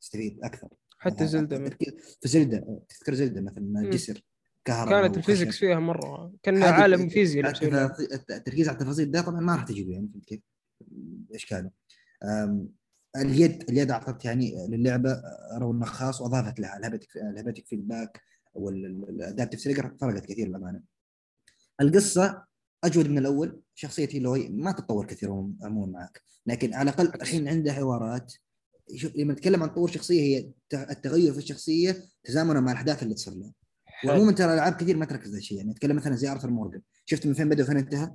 تستفيد 0.00 0.38
أكثر. 0.44 0.68
حتى 0.98 1.24
مثلاً 1.24 1.26
Zelda 1.26 1.70
في 2.20 2.28
Zelda 2.28 2.82
تذكر 2.88 3.14
Zelda 3.14 3.40
مثلا. 3.40 3.90
جسر 3.90 4.22
كهرباء 4.64 5.02
كانت 5.02 5.16
ال 5.16 5.21
physics. 5.21 5.58
فيها 5.58 5.78
مرة. 5.78 6.32
كان 6.42 6.62
عالم 6.62 7.08
فيزياء 7.08 7.50
التركيز 8.30 8.68
على 8.68 8.78
التفاصيل 8.78 9.10
ده 9.10 9.20
طبعا 9.20 9.40
ما 9.40 9.54
راح 9.54 9.64
تجيبه 9.64 9.92
يعني 9.92 10.08
فهمت 10.08 10.24
كيف؟ 10.24 10.40
اشكاله 11.34 11.70
اليد 13.16 13.70
اليد 13.70 13.90
أعطت 13.90 14.24
يعني 14.24 14.66
للعبة 14.68 15.22
رونق 15.58 15.86
خاص 15.86 16.20
وأضافت 16.20 16.60
لها 16.60 16.76
ال 16.78 16.83
haptic 16.83 17.16
ال 17.16 17.23
haptic 17.23 17.66
feedback 17.66 18.20
وال 18.54 18.76
adaptive 18.76 19.64
trigger 19.64 19.96
فرقت 20.00 20.26
كثير 20.26 20.48
للأمانة. 20.48 20.80
القصة 21.80 22.44
أجود 22.84 23.08
من 23.08 23.18
الأول 23.18 23.60
شخصية 23.74 24.18
Aloy 24.18 24.48
ما 24.48 24.72
تتطور 24.72 25.06
كثير 25.06 25.30
عموما 25.62 25.86
معك. 25.86 26.22
لكن 26.46 26.74
على 26.74 26.90
الأقل 26.90 27.20
الحين 27.22 27.48
عنده 27.48 27.72
حوارات. 27.72 28.32
شوف 28.94 29.16
لما 29.16 29.32
نتكلم 29.32 29.62
عن 29.62 29.70
تطور 29.72 29.88
شخصية 29.90 30.20
هي 30.20 30.38
الت- 30.38 30.90
التغير 30.90 31.32
في 31.32 31.38
الشخصية 31.38 31.96
تزامنا 32.24 32.60
مع 32.60 32.72
الأحداث 32.72 33.02
اللي 33.02 33.14
تصير 33.14 33.34
لها. 33.34 33.52
وعموما 34.06 34.32
ترى 34.32 34.54
العاب 34.54 34.72
كثير 34.72 34.96
ما 34.96 35.04
تركز 35.04 35.28
هذا 35.28 35.38
الشيء. 35.38 35.58
يعني 35.58 35.70
نتكلم 35.70 35.96
مثلا 35.96 36.16
زي 36.16 36.28
Arthur 36.28 36.50
Morgan 36.50 36.82
شفت 37.04 37.26
من 37.26 37.34
فين 37.34 37.48
بدأ 37.48 37.62
وفين 37.62 37.76
انتهى؟ 37.76 38.10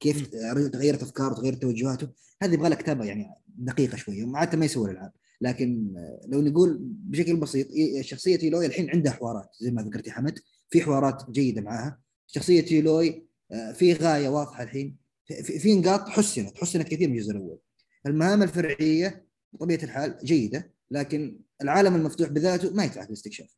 كيف 0.00 0.28
تغيرت 0.72 1.02
افكاره 1.02 1.32
وتغيرت 1.32 1.62
توجهاته. 1.62 2.08
هذه 2.42 2.54
يبغى 2.54 2.68
لها 2.68 2.78
كتابه 2.78 3.04
يعني 3.04 3.26
دقيقة 3.48 3.96
شوية 3.96 4.24
وعاده 4.24 4.58
ما 4.58 4.64
يسوي 4.64 4.90
الألعاب. 4.90 5.12
لكن 5.40 5.92
لو 6.28 6.40
نقول 6.42 6.78
بشكل 6.80 7.36
بسيط 7.36 7.68
شخصية 8.00 8.38
إيلوي 8.42 8.66
الحين 8.66 8.90
عندها 8.90 9.12
حوارات 9.12 9.48
زي 9.60 9.70
ما 9.70 9.82
ذكرت 9.82 10.06
يا 10.06 10.12
حمد 10.12 10.38
في 10.70 10.80
حوارات 10.80 11.30
جيدة 11.30 11.60
معاها 11.60 12.00
شخصية 12.26 12.64
إيلوي 12.70 13.28
آه، 13.52 13.72
في 13.72 13.92
غاية 13.92 14.28
واضحة 14.28 14.62
الحين. 14.62 14.96
في- 15.42 15.74
نقاط 15.80 16.08
حسنت 16.08 16.58
حسنت 16.58 16.88
كثير 16.88 17.08
من 17.08 17.14
الجزء 17.14 17.30
الأول. 17.32 17.58
المهام 18.06 18.42
الفرعية 18.42 19.26
بطبيعة 19.52 19.78
الحال 19.82 20.18
جيدة 20.24 20.72
لكن 20.90 21.40
العالم 21.62 21.94
المفتوح 21.94 22.28
بذاته 22.28 22.74
ما 22.74 22.84
يدفعك 22.84 23.06
للاستكشاف 23.08 23.46
مم. 23.46 23.57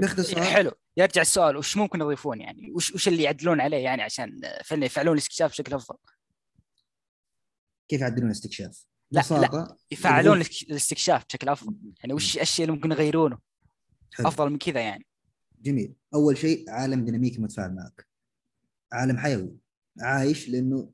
باختصار 0.00 0.44
حلو. 0.44 0.72
يرجع 0.96 1.20
السؤال 1.20 1.56
وش 1.56 1.76
ممكن 1.76 2.00
يضيفون 2.00 2.40
يعني؟ 2.40 2.70
وش 2.72 2.94
وش 2.94 3.08
اللي 3.08 3.22
يعدلون 3.22 3.60
عليه 3.60 3.76
يعني 3.76 4.02
عشان 4.02 4.40
فعلا 4.64 4.84
يفعلون 4.84 5.12
الاستكشاف 5.12 5.50
بشكل 5.50 5.74
أفضل؟ 5.74 5.98
كيف 7.88 8.00
يعدلون 8.00 8.26
الاستكشاف؟ 8.26 8.86
لا، 9.10 9.20
ببساطة 9.20 9.78
يفعلون 9.90 10.40
الاستكشاف 10.40 11.24
بشكل 11.24 11.48
أفضل. 11.48 11.74
يعني 12.00 12.12
وش 12.12 12.36
الأشياء 12.36 12.68
اللي 12.68 12.76
ممكن 12.76 12.92
يغيرونه؟ 12.92 13.38
حلو. 14.14 14.28
أفضل 14.28 14.50
من 14.50 14.58
كذا 14.58 14.80
يعني. 14.80 15.06
جميل. 15.62 15.94
أول 16.14 16.38
شيء 16.38 16.70
عالم 16.70 17.04
ديناميكي 17.04 17.40
متفاعل 17.40 17.74
معك. 17.74 18.06
عالم 18.92 19.18
حيوي. 19.18 19.56
عايش 20.00 20.48
لأنه 20.48 20.90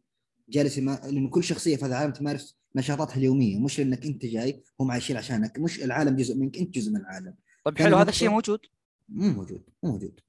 جالس 0.49 0.79
ما... 0.79 1.01
لأنه 1.05 1.31
كل 1.31 1.45
شخصية 1.45 1.77
في 1.77 1.85
هذا 1.85 1.93
العالم 1.93 2.13
تمارس 2.13 2.59
نشاطاتها 2.77 3.17
اليومية. 3.17 3.59
مش 3.59 3.79
لأنك 3.79 4.07
أنت 4.07 4.27
جاي 4.27 4.65
هم 4.81 4.91
عايشين 4.91 5.17
عشانك. 5.17 5.59
مش 5.59 5.83
العالم 5.83 6.17
جزء 6.17 6.35
منك 6.35 6.59
أنت 6.59 6.75
جزء 6.75 6.91
من 6.91 7.01
العالم. 7.01 7.35
طيب 7.65 7.79
حلو. 7.79 7.97
هذا 7.97 8.11
الشيء 8.11 8.29
موجود؟ 8.29 8.61
مو 9.09 9.29
موجود 9.29 9.63
مو 9.83 9.91
موجود 9.93 10.21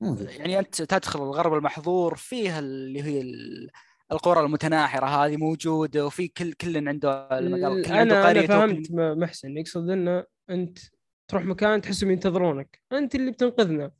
مو 0.00 0.08
موجود. 0.08 0.30
يعني 0.30 0.58
أنت 0.58 0.82
تدخل 0.82 1.22
الغرب 1.22 1.54
المحظور 1.54 2.14
فيه 2.16 2.58
اللي 2.58 3.02
هي 3.02 3.20
ال- 3.20 3.70
القرى 4.12 4.40
المتناحرة 4.40 5.06
هذه 5.06 5.36
موجودة 5.36 6.06
وفي 6.06 6.28
كل 6.28 6.52
كل 6.52 6.88
عنده 6.88 7.38
المقال 7.38 7.82
كل 7.84 7.92
عنده 7.92 8.02
أنا 8.20 8.28
قريته 8.28 8.46
فهمت 8.46 8.90
وكل- 8.90 9.18
محسن 9.20 9.56
يقصد 9.58 9.90
إنه 9.90 10.24
أنت 10.50 10.78
تروح 11.28 11.44
مكان 11.44 11.80
تحسهم 11.80 12.10
ينتظرونك. 12.10 12.80
أنت 12.92 13.14
اللي 13.14 13.30
بتنقذنا. 13.30 13.92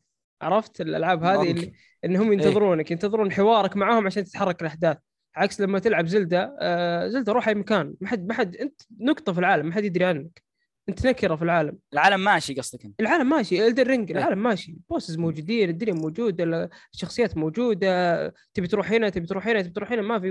عرفت؟ 0.43 0.81
الألعاب 0.81 1.25
هذه 1.25 1.51
اللي 1.51 1.55
ممكن. 1.55 1.73
إنهم 2.05 2.33
ينتظرونك 2.33 2.91
ينتظرون 2.91 3.33
حوارك 3.33 3.77
معاهم 3.77 4.07
عشان 4.07 4.25
تتحرك 4.25 4.61
الأحداث. 4.63 4.97
عكس 5.37 5.61
لما 5.61 5.79
تلعب 5.79 6.07
زلدة 6.07 6.57
آه 6.61 7.09
زلدة 7.09 7.33
روح 7.33 7.49
أي 7.49 7.55
مكان. 7.55 7.95
ما 8.01 8.09
حد 8.09 8.27
ما 8.29 8.35
حد 8.35 8.57
أنت 8.57 8.83
نقطة 9.01 9.33
في 9.33 9.39
العالم 9.39 9.67
ما 9.67 9.73
حد 9.75 9.85
يدري 9.85 10.05
عنك. 10.05 10.43
انت 10.89 11.07
نكره 11.07 11.37
في 11.37 11.43
العالم. 11.43 11.79
العالم 11.93 12.25
ماشي 12.25 12.55
قصدك 12.55 12.85
انت. 12.85 13.01
العالم 13.01 13.29
ماشي 13.29 13.67
Elden 13.67 13.87
Ring 13.87 14.11
إيه. 14.11 14.19
العالم 14.19 14.43
ماشي. 14.43 14.79
bosses 14.91 15.17
موجودين 15.17 15.69
الدنيا 15.69 15.93
موجوده 15.93 16.71
الشخصيات 16.95 17.37
موجودة. 17.37 18.29
تبي 18.55 18.67
تروح 18.67 18.93
هنا 18.93 19.09
تبي 19.09 19.27
تروح 19.27 19.49
هنا 19.49 19.63
تبي 19.63 19.73
تروح 19.73 19.93
هنا 19.93 20.03
ما 20.03 20.21
في 20.21 20.31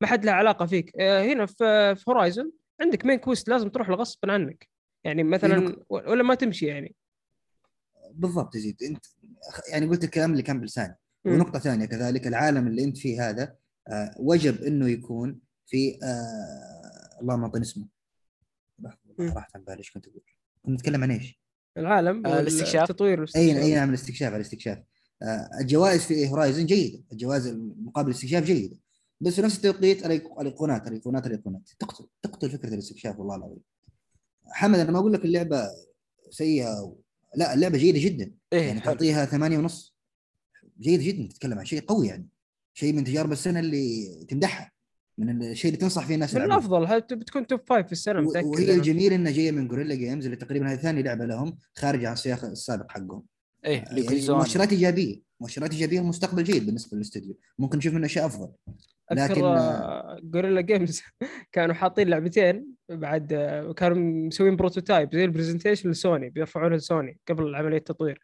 ما 0.00 0.06
حد 0.06 0.24
له 0.24 0.32
علاقة 0.32 0.66
فيك. 0.66 0.92
آه، 1.00 1.24
هنا 1.24 1.46
في 1.46 1.96
Horizon 2.08 2.50
عندك 2.80 3.04
main 3.06 3.18
quest 3.18 3.48
لازم 3.48 3.68
تروح 3.68 3.88
له 3.88 3.96
غصبا 3.96 4.32
عنك. 4.32 4.68
يعني 5.04 5.22
مثلا 5.22 5.76
ولا 5.88 6.22
ما 6.22 6.34
تمشي 6.34 6.66
يعني. 6.66 6.94
بالضبط 8.10 8.54
يزيد 8.54 8.82
انت 8.82 9.04
يعني 9.72 9.86
قلت 9.86 10.04
الكلام 10.04 10.32
اللي 10.32 10.42
كان 10.42 10.60
بلساني. 10.60 10.98
ونقطة 11.24 11.58
ثانية 11.58 11.86
كذلك 11.86 12.26
العالم 12.26 12.66
اللي 12.66 12.84
انت 12.84 12.98
فيه 12.98 13.28
هذا 13.28 13.56
آه 13.88 14.14
وجب 14.18 14.62
إنه 14.62 14.88
يكون 14.88 15.40
في 15.66 15.98
آه 16.02 17.20
اللهم 17.20 17.56
اسمه. 17.56 17.93
راحت 19.20 19.56
عن 19.56 19.64
بالي 19.64 19.78
إيش 19.78 19.90
كنت 19.90 20.06
أقول 20.06 20.20
كنا 20.62 20.74
نتكلم 20.74 21.02
عن 21.02 21.10
إيش؟ 21.10 21.40
العالم 21.76 22.26
آه، 22.26 22.40
الاستكشاف. 22.40 22.90
التطوير 22.90 23.24
أي. 23.36 23.62
أي 23.62 23.74
نعم 23.74 23.88
الاستكشاف 23.88 24.28
على 24.28 24.36
الاستكشاف. 24.36 24.78
آه، 25.22 25.48
الجوائز 25.60 26.00
في 26.04 26.28
هورايزن 26.28 26.66
جيدة. 26.66 27.04
الجوائز 27.12 27.48
مقابل 27.76 28.10
الاستكشاف 28.10 28.44
جيدة. 28.44 28.76
بس 29.20 29.34
في 29.34 29.42
نفس 29.42 29.56
التوقيت 29.56 30.06
الإيقونات 30.06 30.88
الإيقونات 30.88 31.26
الإيقونات. 31.26 31.70
تقتل 31.78 32.06
تقتل 32.22 32.50
فكرة 32.50 32.74
الاستكشاف 32.74 33.18
والله 33.18 33.36
العظيم. 33.36 33.60
حمد 34.46 34.78
أنا 34.78 34.90
ما 34.90 34.98
أقول 34.98 35.12
لك 35.12 35.24
اللعبة 35.24 35.68
سيئة 36.30 36.82
و... 36.82 36.96
لا 37.36 37.54
اللعبة 37.54 37.78
جيدة 37.78 37.98
جدا. 37.98 38.34
إيه 38.52 38.62
يعني. 38.62 38.80
تعطيها 38.80 39.24
ثمانية 39.24 39.58
ونص. 39.58 39.94
جيدة 40.80 41.04
جدا 41.04 41.28
تتكلم 41.32 41.58
عن 41.58 41.64
شيء 41.64 41.80
قوي 41.80 42.06
يعني. 42.06 42.28
شيء 42.74 42.92
من 42.92 43.04
تجارب 43.04 43.32
السنة 43.32 43.60
اللي 43.60 44.08
تمدحها. 44.28 44.73
من 45.18 45.42
الشيء 45.42 45.68
اللي 45.70 45.80
تنصح 45.80 46.06
فيه 46.06 46.14
الناس 46.14 46.34
من 46.34 46.40
يلعبون. 46.42 46.54
الأفضل 46.58 46.84
هت- 46.96 47.12
بتكون 47.12 47.46
top 47.46 47.60
five 47.66 47.86
في 47.86 47.92
السنة 47.92 48.20
متأكد 48.20 48.46
وهي. 48.46 48.74
الجميل 48.74 49.12
انها 49.12 49.32
جاية 49.32 49.50
من 49.50 49.68
Guerrilla 49.68 49.94
Games 49.94 50.24
اللي 50.24 50.36
تقريبا 50.36 50.72
هذه 50.72 50.76
ثاني 50.76 51.02
لعبة 51.02 51.24
لهم 51.24 51.58
خارج 51.74 52.04
عن 52.04 52.12
السياق 52.12 52.44
السابق 52.44 52.90
حقهم. 52.90 53.22
إيه 53.64 53.84
اللي 53.90 54.04
يعني 54.04 54.28
مؤشرات 54.28 54.72
إيجابية 54.72 55.20
مؤشرات 55.40 55.72
إيجابية 55.72 56.00
المستقبل 56.00 56.44
جيد 56.44 56.66
بالنسبة 56.66 56.96
للاستوديو. 56.96 57.38
ممكن 57.58 57.78
نشوف 57.78 57.94
منه 57.94 58.06
اشياء 58.06 58.26
أفضل. 58.26 58.52
لكن- 59.12 59.44
آه، 59.44 60.20
Guerrilla 60.22 60.60
Games 60.60 61.02
كانوا 61.52 61.74
حاطين 61.74 62.08
لعبتين 62.08 62.66
بعد 62.88 63.32
آه، 63.32 63.72
كانوا 63.72 63.96
مسوين 64.26 64.56
prototype 64.56 65.14
زي 65.14 65.24
ال 65.24 65.29
presentation 65.29 65.90
ل 65.90 65.98
Sony 65.98 66.30
بيرفعونه 66.30 66.76
لسوني 66.76 67.18
قبل 67.28 67.54
عملية 67.54 67.76
التطوير. 67.78 68.20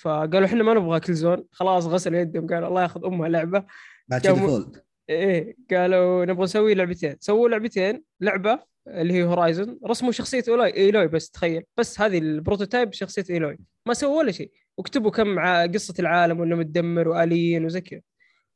فقالوا 0.00 0.44
إحنا 0.46 0.62
ما 0.62 0.74
نبغى 0.74 1.00
Killzone 1.00 1.44
خلاص 1.52 1.86
غسلوا 1.86 2.20
يدهم 2.20 2.46
قالوا 2.46 2.68
الله 2.68 2.82
ياخذ 2.82 3.04
أمها 3.04 3.28
لعبة. 3.28 3.64
بعد 4.08 4.26
فولد 4.28 4.76
إيه 5.10 5.56
قالوا 5.70 6.24
نبغى 6.24 6.44
نسوي 6.44 6.74
لعبتين. 6.74 7.16
سووا 7.20 7.48
لعبتين 7.48 8.02
لعبة 8.20 8.58
اللي 8.88 9.14
هي 9.14 9.24
Horizon 9.24 9.78
رسموا 9.86 10.12
شخصية 10.12 10.44
Aloy 10.48 10.74
Aloy 10.76 11.06
بس 11.08 11.30
تخيل. 11.30 11.62
بس 11.76 12.00
هذه 12.00 12.18
ال 12.18 12.25
prototype 12.25 12.92
شخصية 12.92 13.24
Aloy. 13.30 13.58
ما 13.86 13.94
سووا 13.94 14.18
ولا 14.18 14.32
شيء. 14.32 14.50
وكتبوا 14.78 15.10
كم 15.10 15.38
قصة 15.74 15.94
العالم 15.98 16.40
وإنه 16.40 16.56
متدمر 16.56 17.08
وآليين 17.08 17.64
وزي 17.64 17.80
كذا. 17.80 18.00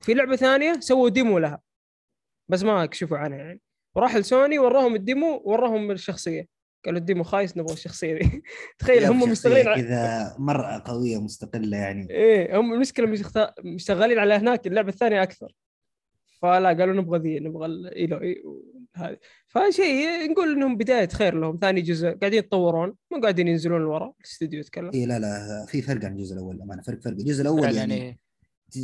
في 0.01 0.15
لعبة 0.15 0.37
ثانية 0.37 0.81
سووا 0.81 1.09
demo 1.09 1.39
لها. 1.39 1.61
بس 2.49 2.63
ما 2.63 2.87
كشفوا 2.87 3.19
عنها 3.19 3.39
يعني. 3.39 3.61
وراح 3.97 4.17
لسوني 4.17 4.59
وراهم 4.59 4.95
ال 4.95 5.04
demo 5.04 5.43
وراهم 5.45 5.91
الشخصية. 5.91 6.47
قالوا 6.85 6.99
ال 6.99 7.03
demo 7.03 7.23
خايس 7.23 7.57
نبغى 7.57 7.73
الشخصية. 7.73 8.15
دي 8.19 8.43
تخيل 8.79 9.05
هم 9.05 9.35
على... 9.47 9.65
كذا 9.83 10.37
مره 10.39 10.83
قوية 10.87 11.21
مستقلة 11.21 11.77
يعني. 11.77 12.11
إيه 12.11 12.61
هم 12.61 12.73
المشكلة 12.73 13.07
مشخ- 13.07 13.53
مشتغلين 13.65 14.19
على 14.19 14.35
هناك 14.35 14.67
اللعبة 14.67 14.89
الثانية 14.89 15.23
أكثر. 15.23 15.53
فلا 16.43 16.69
قالوا 16.69 16.95
نبغى 16.95 17.19
ذي 17.19 17.41
نبغى 17.41 17.67
ال 17.67 17.82
Aloy 17.82 18.43
هذه 18.97 19.19
فشيء 19.49 20.31
نقول 20.31 20.53
إنهم 20.53 20.77
بداية 20.77 21.09
خير 21.09 21.35
لهم. 21.35 21.59
ثاني 21.61 21.81
جزء 21.81 22.09
قاعدين 22.09 22.39
يتطورون 22.39 22.95
مو 23.13 23.21
قاعدين 23.21 23.49
ينزلون 23.49 23.81
لورا 23.81 24.13
الاستديو 24.21 24.61
يتكلم. 24.61 24.91
اي 24.95 25.07
لا 25.07 25.19
لا 25.19 25.67
في 25.69 25.83
فرق 25.83 26.05
عن 26.05 26.13
الجزء 26.13 26.35
الأول 26.35 26.63
أمانة 26.63 26.83
فرق 26.83 27.01
فرق. 27.01 27.13
الجزء 27.13 27.43
الأول 27.43 27.75
يعني 27.75 27.99
يعني 27.99 28.19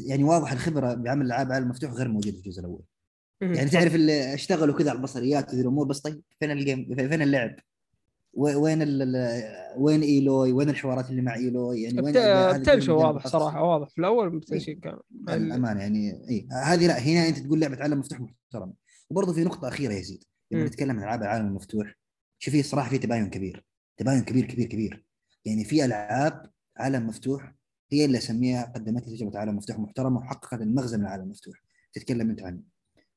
يعني 0.06 0.24
واضح 0.24 0.52
الخبرة 0.52 0.94
بعمل 0.94 1.26
العاب 1.26 1.52
عالم 1.52 1.68
مفتوح 1.68 1.92
غير 1.92 2.08
موجودة 2.08 2.36
في 2.36 2.46
الجزء 2.46 2.60
الأول. 2.60 2.82
يعني 3.40 3.70
تعرف 3.70 3.94
اللي 3.94 4.34
اشتغلوا 4.34 4.74
كذا 4.74 4.90
على 4.90 4.96
البصريات 4.96 5.52
وذي 5.52 5.60
الأمور 5.60 5.86
بس 5.86 6.00
طيب 6.00 6.22
فين 6.40 6.50
ال 6.50 6.59
game 6.59 6.94
فين 6.94 7.22
اللعب؟ 7.22 7.56
وين 8.36 8.82
ال 8.82 9.16
وين 9.76 10.02
Aloy؟ 10.02 10.52
وين 10.52 10.68
الحوارات 10.68 11.10
اللي 11.10 11.22
مع 11.22 11.34
Aloy؟ 11.34 11.82
يعني 11.82 12.00
وين 12.00 12.12
بت- 12.12 12.16
هذا 12.18 12.58
بتمشي 12.58 12.74
ال 12.74 12.78
game 12.78 12.94
واضح. 12.94 13.26
صراحة 13.26 13.62
واضح. 13.62 13.88
في 13.88 13.98
الأول 13.98 14.32
إيه. 14.32 14.38
بتمشي 14.40 14.74
كان. 14.74 14.98
الامانه 15.28 15.80
يعني 15.80 16.28
اي 16.30 16.48
هذه 16.64 16.86
لا 16.86 16.98
هنا 16.98 17.28
أنت 17.28 17.38
تقول 17.38 17.60
لعبة 17.60 17.76
عالم 17.82 17.98
مفتوح 17.98 18.20
محترم. 18.20 18.72
وبرضه 19.10 19.32
في 19.32 19.44
نقطة 19.44 19.68
أخيرة 19.68 19.92
يا 19.92 20.02
زيد. 20.02 20.24
لما. 20.50 20.64
نتكلم 20.64 20.90
عن 20.96 21.02
ألعاب 21.02 21.22
العالم 21.22 21.46
المفتوح 21.46 21.94
شوف 22.38 22.54
في 22.54 22.62
صراحة 22.62 22.90
في 22.90 22.98
تباين 22.98 23.30
كبير. 23.30 23.64
تباين 23.96 24.20
كبير 24.22 24.44
كبير 24.44 24.66
كبير. 24.66 25.04
يعني 25.44 25.64
في 25.64 25.84
ألعاب 25.84 26.50
عالم 26.76 27.06
مفتوح 27.06 27.54
هي 27.92 28.04
اللي 28.04 28.18
أسميها 28.18 28.72
قدمت 28.74 29.08
لي 29.08 29.16
تجربة 29.16 29.38
عالم 29.38 29.56
مفتوح 29.56 29.78
محترمة 29.78 30.18
وحققت 30.18 30.60
المغزى 30.60 30.96
من 30.96 31.02
العالم 31.02 31.22
المفتوح. 31.24 31.56
تتكلم 31.92 32.30
أنت 32.30 32.42
عن 32.42 32.62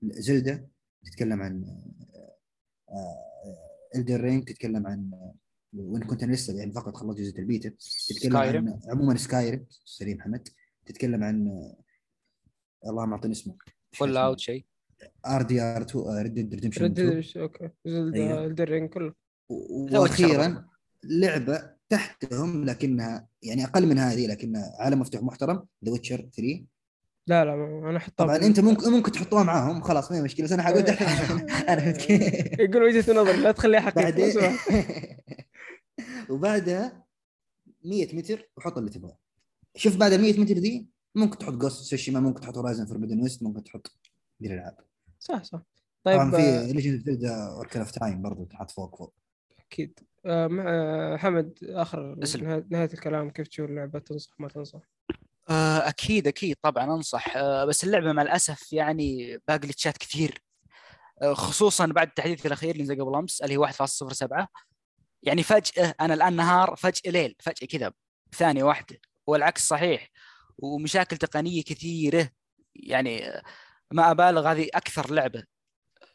Zelda 0.04 0.70
تتكلم 1.06 1.42
عن 1.42 1.66
Elden 3.96 4.22
Ring 4.22 4.44
تتكلم 4.44 4.88
عن 4.88 5.12
آه، 5.14 5.36
وإن 5.74 6.04
كنت 6.04 6.24
أنا 6.24 6.34
لسه 6.34 6.58
يعني 6.60 6.72
فقط 6.74 6.96
خلصت 6.96 7.20
جزء 7.20 7.40
البيتا 7.40 7.70
تتكلم 8.08 8.34
Skyrim. 8.34 8.56
عن 8.56 8.80
عموما 8.90 9.18
Skyrim 9.18 9.66
سليم 9.86 10.18
محمد 10.18 10.48
تتكلم 10.86 11.24
عن 11.24 11.48
آه، 11.48 12.90
الله 12.90 13.06
ما 13.06 13.16
اعطيني 13.16 13.34
اسمه 13.34 13.56
Fallout 13.92 14.40
شيء. 14.40 14.66
RDR 15.26 15.82
2 15.82 16.22
Red 16.22 16.34
Dead 16.34 16.54
Redemption 16.54 16.84
Red 16.84 17.00
2 17.00 17.44
okay. 17.44 17.70
أيوه. 17.88 18.46
الدرين 18.46 18.88
كله. 18.88 19.14
تو 19.50 20.02
وأخيرا 20.02 20.66
لعبة 21.04 21.76
تحتهم 21.90 22.66
لكنها 22.66 23.28
يعني 23.44 23.64
أقل 23.66 23.86
من 23.88 23.98
هذه 23.98 24.28
لكنها 24.28 24.76
عالم 24.80 25.00
مفتوح 25.00 25.22
محترم 25.22 25.66
The 25.86 25.92
Witcher 25.92 26.30
3 26.38 26.66
لا 27.30 27.46
لا 27.46 27.54
أنا 27.54 27.98
أحطها 27.98 28.26
طبعا 28.26 28.36
أنت 28.36 28.60
ممكن 28.60 28.92
ممكن 28.92 29.12
تحطوها 29.12 29.44
معاهم 29.44 29.82
خلاص 29.82 30.12
ما 30.12 30.18
هي 30.18 30.22
مشكلة. 30.22 30.46
بس 30.46 30.52
أنا 30.52 30.64
حقول 30.64 30.82
أنا 31.70 31.82
فهمت 31.82 31.98
كيف؟ 31.98 32.60
يقول 32.60 32.84
وجهة 32.84 33.14
نظر 33.14 33.36
لا 33.36 33.52
تخليها 33.52 33.80
حقيقه 33.80 34.04
بعدين. 34.04 34.34
وبعدها 36.30 37.06
100 37.86 38.16
متر 38.16 38.50
وحط 38.58 38.78
اللي 38.78 38.90
تبغاه. 38.90 39.18
شوف 39.76 39.98
بعد 39.98 40.14
ال 40.14 40.22
100 40.22 40.40
متر 40.40 40.58
دي 40.58 40.90
ممكن 41.16 41.38
تحط 41.38 41.54
Ghost 41.54 41.84
Tsushima 41.84 42.20
ممكن 42.20 42.42
تحط 42.42 42.58
Horizon 42.58 42.86
Forbidden 42.86 43.22
West 43.22 43.44
ممكن 43.44 43.64
تحط 43.64 43.92
دي 44.40 44.48
الالعاب 44.48 44.78
صح 45.20 45.44
صح. 45.44 45.62
طبعا 46.04 46.32
طيب 46.32 46.42
آه، 46.42 46.68
في 46.68 46.74
Legend 46.74 47.00
Zelda 47.06 47.48
Ocarina 47.48 47.80
of 47.80 47.92
Time 47.92 48.22
برضه 48.22 48.46
تحط 48.46 48.72
فوق 48.72 48.98
فوق. 48.98 49.14
أكيد. 49.60 50.00
آه، 50.26 50.48
مع 50.48 50.64
آه، 50.68 51.18
حمد 51.18 51.58
آخر. 51.64 52.16
نهايه 52.42 52.66
نهاية 52.70 52.90
الكلام 52.94 53.30
كيف 53.30 53.48
تشوف 53.48 53.70
اللعبة؟ 53.70 54.00
تنصح 54.00 54.40
ما 54.40 54.48
تنصح؟ 54.48 54.82
أكيد 55.52 56.28
أكيد 56.28 56.56
طبعا 56.62 56.84
أنصح. 56.84 57.38
آه، 57.38 57.66
بس 57.66 57.84
اللعبة 57.84 58.12
مع 58.12 58.22
الأسف 58.22 58.74
يعني 58.74 59.38
باقي 59.48 59.60
جلتشات 59.60 59.98
كثير. 59.98 60.44
آه، 61.22 61.34
خصوصا 61.34 61.86
بعد 61.86 62.08
التحديث 62.08 62.46
الأخير 62.46 62.72
اللي 62.72 62.84
نزل 62.84 63.02
قبل 63.02 63.16
أمس 63.16 63.42
اللي 63.42 63.58
هو 63.58 63.64
1.07 63.64 64.48
يعني 65.24 65.44
فجأة 65.44 65.96
أنا 66.02 66.14
الآن 66.14 66.36
نهار 66.36 66.76
فجأة 66.76 67.12
ليل 67.12 67.36
فجأة 67.40 67.68
كذا 67.68 67.94
بثانيه 68.32 68.64
واحدة. 68.64 69.00
والعكس 69.28 69.68
صحيح. 69.68 70.10
ومشاكل 70.58 71.18
تقنية 71.18 71.64
كثيرة. 71.64 72.30
يعني 72.76 73.30
آه، 73.30 73.44
ما 73.92 74.12
أبالغ 74.12 74.52
هذه 74.52 74.70
أكثر 74.74 75.14
لعبة 75.14 75.44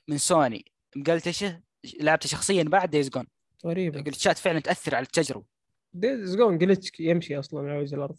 من 0.08 0.18
سوني. 0.18 0.64
مقلتشه 0.96 1.62
لعبتها 2.00 2.28
شخصيا 2.28 2.62
بعد 2.62 2.90
Days 2.90 3.08
Gone 3.08 3.26
غريبه 3.66 4.00
جلتشات 4.00 4.38
فعلا 4.38 4.60
تأثر 4.60 4.94
على 4.94 5.02
التجربة. 5.06 5.44
Days 5.92 6.36
Gone 6.36 6.58
glitch 6.58 6.90
يمشي 7.00 7.38
أصلا 7.38 7.60
على 7.70 7.78
وجه 7.78 7.94
الأرض. 7.94 8.16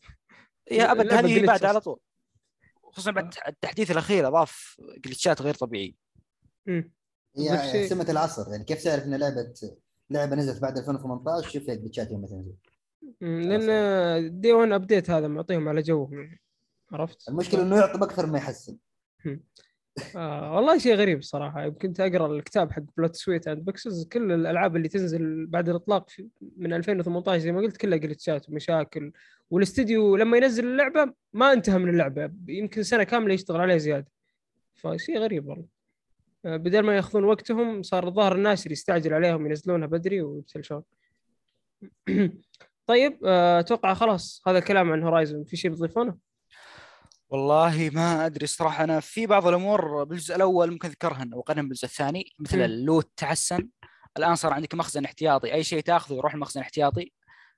يا 0.71 0.91
أبد 0.91 0.99
اللعبة 1.01 1.27
هذه. 1.27 1.45
بعد 1.45 1.65
على 1.65 1.79
طول. 1.81 1.99
خصوصا 2.83 3.11
بعد 3.11 3.33
التحديث 3.47 3.91
الأخير 3.91 4.27
أضاف 4.27 4.77
جلتشات 4.97 5.41
غير 5.41 5.53
طبيعيه 5.53 5.93
مم. 6.65 6.93
هي 7.37 7.87
سمة 7.87 8.05
العصر 8.09 8.51
يعني 8.51 8.63
كيف 8.63 8.83
تعرف 8.83 9.03
إن 9.03 9.15
لعبة 9.15 9.53
لعبة 10.09 10.35
نزلت 10.35 10.61
بعد 10.61 10.77
2018 10.77 11.49
شوف 11.49 11.63
فيها 11.63 11.75
جلتشات 11.75 12.11
يوم 12.11 12.25
تنزل. 12.25 12.53
مم، 13.21 13.41
لأن 13.41 14.39
day 14.41 14.53
1 14.53 14.71
update 14.71 15.09
هذا 15.09 15.27
معطيهم 15.27 15.69
على 15.69 15.81
جوهم 15.81 16.37
عرفت؟ 16.91 17.29
المشكلة 17.29 17.61
إنه 17.61 17.77
يعطب 17.77 18.03
أكثر 18.03 18.25
ما 18.25 18.37
يحسن. 18.37 18.77
آه 20.15 20.55
والله 20.55 20.77
شيء 20.77 20.95
غريب 20.95 21.19
الصراحة. 21.19 21.63
يمكن 21.63 21.93
اقرا 21.99 22.27
الكتاب 22.27 22.71
حق 22.71 22.81
Blood 22.97 23.15
Sweat 23.15 23.47
and 23.47 23.65
Pixels 23.65 24.05
كل 24.07 24.31
الألعاب 24.31 24.75
اللي 24.75 24.87
تنزل 24.87 25.45
بعد 25.45 25.69
الإطلاق 25.69 26.09
من 26.57 26.73
2018 26.73 27.39
زي 27.43 27.51
ما 27.51 27.61
قلت 27.61 27.77
كلها 27.77 27.97
جلتشات 27.97 28.49
ومشاكل. 28.49 29.11
والاستديو 29.49 30.15
لما 30.15 30.37
ينزل 30.37 30.65
اللعبة 30.65 31.13
ما 31.33 31.53
انتهى 31.53 31.77
من 31.77 31.89
اللعبة 31.89 32.31
يمكن 32.47 32.83
سنة 32.83 33.03
كاملة 33.03 33.33
يشتغل 33.33 33.61
عليها 33.61 33.77
زيادة. 33.77 34.07
فشيء 34.75 35.19
غريب 35.19 35.47
والله. 35.47 35.65
آه، 36.45 36.57
بدل 36.57 36.79
ما 36.79 36.95
ياخذون 36.95 37.23
وقتهم 37.23 37.83
صار 37.83 38.07
الظاهر 38.07 38.35
الناشر 38.35 38.71
يستعجل 38.71 39.13
عليهم 39.13 39.45
ينزلونها 39.45 39.87
بدري 39.87 40.21
ويبتلشون. 40.21 40.83
طيب 42.87 43.19
آه، 43.25 43.59
أتوقع 43.59 43.93
خلاص 43.93 44.41
هذا 44.47 44.57
الكلام 44.57 44.91
عن 44.91 45.03
Horizon 45.03 45.43
في 45.43 45.57
شيء 45.57 45.71
بتضيفونه؟ 45.71 46.17
والله 47.35 47.89
ما 47.93 48.25
أدري 48.25 48.47
صراحة 48.47 48.83
أنا 48.83 48.99
في 48.99 49.27
بعض 49.27 49.47
الأمور 49.47 50.03
بالجزء 50.03 50.35
الأول 50.35 50.71
ممكن 50.71 50.87
أذكرها 50.87 51.25
واقارنها 51.33 51.63
بالجزء 51.63 51.85
الثاني 51.85 52.33
مثل. 52.39 52.61
اللوت 52.61 53.11
تحسن 53.17 53.69
الآن 54.17 54.35
صار 54.35 54.53
عندك 54.53 54.75
مخزن 54.75 55.05
احتياطي 55.05 55.53
أي 55.53 55.63
شيء 55.63 55.79
تأخذه 55.81 56.13
يروح 56.15 56.33
المخزن 56.33 56.59
الاحتياطي 56.59 57.11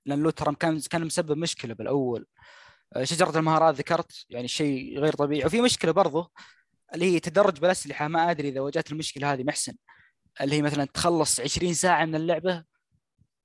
لأن 0.05 0.19
اللوت 0.19 0.37
ترى 0.37 0.55
كان 0.55 0.79
كان 0.79 1.05
مسبب 1.05 1.37
مشكلة 1.37 1.73
بالأول. 1.73 2.25
آه، 2.95 3.03
شجرة 3.03 3.39
المهارات 3.39 3.75
ذكرت 3.75 4.25
يعني 4.29 4.47
شيء 4.47 4.99
غير 4.99 5.13
طبيعي. 5.13 5.45
وفي 5.45 5.61
مشكلة 5.61 5.91
برضه 5.91 6.31
اللي 6.93 7.05
هي 7.15 7.19
تدرج 7.19 7.59
بالأسلحة 7.59 8.07
ما 8.07 8.31
أدري 8.31 8.49
إذا 8.49 8.59
واجهت 8.61 8.91
المشكلة 8.91 9.33
هذه 9.33 9.43
محسن. 9.43 9.73
اللي 10.41 10.55
هي 10.55 10.61
مثلا 10.61 10.85
تخلص 10.85 11.39
20 11.39 11.73
ساعة 11.73 12.05
من 12.05 12.15
اللعبة 12.15 12.63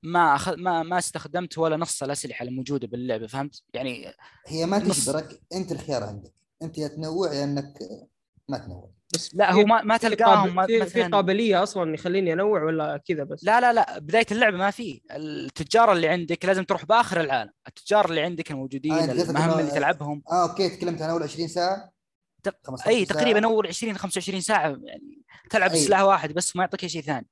ما 0.02 0.34
أخذ 0.34 0.56
ما 0.56 0.82
ما 0.82 0.98
استخدمت 0.98 1.58
ولا 1.58 1.76
نص 1.76 2.02
الأسلحة 2.02 2.42
الموجودة 2.44 2.86
باللعبة 2.86 3.26
فهمت؟ 3.26 3.62
يعني 3.74 4.12
هي 4.46 4.66
ما 4.66 4.78
نص. 4.78 5.04
تجبرك 5.06 5.40
أنت 5.54 5.72
الخيار 5.72 6.04
عندك 6.04 6.32
أنت 6.62 6.78
يا 6.78 6.88
تنوع 6.88 7.32
يا 7.34 7.44
إنك 7.44 7.78
ما 8.48 8.58
تنوع 8.58 8.90
بس 9.14 9.34
لا 9.34 9.52
هو 9.52 9.64
ما 9.64 9.82
ما 9.82 9.96
تلقاهم 9.96 10.60
قاب- 10.60 10.66
في, 10.68 10.86
في 10.86 11.02
قابلية 11.02 11.62
أصلا 11.62 11.94
يخليني 11.94 12.32
أنوع 12.32 12.62
ولا 12.62 13.02
كذا 13.08 13.24
بس 13.24 13.44
لا 13.44 13.60
لا 13.60 13.72
لا 13.72 13.98
بداية 13.98 14.26
اللعبة 14.32 14.56
ما 14.56 14.70
في 14.70 15.00
التجار 15.10 15.92
اللي 15.92 16.08
عندك 16.08 16.44
لازم 16.44 16.64
تروح 16.64 16.84
بآخر 16.84 17.20
العالم 17.20 17.52
التجار 17.68 18.04
اللي 18.10 18.20
عندك 18.20 18.50
الموجودين 18.50 18.92
آه، 18.92 19.12
المهام 19.12 19.58
اللي 19.60 19.70
تلعبهم 19.70 20.22
آه 20.30 20.48
أوكي 20.50 20.68
تكلمت 20.68 21.02
عن 21.02 21.10
أول 21.10 21.22
20 21.22 21.48
ساعة 21.48 21.92
تق- 22.42 22.56
15 22.66 22.90
إي. 22.90 23.04
تقريبا 23.04 23.44
أول 23.46 23.66
20 23.66 23.96
25 23.98 24.40
ساعة 24.40 24.68
يعني 24.82 25.22
تلعب 25.50 25.70
أي. 25.70 25.76
بسلاح 25.84 26.00
واحد 26.00 26.32
بس 26.32 26.56
ما 26.56 26.62
يعطيك 26.62 26.86
شيء 26.86 27.02
ثاني 27.02 27.26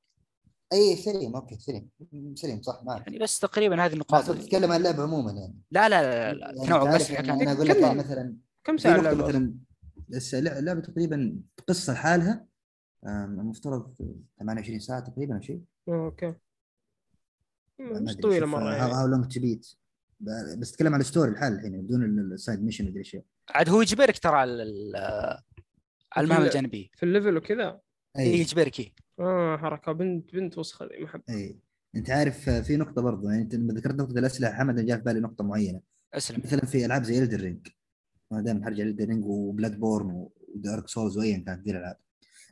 اي 0.72 0.97
سليم 0.97 1.36
okay 1.36 1.59
سليم. 1.59 1.90
سليم 2.34 2.62
صح 2.62 2.80
معك 2.84 3.06
يعني 3.06 3.18
بس 3.18 3.38
تقريبا 3.38 3.84
هذه 3.86 3.92
النقاط 3.92 4.24
تتكلم 4.30 4.70
عن 4.72 4.78
اللعبه 4.78 5.02
عموما 5.02 5.32
يعني. 5.32 5.55
لا 5.70 5.88
لا 5.88 6.02
لا, 6.02 6.32
لا. 6.34 6.47
يعني 6.47 6.66
تنوع 6.66 6.94
بس 6.94 7.10
يعني 7.10 7.26
كان 7.26 7.40
أنا 7.40 7.52
أقول 7.52 7.68
لك 7.68 7.76
كم- 7.76 7.82
يعني 7.82 7.98
مثلا 7.98 8.36
كم 8.64 8.76
ساعه 8.78 8.97
اللعبة؟ 8.98 9.26
مثلا 9.28 9.55
بس 10.09 10.34
اللعبه 10.34 10.80
تقريبا 10.80 11.40
قصه 11.68 11.92
لحالها 11.92 12.47
المفترض 13.06 13.94
28 14.38 14.80
ساعة 14.80 15.01
تقريبا 15.01 15.36
أو 15.36 15.40
شيء. 15.40 15.60
أوكي. 15.88 16.34
ما 17.78 18.01
مش 18.01 18.14
طويلة 18.16 18.47
مرة 18.47 18.62
How 18.62 18.68
يعني. 18.72 18.92
How 18.93 19.06
Long 19.06 19.32
to 19.35 19.40
Beat 19.40 19.66
بس 20.59 20.72
اتكلم 20.72 20.94
عن 20.94 21.01
ال 21.01 21.06
story 21.06 21.31
الحال 21.30 21.52
الحين 21.52 21.82
بدون 21.82 22.32
ال 22.32 22.39
side 22.39 22.62
mission 22.64 22.85
ودي 22.86 22.94
الاشياء 22.94 23.24
عاد 23.51 23.68
هو 23.68 23.80
يجبرك 23.82 24.18
ترى 24.18 24.36
على 24.36 24.52
ال- 24.62 24.97
على 26.12 26.24
المهام 26.24 26.42
الجانبية. 26.42 26.88
في 26.97 27.02
ال 27.02 27.08
level 27.08 27.36
وكذا. 27.36 27.80
أي. 28.19 28.23
اي 28.23 28.41
يجبرك 28.41 28.81
إيه. 28.81 28.93
آه 29.20 29.57
حركة. 29.57 29.93
بنت 29.93 30.35
بنت 30.35 30.59
وسخة 30.59 30.87
ذي 30.87 30.99
ما 30.99 31.07
احب 31.07 31.23
أي. 31.31 31.59
أنت 31.97 32.11
عارف 32.11 32.49
آه، 32.49 32.61
في 32.61 32.77
نقطة 32.77 33.03
برضو 33.03 33.28
يعني 33.28 33.43
أنت 33.43 33.55
لما 33.55 33.73
ذكرت 33.74 33.95
نقطة 33.95 34.19
الأسلحة 34.19 34.53
حمد 34.53 34.87
جاء 34.87 34.97
في 34.97 35.03
بالي 35.03 35.20
نقطة 35.20 35.45
معينة. 35.45 35.81
أسلم. 36.15 36.43
مثلا 36.45 36.61
في 36.66 36.87
ألعاب 36.87 37.03
زي 37.03 37.23
Elden 37.22 37.40
Ring 37.40 37.68
أنا 38.32 38.41
دائما 38.43 38.65
حرجع 38.65 38.85
ل 38.85 38.88
Elden 38.88 39.05
Ring 39.05 39.24
و 39.24 39.81
Bloodborne 39.81 40.28
و 40.55 40.61
Dark 40.61 40.89
Souls 40.89 41.18
وايا 41.19 41.39
كانت 41.47 41.65
ذي 41.65 41.70
الألعاب. 41.70 41.97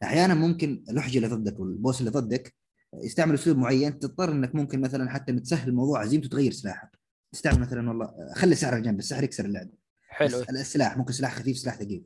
أحيانا 0.03 0.35
ممكن 0.35 0.85
الوحش 0.91 1.17
اللي 1.17 1.29
ضدك 1.29 1.61
وال 1.61 1.74
boss 1.74 2.01
اللي 2.01 2.11
ضدك 2.11 2.55
يستعمل 2.95 3.35
أسلوب 3.35 3.57
معين 3.57 3.99
تضطر 3.99 4.33
إنك 4.33 4.55
ممكن 4.55 4.81
مثلا 4.81 5.11
حتى 5.11 5.33
تسهل 5.33 5.69
الموضوع 5.69 6.01
عزيمته 6.01 6.29
تغير 6.29 6.53
سلاحك 6.53 6.99
تستعمل 7.33 7.61
مثلا 7.61 7.89
والله 7.89 8.11
خلي 8.35 8.57
على 8.63 8.81
جنب 8.81 8.99
السحر 8.99 9.25
يكسر 9.25 9.45
اللعبة. 9.45 9.71
حلو. 10.09 10.41
السلاح 10.51 10.99
ممكن 10.99 11.13
سلاح 11.13 11.35
خفيف 11.35 11.59
سلاح 11.59 11.77
ثقيل. 11.77 12.05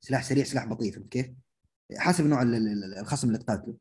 سلاح 0.00 0.24
سريع 0.24 0.44
سلاح 0.44 0.64
بطيء 0.66 0.92
فهمت 0.92 1.08
كيف؟ 1.08 1.26
حسب 1.98 2.26
نوع 2.26 2.42
ال- 2.42 2.54
ال- 2.54 2.68
ال- 2.68 2.98
الخصم 2.98 3.28
اللي 3.28 3.38
تقاتله. 3.38 3.74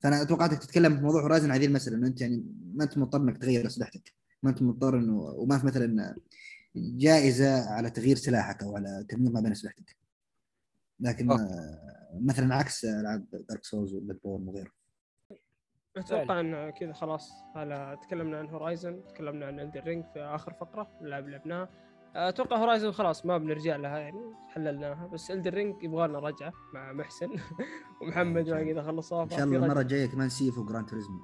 فأنا 0.00 0.24
توقعتك 0.24 0.58
تتكلم 0.58 0.96
في 0.96 1.02
موضوع 1.02 1.22
Horizon 1.22 1.50
هذه 1.50 1.66
المسألة 1.66 1.96
إنه 1.96 2.06
أنت 2.06 2.20
يعني 2.20 2.44
ما 2.74 2.84
أنت 2.84 2.98
مضطر 2.98 3.18
إنك 3.20 3.38
تغير 3.38 3.66
أسلحتك. 3.66 4.14
ما 4.42 4.50
أنت 4.50 4.62
مضطر 4.62 4.98
إنه 4.98 5.18
وما 5.20 5.58
في 5.58 5.66
مثلا 5.66 6.16
جائزة 6.76 7.70
على 7.70 7.90
تغيير 7.90 8.16
سلاحك 8.16 8.62
أو 8.62 8.76
على 8.76 9.06
تمييز 9.08 9.30
ما 9.32 9.40
بين 9.40 9.50
أسلحتك. 9.50 9.96
لكن 11.00 11.30
okay. 11.30 11.42
آه، 11.42 12.18
مثلا 12.20 12.54
عكس 12.54 12.84
ألعاب 12.84 13.26
Dark 13.48 13.64
Souls 13.64 13.94
و 13.94 14.18
Bloodborne 14.24 14.48
وغيره. 14.48 14.70
أتوقع 15.96 16.40
إن 16.40 16.70
كذا 16.70 16.92
خلاص. 16.92 17.30
هلا 17.56 17.98
تكلمنا 18.02 18.38
عن 18.38 18.48
Horizon 18.48 19.04
تكلمنا 19.08 19.46
عن 19.46 19.60
Elden 19.60 19.84
Ring 19.84 20.04
في 20.04 20.20
آخر 20.20 20.52
فقرة 20.52 20.98
اللعب 21.00 21.28
لعبناها 21.28 21.68
أتوقع 22.14 22.56
Horizon 22.56 22.92
خلاص 22.92 23.26
ما 23.26 23.38
بنرجع 23.38 23.76
لها 23.76 23.98
يعني 23.98 24.34
حللناها. 24.48 25.06
بس 25.06 25.30
Elden 25.30 25.54
Ring 25.54 25.82
يبغى 25.82 26.08
لنا 26.08 26.18
رجعة 26.18 26.52
مع 26.74 26.92
محسن 26.92 27.28
ومحمد 28.02 28.48
ما 28.50 28.60
اذا 28.60 28.82
خلصوها 28.82 29.22
إن 29.24 29.30
شاء 29.30 29.44
الله 29.44 29.56
المرة 29.56 29.80
الجاية 29.80 30.06
كمان 30.06 30.28
Sifu 30.28 30.64
Gran 30.64 30.86
Turismo 30.86 31.18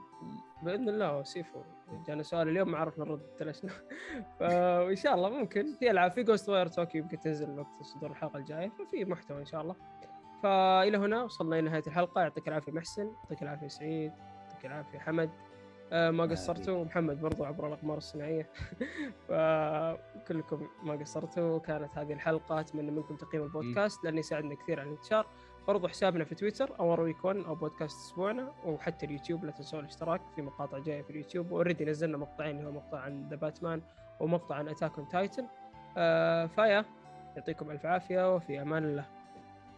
بإذن 0.62 0.88
الله 0.88 1.22
Sifu. 1.22 1.58
جانا 2.06 2.22
سؤال 2.22 2.48
اليوم 2.48 2.70
ما 2.70 2.78
عرفنا 2.78 3.04
نرد 3.04 3.20
ابتلشنا 3.38 3.70
فإن 4.40 4.96
شاء 4.96 5.14
الله 5.14 5.28
ممكن. 5.30 5.74
في 5.78 5.90
ألعاب 5.90 6.10
في 6.12 6.22
Ghostwire 6.22 6.66
Tokyo 6.66 7.02
يمكن 7.02 7.18
تنزل 7.20 7.58
وقت 7.58 7.82
صدور 7.82 8.10
الحلقة 8.10 8.36
الجاية 8.38 8.68
ففي 8.68 9.04
محتوى 9.04 9.38
إن 9.40 9.46
شاء 9.46 9.60
الله. 9.60 9.76
فإلى 10.42 10.98
هنا 10.98 11.22
وصلنا 11.22 11.58
إلى 11.58 11.68
نهايه 11.68 11.82
الحلقة. 11.86 12.20
يعطيك 12.20 12.48
العافية 12.48 12.72
محسن 12.72 13.12
يعطيك 13.22 13.42
العافية 13.42 13.68
سعيد 13.68 14.12
يعطيك 14.42 14.66
العافية 14.66 14.98
حمد. 14.98 15.30
ما 15.94 16.24
قصرتوا. 16.24 16.76
ومحمد 16.78 17.20
برضو 17.20 17.44
عبر 17.44 17.66
الأقمار 17.66 17.98
الصناعية. 17.98 18.48
فكلكم 19.28 20.68
ما 20.82 20.94
قصرتوا. 20.94 21.58
كانت 21.58 21.98
هذه 21.98 22.12
الحلقة 22.12 22.60
أتمنى 22.60 22.90
منكم 22.90 23.16
تقييم 23.16 23.42
البودكاست 23.44 24.04
لأنه 24.04 24.18
يساعدنا 24.18 24.54
كثير 24.54 24.80
على 24.80 24.88
الانتشار. 24.88 25.26
برضو 25.68 25.88
حسابنا 25.88 26.24
في 26.24 26.34
تويتر 26.34 26.78
Our 26.78 27.00
Week 27.00 27.24
1 27.24 27.36
أو 27.36 27.54
بودكاست 27.54 27.98
أسبوعنا 27.98 28.52
وحتى 28.64 29.06
اليوتيوب 29.06 29.44
لا 29.44 29.50
تنسوا 29.50 29.80
الاشتراك 29.80 30.20
في 30.36 30.42
مقاطع 30.42 30.78
جاية 30.78 31.02
في 31.02 31.10
اليوتيوب. 31.10 31.50
و 31.50 31.55
already 31.55 31.84
نزلنا 31.84 32.16
مقطعين 32.16 32.56
اللي 32.58 32.68
هو 32.68 32.72
مقطع 32.72 32.98
عن 32.98 33.28
The 33.28 33.36
Batman 33.36 33.82
ومقطع 34.20 34.54
عن 34.54 34.68
Attack 34.68 34.98
on 34.98 35.08
Titan 35.08 35.46
آه 35.96 36.46
فيا 36.46 36.84
يعطيكم 37.36 37.70
ألف 37.70 37.86
عافية 37.86 38.34
وفي 38.34 38.62
أمان 38.62 38.84
الله. 38.84 39.23